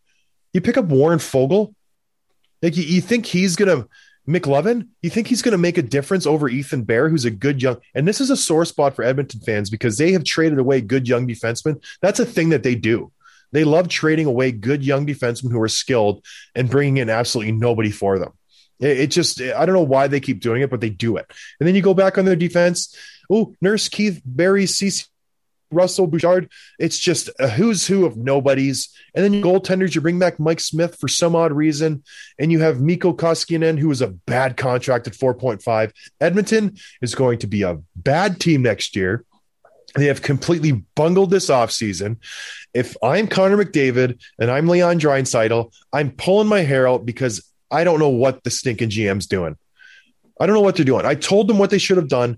You 0.52 0.62
pick 0.62 0.78
up 0.78 0.86
Warren 0.86 1.20
Foegele, 1.20 1.74
like 2.62 2.76
you, 2.78 2.84
you 2.84 3.02
think 3.02 3.26
he's 3.26 3.56
gonna 3.56 3.88
McLovin, 4.28 4.88
you 5.02 5.10
think 5.10 5.28
he's 5.28 5.42
going 5.42 5.52
to 5.52 5.58
make 5.58 5.78
a 5.78 5.84
difference 5.84 6.26
over 6.26 6.50
Ethan 6.50 6.84
Bear, 6.84 7.10
who's 7.10 7.26
a 7.26 7.32
good 7.32 7.62
young, 7.62 7.78
and 7.94 8.08
this 8.08 8.20
is 8.20 8.30
a 8.30 8.38
sore 8.38 8.66
spot 8.66 8.96
for 8.96 9.04
Edmonton 9.04 9.40
fans 9.42 9.70
because 9.70 9.98
they 9.98 10.12
have 10.14 10.24
traded 10.24 10.58
away 10.58 10.82
good 10.82 11.08
young 11.08 11.28
defensemen. 11.28 11.84
That's 12.02 12.20
a 12.20 12.26
thing 12.26 12.50
that 12.50 12.64
they 12.64 12.76
do. 12.76 13.12
They 13.52 13.64
love 13.64 13.88
trading 13.88 14.26
away 14.26 14.52
good 14.52 14.84
young 14.84 15.06
defensemen 15.06 15.52
who 15.52 15.62
are 15.62 15.68
skilled 15.68 16.26
and 16.56 16.70
bringing 16.70 16.98
in 16.98 17.10
absolutely 17.10 17.54
nobody 17.54 17.92
for 17.92 18.18
them. 18.20 18.34
It, 18.80 19.00
it 19.00 19.08
just, 19.12 19.42
I 19.42 19.66
don't 19.66 19.76
know 19.76 19.84
why 19.84 20.08
they 20.08 20.20
keep 20.20 20.42
doing 20.42 20.62
it, 20.62 20.70
but 20.70 20.82
they 20.82 20.90
do 20.90 21.18
it. 21.18 21.26
And 21.60 21.68
then 21.68 21.76
you 21.76 21.82
go 21.82 21.94
back 21.94 22.18
on 22.18 22.26
their 22.26 22.36
defense. 22.36 22.98
Oh, 23.30 23.56
Nurse 23.62 23.88
Keith 23.90 24.22
Barry, 24.26 24.66
Cece 24.66 25.08
Russell 25.72 26.08
Bouchard. 26.08 26.50
It's 26.80 27.00
just 27.00 27.30
a 27.40 27.48
who's 27.48 27.88
who 27.88 28.06
of 28.06 28.18
nobodies. 28.18 28.90
And 29.14 29.24
then 29.24 29.42
goaltenders, 29.42 29.96
you 29.96 30.02
bring 30.02 30.20
back 30.20 30.40
Mike 30.40 30.60
Smith 30.60 30.98
for 31.00 31.08
some 31.08 31.36
odd 31.36 31.52
reason, 31.52 32.04
and 32.40 32.52
you 32.52 32.62
have 32.62 32.82
Mikko 32.82 33.14
Koskinen, 33.14 33.78
who 33.78 33.92
is 33.92 34.02
a 34.02 34.08
bad 34.08 34.58
contract 34.58 35.08
at 35.08 35.14
4.5. 35.14 35.92
Edmonton 36.22 36.78
is 37.02 37.16
going 37.16 37.40
to 37.40 37.48
be 37.48 37.64
a 37.64 37.80
bad 37.96 38.40
team 38.40 38.62
next 38.62 38.96
year. 38.96 39.26
They 39.96 40.08
have 40.08 40.22
completely 40.22 40.84
bungled 40.96 41.32
this 41.32 41.50
offseason. 41.50 42.18
If 42.74 42.98
I'm 43.02 43.28
Connor 43.28 43.64
McDavid 43.64 44.22
and 44.40 44.52
I'm 44.52 44.68
Leon 44.68 45.00
Draisaitl, 45.00 45.74
I'm 45.94 46.12
pulling 46.12 46.48
my 46.48 46.62
hair 46.62 46.88
out 46.88 47.06
because 47.06 47.50
I 47.72 47.86
don't 47.86 48.00
know 48.00 48.10
what 48.10 48.44
the 48.44 48.52
stinking 48.52 48.90
GM's 48.90 49.28
doing. 49.28 49.56
I 50.40 50.46
don't 50.46 50.56
know 50.56 50.62
what 50.62 50.76
they're 50.76 50.84
doing. 50.84 51.06
I 51.06 51.16
told 51.16 51.48
them 51.48 51.58
what 51.58 51.70
they 51.70 51.78
should 51.78 51.96
have 51.96 52.10
done 52.10 52.38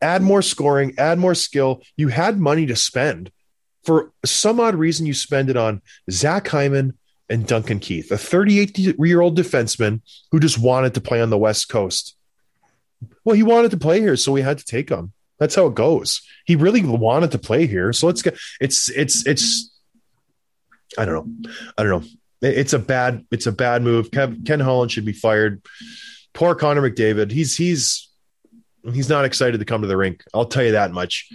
add 0.00 0.22
more 0.22 0.42
scoring, 0.42 0.94
add 0.98 1.18
more 1.18 1.34
skill. 1.34 1.82
You 1.96 2.08
had 2.08 2.38
money 2.38 2.66
to 2.66 2.76
spend. 2.76 3.30
For 3.84 4.12
some 4.24 4.58
odd 4.60 4.74
reason, 4.74 5.06
you 5.06 5.14
spend 5.14 5.48
it 5.48 5.56
on 5.56 5.80
Zach 6.10 6.48
Hyman 6.48 6.98
and 7.28 7.46
Duncan 7.46 7.78
Keith, 7.78 8.10
a 8.10 8.18
38 8.18 8.78
year 8.78 9.20
old 9.20 9.36
defenseman 9.36 10.00
who 10.30 10.40
just 10.40 10.58
wanted 10.58 10.94
to 10.94 11.00
play 11.00 11.20
on 11.20 11.30
the 11.30 11.38
West 11.38 11.68
Coast. 11.68 12.16
Well, 13.24 13.36
he 13.36 13.42
wanted 13.42 13.70
to 13.72 13.76
play 13.76 14.00
here, 14.00 14.16
so 14.16 14.32
we 14.32 14.42
had 14.42 14.58
to 14.58 14.64
take 14.64 14.88
him. 14.88 15.12
That's 15.38 15.54
how 15.54 15.66
it 15.66 15.74
goes. 15.74 16.22
He 16.46 16.56
really 16.56 16.82
wanted 16.82 17.32
to 17.32 17.38
play 17.38 17.66
here, 17.66 17.92
so 17.92 18.06
let's 18.06 18.22
get. 18.22 18.38
It's 18.60 18.88
it's 18.88 19.26
it's. 19.26 19.70
I 20.96 21.04
don't 21.04 21.14
know. 21.14 21.50
I 21.76 21.82
don't 21.82 22.02
know. 22.02 22.08
It's 22.40 22.72
a 22.72 22.78
bad. 22.78 23.26
It's 23.30 23.46
a 23.46 23.52
bad 23.52 23.82
move. 23.82 24.10
Kev, 24.10 24.46
Ken 24.46 24.60
Holland 24.60 24.90
should 24.90 25.04
be 25.04 25.12
fired. 25.12 25.62
Poor 26.32 26.54
Connor 26.54 26.88
McDavid. 26.88 27.30
He's 27.30 27.56
he's 27.56 28.05
he's 28.92 29.08
not 29.08 29.24
excited 29.24 29.58
to 29.58 29.64
come 29.64 29.82
to 29.82 29.88
the 29.88 29.96
rink. 29.96 30.24
I'll 30.34 30.46
tell 30.46 30.64
you 30.64 30.72
that 30.72 30.92
much. 30.92 31.28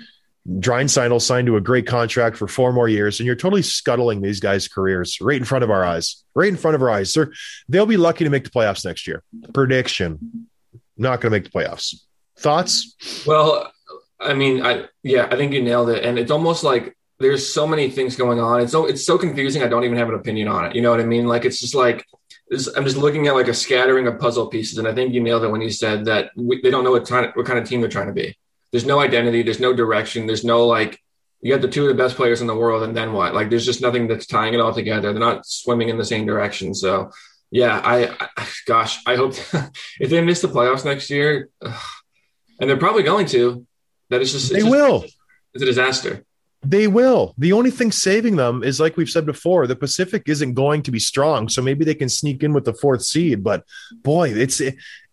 Draisaitl 0.48 1.22
signed 1.22 1.48
to 1.48 1.56
a 1.56 1.62
great 1.62 1.86
contract 1.86 2.36
for 2.36 2.48
four 2.48 2.74
more 2.74 2.88
years, 2.88 3.20
and 3.20 3.28
you're 3.28 3.36
totally 3.36 3.62
scuttling 3.62 4.22
these 4.22 4.40
guys' 4.40 4.68
careers 4.68 5.20
right 5.22 5.38
in 5.38 5.46
front 5.46 5.64
of 5.64 5.70
our 5.70 5.86
eyes. 5.86 6.24
Right 6.34 6.50
in 6.50 6.58
front 6.58 6.76
of 6.76 6.82
our 6.82 6.90
eyes. 6.90 7.14
They're, 7.14 7.32
they'll 7.70 7.86
be 7.86 7.98
lucky 7.98 8.24
to 8.24 8.30
make 8.30 8.44
the 8.44 8.50
playoffs 8.50 8.84
next 8.84 9.06
year. 9.06 9.24
Prediction: 9.54 10.48
not 10.98 11.22
going 11.22 11.32
to 11.32 11.38
make 11.38 11.44
the 11.44 11.52
playoffs. 11.52 12.02
Thoughts? 12.38 13.24
Well, 13.28 13.72
I 14.20 14.34
mean, 14.34 14.66
I 14.66 14.86
yeah, 15.04 15.28
I 15.30 15.36
think 15.36 15.54
you 15.54 15.62
nailed 15.62 15.90
it, 15.90 16.04
and 16.04 16.18
it's 16.18 16.32
almost 16.32 16.64
like 16.64 16.98
there's 17.20 17.48
so 17.48 17.68
many 17.68 17.92
things 17.92 18.16
going 18.16 18.40
on. 18.40 18.62
It's 18.62 18.72
so 18.72 18.86
it's 18.86 19.06
so 19.06 19.18
confusing. 19.18 19.62
I 19.62 19.68
don't 19.68 19.84
even 19.84 19.98
have 19.98 20.10
an 20.10 20.16
opinion 20.16 20.48
on 20.48 20.66
it. 20.66 20.76
You 20.76 20.82
know 20.82 20.90
what 20.90 21.00
I 21.00 21.06
mean? 21.06 21.28
Like 21.28 21.46
it's 21.46 21.60
just 21.60 21.76
like 21.76 22.06
I'm 22.52 22.84
just 22.84 22.98
looking 22.98 23.28
at 23.28 23.36
like 23.36 23.48
a 23.48 23.54
scattering 23.54 24.08
of 24.08 24.20
puzzle 24.20 24.48
pieces, 24.48 24.78
and 24.78 24.88
I 24.88 24.94
think 24.94 25.14
you 25.14 25.22
nailed 25.22 25.44
it 25.44 25.52
when 25.52 25.62
you 25.62 25.70
said 25.70 26.06
that 26.06 26.32
we, 26.36 26.62
they 26.62 26.70
don't 26.70 26.84
know 26.84 26.92
what, 26.92 27.06
time, 27.06 27.32
what 27.34 27.46
kind 27.46 27.58
of 27.58 27.68
team 27.68 27.80
they're 27.80 27.90
trying 27.90 28.08
to 28.08 28.14
be. 28.14 28.36
There's 28.72 28.86
no 28.86 29.00
identity, 29.00 29.42
there's 29.42 29.60
no 29.60 29.74
direction, 29.74 30.28
there's 30.28 30.44
no 30.44 30.66
like 30.66 31.00
you 31.42 31.52
got 31.52 31.62
the 31.62 31.68
two 31.68 31.84
of 31.84 31.88
the 31.88 32.02
best 32.02 32.16
players 32.16 32.42
in 32.42 32.48
the 32.48 32.56
world, 32.56 32.84
and 32.84 32.96
then 32.96 33.14
what? 33.14 33.34
Like 33.34 33.50
there's 33.50 33.66
just 33.66 33.82
nothing 33.82 34.08
that's 34.08 34.28
tying 34.28 34.54
it 34.54 34.60
all 34.60 34.74
together. 34.74 35.12
They're 35.12 35.20
not 35.20 35.46
swimming 35.46 35.90
in 35.90 35.98
the 35.98 36.06
same 36.06 36.26
direction. 36.26 36.76
So 36.76 37.12
yeah, 37.52 37.82
I, 37.84 38.16
I 38.38 38.48
gosh, 38.66 39.00
I 39.06 39.16
hope 39.16 39.34
if 40.00 40.10
they 40.10 40.22
miss 40.22 40.42
the 40.42 40.48
playoffs 40.48 40.86
next 40.86 41.10
year, 41.10 41.50
and 41.62 42.70
they're 42.70 42.78
probably 42.78 43.04
going 43.04 43.28
to, 43.28 43.66
that 44.10 44.22
is 44.22 44.32
just 44.32 44.52
they 44.52 44.60
just, 44.60 44.70
will. 44.70 45.06
It's 45.54 45.64
a 45.64 45.66
disaster. 45.66 46.24
They 46.64 46.88
will. 46.88 47.34
The 47.40 47.54
only 47.54 47.72
thing 47.72 47.92
saving 47.92 48.36
them 48.36 48.64
is, 48.64 48.80
like 48.80 48.96
we've 48.96 49.10
said 49.10 49.26
before, 49.26 49.66
the 49.66 49.76
Pacific 49.76 50.24
isn't 50.28 50.54
going 50.54 50.84
to 50.84 50.92
be 50.92 51.00
strong, 51.00 51.50
so 51.50 51.62
maybe 51.62 51.84
they 51.84 51.96
can 51.96 52.10
sneak 52.10 52.44
in 52.44 52.54
with 52.54 52.66
the 52.66 52.74
fourth 52.74 53.04
seed. 53.04 53.44
But 53.44 53.64
boy, 54.04 54.30
it's 54.30 54.62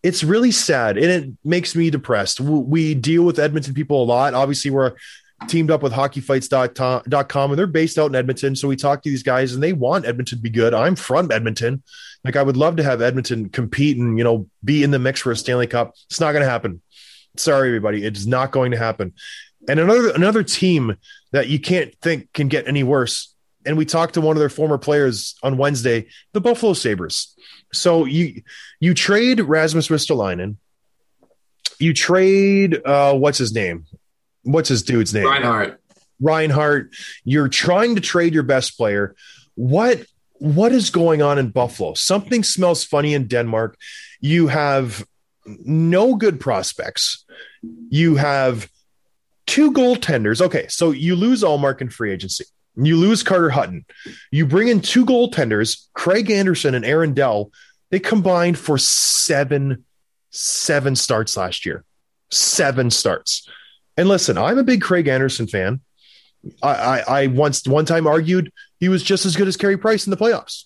it's 0.03 0.23
really 0.23 0.51
sad, 0.51 0.99
and 0.99 1.07
it 1.07 1.33
makes 1.45 1.75
me 1.75 1.89
depressed. 1.89 2.41
We 2.41 2.95
deal 2.95 3.23
with 3.23 3.39
Edmonton 3.39 3.73
people 3.73 4.03
a 4.03 4.05
lot. 4.05 4.35
Obviously, 4.35 4.71
we're 4.71 4.95
teamed 5.47 5.71
up 5.71 5.83
with 5.83 5.93
hockeyfights.com 5.93 7.51
and 7.51 7.59
they're 7.59 7.67
based 7.67 7.99
out 7.99 8.11
in 8.11 8.17
Edmonton. 8.17 8.57
So 8.57 8.67
we 8.67 8.77
talk 8.77 9.03
to 9.03 9.11
these 9.11 9.23
guys 9.23 9.55
and 9.55 9.63
they 9.63 9.73
want 9.73 10.05
Edmonton 10.05 10.39
to 10.39 10.43
be 10.43 10.51
good. 10.51 10.75
I'm 10.75 10.97
from 10.97 11.31
Edmonton. 11.31 11.83
Like 12.25 12.37
I 12.37 12.43
would 12.43 12.57
love 12.57 12.77
to 12.77 12.83
have 12.83 13.01
Edmonton 13.01 13.49
compete 13.49 13.97
and, 13.99 14.19
you 14.19 14.25
know, 14.25 14.49
be 14.65 14.83
in 14.83 14.91
the 14.91 14.99
mix 14.99 15.21
for 15.21 15.31
a 15.31 15.37
Stanley 15.37 15.69
Cup. 15.69 15.95
It's 16.11 16.21
not 16.21 16.33
going 16.33 16.43
to 16.43 16.51
happen. 16.51 16.83
Sorry, 17.37 17.69
everybody. 17.69 18.05
It's 18.05 18.27
not 18.27 18.51
going 18.51 18.73
to 18.73 18.79
happen. 18.79 19.15
And 19.69 19.79
another 19.79 20.11
another 20.11 20.43
team 20.43 20.97
that 21.33 21.49
you 21.49 21.61
can't 21.61 21.95
think 22.01 22.33
can 22.33 22.49
get 22.49 22.67
any 22.67 22.83
worse. 22.83 23.35
And 23.67 23.77
we 23.77 23.85
talked 23.85 24.15
to 24.15 24.21
one 24.21 24.37
of 24.37 24.41
their 24.41 24.49
former 24.49 24.79
players 24.79 25.35
on 25.43 25.59
Wednesday, 25.59 26.07
the 26.33 26.41
Buffalo 26.41 26.73
Sabres. 26.73 27.35
So 27.73 28.07
you 28.07 28.43
you 28.81 28.95
trade 28.95 29.41
Rasmus 29.41 29.89
Ristolainen, 29.89 30.57
you 31.79 31.93
trade 31.93 32.81
uh, 32.85 33.15
what's 33.15 33.39
his 33.39 33.53
name? 33.53 33.85
What's 34.43 34.69
his 34.69 34.83
dude's 34.83 35.13
name? 35.13 35.27
Reinhardt. 35.27 35.81
Reinhart. 36.21 36.95
You're 37.25 37.49
trying 37.49 37.95
to 37.97 38.01
trade 38.01 38.35
your 38.35 38.43
best 38.43 38.77
player. 38.77 39.15
What 39.55 40.05
what 40.35 40.73
is 40.73 40.91
going 40.91 41.21
on 41.21 41.39
in 41.39 41.51
Buffalo? 41.51 41.95
Something 41.95 42.43
smells 42.43 42.85
funny 42.85 43.13
in 43.13 43.27
Denmark. 43.27 43.77
You 44.21 44.47
have 44.47 45.05
no 45.47 46.15
good 46.15 46.41
prospects. 46.41 47.25
You 47.91 48.17
have 48.17 48.69
two 49.49 49.73
goaltenders. 49.73 50.41
Okay, 50.41 50.67
so 50.69 50.93
you 50.93 51.17
lose 51.17 51.43
Ullmark 51.43 51.81
in 51.81 51.89
free 51.91 52.13
agency. 52.13 52.45
You 52.77 52.97
lose 52.97 53.25
Carter 53.25 53.51
Hutton. 53.51 53.85
You 54.31 54.47
bring 54.47 54.69
in 54.69 54.81
two 54.81 55.05
goaltenders, 55.05 55.89
Craig 55.95 56.31
Anderson 56.31 56.77
and 56.77 56.85
Aaron 56.85 57.13
Dell. 57.13 57.51
They 57.91 57.99
combined 57.99 58.57
for 58.57 58.79
seven, 58.79 59.85
seven 60.31 60.95
starts 60.95 61.37
last 61.37 61.67
year. 61.67 61.85
Seven 62.31 62.91
starts. 62.91 63.49
And 63.97 64.09
listen, 64.09 64.39
I'm 64.39 64.59
a 64.59 64.63
big 64.63 64.83
Craig 64.83 65.09
Anderson 65.09 65.49
fan. 65.49 65.81
I, 66.63 66.69
I, 66.69 67.23
I 67.23 67.27
once 67.27 67.67
one 67.67 67.85
time 67.85 68.07
argued 68.07 68.53
he 68.79 68.89
was 68.89 69.03
just 69.03 69.27
as 69.27 69.35
good 69.35 69.49
as 69.49 69.57
Carey 69.57 69.77
Price 69.77 70.07
in 70.07 70.13
the 70.13 70.17
playoffs. 70.17 70.65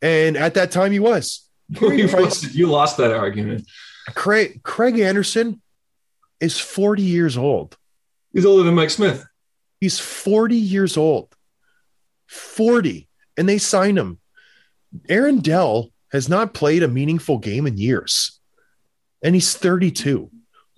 And 0.00 0.36
at 0.36 0.54
that 0.54 0.70
time 0.70 0.92
he 0.92 1.00
was. 1.00 1.48
you, 1.68 2.06
lost, 2.06 2.54
you 2.54 2.68
lost 2.68 2.98
that 2.98 3.10
argument. 3.10 3.66
Craig 4.14 4.62
Craig 4.62 5.00
Anderson 5.00 5.62
is 6.38 6.60
40 6.60 7.02
years 7.02 7.36
old. 7.36 7.76
He's 8.34 8.44
older 8.44 8.64
than 8.64 8.74
Mike 8.74 8.90
Smith. 8.90 9.24
He's 9.80 9.98
40 9.98 10.56
years 10.56 10.96
old. 10.96 11.34
40. 12.26 13.08
And 13.36 13.48
they 13.48 13.58
signed 13.58 13.96
him. 13.96 14.18
Aaron 15.08 15.38
Dell 15.40 15.90
has 16.12 16.28
not 16.28 16.52
played 16.52 16.82
a 16.82 16.88
meaningful 16.88 17.38
game 17.38 17.66
in 17.66 17.78
years. 17.78 18.40
And 19.22 19.34
he's 19.34 19.56
32. 19.56 20.30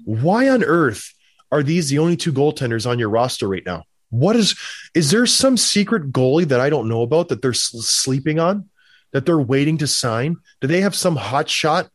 Why 0.05 0.49
on 0.49 0.63
earth 0.63 1.13
are 1.51 1.63
these 1.63 1.89
the 1.89 1.99
only 1.99 2.17
two 2.17 2.33
goaltenders 2.33 2.89
on 2.89 2.99
your 2.99 3.09
roster 3.09 3.49
right 3.49 3.65
now? 3.65 3.85
What 4.11 4.37
is 4.37 4.55
is 4.95 5.11
there 5.11 5.27
some 5.27 5.57
secret 5.57 6.13
goalie 6.13 6.49
that 6.49 6.61
I 6.61 6.71
don't 6.71 6.89
know 6.89 7.03
about 7.03 7.29
that 7.29 7.43
they're 7.43 7.53
sleeping 7.53 8.39
on 8.39 8.69
that 9.13 9.27
they're 9.27 9.39
waiting 9.39 9.79
to 9.79 9.87
sign? 9.87 10.37
Do 10.61 10.69
they 10.69 10.81
have 10.81 10.95
some 10.95 11.17
hot 11.17 11.51
shot 11.51 11.89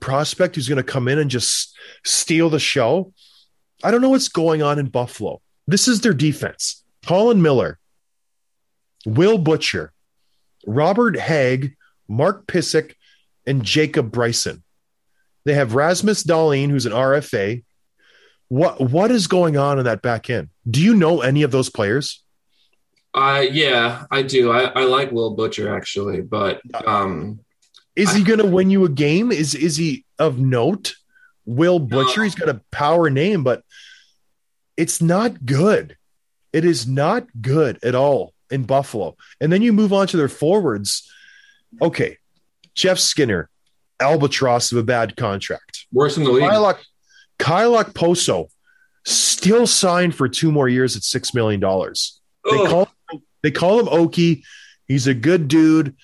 prospect 0.00 0.54
who's 0.54 0.68
going 0.68 0.76
to 0.76 0.82
come 0.82 1.08
in 1.08 1.18
and 1.18 1.30
just 1.30 1.76
steal 2.04 2.50
the 2.50 2.58
show? 2.58 3.12
I 3.82 3.90
don't 3.90 4.00
know 4.00 4.10
what's 4.10 4.28
going 4.28 4.62
on 4.62 4.78
in 4.78 4.86
Buffalo. 4.86 5.40
This 5.66 5.88
is 5.88 6.00
their 6.00 6.14
defense. 6.14 6.82
Colin 7.06 7.42
Miller, 7.42 7.78
Will 9.04 9.38
Butcher, 9.38 9.92
Robert 10.66 11.16
Hagg, 11.18 11.76
Mark 12.08 12.46
Pysyk, 12.46 12.94
and 13.46 13.62
Jacob 13.62 14.10
Bryson. 14.10 14.62
They 15.44 15.54
have 15.54 15.74
Rasmus 15.74 16.24
Dahlin, 16.24 16.70
who's 16.70 16.86
an 16.86 16.92
RFA. 16.92 17.62
What 18.48 18.80
what 18.80 19.10
is 19.10 19.26
going 19.26 19.56
on 19.56 19.78
in 19.78 19.84
that 19.84 20.02
back 20.02 20.30
end? 20.30 20.50
Do 20.68 20.82
you 20.82 20.94
know 20.94 21.20
any 21.20 21.42
of 21.42 21.50
those 21.50 21.70
players? 21.70 22.22
Uh, 23.14 23.44
yeah, 23.50 24.04
I 24.10 24.22
do. 24.22 24.52
I, 24.52 24.64
I 24.64 24.84
like 24.84 25.10
Will 25.10 25.34
Butcher 25.34 25.74
actually, 25.74 26.20
but 26.20 26.60
um, 26.86 27.40
is 27.94 28.12
he 28.12 28.22
going 28.22 28.40
to 28.40 28.46
win 28.46 28.70
you 28.70 28.84
a 28.84 28.88
game? 28.88 29.32
Is 29.32 29.54
is 29.54 29.76
he 29.76 30.04
of 30.18 30.38
note? 30.38 30.94
Will 31.46 31.78
Butcher, 31.78 32.20
no. 32.20 32.24
he's 32.24 32.34
got 32.34 32.48
a 32.48 32.60
power 32.70 33.08
name, 33.08 33.42
but 33.42 33.62
it's 34.76 35.00
not 35.00 35.44
good. 35.44 35.96
It 36.52 36.64
is 36.64 36.86
not 36.86 37.26
good 37.40 37.78
at 37.82 37.94
all. 37.94 38.32
in 38.50 38.64
Buffalo. 38.64 39.16
And 39.40 39.52
then 39.52 39.62
you 39.62 39.72
move 39.72 39.92
on 39.92 40.06
to 40.08 40.16
their 40.16 40.28
forwards. 40.28 41.10
Okay. 41.82 42.18
Jeff 42.74 42.98
Skinner, 42.98 43.48
albatross 44.00 44.72
of 44.72 44.78
a 44.78 44.82
bad 44.82 45.16
contract. 45.16 45.86
Worse 45.92 46.16
in 46.16 46.24
the 46.24 46.30
league. 46.30 46.44
Kylok, 46.44 46.78
Kyle 47.38 47.72
Okposo 47.82 48.48
still 49.04 49.66
signed 49.66 50.14
for 50.14 50.28
two 50.28 50.52
more 50.52 50.68
years 50.68 50.96
at 50.96 51.02
$6 51.02 51.34
million. 51.34 51.60
They 51.60 52.70
call, 52.70 52.88
they 53.42 53.50
call 53.50 53.80
him 53.80 53.86
Okie. 53.86 54.42
He's 54.86 55.06
a 55.06 55.14
good 55.14 55.48
dude. 55.48 55.96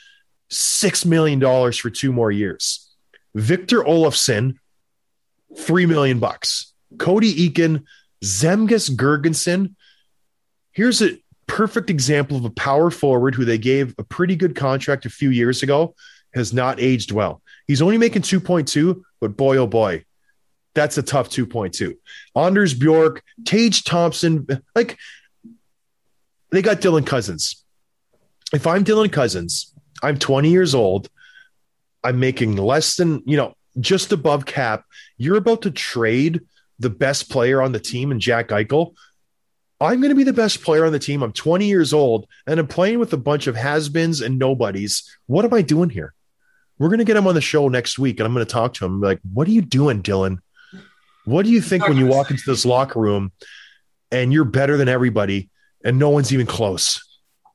$6 0.51 1.07
million 1.07 1.41
for 1.73 1.91
two 1.91 2.13
more 2.13 2.31
years. 2.31 2.91
Victor 3.35 3.83
Olofsson, 3.83 4.57
three 5.57 5.87
million 5.87 6.19
bucks. 6.19 6.73
Cody 6.99 7.49
Eakin, 7.49 7.85
Zemgus 8.23 8.91
Girgensons. 8.91 9.75
Here's 10.73 11.03
a 11.03 11.19
perfect 11.47 11.91
example 11.91 12.37
of 12.37 12.45
a 12.45 12.51
power 12.51 12.91
forward 12.91 13.35
who 13.35 13.45
they 13.45 13.59
gave 13.59 13.95
a 13.99 14.05
pretty 14.05 14.37
good 14.37 14.57
contract 14.57 15.05
a 15.05 15.11
few 15.11 15.31
years 15.31 15.63
ago, 15.63 15.95
has 16.35 16.53
not 16.53 16.81
aged 16.81 17.13
well. 17.13 17.43
He's 17.67 17.83
only 17.83 17.99
making 17.99 18.23
2.2, 18.23 19.03
but 19.21 19.37
boy, 19.37 19.57
oh 19.59 19.67
boy, 19.67 20.05
that's 20.75 20.97
a 20.97 21.03
tough 21.03 21.29
2.2. 21.29 21.95
Anders 22.35 22.75
Bjork, 22.75 23.23
Tage 23.45 23.85
Thompson, 23.85 24.47
like 24.75 24.99
they 26.51 26.63
got 26.63 26.81
Dylan 26.81 27.07
Cozens. 27.07 27.65
If 28.55 28.67
I'm 28.67 28.85
Dylan 28.85 29.13
Cozens, 29.13 29.75
I'm 30.03 30.19
20 30.19 30.51
years 30.51 30.75
old. 30.75 31.09
I'm 32.05 32.19
making 32.19 32.57
less 32.57 32.97
than, 32.97 33.23
you 33.27 33.37
know, 33.37 33.55
just 33.79 34.13
above 34.13 34.45
cap. 34.45 34.85
You're 35.17 35.37
about 35.37 35.63
to 35.63 35.71
trade 35.71 36.41
the 36.79 36.91
best 36.91 37.31
player 37.31 37.63
on 37.63 37.73
the 37.73 37.81
team 37.81 38.11
and 38.11 38.21
Jack 38.21 38.49
Eichel. 38.49 38.95
I'm 39.81 40.01
going 40.01 40.11
to 40.11 40.17
be 40.17 40.25
the 40.25 40.33
best 40.33 40.63
player 40.63 40.85
on 40.85 40.93
the 40.93 40.99
team. 40.99 41.23
I'm 41.23 41.33
20 41.33 41.67
years 41.67 41.93
old 41.93 42.27
and 42.47 42.61
I'm 42.61 42.69
playing 42.69 43.01
with 43.01 43.13
a 43.13 43.17
bunch 43.17 43.49
of 43.49 43.57
has-beens 43.57 44.21
and 44.21 44.39
nobodies. 44.39 45.03
What 45.27 45.45
am 45.45 45.53
I 45.53 45.63
doing 45.63 45.91
here? 45.91 46.15
We're 46.79 46.89
going 46.89 46.99
to 46.99 47.05
get 47.05 47.17
him 47.17 47.27
on 47.27 47.35
the 47.35 47.41
show 47.41 47.69
next 47.69 47.99
week 47.99 48.21
and 48.21 48.27
I'm 48.27 48.33
going 48.33 48.47
to 48.47 48.53
talk 48.53 48.75
to 48.75 48.85
him 48.85 49.01
like, 49.01 49.21
"What 49.33 49.49
are 49.49 49.53
you 49.53 49.63
doing, 49.63 50.03
Dylan? 50.03 50.39
What 51.25 51.45
do 51.45 51.51
you 51.51 51.61
think 51.61 51.87
when 51.87 51.97
you 51.97 52.07
walk 52.07 52.31
into 52.31 52.45
this 52.47 52.65
locker 52.65 52.99
room 53.01 53.33
and 54.11 54.33
you're 54.33 54.45
better 54.45 54.77
than 54.77 54.89
everybody 54.89 55.51
and 55.85 55.99
no 55.99 56.11
one's 56.11 56.33
even 56.33 56.47
close?" 56.47 57.01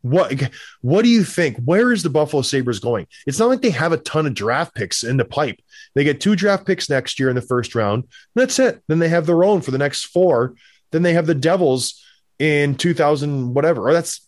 What 0.01 0.49
what 0.81 1.03
do 1.03 1.09
you 1.09 1.23
think? 1.23 1.57
Where 1.63 1.91
is 1.91 2.03
the 2.03 2.09
Buffalo 2.09 2.41
Sabres 2.41 2.79
going? 2.79 3.07
It's 3.25 3.39
not 3.39 3.49
like 3.49 3.61
they 3.61 3.71
have 3.71 3.91
a 3.91 3.97
ton 3.97 4.25
of 4.27 4.33
draft 4.33 4.75
picks 4.75 5.03
in 5.03 5.17
the 5.17 5.25
pipe. 5.25 5.59
They 5.95 6.03
get 6.03 6.21
two 6.21 6.35
draft 6.35 6.65
picks 6.65 6.89
next 6.89 7.19
year 7.19 7.29
in 7.29 7.35
the 7.35 7.41
first 7.41 7.75
round. 7.75 8.05
That's 8.35 8.59
it. 8.59 8.81
Then 8.87 8.99
they 8.99 9.09
have 9.09 9.25
their 9.25 9.43
own 9.43 9.61
for 9.61 9.71
the 9.71 9.77
next 9.77 10.05
four. 10.05 10.55
Then 10.91 11.01
they 11.01 11.13
have 11.13 11.25
the 11.25 11.35
Devils 11.35 12.03
in 12.39 12.75
2000 12.75 13.53
whatever. 13.53 13.89
Or 13.89 13.93
that's 13.93 14.21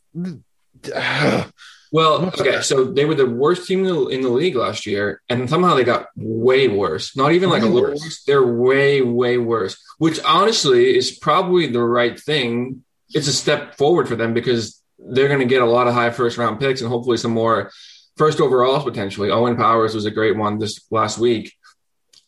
Well, 1.92 2.28
okay, 2.40 2.62
so 2.62 2.86
they 2.86 3.06
were 3.06 3.16
the 3.16 3.26
worst 3.26 3.68
team 3.68 3.80
in 3.80 3.86
the, 3.86 4.08
in 4.08 4.22
the 4.22 4.30
league 4.30 4.56
last 4.56 4.86
year, 4.86 5.22
and 5.28 5.50
somehow 5.50 5.74
they 5.74 5.84
got 5.84 6.08
way 6.16 6.68
worse. 6.68 7.18
Not 7.18 7.32
even 7.32 7.50
like 7.50 7.64
Way 7.64 7.68
a 7.68 7.72
little 7.72 7.90
worse. 7.90 8.02
worse. 8.04 8.24
They're 8.26 8.46
way, 8.46 9.02
way 9.02 9.38
worse. 9.40 9.82
Which 9.98 10.20
honestly 10.24 10.96
is 10.96 11.18
probably 11.18 11.66
the 11.68 11.82
right 11.82 12.20
thing. 12.20 12.84
It's 13.12 13.28
a 13.28 13.34
step 13.34 13.76
forward 13.76 14.08
for 14.08 14.16
them 14.16 14.36
because 14.36 14.79
they're 15.00 15.28
going 15.28 15.40
to 15.40 15.46
get 15.46 15.62
a 15.62 15.66
lot 15.66 15.88
of 15.88 15.94
high 15.94 16.10
first 16.12 16.38
round 16.38 16.60
picks 16.60 16.82
and 16.82 16.90
hopefully 16.90 17.18
some 17.18 17.32
more 17.32 17.72
first 18.18 18.40
overalls 18.42 18.84
potentially. 18.84 19.32
Owen 19.32 19.56
Powers 19.56 19.96
was 19.96 20.06
a 20.06 20.12
great 20.12 20.36
one 20.36 20.58
this 20.60 20.86
last 20.92 21.18
week. 21.18 21.54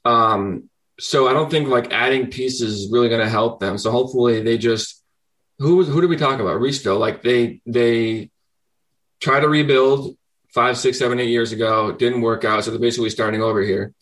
Um, 0.05 0.69
so 0.99 1.27
I 1.27 1.33
don't 1.33 1.49
think 1.51 1.67
like 1.67 1.91
adding 1.91 2.27
pieces 2.27 2.73
is 2.81 2.91
really 2.91 3.09
going 3.09 3.21
to 3.21 3.29
help 3.29 3.59
them. 3.59 3.77
So 3.77 3.91
hopefully 3.91 4.41
they 4.41 4.57
just 4.57 5.03
who 5.59 5.83
who 5.83 6.01
did 6.01 6.09
we 6.09 6.17
talk 6.17 6.39
about? 6.39 6.59
Restow. 6.59 6.97
Like 6.97 7.21
they 7.21 7.61
they 7.65 8.29
try 9.19 9.39
to 9.39 9.47
rebuild 9.47 10.17
five, 10.53 10.77
six, 10.77 10.97
seven, 10.97 11.19
eight 11.19 11.29
years 11.29 11.51
ago. 11.51 11.91
Didn't 11.91 12.21
work 12.21 12.45
out. 12.45 12.63
So 12.63 12.71
they're 12.71 12.79
basically 12.79 13.09
starting 13.09 13.41
over 13.41 13.61
here, 13.61 13.93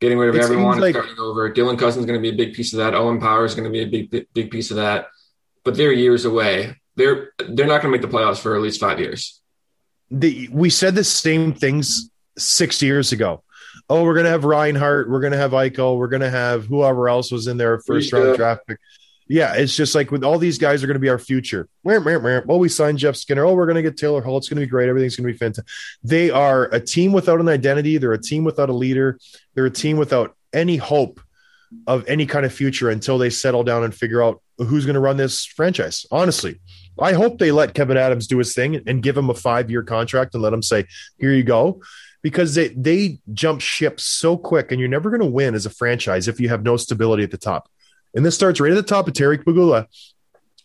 getting 0.00 0.18
rid 0.18 0.28
of 0.28 0.36
It 0.36 0.42
everyone, 0.42 0.78
like- 0.80 0.94
starting 0.94 1.18
over. 1.18 1.50
Dylan 1.52 1.78
Cozens 1.78 2.04
is 2.04 2.06
going 2.06 2.20
to 2.20 2.22
be 2.22 2.34
a 2.34 2.36
big 2.36 2.54
piece 2.54 2.72
of 2.72 2.78
that. 2.78 2.94
Owen 2.94 3.20
Power 3.20 3.44
is 3.44 3.54
going 3.54 3.64
to 3.64 3.70
be 3.70 3.82
a 3.82 3.86
big, 3.86 4.10
big, 4.10 4.26
big 4.34 4.50
piece 4.50 4.70
of 4.70 4.76
that. 4.76 5.06
But 5.64 5.76
they're 5.76 5.92
years 5.92 6.24
away. 6.24 6.76
They're 6.96 7.30
they're 7.38 7.66
not 7.66 7.82
going 7.82 7.92
to 7.92 7.98
make 7.98 8.02
the 8.02 8.08
playoffs 8.08 8.38
for 8.38 8.56
at 8.56 8.62
least 8.62 8.80
five 8.80 8.98
years. 8.98 9.40
the 10.10 10.48
we 10.52 10.70
said 10.70 10.94
the 10.94 11.04
same 11.04 11.52
things 11.52 12.10
six 12.38 12.80
years 12.82 13.12
ago. 13.12 13.42
Oh, 13.90 14.02
we're 14.04 14.14
gonna 14.14 14.30
have 14.30 14.44
Reinhart, 14.44 15.08
we're 15.10 15.20
gonna 15.20 15.36
have 15.36 15.50
Eichel, 15.52 15.98
we're 15.98 16.08
gonna 16.08 16.30
have 16.30 16.64
whoever 16.66 17.08
else 17.08 17.30
was 17.30 17.46
in 17.46 17.56
their 17.56 17.78
first 17.80 18.12
round 18.12 18.30
Yeah. 18.30 18.36
draft 18.36 18.66
pick. 18.66 18.78
Yeah, 19.28 19.54
it's 19.54 19.74
just 19.76 19.94
like 19.94 20.10
with 20.10 20.22
all 20.24 20.38
these 20.38 20.56
guys 20.58 20.82
are 20.82 20.86
gonna 20.86 20.98
be 20.98 21.08
our 21.08 21.18
future. 21.18 21.68
Oh, 21.84 22.56
we 22.58 22.68
signed 22.68 22.98
Jeff 22.98 23.16
Skinner. 23.16 23.44
Oh, 23.44 23.54
we're 23.54 23.66
gonna 23.66 23.82
get 23.82 23.96
Taylor 23.96 24.22
Hall. 24.22 24.38
It's 24.38 24.48
gonna 24.48 24.60
be 24.62 24.66
great. 24.66 24.88
Everything's 24.88 25.16
gonna 25.16 25.26
be 25.30 25.36
fantastic. 25.36 25.66
They 26.02 26.30
are 26.30 26.64
a 26.72 26.80
team 26.80 27.12
without 27.12 27.40
an 27.40 27.48
identity. 27.48 27.98
They're 27.98 28.12
a 28.12 28.20
team 28.22 28.44
without 28.44 28.70
a 28.70 28.72
leader. 28.72 29.18
They're 29.54 29.66
a 29.66 29.70
team 29.70 29.96
without 29.98 30.36
any 30.52 30.76
hope 30.76 31.20
of 31.86 32.04
any 32.08 32.26
kind 32.26 32.46
of 32.46 32.52
future 32.52 32.90
until 32.90 33.18
they 33.18 33.28
settle 33.30 33.64
down 33.64 33.82
and 33.84 33.92
figure 33.94 34.22
out 34.22 34.40
who's 34.58 34.86
going 34.86 34.94
to 34.94 35.00
run 35.00 35.16
this 35.16 35.44
franchise. 35.44 36.06
Honestly, 36.12 36.60
I 36.98 37.12
hope 37.12 37.38
they 37.38 37.52
let 37.52 37.74
Kevyn 37.74 37.96
Adams 37.96 38.26
do 38.26 38.38
his 38.38 38.54
thing 38.54 38.82
and 38.86 39.02
give 39.02 39.16
him 39.16 39.30
a 39.30 39.34
five 39.34 39.70
year 39.70 39.82
contract 39.82 40.34
and 40.34 40.42
let 40.42 40.52
him 40.52 40.62
say, 40.62 40.86
"Here 41.18 41.32
you 41.32 41.42
go," 41.42 41.82
because 42.22 42.54
they 42.54 42.68
they 42.68 43.20
jump 43.32 43.60
ship 43.60 44.00
so 44.00 44.36
quick, 44.36 44.72
and 44.72 44.80
you're 44.80 44.88
never 44.88 45.10
going 45.10 45.20
to 45.20 45.26
win 45.26 45.54
as 45.54 45.66
a 45.66 45.70
franchise 45.70 46.28
if 46.28 46.40
you 46.40 46.48
have 46.48 46.62
no 46.62 46.76
stability 46.76 47.22
at 47.22 47.30
the 47.30 47.38
top. 47.38 47.68
And 48.14 48.24
this 48.24 48.34
starts 48.34 48.60
right 48.60 48.72
at 48.72 48.76
the 48.76 48.82
top 48.82 49.08
of 49.08 49.14
Terry 49.14 49.38
Pegula. 49.38 49.86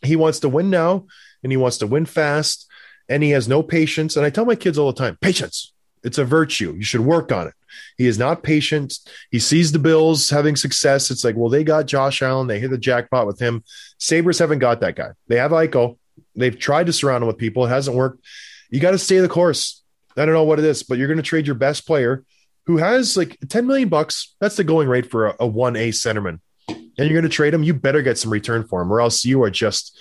He 0.02 0.16
wants 0.16 0.40
to 0.40 0.50
win 0.50 0.70
now, 0.70 1.06
and 1.44 1.52
he 1.52 1.58
wants 1.58 1.78
to 1.80 1.88
win 1.88 2.06
fast, 2.06 2.68
and 3.10 3.22
he 3.22 3.32
has 3.32 3.48
no 3.48 3.62
patience. 3.62 4.16
And 4.16 4.26
I 4.26 4.30
tell 4.30 4.46
my 4.46 4.56
kids 4.56 4.78
all 4.78 4.92
the 4.92 4.98
time, 4.98 5.18
patience. 5.22 5.74
It's 6.04 6.18
a 6.18 6.26
virtue. 6.26 6.74
You 6.74 6.84
should 6.84 7.02
work 7.02 7.32
on 7.32 7.48
it. 7.48 7.54
He 7.98 8.08
is 8.08 8.18
not 8.18 8.44
patient. 8.44 8.98
He 9.30 9.40
sees 9.40 9.72
the 9.72 9.80
Bills 9.80 10.30
having 10.30 10.56
success. 10.56 11.12
It's 11.12 11.24
like, 11.24 11.36
well, 11.36 11.50
they 11.50 11.64
got 11.64 11.86
Josh 11.86 12.22
Allen. 12.22 12.48
They 12.48 12.60
hit 12.60 12.72
the 12.72 12.78
jackpot 12.78 13.28
with 13.28 13.40
him. 13.40 13.64
Sabres 14.00 14.40
haven't 14.40 14.60
got 14.60 14.82
that 14.82 14.96
guy. 14.96 15.12
They 15.28 15.38
have 15.38 15.52
Eichel. 15.52 15.98
They've 16.36 16.58
tried 16.58 16.88
to 16.88 16.94
surround 16.94 17.24
him 17.24 17.28
with 17.28 17.38
people. 17.38 17.66
It 17.66 17.70
hasn't 17.70 17.98
worked. 17.98 18.26
You 18.70 18.80
got 18.80 18.92
to 18.92 18.98
stay 18.98 19.20
the 19.20 19.30
course. 19.30 19.84
I 20.18 20.26
don't 20.26 20.34
know 20.34 20.44
what 20.44 20.60
it 20.60 20.66
is, 20.66 20.84
but 20.84 20.98
you're 20.98 21.08
going 21.08 21.18
to 21.18 21.24
trade 21.24 21.46
your 21.46 21.56
best 21.56 21.86
player 21.86 22.24
who 22.66 22.78
has 22.78 23.18
like 23.18 23.38
10 23.48 23.66
million 23.66 23.90
bucks. 23.90 24.36
That's 24.40 24.56
the 24.56 24.64
going 24.64 24.88
rate 24.88 25.10
for 25.10 25.28
a, 25.28 25.32
a 25.42 25.50
1A 25.50 25.90
centerman. 25.90 26.40
And 26.68 26.92
you're 26.98 27.10
going 27.10 27.24
to 27.24 27.30
trade 27.30 27.54
him. 27.54 27.64
You 27.64 27.74
better 27.74 28.02
get 28.02 28.18
some 28.18 28.32
return 28.32 28.66
for 28.68 28.82
him, 28.82 28.92
or 28.92 29.02
else 29.02 29.26
you 29.26 29.42
are 29.44 29.50
just 29.50 29.98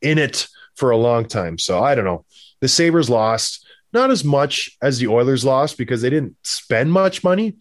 in 0.00 0.18
it 0.18 0.46
for 0.76 0.90
a 0.90 0.96
long 0.96 1.26
time. 1.26 1.58
So 1.58 1.82
I 1.82 1.94
don't 1.94 2.04
know. 2.04 2.24
The 2.60 2.68
Sabres 2.68 3.10
lost 3.10 3.66
not 3.92 4.10
as 4.10 4.24
much 4.24 4.76
as 4.82 4.98
the 4.98 5.06
Oilers 5.06 5.44
lost 5.44 5.78
because 5.78 6.02
they 6.02 6.10
didn't 6.10 6.36
spend 6.42 6.92
much 6.92 7.22
money, 7.22 7.54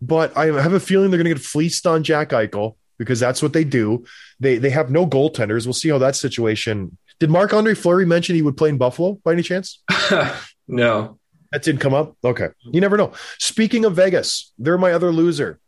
but 0.00 0.36
I 0.36 0.46
have 0.46 0.74
a 0.74 0.80
feeling 0.80 1.10
they're 1.10 1.18
going 1.18 1.32
to 1.32 1.34
get 1.34 1.44
fleeced 1.44 1.86
on 1.86 2.04
Jack 2.04 2.30
Eichel 2.30 2.76
because 2.98 3.18
that's 3.18 3.42
what 3.42 3.54
they 3.54 3.64
do. 3.64 4.04
They 4.38 4.58
they 4.58 4.70
have 4.70 4.90
no 4.90 5.06
goaltenders. 5.06 5.64
We'll 5.64 5.72
see 5.72 5.88
how 5.88 5.98
that 5.98 6.14
situation. 6.14 6.98
Did 7.22 7.30
Marc 7.30 7.54
Andre 7.54 7.76
Fleury 7.76 8.04
mention 8.04 8.34
he 8.34 8.42
would 8.42 8.56
play 8.56 8.68
in 8.68 8.78
Buffalo 8.78 9.12
by 9.22 9.30
any 9.30 9.42
chance? 9.42 9.80
no. 10.66 11.20
That 11.52 11.62
didn't 11.62 11.80
come 11.80 11.94
up. 11.94 12.16
Okay. 12.24 12.48
You 12.62 12.80
never 12.80 12.96
know. 12.96 13.12
Speaking 13.38 13.84
of 13.84 13.94
Vegas, 13.94 14.52
they're 14.58 14.76
my 14.76 14.90
other 14.90 15.12
loser. 15.12 15.60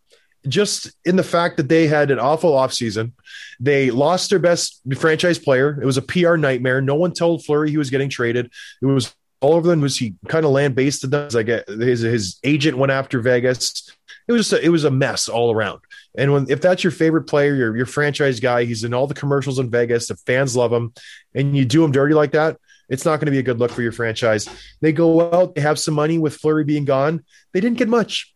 Just 0.48 0.90
in 1.04 1.14
the 1.14 1.22
fact 1.22 1.56
that 1.58 1.68
they 1.68 1.86
had 1.86 2.10
an 2.10 2.18
awful 2.18 2.50
offseason. 2.50 3.12
They 3.60 3.92
lost 3.92 4.30
their 4.30 4.40
best 4.40 4.80
franchise 4.96 5.38
player. 5.38 5.80
It 5.80 5.86
was 5.86 5.96
a 5.96 6.02
PR 6.02 6.34
nightmare. 6.34 6.80
No 6.80 6.96
one 6.96 7.12
told 7.12 7.44
Fleury 7.44 7.70
he 7.70 7.78
was 7.78 7.88
getting 7.88 8.08
traded. 8.08 8.50
It 8.82 8.86
was 8.86 9.14
all 9.40 9.52
over 9.52 9.68
them. 9.68 9.80
Was 9.80 9.96
he 9.96 10.16
kind 10.26 10.44
of 10.44 10.50
land 10.50 10.74
based? 10.74 11.04
Like 11.04 11.48
uh, 11.48 11.62
his, 11.68 12.00
his 12.00 12.40
agent 12.42 12.78
went 12.78 12.90
after 12.90 13.20
Vegas. 13.20 13.92
It 14.26 14.32
was 14.32 14.52
a, 14.52 14.64
it 14.64 14.70
was 14.70 14.84
a 14.84 14.90
mess 14.90 15.28
all 15.28 15.52
around. 15.52 15.80
And 16.16 16.32
when 16.32 16.50
if 16.50 16.60
that's 16.60 16.82
your 16.82 16.90
favorite 16.90 17.24
player, 17.24 17.54
your 17.54 17.76
your 17.76 17.86
franchise 17.86 18.40
guy, 18.40 18.64
he's 18.64 18.84
in 18.84 18.94
all 18.94 19.06
the 19.06 19.14
commercials 19.14 19.58
in 19.58 19.70
Vegas. 19.70 20.08
The 20.08 20.16
fans 20.16 20.56
love 20.56 20.72
him, 20.72 20.94
and 21.34 21.56
you 21.56 21.64
do 21.64 21.84
him 21.84 21.92
dirty 21.92 22.14
like 22.14 22.32
that. 22.32 22.58
It's 22.88 23.04
not 23.04 23.16
going 23.16 23.26
to 23.26 23.32
be 23.32 23.38
a 23.38 23.42
good 23.42 23.58
look 23.58 23.70
for 23.70 23.82
your 23.82 23.92
franchise. 23.92 24.48
They 24.80 24.92
go 24.92 25.32
out, 25.32 25.54
they 25.54 25.60
have 25.62 25.78
some 25.78 25.94
money 25.94 26.18
with 26.18 26.36
Fleury 26.36 26.64
being 26.64 26.84
gone. 26.84 27.24
They 27.52 27.60
didn't 27.60 27.78
get 27.78 27.88
much. 27.88 28.34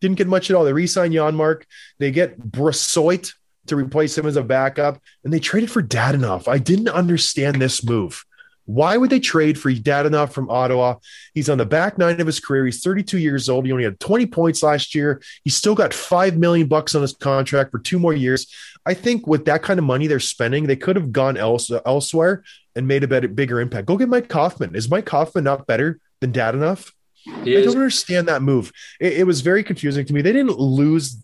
Didn't 0.00 0.18
get 0.18 0.26
much 0.26 0.50
at 0.50 0.56
all. 0.56 0.64
They 0.64 0.72
re-sign 0.72 1.12
Janmark. 1.12 1.64
They 1.98 2.10
get 2.10 2.38
Brossoit 2.38 3.32
to 3.66 3.76
replace 3.76 4.16
him 4.16 4.26
as 4.26 4.36
a 4.36 4.42
backup, 4.42 5.00
and 5.24 5.32
they 5.32 5.38
traded 5.38 5.70
for 5.70 5.82
Dadonov. 5.82 6.48
I 6.48 6.58
didn't 6.58 6.88
understand 6.88 7.60
this 7.60 7.84
move. 7.84 8.24
Why 8.70 8.96
would 8.96 9.10
they 9.10 9.18
trade 9.18 9.58
for 9.58 9.72
Dadonov 9.72 10.32
from 10.32 10.48
Ottawa? 10.48 10.96
He's 11.34 11.50
on 11.50 11.58
the 11.58 11.66
back 11.66 11.98
nine 11.98 12.20
of 12.20 12.26
his 12.26 12.38
career. 12.38 12.64
He's 12.64 12.82
32 12.82 13.18
years 13.18 13.48
old. 13.48 13.66
He 13.66 13.72
only 13.72 13.82
had 13.84 13.98
20 13.98 14.26
points 14.26 14.62
last 14.62 14.94
year. 14.94 15.20
He's 15.42 15.56
still 15.56 15.74
got 15.74 15.92
five 15.92 16.36
million 16.36 16.68
bucks 16.68 16.94
on 16.94 17.02
his 17.02 17.12
contract 17.12 17.72
for 17.72 17.80
two 17.80 17.98
more 17.98 18.12
years. 18.12 18.46
I 18.86 18.94
think 18.94 19.26
with 19.26 19.44
that 19.46 19.62
kind 19.62 19.78
of 19.78 19.84
money 19.84 20.06
they're 20.06 20.20
spending, 20.20 20.66
they 20.66 20.76
could 20.76 20.94
have 20.94 21.10
gone 21.10 21.36
else, 21.36 21.70
elsewhere 21.84 22.44
and 22.76 22.86
made 22.86 23.02
a 23.02 23.08
better, 23.08 23.26
bigger 23.26 23.60
impact. 23.60 23.86
Go 23.86 23.96
get 23.96 24.08
Mike 24.08 24.30
Hoffman. 24.30 24.76
Is 24.76 24.88
Mike 24.88 25.08
Hoffman 25.08 25.44
not 25.44 25.66
better 25.66 25.98
than 26.20 26.32
Dadonov? 26.32 26.92
He 27.24 27.56
I 27.56 27.60
is. 27.60 27.66
don't 27.66 27.76
understand 27.76 28.28
that 28.28 28.40
move. 28.40 28.72
It, 29.00 29.14
it 29.14 29.24
was 29.26 29.40
very 29.40 29.64
confusing 29.64 30.06
to 30.06 30.12
me. 30.12 30.22
They 30.22 30.32
didn't 30.32 30.58
lose. 30.58 31.22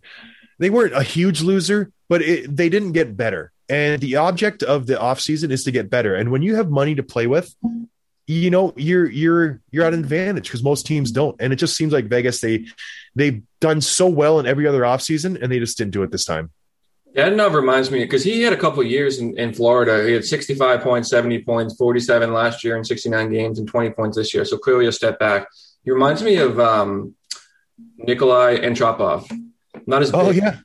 They 0.58 0.70
weren't 0.70 0.94
a 0.94 1.02
huge 1.02 1.42
loser, 1.42 1.92
but 2.08 2.22
it, 2.22 2.54
they 2.54 2.68
didn't 2.68 2.92
get 2.92 3.16
better. 3.16 3.52
And 3.68 4.00
the 4.00 4.16
object 4.16 4.62
of 4.62 4.86
the 4.86 4.94
offseason 4.94 5.50
is 5.50 5.64
to 5.64 5.72
get 5.72 5.90
better. 5.90 6.14
And 6.14 6.30
when 6.30 6.42
you 6.42 6.56
have 6.56 6.70
money 6.70 6.94
to 6.94 7.02
play 7.02 7.26
with, 7.26 7.54
you 8.26 8.50
know 8.50 8.72
you're 8.76 9.08
you're 9.08 9.60
you're 9.70 9.84
at 9.84 9.94
an 9.94 10.00
advantage 10.00 10.44
because 10.44 10.62
most 10.62 10.86
teams 10.86 11.12
don't 11.12 11.36
and 11.40 11.52
it 11.52 11.56
just 11.56 11.76
seems 11.76 11.92
like 11.92 12.06
vegas 12.06 12.40
they 12.40 12.66
they've 13.14 13.42
done 13.60 13.80
so 13.80 14.08
well 14.08 14.40
in 14.40 14.46
every 14.46 14.66
other 14.66 14.82
offseason 14.82 15.40
and 15.40 15.50
they 15.52 15.58
just 15.58 15.78
didn't 15.78 15.92
do 15.92 16.02
it 16.02 16.10
this 16.10 16.24
time 16.24 16.50
yeah 17.14 17.30
that 17.30 17.52
reminds 17.52 17.90
me 17.90 18.00
because 18.00 18.24
he 18.24 18.42
had 18.42 18.52
a 18.52 18.56
couple 18.56 18.80
of 18.80 18.88
years 18.88 19.20
in, 19.20 19.38
in 19.38 19.54
Florida. 19.54 20.04
He 20.06 20.12
had 20.12 20.24
65 20.24 20.82
points, 20.82 21.08
70 21.08 21.44
points, 21.44 21.74
47 21.76 22.32
last 22.32 22.62
year 22.62 22.76
in 22.76 22.84
69 22.84 23.32
games 23.32 23.58
and 23.58 23.66
20 23.66 23.90
points 23.90 24.18
this 24.18 24.34
year. 24.34 24.44
So 24.44 24.58
clearly 24.58 24.86
a 24.86 24.92
step 24.92 25.18
back. 25.18 25.48
He 25.82 25.90
reminds 25.90 26.22
me 26.22 26.36
of 26.36 26.60
um, 26.60 27.14
Nikolai 27.96 28.58
Antropov. 28.58 29.30
Not 29.86 30.02
as 30.02 30.10
big, 30.10 30.20
oh 30.20 30.30
yeah 30.30 30.58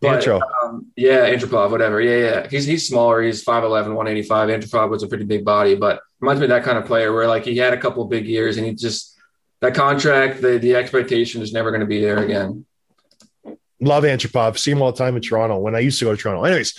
but, 0.00 0.26
um, 0.62 0.86
yeah, 0.96 1.28
Antropov, 1.28 1.70
whatever. 1.70 2.00
Yeah, 2.00 2.16
yeah. 2.16 2.48
He's 2.48 2.64
he's 2.64 2.88
smaller. 2.88 3.22
He's 3.22 3.44
5'11", 3.44 3.94
185. 3.94 4.48
Antropov 4.48 4.90
was 4.90 5.02
a 5.02 5.08
pretty 5.08 5.24
big 5.24 5.44
body, 5.44 5.74
but 5.74 6.00
reminds 6.20 6.40
me 6.40 6.46
of 6.46 6.50
that 6.50 6.64
kind 6.64 6.78
of 6.78 6.86
player 6.86 7.12
where 7.12 7.26
like 7.26 7.44
he 7.44 7.56
had 7.56 7.74
a 7.74 7.80
couple 7.80 8.02
of 8.02 8.08
big 8.08 8.26
years 8.26 8.56
and 8.56 8.66
he 8.66 8.74
just 8.74 9.18
that 9.60 9.74
contract, 9.74 10.40
the 10.40 10.58
the 10.58 10.74
expectation 10.74 11.42
is 11.42 11.52
never 11.52 11.70
going 11.70 11.80
to 11.80 11.86
be 11.86 12.00
there 12.00 12.18
again. 12.18 12.64
love 13.80 14.04
Antropov. 14.04 14.58
See 14.58 14.70
him 14.70 14.80
all 14.80 14.92
the 14.92 14.98
time 14.98 15.16
in 15.16 15.22
Toronto 15.22 15.58
when 15.58 15.74
I 15.74 15.80
used 15.80 15.98
to 15.98 16.06
go 16.06 16.14
to 16.14 16.20
Toronto. 16.20 16.44
Anyways, 16.44 16.78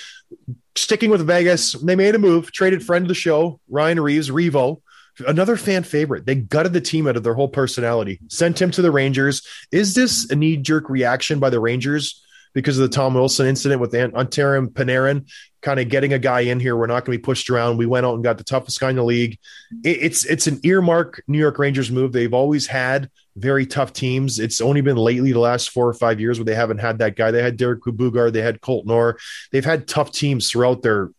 sticking 0.75 1.11
with 1.11 1.25
Vegas, 1.25 1.73
they 1.73 1.95
made 1.95 2.15
a 2.15 2.19
move, 2.19 2.51
traded 2.51 2.83
friend 2.83 3.03
of 3.03 3.09
the 3.09 3.13
show, 3.13 3.59
Ryan 3.69 3.99
Reaves, 3.99 4.31
Revo, 4.31 4.81
another 5.27 5.57
fan 5.57 5.83
favorite. 5.83 6.25
They 6.25 6.35
gutted 6.35 6.73
the 6.73 6.81
team 6.81 7.07
out 7.07 7.17
of 7.17 7.23
their 7.23 7.35
whole 7.35 7.49
personality, 7.49 8.19
sent 8.29 8.59
him 8.59 8.71
to 8.71 8.81
the 8.81 8.91
Rangers. 8.91 9.45
Is 9.71 9.93
this 9.93 10.29
a 10.31 10.35
knee 10.35 10.57
jerk 10.57 10.89
reaction 10.89 11.39
by 11.39 11.51
the 11.51 11.59
Rangers 11.59 12.25
because 12.53 12.77
of 12.77 12.89
the 12.89 12.95
Tom 12.95 13.13
Wilson 13.13 13.47
incident 13.47 13.81
with 13.81 13.93
Artemi 13.93 14.69
Panarin? 14.71 15.29
Kind 15.61 15.79
of 15.79 15.89
getting 15.89 16.13
a 16.13 16.19
guy 16.19 16.41
in 16.41 16.59
here. 16.59 16.75
We're 16.75 16.87
not 16.87 17.05
going 17.05 17.15
to 17.15 17.21
be 17.21 17.23
pushed 17.23 17.49
around. 17.49 17.77
We 17.77 17.85
went 17.85 18.05
out 18.05 18.15
and 18.15 18.23
got 18.23 18.37
the 18.37 18.43
toughest 18.43 18.79
guy 18.79 18.89
in 18.89 18.95
the 18.95 19.03
league. 19.03 19.37
It- 19.83 19.99
it's 20.01 20.25
it's 20.25 20.47
an 20.47 20.59
earmark 20.63 21.21
New 21.27 21.37
York 21.37 21.59
Rangers 21.59 21.91
move. 21.91 22.11
They've 22.11 22.33
always 22.33 22.65
had 22.67 23.09
very 23.37 23.65
tough 23.65 23.93
teams. 23.93 24.39
It's 24.39 24.59
only 24.59 24.81
been 24.81 24.97
lately 24.97 25.31
the 25.31 25.39
last 25.39 25.69
four 25.69 25.87
or 25.87 25.93
five 25.93 26.19
years 26.19 26.37
where 26.39 26.45
they 26.45 26.55
haven't 26.55 26.79
had 26.79 26.97
that 26.99 27.15
guy. 27.15 27.31
They 27.31 27.41
had 27.43 27.57
Derek 27.57 27.81
Boogaard, 27.83 28.33
they 28.33 28.41
had 28.41 28.59
Colt 28.61 28.89
Orr. 28.89 29.17
They've 29.51 29.63
had 29.63 29.87
tough 29.87 30.11
teams 30.11 30.49
throughout 30.49 30.81
their 30.81 31.11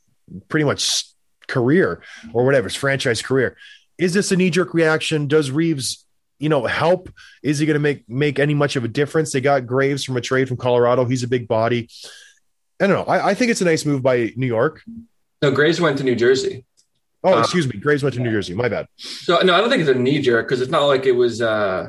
pretty 0.48 0.64
much 0.64 1.04
career 1.48 2.02
or 2.32 2.44
whatever, 2.44 2.64
his 2.68 2.74
franchise 2.76 3.22
career. 3.22 3.56
Is 3.98 4.12
this 4.14 4.32
a 4.32 4.36
knee 4.36 4.50
jerk 4.50 4.74
reaction? 4.74 5.28
Does 5.28 5.50
Reaves, 5.50 6.01
you 6.42 6.48
know, 6.48 6.66
help? 6.66 7.08
Is 7.42 7.58
he 7.58 7.66
going 7.66 7.74
to 7.74 7.80
make 7.80 8.08
make 8.08 8.38
any 8.38 8.54
much 8.54 8.76
of 8.76 8.84
a 8.84 8.88
difference? 8.88 9.32
They 9.32 9.40
got 9.40 9.66
Graves 9.66 10.04
from 10.04 10.16
a 10.16 10.20
trade 10.20 10.48
from 10.48 10.56
Colorado. 10.56 11.04
He's 11.04 11.22
a 11.22 11.28
big 11.28 11.46
body. 11.48 11.88
I 12.80 12.86
don't 12.88 12.96
know. 12.96 13.10
I, 13.12 13.30
I 13.30 13.34
think 13.34 13.50
it's 13.50 13.60
a 13.60 13.64
nice 13.64 13.86
move 13.86 14.02
by 14.02 14.32
New 14.36 14.46
York. 14.48 14.82
No, 15.40 15.50
Graves 15.52 15.80
went 15.80 15.98
to 15.98 16.04
New 16.04 16.16
Jersey. 16.16 16.64
Oh, 17.24 17.34
Uh, 17.34 17.40
excuse 17.40 17.66
me. 17.72 17.78
Graves 17.78 18.02
went 18.02 18.14
to 18.16 18.20
New 18.20 18.30
Jersey. 18.32 18.54
My 18.54 18.68
bad. 18.68 18.86
So 18.96 19.38
no, 19.42 19.54
I 19.54 19.60
don't 19.60 19.70
think 19.70 19.80
it's 19.82 19.90
a 19.90 19.94
knee 19.94 20.20
jerk 20.20 20.48
because 20.48 20.60
it's 20.60 20.70
not 20.72 20.86
like 20.86 21.06
it 21.06 21.12
was. 21.12 21.40
uh 21.40 21.88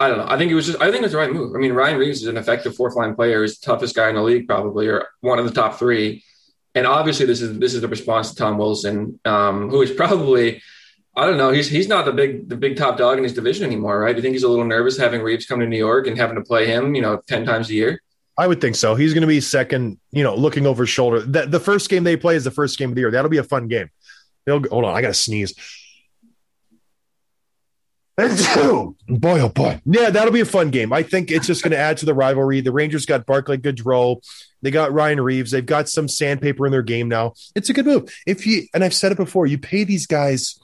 I 0.00 0.08
don't 0.08 0.18
know. 0.18 0.26
I 0.28 0.36
think 0.38 0.50
it 0.50 0.54
was 0.54 0.66
just. 0.66 0.80
I 0.80 0.86
think 0.86 0.96
it 0.96 1.02
was 1.02 1.12
the 1.12 1.18
right 1.18 1.32
move. 1.32 1.54
I 1.54 1.58
mean, 1.58 1.72
Ryan 1.72 1.98
Reaves 1.98 2.22
is 2.22 2.26
an 2.28 2.36
effective 2.36 2.74
fourth 2.74 2.96
line 2.96 3.14
player. 3.14 3.42
He's 3.42 3.58
the 3.60 3.66
toughest 3.66 3.94
guy 3.94 4.08
in 4.08 4.16
the 4.16 4.22
league, 4.22 4.48
probably, 4.48 4.88
or 4.88 5.06
one 5.20 5.38
of 5.38 5.44
the 5.44 5.52
top 5.52 5.78
three. 5.78 6.24
And 6.74 6.86
obviously, 6.86 7.26
this 7.26 7.40
is 7.40 7.58
this 7.60 7.74
is 7.74 7.80
the 7.80 7.88
response 7.88 8.30
to 8.30 8.36
Tom 8.36 8.58
Wilson, 8.58 9.20
um, 9.24 9.68
who 9.70 9.82
is 9.82 9.90
probably. 9.92 10.62
I 11.16 11.26
don't 11.26 11.36
know. 11.36 11.50
He's 11.50 11.68
he's 11.68 11.86
not 11.86 12.04
the 12.04 12.12
big 12.12 12.48
the 12.48 12.56
big 12.56 12.76
top 12.76 12.98
dog 12.98 13.18
in 13.18 13.24
his 13.24 13.34
division 13.34 13.64
anymore, 13.64 14.00
right? 14.00 14.12
Do 14.12 14.16
you 14.16 14.22
think 14.22 14.32
he's 14.32 14.42
a 14.42 14.48
little 14.48 14.64
nervous 14.64 14.98
having 14.98 15.22
Reaves 15.22 15.46
come 15.46 15.60
to 15.60 15.66
New 15.66 15.78
York 15.78 16.06
and 16.06 16.18
having 16.18 16.36
to 16.36 16.42
play 16.42 16.66
him, 16.66 16.94
you 16.94 17.02
know, 17.02 17.20
ten 17.28 17.44
times 17.44 17.70
a 17.70 17.74
year? 17.74 18.02
I 18.36 18.48
would 18.48 18.60
think 18.60 18.74
so. 18.74 18.96
He's 18.96 19.14
going 19.14 19.22
to 19.22 19.28
be 19.28 19.40
second, 19.40 19.98
you 20.10 20.24
know, 20.24 20.34
looking 20.34 20.66
over 20.66 20.82
his 20.82 20.90
shoulder. 20.90 21.20
The, 21.20 21.46
the 21.46 21.60
first 21.60 21.88
game 21.88 22.02
they 22.02 22.16
play 22.16 22.34
is 22.34 22.42
the 22.42 22.50
first 22.50 22.78
game 22.78 22.88
of 22.88 22.96
the 22.96 23.02
year. 23.02 23.12
That'll 23.12 23.30
be 23.30 23.38
a 23.38 23.44
fun 23.44 23.68
game. 23.68 23.90
They'll 24.44 24.60
hold 24.68 24.84
on. 24.84 24.96
I 24.96 25.02
got 25.02 25.08
to 25.08 25.14
sneeze. 25.14 25.54
boy, 28.16 29.40
oh 29.40 29.48
boy. 29.48 29.80
Yeah, 29.84 30.10
that'll 30.10 30.32
be 30.32 30.40
a 30.40 30.44
fun 30.44 30.70
game. 30.70 30.92
I 30.92 31.02
think 31.02 31.30
it's 31.30 31.46
just 31.46 31.62
going 31.62 31.72
to 31.72 31.78
add 31.78 31.96
to 31.98 32.06
the 32.06 32.14
rivalry. 32.14 32.60
The 32.60 32.72
Rangers 32.72 33.06
got 33.06 33.26
Barclay 33.26 33.58
Goodrow. 33.58 34.20
They 34.62 34.70
got 34.70 34.92
Ryan 34.92 35.20
Reaves. 35.20 35.50
They've 35.50 35.64
got 35.64 35.88
some 35.88 36.08
sandpaper 36.08 36.66
in 36.66 36.72
their 36.72 36.82
game 36.82 37.08
now. 37.08 37.34
It's 37.54 37.70
a 37.70 37.72
good 37.72 37.86
move. 37.86 38.12
If 38.26 38.46
you, 38.46 38.66
and 38.72 38.84
I've 38.84 38.94
said 38.94 39.12
it 39.12 39.18
before, 39.18 39.46
you 39.46 39.58
pay 39.58 39.84
these 39.84 40.06
guys 40.06 40.58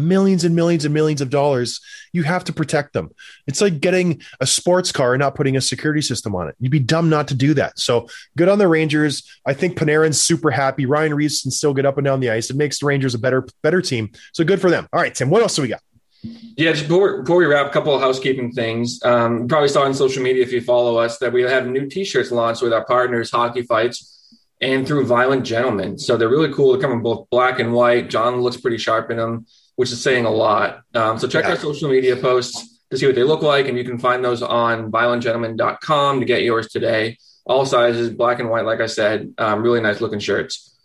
millions 0.00 0.44
and 0.44 0.54
millions 0.54 0.84
and 0.84 0.92
millions 0.92 1.20
of 1.20 1.30
dollars, 1.30 1.80
you 2.12 2.22
have 2.22 2.44
to 2.44 2.52
protect 2.52 2.92
them. 2.92 3.10
It's 3.46 3.60
like 3.60 3.80
getting 3.80 4.20
a 4.40 4.46
sports 4.46 4.92
car 4.92 5.14
and 5.14 5.20
not 5.20 5.34
putting 5.34 5.56
a 5.56 5.60
security 5.60 6.02
system 6.02 6.34
on 6.34 6.48
it. 6.48 6.56
You'd 6.58 6.72
be 6.72 6.78
dumb 6.78 7.08
not 7.08 7.28
to 7.28 7.34
do 7.34 7.54
that. 7.54 7.78
So 7.78 8.08
good 8.36 8.48
on 8.48 8.58
the 8.58 8.68
Rangers. 8.68 9.22
I 9.46 9.54
think 9.54 9.78
Panarin's 9.78 10.20
super 10.20 10.50
happy. 10.50 10.86
Ryan 10.86 11.14
Reaves 11.14 11.42
can 11.42 11.50
still 11.50 11.74
get 11.74 11.86
up 11.86 11.98
and 11.98 12.04
down 12.04 12.20
the 12.20 12.30
ice. 12.30 12.50
It 12.50 12.56
makes 12.56 12.80
the 12.80 12.86
Rangers 12.86 13.14
a 13.14 13.18
better, 13.18 13.46
better 13.62 13.80
team. 13.80 14.10
So 14.32 14.44
good 14.44 14.60
for 14.60 14.70
them. 14.70 14.88
All 14.92 15.00
right, 15.00 15.14
Tim, 15.14 15.30
what 15.30 15.42
else 15.42 15.56
do 15.56 15.62
we 15.62 15.68
got? 15.68 15.80
Yeah, 16.22 16.72
just 16.72 16.88
before, 16.88 17.22
before 17.22 17.36
we 17.36 17.46
wrap, 17.46 17.66
a 17.66 17.70
couple 17.70 17.94
of 17.94 18.00
housekeeping 18.00 18.52
things. 18.52 19.00
Um, 19.04 19.48
probably 19.48 19.68
saw 19.68 19.84
on 19.84 19.94
social 19.94 20.22
media 20.22 20.42
if 20.42 20.52
you 20.52 20.60
follow 20.60 20.98
us 20.98 21.18
that 21.18 21.32
we 21.32 21.42
have 21.42 21.66
new 21.66 21.88
T-shirts 21.88 22.30
launched 22.30 22.60
with 22.60 22.74
our 22.74 22.84
partners, 22.84 23.30
Hockey 23.30 23.62
Fights, 23.62 24.38
and 24.60 24.86
through 24.86 25.06
Violent 25.06 25.46
Gentlemen. 25.46 25.98
So 25.98 26.18
they're 26.18 26.28
really 26.28 26.52
cool. 26.52 26.74
They 26.74 26.80
come 26.82 26.92
in 26.92 27.00
both 27.00 27.30
black 27.30 27.60
and 27.60 27.72
white. 27.72 28.10
John 28.10 28.42
looks 28.42 28.58
pretty 28.58 28.76
sharp 28.76 29.10
in 29.10 29.16
them, 29.16 29.46
which 29.76 29.92
is 29.92 30.02
saying 30.02 30.24
a 30.24 30.30
lot. 30.30 30.82
Um, 30.94 31.18
so 31.18 31.26
check 31.28 31.44
Yeah. 31.44 31.50
our 31.50 31.56
social 31.56 31.88
media 31.88 32.16
posts 32.16 32.78
to 32.90 32.96
see 32.98 33.06
what 33.06 33.14
they 33.14 33.22
look 33.24 33.42
like, 33.42 33.68
and 33.68 33.78
you 33.78 33.84
can 33.84 33.98
find 33.98 34.24
those 34.24 34.42
on 34.42 34.90
violentgentlemen.com 34.90 36.20
to 36.20 36.26
get 36.26 36.42
yours 36.42 36.68
today. 36.68 37.18
All 37.46 37.64
sizes, 37.66 38.10
black 38.10 38.38
and 38.40 38.50
white, 38.50 38.64
like 38.64 38.80
I 38.80 38.86
said, 38.86 39.32
um, 39.38 39.62
really 39.62 39.80
nice 39.80 40.00
looking 40.00 40.18
shirts. 40.18 40.76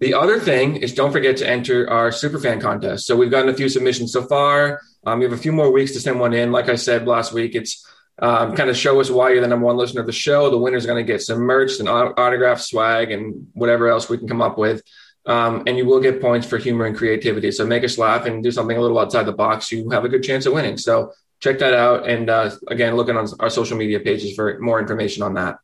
The 0.00 0.14
other 0.14 0.38
thing 0.40 0.76
is 0.76 0.92
don't 0.94 1.12
forget 1.12 1.36
to 1.38 1.48
enter 1.48 1.88
our 1.88 2.10
superfan 2.10 2.60
contest. 2.60 3.06
So 3.06 3.16
we've 3.16 3.30
gotten 3.30 3.48
a 3.48 3.54
few 3.54 3.68
submissions 3.68 4.12
so 4.12 4.22
far. 4.24 4.80
Um, 5.06 5.18
we 5.20 5.24
have 5.24 5.32
a 5.32 5.36
few 5.38 5.52
more 5.52 5.70
weeks 5.70 5.92
to 5.92 6.00
send 6.00 6.18
one 6.20 6.34
in. 6.34 6.50
Like 6.52 6.68
I 6.68 6.74
said 6.76 7.06
last 7.06 7.32
week, 7.32 7.54
it's 7.54 7.86
um, 8.20 8.54
kind 8.54 8.68
of 8.68 8.76
show 8.76 9.00
us 9.00 9.10
why 9.10 9.30
you're 9.30 9.40
the 9.40 9.48
number 9.48 9.66
one 9.66 9.76
listener 9.76 10.00
of 10.00 10.06
the 10.06 10.12
show. 10.12 10.50
The 10.50 10.58
winner's 10.58 10.86
going 10.86 11.04
to 11.04 11.12
get 11.12 11.22
some 11.22 11.38
merch 11.40 11.78
and 11.80 11.88
autograph 11.88 12.60
swag 12.60 13.10
and 13.10 13.48
whatever 13.54 13.88
else 13.88 14.08
we 14.08 14.18
can 14.18 14.28
come 14.28 14.42
up 14.42 14.58
with. 14.58 14.82
Um, 15.24 15.62
and 15.66 15.78
you 15.78 15.86
will 15.86 16.00
get 16.00 16.20
points 16.20 16.46
for 16.46 16.58
humor 16.58 16.84
and 16.84 16.96
creativity. 16.96 17.52
So 17.52 17.64
make 17.64 17.84
us 17.84 17.96
laugh 17.96 18.26
and 18.26 18.42
do 18.42 18.50
something 18.50 18.76
a 18.76 18.80
little 18.80 18.98
outside 18.98 19.24
the 19.24 19.32
box. 19.32 19.70
You 19.70 19.90
have 19.90 20.04
a 20.04 20.08
good 20.08 20.22
chance 20.22 20.46
of 20.46 20.52
winning. 20.52 20.76
So 20.76 21.12
check 21.40 21.58
that 21.60 21.74
out. 21.74 22.08
And 22.08 22.28
uh, 22.28 22.50
again, 22.68 22.96
looking 22.96 23.16
on 23.16 23.28
our 23.38 23.50
social 23.50 23.76
media 23.76 24.00
pages 24.00 24.34
for 24.34 24.58
more 24.58 24.80
information 24.80 25.22
on 25.22 25.34
that. 25.34 25.58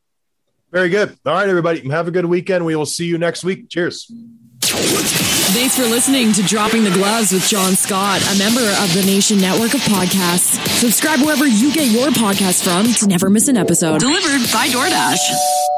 Very 0.70 0.90
good. 0.90 1.16
All 1.24 1.32
right, 1.32 1.48
everybody. 1.48 1.88
Have 1.88 2.08
a 2.08 2.10
good 2.10 2.26
weekend. 2.26 2.64
We 2.64 2.76
will 2.76 2.86
see 2.86 3.06
you 3.06 3.18
next 3.18 3.42
week. 3.42 3.68
Cheers. 3.68 4.12
Thanks 4.60 5.76
for 5.76 5.84
listening 5.84 6.32
to 6.34 6.42
Dropping 6.42 6.84
the 6.84 6.90
Gloves 6.90 7.32
with 7.32 7.48
John 7.48 7.72
Scott, 7.72 8.20
a 8.20 8.38
member 8.38 8.60
of 8.60 8.92
the 8.92 9.02
Nation 9.06 9.40
Network 9.40 9.72
of 9.72 9.80
Podcasts. 9.80 10.62
Subscribe 10.78 11.20
wherever 11.20 11.46
you 11.46 11.72
get 11.72 11.90
your 11.90 12.10
podcasts 12.10 12.62
from 12.62 12.92
to 12.94 13.06
never 13.06 13.30
miss 13.30 13.48
an 13.48 13.56
episode. 13.56 14.00
Delivered 14.00 14.52
by 14.52 14.68
DoorDash. 14.68 15.77